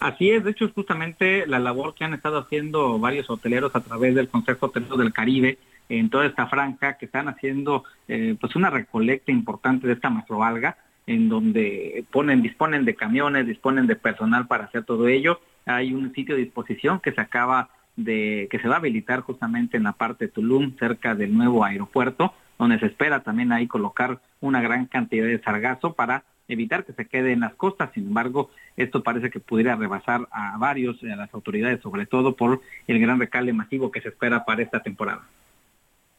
Así 0.00 0.30
es, 0.30 0.44
de 0.44 0.50
hecho 0.50 0.66
es 0.66 0.72
justamente 0.72 1.46
la 1.46 1.58
labor 1.58 1.94
que 1.94 2.04
han 2.04 2.14
estado 2.14 2.38
haciendo 2.38 2.98
varios 2.98 3.30
hoteleros 3.30 3.74
a 3.74 3.80
través 3.80 4.14
del 4.14 4.28
Consejo 4.28 4.66
Hotelero 4.66 4.96
del 4.96 5.12
Caribe 5.12 5.58
en 5.88 6.10
toda 6.10 6.26
esta 6.26 6.46
franja, 6.46 6.98
que 6.98 7.06
están 7.06 7.28
haciendo 7.28 7.84
eh, 8.08 8.36
pues 8.40 8.56
una 8.56 8.70
recolecta 8.70 9.32
importante 9.32 9.86
de 9.86 9.94
esta 9.94 10.10
macroalga, 10.10 10.76
en 11.06 11.28
donde 11.28 12.04
ponen, 12.10 12.42
disponen 12.42 12.84
de 12.84 12.94
camiones, 12.94 13.46
disponen 13.46 13.86
de 13.86 13.96
personal 13.96 14.46
para 14.46 14.64
hacer 14.64 14.84
todo 14.84 15.08
ello. 15.08 15.40
Hay 15.66 15.92
un 15.92 16.12
sitio 16.14 16.34
de 16.34 16.42
disposición 16.42 17.00
que 17.00 17.12
se 17.12 17.20
acaba 17.20 17.68
de, 17.96 18.48
que 18.50 18.58
se 18.58 18.68
va 18.68 18.76
a 18.76 18.78
habilitar 18.78 19.20
justamente 19.20 19.76
en 19.76 19.84
la 19.84 19.92
parte 19.92 20.26
de 20.26 20.32
Tulum, 20.32 20.76
cerca 20.78 21.14
del 21.14 21.36
nuevo 21.36 21.64
aeropuerto, 21.64 22.32
donde 22.58 22.78
se 22.78 22.86
espera 22.86 23.20
también 23.20 23.52
ahí 23.52 23.66
colocar 23.66 24.20
una 24.40 24.60
gran 24.60 24.86
cantidad 24.86 25.26
de 25.26 25.40
sargazo 25.40 25.92
para 25.92 26.24
evitar 26.48 26.84
que 26.84 26.92
se 26.92 27.06
quede 27.06 27.32
en 27.32 27.40
las 27.40 27.54
costas. 27.54 27.90
Sin 27.94 28.06
embargo, 28.06 28.50
esto 28.76 29.02
parece 29.02 29.30
que 29.30 29.40
pudiera 29.40 29.76
rebasar 29.76 30.28
a 30.30 30.56
varios, 30.58 31.02
a 31.02 31.16
las 31.16 31.32
autoridades, 31.32 31.80
sobre 31.80 32.06
todo 32.06 32.34
por 32.36 32.60
el 32.86 32.98
gran 33.00 33.18
recale 33.18 33.52
masivo 33.52 33.90
que 33.90 34.00
se 34.00 34.08
espera 34.08 34.44
para 34.44 34.62
esta 34.62 34.80
temporada. 34.80 35.22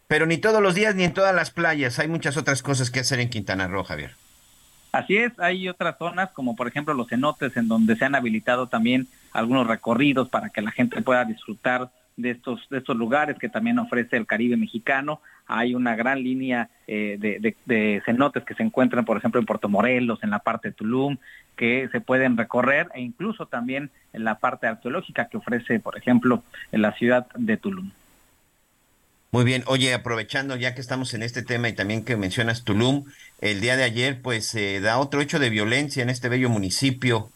Pero 0.07 0.25
ni 0.25 0.37
todos 0.37 0.61
los 0.61 0.75
días 0.75 0.95
ni 0.95 1.03
en 1.03 1.13
todas 1.13 1.33
las 1.35 1.51
playas. 1.51 1.99
Hay 1.99 2.07
muchas 2.07 2.37
otras 2.37 2.61
cosas 2.61 2.91
que 2.91 2.99
hacer 2.99 3.19
en 3.19 3.29
Quintana 3.29 3.67
Roo, 3.67 3.83
Javier. 3.83 4.15
Así 4.91 5.17
es, 5.17 5.37
hay 5.39 5.67
otras 5.67 5.97
zonas 5.97 6.31
como 6.31 6.55
por 6.55 6.69
ejemplo 6.69 6.93
los 6.93 7.09
cenotes 7.09 7.57
en 7.57 7.67
donde 7.67 7.97
se 7.97 8.05
han 8.05 8.15
habilitado 8.15 8.67
también 8.67 9.07
algunos 9.33 9.67
recorridos 9.67 10.29
para 10.29 10.51
que 10.51 10.61
la 10.61 10.71
gente 10.71 11.01
pueda 11.01 11.25
disfrutar 11.25 11.89
de 12.17 12.31
estos, 12.31 12.67
de 12.69 12.77
estos 12.77 12.95
lugares 12.95 13.37
que 13.39 13.49
también 13.49 13.79
ofrece 13.79 14.17
el 14.17 14.25
Caribe 14.25 14.57
mexicano. 14.57 15.21
Hay 15.47 15.75
una 15.75 15.95
gran 15.95 16.23
línea 16.23 16.69
eh, 16.87 17.17
de, 17.19 18.01
cenotes 18.05 18.43
que 18.43 18.55
se 18.55 18.63
encuentran, 18.63 19.05
por 19.05 19.17
ejemplo, 19.17 19.39
en 19.39 19.45
Puerto 19.45 19.69
Morelos, 19.69 20.19
en 20.23 20.29
la 20.29 20.39
parte 20.39 20.69
de 20.69 20.73
Tulum, 20.73 21.17
que 21.55 21.89
se 21.91 22.01
pueden 22.01 22.37
recorrer 22.37 22.89
e 22.93 23.01
incluso 23.01 23.45
también 23.45 23.91
en 24.13 24.23
la 24.23 24.39
parte 24.39 24.67
arqueológica 24.67 25.27
que 25.29 25.37
ofrece, 25.37 25.79
por 25.79 25.97
ejemplo, 25.97 26.43
en 26.71 26.81
la 26.81 26.93
ciudad 26.93 27.27
de 27.35 27.57
Tulum. 27.57 27.91
Muy 29.31 29.43
bien, 29.43 29.63
oye, 29.67 29.93
aprovechando 29.93 30.55
ya 30.55 30.73
que 30.73 30.81
estamos 30.81 31.13
en 31.13 31.21
este 31.21 31.43
tema 31.43 31.67
y 31.67 31.73
también 31.73 32.05
que 32.05 32.15
mencionas 32.15 32.63
Tulum, 32.63 33.03
el 33.41 33.59
día 33.59 33.75
de 33.75 33.83
ayer 33.83 34.21
pues 34.21 34.45
se 34.45 34.79
da 34.79 34.97
otro 34.97 35.19
hecho 35.19 35.39
de 35.39 35.49
violencia 35.49 36.01
en 36.01 36.09
este 36.09 36.29
bello 36.29 36.49
municipio. 36.49 37.31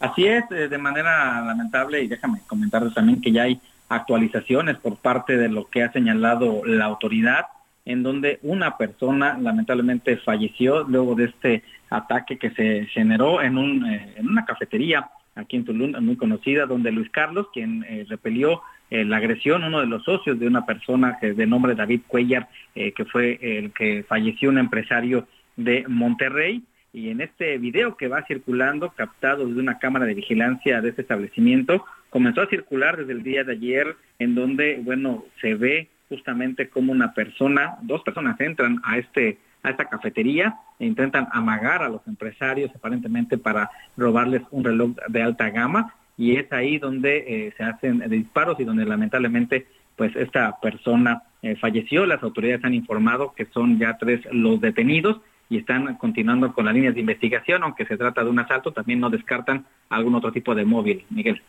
Así 0.00 0.26
es, 0.26 0.44
eh, 0.50 0.68
de 0.68 0.78
manera 0.78 1.42
lamentable, 1.42 2.02
y 2.02 2.08
déjame 2.08 2.40
comentarles 2.46 2.94
también 2.94 3.20
que 3.20 3.32
ya 3.32 3.42
hay 3.42 3.60
actualizaciones 3.90 4.78
por 4.78 4.96
parte 4.96 5.36
de 5.36 5.50
lo 5.50 5.68
que 5.68 5.82
ha 5.82 5.92
señalado 5.92 6.62
la 6.64 6.86
autoridad, 6.86 7.46
en 7.84 8.02
donde 8.02 8.38
una 8.42 8.78
persona 8.78 9.36
lamentablemente 9.38 10.16
falleció 10.16 10.84
luego 10.84 11.14
de 11.14 11.26
este 11.26 11.64
ataque 11.90 12.38
que 12.38 12.50
se 12.50 12.86
generó 12.86 13.42
en, 13.42 13.58
un, 13.58 13.84
eh, 13.84 14.14
en 14.16 14.28
una 14.28 14.46
cafetería 14.46 15.10
aquí 15.34 15.56
en 15.56 15.66
Tulum, 15.66 15.92
muy 16.02 16.16
conocida, 16.16 16.64
donde 16.64 16.92
Luis 16.92 17.10
Carlos, 17.10 17.48
quien 17.52 17.84
eh, 17.84 18.06
repelió 18.08 18.62
la 18.90 19.18
agresión, 19.18 19.62
uno 19.62 19.78
de 19.78 19.86
los 19.86 20.02
socios 20.02 20.40
de 20.40 20.48
una 20.48 20.66
persona 20.66 21.16
que, 21.20 21.32
de 21.32 21.46
nombre 21.46 21.76
David 21.76 22.00
Cuellar, 22.08 22.48
que 22.74 23.04
fue 23.04 23.38
el 23.40 23.70
que 23.70 24.02
falleció, 24.02 24.48
un 24.48 24.58
empresario 24.58 25.28
de 25.56 25.84
Monterrey. 25.86 26.64
Y 26.92 27.10
en 27.10 27.20
este 27.20 27.58
video 27.58 27.96
que 27.96 28.08
va 28.08 28.26
circulando, 28.26 28.90
captado 28.90 29.46
desde 29.46 29.60
una 29.60 29.78
cámara 29.78 30.06
de 30.06 30.14
vigilancia 30.14 30.80
de 30.80 30.88
este 30.88 31.02
establecimiento, 31.02 31.84
comenzó 32.10 32.42
a 32.42 32.48
circular 32.48 32.96
desde 32.96 33.12
el 33.12 33.22
día 33.22 33.44
de 33.44 33.52
ayer, 33.52 33.96
en 34.18 34.34
donde, 34.34 34.80
bueno, 34.82 35.24
se 35.40 35.54
ve 35.54 35.88
justamente 36.08 36.68
como 36.68 36.90
una 36.90 37.14
persona, 37.14 37.76
dos 37.82 38.02
personas 38.02 38.40
entran 38.40 38.80
a 38.82 38.98
este 38.98 39.38
a 39.62 39.70
esta 39.70 39.84
cafetería 39.86 40.56
e 40.78 40.86
intentan 40.86 41.28
amagar 41.32 41.82
a 41.82 41.88
los 41.88 42.06
empresarios 42.06 42.70
aparentemente 42.74 43.38
para 43.38 43.70
robarles 43.96 44.42
un 44.50 44.64
reloj 44.64 44.92
de 45.08 45.22
alta 45.22 45.50
gama 45.50 45.94
y 46.16 46.36
es 46.36 46.50
ahí 46.52 46.78
donde 46.78 47.24
eh, 47.26 47.54
se 47.56 47.64
hacen 47.64 47.98
disparos 48.08 48.58
y 48.58 48.64
donde 48.64 48.84
lamentablemente 48.84 49.66
pues 49.96 50.16
esta 50.16 50.58
persona 50.60 51.22
eh, 51.42 51.56
falleció. 51.56 52.06
Las 52.06 52.22
autoridades 52.22 52.64
han 52.64 52.74
informado 52.74 53.34
que 53.34 53.46
son 53.46 53.78
ya 53.78 53.98
tres 53.98 54.20
los 54.32 54.60
detenidos 54.60 55.20
y 55.50 55.58
están 55.58 55.96
continuando 55.96 56.54
con 56.54 56.64
las 56.64 56.72
líneas 56.72 56.94
de 56.94 57.00
investigación, 57.00 57.64
aunque 57.64 57.84
se 57.84 57.96
trata 57.96 58.22
de 58.22 58.30
un 58.30 58.38
asalto, 58.38 58.72
también 58.72 59.00
no 59.00 59.10
descartan 59.10 59.66
algún 59.90 60.14
otro 60.14 60.32
tipo 60.32 60.54
de 60.54 60.64
móvil. 60.64 61.04
Miguel. 61.10 61.42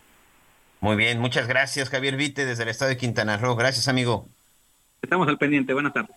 Muy 0.82 0.95
bien, 0.95 1.19
muchas 1.19 1.48
gracias 1.48 1.90
Javier 1.90 2.18
Vite 2.18 2.45
desde 2.45 2.64
el 2.64 2.69
estado 2.69 2.90
de 2.90 2.98
Quintana 2.98 3.38
Roo. 3.38 3.56
Gracias 3.56 3.88
amigo. 3.88 4.28
Estamos 5.02 5.28
al 5.28 5.38
pendiente, 5.38 5.73
buenas 5.73 5.94
tardes. 5.94 6.15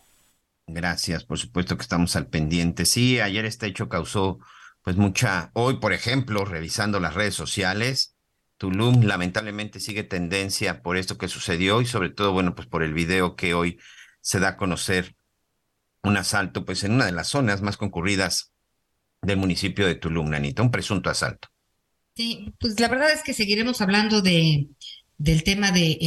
Gracias, 0.66 1.24
por 1.24 1.38
supuesto 1.38 1.76
que 1.76 1.82
estamos 1.82 2.16
al 2.16 2.26
pendiente. 2.28 2.86
Sí, 2.86 3.20
ayer 3.20 3.44
este 3.44 3.66
hecho 3.66 3.90
causó 3.90 4.38
pues 4.80 4.96
mucha, 4.96 5.50
hoy 5.52 5.76
por 5.76 5.92
ejemplo, 5.92 6.46
revisando 6.46 7.00
las 7.00 7.12
redes 7.12 7.34
sociales, 7.34 8.16
Tulum 8.56 9.02
lamentablemente 9.02 9.78
sigue 9.78 10.04
tendencia 10.04 10.82
por 10.82 10.96
esto 10.96 11.18
que 11.18 11.28
sucedió 11.28 11.82
y 11.82 11.86
sobre 11.86 12.08
todo, 12.08 12.32
bueno, 12.32 12.54
pues 12.54 12.66
por 12.66 12.82
el 12.82 12.94
video 12.94 13.36
que 13.36 13.52
hoy 13.52 13.78
se 14.22 14.40
da 14.40 14.48
a 14.48 14.56
conocer 14.56 15.14
un 16.04 16.16
asalto 16.16 16.64
pues 16.64 16.84
en 16.84 16.92
una 16.92 17.06
de 17.06 17.12
las 17.12 17.28
zonas 17.28 17.62
más 17.62 17.76
concurridas 17.76 18.52
del 19.22 19.38
municipio 19.38 19.86
de 19.86 19.94
Tulum, 19.94 20.30
Nanita, 20.30 20.62
un 20.62 20.70
presunto 20.70 21.10
asalto. 21.10 21.48
Sí, 22.14 22.54
pues 22.60 22.78
la 22.78 22.88
verdad 22.88 23.10
es 23.10 23.22
que 23.22 23.34
seguiremos 23.34 23.80
hablando 23.80 24.22
de, 24.22 24.68
del 25.18 25.42
tema 25.42 25.72
de 25.72 25.98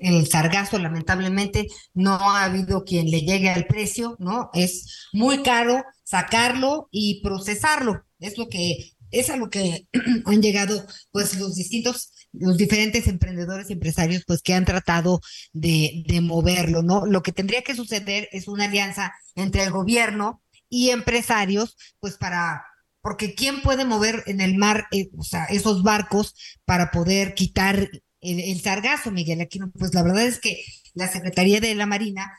el, 0.00 0.26
sargazo, 0.28 0.78
lamentablemente 0.78 1.66
no 1.94 2.14
ha 2.14 2.44
habido 2.44 2.84
quien 2.84 3.10
le 3.10 3.22
llegue 3.22 3.50
al 3.50 3.66
precio, 3.66 4.16
¿no? 4.18 4.50
Es 4.52 5.08
muy 5.12 5.42
caro 5.42 5.82
sacarlo 6.04 6.88
y 6.90 7.22
procesarlo. 7.22 8.04
Es 8.20 8.38
lo 8.38 8.48
que 8.48 8.92
es 9.10 9.30
a 9.30 9.36
lo 9.36 9.48
que 9.48 9.88
han 10.26 10.42
llegado 10.42 10.86
pues 11.10 11.38
los 11.38 11.54
distintos 11.54 12.12
los 12.32 12.56
diferentes 12.56 13.06
emprendedores 13.06 13.70
y 13.70 13.74
empresarios 13.74 14.24
pues 14.26 14.42
que 14.42 14.54
han 14.54 14.64
tratado 14.64 15.20
de, 15.52 16.04
de 16.06 16.20
moverlo, 16.20 16.82
¿no? 16.82 17.06
Lo 17.06 17.22
que 17.22 17.32
tendría 17.32 17.62
que 17.62 17.74
suceder 17.74 18.28
es 18.32 18.48
una 18.48 18.64
alianza 18.64 19.12
entre 19.34 19.64
el 19.64 19.70
gobierno 19.70 20.42
y 20.68 20.90
empresarios 20.90 21.76
pues 22.00 22.16
para 22.16 22.64
porque 23.00 23.34
quién 23.34 23.62
puede 23.62 23.84
mover 23.84 24.22
en 24.26 24.40
el 24.40 24.56
mar 24.56 24.86
eh, 24.90 25.08
o 25.16 25.22
sea, 25.22 25.44
esos 25.44 25.82
barcos 25.82 26.34
para 26.64 26.90
poder 26.90 27.34
quitar 27.34 27.88
el, 28.20 28.60
sargazo, 28.60 29.10
Miguel 29.10 29.40
Aquino, 29.40 29.70
pues 29.70 29.94
la 29.94 30.02
verdad 30.02 30.24
es 30.24 30.40
que 30.40 30.64
la 30.94 31.08
Secretaría 31.08 31.60
de 31.60 31.74
la 31.74 31.86
Marina 31.86 32.32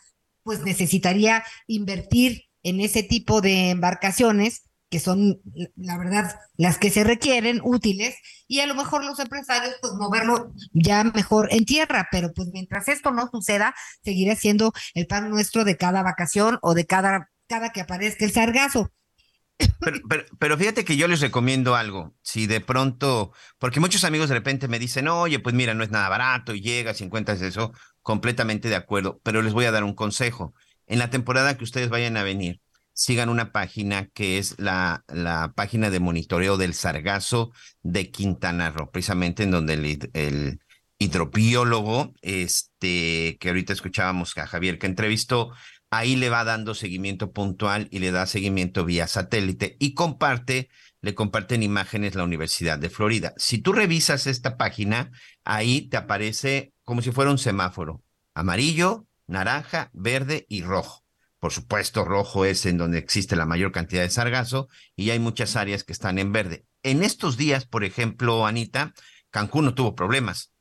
pues 0.43 0.61
necesitaría 0.61 1.43
invertir 1.67 2.43
en 2.63 2.81
ese 2.81 3.03
tipo 3.03 3.41
de 3.41 3.69
embarcaciones 3.69 4.63
que 4.89 4.99
son, 4.99 5.39
la 5.75 5.97
verdad, 5.97 6.39
las 6.57 6.77
que 6.77 6.89
se 6.89 7.03
requieren, 7.03 7.61
útiles, 7.63 8.15
y 8.47 8.59
a 8.59 8.67
lo 8.67 8.75
mejor 8.75 9.05
los 9.05 9.19
empresarios, 9.19 9.75
pues 9.81 9.93
moverlo 9.93 10.51
ya 10.73 11.03
mejor 11.03 11.49
en 11.51 11.65
tierra, 11.65 12.07
pero 12.11 12.33
pues 12.33 12.49
mientras 12.51 12.87
esto 12.87 13.11
no 13.11 13.29
suceda, 13.31 13.75
seguirá 14.03 14.35
siendo 14.35 14.73
el 14.95 15.05
pan 15.05 15.29
nuestro 15.29 15.63
de 15.63 15.77
cada 15.77 16.01
vacación 16.01 16.57
o 16.61 16.73
de 16.73 16.85
cada, 16.85 17.29
cada 17.47 17.71
que 17.71 17.81
aparezca 17.81 18.25
el 18.25 18.31
sargazo. 18.31 18.91
Pero, 19.81 20.25
pero, 20.39 20.57
fíjate 20.57 20.85
que 20.85 20.95
yo 20.95 21.07
les 21.09 21.19
recomiendo 21.19 21.75
algo. 21.75 22.15
Si 22.21 22.47
de 22.47 22.61
pronto, 22.61 23.33
porque 23.57 23.81
muchos 23.81 24.05
amigos 24.05 24.29
de 24.29 24.35
repente 24.35 24.69
me 24.69 24.79
dicen, 24.79 25.09
oye, 25.09 25.39
pues 25.39 25.53
mira, 25.53 25.73
no 25.73 25.83
es 25.83 25.91
nada 25.91 26.07
barato 26.07 26.53
y 26.53 26.61
llegas 26.61 27.01
y 27.01 27.03
encuentras 27.03 27.41
eso, 27.41 27.73
completamente 28.01 28.69
de 28.69 28.77
acuerdo. 28.77 29.19
Pero 29.21 29.41
les 29.41 29.53
voy 29.53 29.65
a 29.65 29.71
dar 29.71 29.83
un 29.83 29.95
consejo. 29.95 30.53
En 30.87 30.97
la 30.97 31.09
temporada 31.09 31.57
que 31.57 31.65
ustedes 31.65 31.89
vayan 31.89 32.15
a 32.15 32.23
venir, 32.23 32.61
sigan 32.99 33.29
una 33.29 33.53
página 33.53 34.07
que 34.07 34.39
es 34.39 34.55
la, 34.59 35.05
la 35.07 35.53
página 35.55 35.89
de 35.89 36.01
monitoreo 36.01 36.57
del 36.57 36.73
sargazo 36.73 37.53
de 37.81 38.11
Quintana 38.11 38.71
Roo, 38.71 38.91
precisamente 38.91 39.43
en 39.43 39.51
donde 39.51 39.75
el, 39.75 40.09
el 40.11 40.59
hidrobiólogo, 40.97 42.13
este, 42.21 43.37
que 43.39 43.47
ahorita 43.47 43.71
escuchábamos 43.71 44.37
a 44.37 44.47
Javier 44.47 44.79
que 44.79 44.87
entrevistó, 44.87 45.53
ahí 45.89 46.17
le 46.17 46.29
va 46.29 46.43
dando 46.43 46.75
seguimiento 46.75 47.31
puntual 47.31 47.87
y 47.89 47.99
le 47.99 48.11
da 48.11 48.25
seguimiento 48.25 48.83
vía 48.83 49.07
satélite 49.07 49.77
y 49.79 49.93
comparte, 49.93 50.67
le 50.99 51.15
comparten 51.15 51.63
imágenes 51.63 52.15
la 52.15 52.25
Universidad 52.25 52.79
de 52.79 52.89
Florida. 52.89 53.33
Si 53.37 53.59
tú 53.59 53.71
revisas 53.71 54.27
esta 54.27 54.57
página, 54.57 55.09
ahí 55.45 55.87
te 55.87 55.95
aparece 55.95 56.73
como 56.83 57.01
si 57.01 57.13
fuera 57.13 57.31
un 57.31 57.37
semáforo, 57.37 58.03
amarillo, 58.33 59.07
naranja, 59.25 59.89
verde 59.93 60.45
y 60.49 60.63
rojo. 60.63 60.98
Por 61.39 61.53
supuesto, 61.53 62.03
rojo 62.03 62.45
es 62.45 62.65
en 62.65 62.77
donde 62.77 62.97
existe 62.97 63.35
la 63.35 63.45
mayor 63.45 63.71
cantidad 63.71 64.01
de 64.01 64.09
sargazo 64.09 64.67
y 64.95 65.09
hay 65.11 65.19
muchas 65.19 65.55
áreas 65.55 65.83
que 65.83 65.93
están 65.93 66.19
en 66.19 66.31
verde. 66.33 66.65
En 66.83 67.03
estos 67.03 67.37
días, 67.37 67.65
por 67.65 67.83
ejemplo, 67.83 68.45
Anita, 68.45 68.93
Cancún 69.31 69.65
no 69.65 69.73
tuvo 69.73 69.95
problemas. 69.95 70.53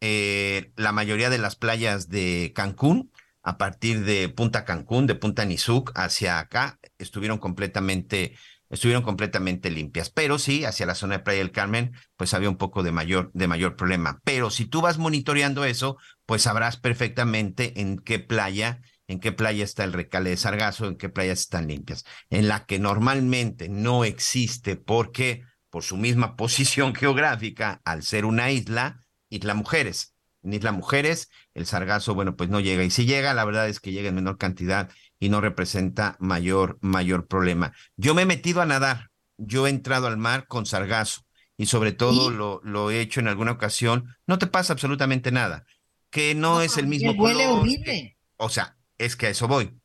Eh, 0.00 0.72
la 0.76 0.92
mayoría 0.92 1.30
de 1.30 1.38
las 1.38 1.56
playas 1.56 2.08
de 2.08 2.52
Cancún 2.54 3.10
a 3.46 3.58
partir 3.58 4.04
de 4.04 4.28
Punta 4.28 4.64
Cancún, 4.64 5.06
de 5.06 5.14
Punta 5.14 5.44
Nizuc 5.44 5.92
hacia 5.94 6.40
acá, 6.40 6.80
estuvieron 6.98 7.38
completamente, 7.38 8.36
estuvieron 8.70 9.04
completamente 9.04 9.70
limpias. 9.70 10.10
Pero 10.10 10.40
sí, 10.40 10.64
hacia 10.64 10.84
la 10.84 10.96
zona 10.96 11.18
de 11.18 11.22
Playa 11.22 11.38
del 11.38 11.52
Carmen, 11.52 11.92
pues 12.16 12.34
había 12.34 12.50
un 12.50 12.56
poco 12.56 12.82
de 12.82 12.90
mayor, 12.90 13.30
de 13.34 13.46
mayor 13.46 13.76
problema. 13.76 14.20
Pero 14.24 14.50
si 14.50 14.66
tú 14.66 14.80
vas 14.80 14.98
monitoreando 14.98 15.64
eso, 15.64 15.96
pues 16.26 16.42
sabrás 16.42 16.76
perfectamente 16.76 17.80
en 17.80 17.98
qué 17.98 18.18
playa, 18.18 18.80
en 19.08 19.20
qué 19.20 19.32
playa 19.32 19.64
está 19.64 19.84
el 19.84 19.92
recale 19.92 20.30
de 20.30 20.36
sargazo, 20.36 20.86
en 20.86 20.96
qué 20.96 21.08
playas 21.08 21.40
están 21.40 21.68
limpias. 21.68 22.04
En 22.30 22.48
la 22.48 22.66
que 22.66 22.78
normalmente 22.78 23.68
no 23.68 24.04
existe 24.04 24.76
porque 24.76 25.42
por 25.70 25.82
su 25.82 25.96
misma 25.96 26.36
posición 26.36 26.94
geográfica, 26.94 27.80
al 27.84 28.02
ser 28.02 28.24
una 28.24 28.50
isla, 28.50 29.00
Isla 29.28 29.54
Mujeres 29.54 30.16
en 30.46 30.54
Isla 30.54 30.72
Mujeres, 30.72 31.28
el 31.54 31.66
sargazo, 31.66 32.14
bueno, 32.14 32.36
pues 32.36 32.48
no 32.48 32.60
llega. 32.60 32.84
Y 32.84 32.90
si 32.90 33.04
llega, 33.04 33.34
la 33.34 33.44
verdad 33.44 33.68
es 33.68 33.80
que 33.80 33.92
llega 33.92 34.08
en 34.08 34.14
menor 34.14 34.38
cantidad 34.38 34.90
y 35.18 35.28
no 35.28 35.40
representa 35.40 36.16
mayor, 36.20 36.78
mayor 36.80 37.26
problema. 37.26 37.72
Yo 37.96 38.14
me 38.14 38.22
he 38.22 38.26
metido 38.26 38.62
a 38.62 38.66
nadar, 38.66 39.10
yo 39.36 39.66
he 39.66 39.70
entrado 39.70 40.06
al 40.06 40.16
mar 40.16 40.46
con 40.46 40.64
sargazo 40.64 41.22
y 41.56 41.66
sobre 41.66 41.92
todo 41.92 42.30
lo, 42.30 42.60
lo 42.62 42.90
he 42.90 43.00
hecho 43.00 43.20
en 43.20 43.28
alguna 43.28 43.52
ocasión. 43.52 44.16
No 44.26 44.38
te 44.38 44.46
pasa 44.46 44.72
absolutamente 44.72 45.32
nada, 45.32 45.64
que 46.10 46.34
no, 46.34 46.60
es 46.60 46.78
el 46.78 46.86
mismo 46.86 47.12
huele 47.12 47.46
horrible. 47.46 48.16
o 48.36 48.48
sea, 48.48 48.75
es 48.98 49.16
que 49.16 49.26
a 49.26 49.30
eso 49.30 49.48
voy. 49.48 49.78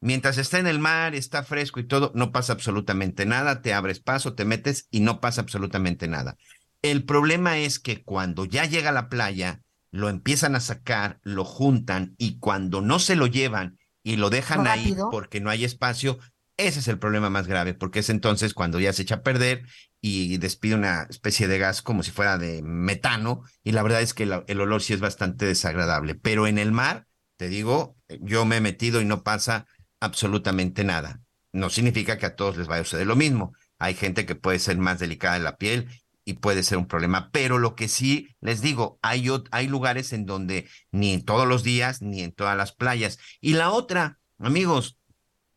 Mientras 0.00 0.38
está 0.38 0.58
en 0.58 0.66
el 0.66 0.78
mar, 0.78 1.14
está 1.14 1.42
fresco 1.42 1.80
y 1.80 1.84
todo, 1.84 2.12
no 2.14 2.30
pasa 2.30 2.52
absolutamente 2.52 3.24
nada, 3.26 3.62
te 3.62 3.72
abres 3.72 4.00
paso, 4.00 4.34
te 4.34 4.44
metes 4.44 4.88
y 4.90 5.00
no 5.00 5.20
pasa 5.20 5.40
absolutamente 5.40 6.06
nada. 6.06 6.36
El 6.82 7.04
problema 7.04 7.58
es 7.58 7.78
que 7.78 8.04
cuando 8.04 8.44
ya 8.44 8.66
llega 8.66 8.90
a 8.90 8.92
la 8.92 9.08
playa, 9.08 9.62
lo 9.90 10.10
empiezan 10.10 10.54
a 10.54 10.60
sacar, 10.60 11.18
lo 11.22 11.44
juntan 11.44 12.14
y 12.18 12.38
cuando 12.38 12.82
no 12.82 12.98
se 12.98 13.16
lo 13.16 13.26
llevan 13.26 13.78
y 14.02 14.16
lo 14.16 14.28
dejan 14.28 14.66
ahí 14.66 14.94
porque 15.10 15.40
no 15.40 15.48
hay 15.48 15.64
espacio, 15.64 16.18
Ese 16.58 16.80
es 16.80 16.88
el 16.88 16.98
problema 16.98 17.28
más 17.28 17.46
grave, 17.46 17.74
porque 17.74 17.98
es 17.98 18.08
entonces 18.08 18.54
cuando 18.54 18.80
ya 18.80 18.92
se 18.92 19.02
echa 19.02 19.16
a 19.16 19.22
perder 19.22 19.66
y 20.00 20.38
despide 20.38 20.74
una 20.74 21.06
especie 21.10 21.48
de 21.48 21.58
gas 21.58 21.82
como 21.82 22.02
si 22.02 22.10
fuera 22.12 22.38
de 22.38 22.62
metano, 22.62 23.42
y 23.62 23.72
la 23.72 23.82
verdad 23.82 24.00
es 24.00 24.14
que 24.14 24.22
el 24.22 24.60
olor 24.60 24.82
sí 24.82 24.94
es 24.94 25.00
bastante 25.00 25.44
desagradable. 25.44 26.14
Pero 26.14 26.46
en 26.46 26.58
el 26.58 26.72
mar, 26.72 27.05
te 27.36 27.48
digo, 27.48 27.96
yo 28.20 28.44
me 28.44 28.56
he 28.56 28.60
metido 28.60 29.00
y 29.00 29.04
no 29.04 29.22
pasa 29.22 29.66
absolutamente 30.00 30.84
nada. 30.84 31.20
No 31.52 31.70
significa 31.70 32.18
que 32.18 32.26
a 32.26 32.36
todos 32.36 32.56
les 32.56 32.66
vaya 32.66 32.82
a 32.82 32.84
suceder 32.84 33.06
lo 33.06 33.16
mismo. 33.16 33.54
Hay 33.78 33.94
gente 33.94 34.26
que 34.26 34.34
puede 34.34 34.58
ser 34.58 34.78
más 34.78 34.98
delicada 34.98 35.36
en 35.36 35.44
la 35.44 35.56
piel 35.56 35.88
y 36.24 36.34
puede 36.34 36.62
ser 36.62 36.78
un 36.78 36.88
problema. 36.88 37.30
Pero 37.30 37.58
lo 37.58 37.74
que 37.74 37.88
sí 37.88 38.28
les 38.40 38.60
digo, 38.60 38.98
hay, 39.02 39.28
hay 39.50 39.68
lugares 39.68 40.12
en 40.12 40.26
donde 40.26 40.68
ni 40.90 41.12
en 41.12 41.24
todos 41.24 41.46
los 41.46 41.62
días, 41.62 42.02
ni 42.02 42.22
en 42.22 42.32
todas 42.32 42.56
las 42.56 42.72
playas. 42.72 43.18
Y 43.40 43.54
la 43.54 43.70
otra, 43.70 44.18
amigos, 44.38 44.98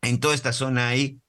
en 0.01 0.19
toda 0.19 0.35
esta 0.35 0.53
zona 0.53 0.89
hay 0.89 1.21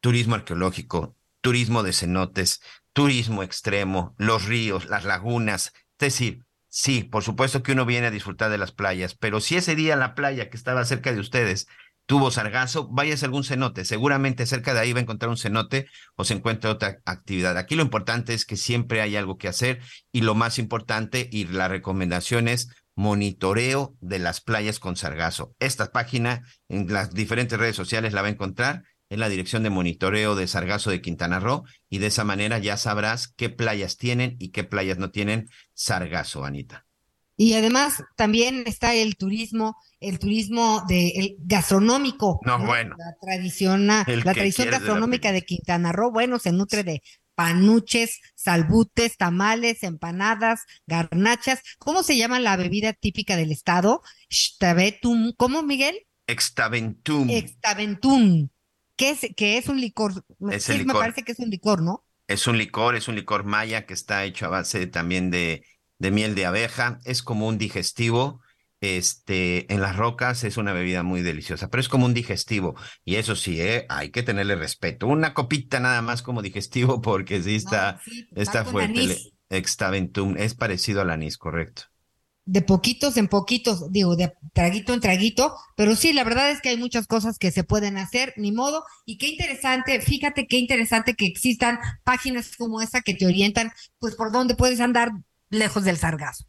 turismo 0.00 0.34
arqueológico, 0.34 1.16
turismo 1.40 1.82
de 1.82 1.92
cenotes, 1.92 2.60
turismo 2.92 3.42
extremo, 3.42 4.14
los 4.18 4.44
ríos, 4.46 4.86
las 4.86 5.04
lagunas. 5.04 5.72
Es 5.98 5.98
decir, 5.98 6.45
sí, 6.76 7.04
por 7.04 7.22
supuesto 7.22 7.62
que 7.62 7.72
uno 7.72 7.86
viene 7.86 8.08
a 8.08 8.10
disfrutar 8.10 8.50
de 8.50 8.58
las 8.58 8.70
playas, 8.70 9.14
pero 9.14 9.40
si 9.40 9.56
ese 9.56 9.74
día 9.74 9.96
la 9.96 10.14
playa 10.14 10.50
que 10.50 10.58
estaba 10.58 10.84
cerca 10.84 11.10
de 11.10 11.20
ustedes 11.20 11.68
tuvo 12.04 12.30
sargazo, 12.30 12.86
váyase 12.88 13.24
a 13.24 13.28
algún 13.28 13.44
cenote. 13.44 13.86
Seguramente 13.86 14.44
cerca 14.44 14.74
de 14.74 14.80
ahí 14.80 14.92
va 14.92 14.98
a 14.98 15.02
encontrar 15.02 15.30
un 15.30 15.38
cenote 15.38 15.88
o 16.16 16.24
se 16.24 16.34
encuentra 16.34 16.70
otra 16.70 16.98
actividad. 17.06 17.56
Aquí 17.56 17.76
lo 17.76 17.82
importante 17.82 18.34
es 18.34 18.44
que 18.44 18.58
siempre 18.58 19.00
hay 19.00 19.16
algo 19.16 19.38
que 19.38 19.48
hacer 19.48 19.80
y 20.12 20.20
lo 20.20 20.34
más 20.34 20.58
importante 20.58 21.28
y 21.32 21.46
la 21.46 21.66
recomendación 21.66 22.46
es 22.46 22.68
monitoreo 22.94 23.96
de 24.00 24.18
las 24.18 24.42
playas 24.42 24.78
con 24.78 24.96
sargazo. 24.96 25.54
Esta 25.58 25.90
página 25.92 26.42
en 26.68 26.92
las 26.92 27.14
diferentes 27.14 27.58
redes 27.58 27.76
sociales 27.76 28.12
la 28.12 28.20
va 28.20 28.28
a 28.28 28.32
encontrar 28.32 28.84
en 29.08 29.20
la 29.20 29.28
dirección 29.28 29.62
de 29.62 29.70
monitoreo 29.70 30.34
de 30.34 30.46
sargazo 30.46 30.90
de 30.90 31.00
Quintana 31.00 31.40
Roo 31.40 31.64
y 31.88 31.98
de 31.98 32.06
esa 32.08 32.24
manera 32.24 32.58
ya 32.58 32.76
sabrás 32.76 33.28
qué 33.28 33.50
playas 33.50 33.96
tienen 33.96 34.36
y 34.38 34.50
qué 34.50 34.64
playas 34.64 34.98
no 34.98 35.10
tienen 35.10 35.48
sargazo, 35.74 36.44
Anita. 36.44 36.86
Y 37.38 37.52
además 37.52 38.02
también 38.16 38.64
está 38.66 38.94
el 38.94 39.16
turismo, 39.16 39.76
el 40.00 40.18
turismo 40.18 40.82
de 40.88 41.08
el 41.08 41.36
gastronómico. 41.38 42.40
No, 42.44 42.58
bueno. 42.64 42.96
La 42.98 43.14
tradición, 43.20 43.86
la 43.86 44.04
tradición 44.04 44.70
gastronómica 44.70 45.32
de, 45.32 45.42
Quintana 45.42 45.92
Roo, 45.92 46.10
bueno, 46.10 46.38
se 46.38 46.52
nutre 46.52 46.82
de 46.82 47.02
panuches, 47.34 48.20
salbutes, 48.34 49.18
tamales, 49.18 49.82
empanadas, 49.82 50.62
garnachas. 50.86 51.60
¿Cómo 51.78 52.02
se 52.02 52.16
llama 52.16 52.40
la 52.40 52.56
bebida 52.56 52.94
típica 52.94 53.36
del 53.36 53.52
estado? 53.52 54.00
¿Cómo, 55.36 55.62
Miguel? 55.62 56.06
Extaventum. 56.26 57.28
Extaventum. 57.28 58.48
¿Qué 58.96 59.10
es, 59.10 59.20
que 59.36 59.58
es 59.58 59.68
un 59.68 59.80
licor? 59.80 60.24
Es 60.50 60.68
me 60.68 60.94
parece 60.94 61.22
que 61.22 61.32
es 61.32 61.38
un 61.38 61.50
licor, 61.50 61.82
¿no? 61.82 62.04
Es 62.26 62.46
un 62.46 62.58
licor, 62.58 62.96
es 62.96 63.08
un 63.08 63.14
licor 63.14 63.44
maya 63.44 63.86
que 63.86 63.94
está 63.94 64.24
hecho 64.24 64.46
a 64.46 64.48
base 64.48 64.86
también 64.86 65.30
de 65.30 65.62
de 65.98 66.10
miel 66.10 66.34
de 66.34 66.46
abeja, 66.46 66.98
es 67.04 67.22
como 67.22 67.46
un 67.46 67.58
digestivo. 67.58 68.40
Este, 68.82 69.72
en 69.72 69.80
las 69.80 69.96
rocas 69.96 70.44
es 70.44 70.58
una 70.58 70.74
bebida 70.74 71.02
muy 71.02 71.22
deliciosa, 71.22 71.68
pero 71.68 71.80
es 71.80 71.88
como 71.88 72.04
un 72.04 72.12
digestivo. 72.12 72.74
Y 73.04 73.16
eso 73.16 73.34
sí, 73.34 73.60
¿eh? 73.60 73.86
hay 73.88 74.10
que 74.10 74.22
tenerle 74.22 74.54
respeto. 74.54 75.06
Una 75.06 75.32
copita 75.32 75.80
nada 75.80 76.02
más 76.02 76.22
como 76.22 76.42
digestivo, 76.42 77.00
porque 77.00 77.42
sí 77.42 77.54
está, 77.54 78.00
está 78.34 78.64
fuerte. 78.64 79.16
Extaventum 79.48 80.36
es 80.36 80.54
parecido 80.54 81.00
al 81.00 81.10
anís, 81.10 81.38
correcto. 81.38 81.84
De 82.46 82.62
poquitos 82.62 83.16
en 83.16 83.28
poquitos, 83.28 83.92
digo, 83.92 84.16
de 84.16 84.32
traguito 84.54 84.94
en 84.94 85.00
traguito, 85.00 85.54
pero 85.76 85.94
sí, 85.96 86.12
la 86.12 86.24
verdad 86.24 86.50
es 86.50 86.60
que 86.62 86.70
hay 86.70 86.78
muchas 86.78 87.06
cosas 87.06 87.38
que 87.38 87.50
se 87.50 87.64
pueden 87.64 87.98
hacer, 87.98 88.32
ni 88.36 88.52
modo. 88.52 88.84
Y 89.04 89.18
qué 89.18 89.28
interesante, 89.28 90.00
fíjate 90.00 90.46
qué 90.46 90.56
interesante 90.56 91.14
que 91.14 91.26
existan 91.26 91.78
páginas 92.04 92.56
como 92.56 92.80
esta 92.80 93.02
que 93.02 93.14
te 93.14 93.26
orientan, 93.26 93.72
pues 93.98 94.14
por 94.14 94.32
dónde 94.32 94.54
puedes 94.54 94.80
andar 94.80 95.10
lejos 95.50 95.84
del 95.84 95.98
sargazo. 95.98 96.46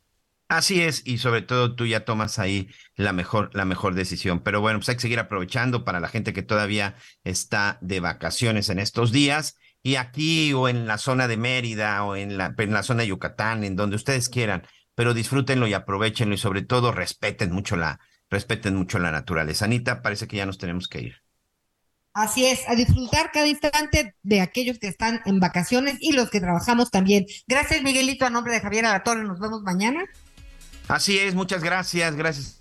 Así 0.50 0.82
es, 0.82 1.02
y 1.06 1.18
sobre 1.18 1.42
todo 1.42 1.76
tú 1.76 1.86
ya 1.86 2.06
tomas 2.06 2.40
ahí 2.40 2.70
la 2.96 3.12
mejor, 3.12 3.50
la 3.54 3.66
mejor 3.66 3.96
decisión. 3.96 4.40
Pero 4.40 4.62
bueno, 4.62 4.80
pues 4.80 4.88
hay 4.88 4.96
que 4.96 5.02
seguir 5.02 5.20
aprovechando 5.20 5.84
para 5.84 6.00
la 6.00 6.08
gente 6.08 6.32
que 6.32 6.42
todavía 6.42 6.96
está 7.26 7.78
de 7.82 8.00
vacaciones 8.00 8.70
en 8.70 8.80
estos 8.80 9.12
días. 9.12 9.58
Y 9.84 9.96
aquí 9.96 10.54
o 10.54 10.70
en 10.70 10.88
la 10.88 10.98
zona 10.98 11.28
de 11.28 11.38
Mérida 11.38 12.04
o 12.06 12.16
en 12.16 12.38
la, 12.38 12.56
en 12.58 12.74
la 12.74 12.84
zona 12.84 13.02
de 13.02 13.10
Yucatán, 13.10 13.64
en 13.66 13.76
donde 13.76 13.98
ustedes 13.98 14.30
quieran, 14.30 14.64
pero 14.98 15.14
disfrútenlo 15.14 15.68
y 15.68 15.76
aprovechenlo 15.76 16.34
y 16.34 16.40
sobre 16.40 16.64
todo 16.64 16.92
respeten 16.92 17.52
mucho 17.52 17.76
la, 17.76 18.00
respeten 18.32 18.76
mucho 18.76 18.98
la 18.98 19.12
naturaleza. 19.12 19.66
Anita, 19.66 20.02
parece 20.02 20.28
que 20.28 20.38
ya 20.38 20.48
nos 20.48 20.58
tenemos 20.58 20.88
que 20.88 21.02
ir. 21.02 21.16
Así 22.14 22.48
es, 22.48 22.68
a 22.68 22.74
disfrutar 22.74 23.32
cada 23.32 23.46
instante 23.46 24.16
de 24.24 24.42
aquellos 24.42 24.80
que 24.80 24.88
están 24.88 25.22
en 25.26 25.40
vacaciones 25.40 25.98
y 26.00 26.14
los 26.14 26.32
que 26.32 26.40
trabajamos 26.40 26.90
también. 26.90 27.28
Gracias, 27.46 27.84
Miguelito, 27.84 28.26
a 28.26 28.32
nombre 28.32 28.52
de 28.52 28.60
Javier 28.60 28.88
Alatorre. 28.88 29.24
Nos 29.24 29.40
vemos 29.40 29.62
mañana. 29.62 30.04
Así 30.88 31.20
es, 31.20 31.36
muchas 31.36 31.64
gracias, 31.64 32.16
gracias. 32.16 32.60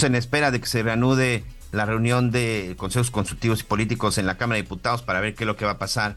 En 0.00 0.14
espera 0.14 0.52
de 0.52 0.60
que 0.60 0.66
se 0.66 0.84
reanude 0.84 1.42
la 1.72 1.84
reunión 1.84 2.30
de 2.30 2.74
consejos 2.78 3.10
consultivos 3.10 3.60
y 3.60 3.64
políticos 3.64 4.18
en 4.18 4.26
la 4.26 4.36
Cámara 4.36 4.56
de 4.56 4.62
Diputados 4.62 5.02
para 5.02 5.20
ver 5.20 5.34
qué 5.34 5.42
es 5.42 5.48
lo 5.48 5.56
que 5.56 5.64
va 5.64 5.72
a 5.72 5.78
pasar. 5.78 6.16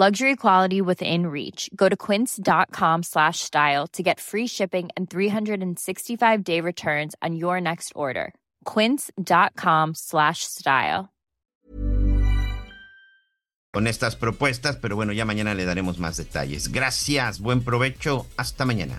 Luxury 0.00 0.34
quality 0.34 0.80
within 0.80 1.26
reach. 1.26 1.68
Go 1.76 1.90
to 1.90 1.94
quince.com 1.94 3.02
slash 3.02 3.40
style 3.40 3.86
to 3.88 4.02
get 4.02 4.18
free 4.18 4.46
shipping 4.46 4.88
and 4.96 5.10
365-day 5.10 6.62
returns 6.62 7.14
on 7.20 7.36
your 7.36 7.60
next 7.60 7.92
order. 7.94 8.32
quince.com 8.64 9.92
slash 9.94 10.44
style. 10.44 11.10
con 13.72 13.86
estas 13.86 14.16
propuestas, 14.16 14.76
pero 14.76 14.96
bueno, 14.96 15.12
ya 15.12 15.26
mañana 15.26 15.54
le 15.54 15.66
daremos 15.66 15.98
más 15.98 16.16
detalles. 16.16 16.72
Gracias, 16.72 17.38
buen 17.38 17.62
provecho, 17.62 18.24
hasta 18.38 18.64
mañana. 18.64 18.98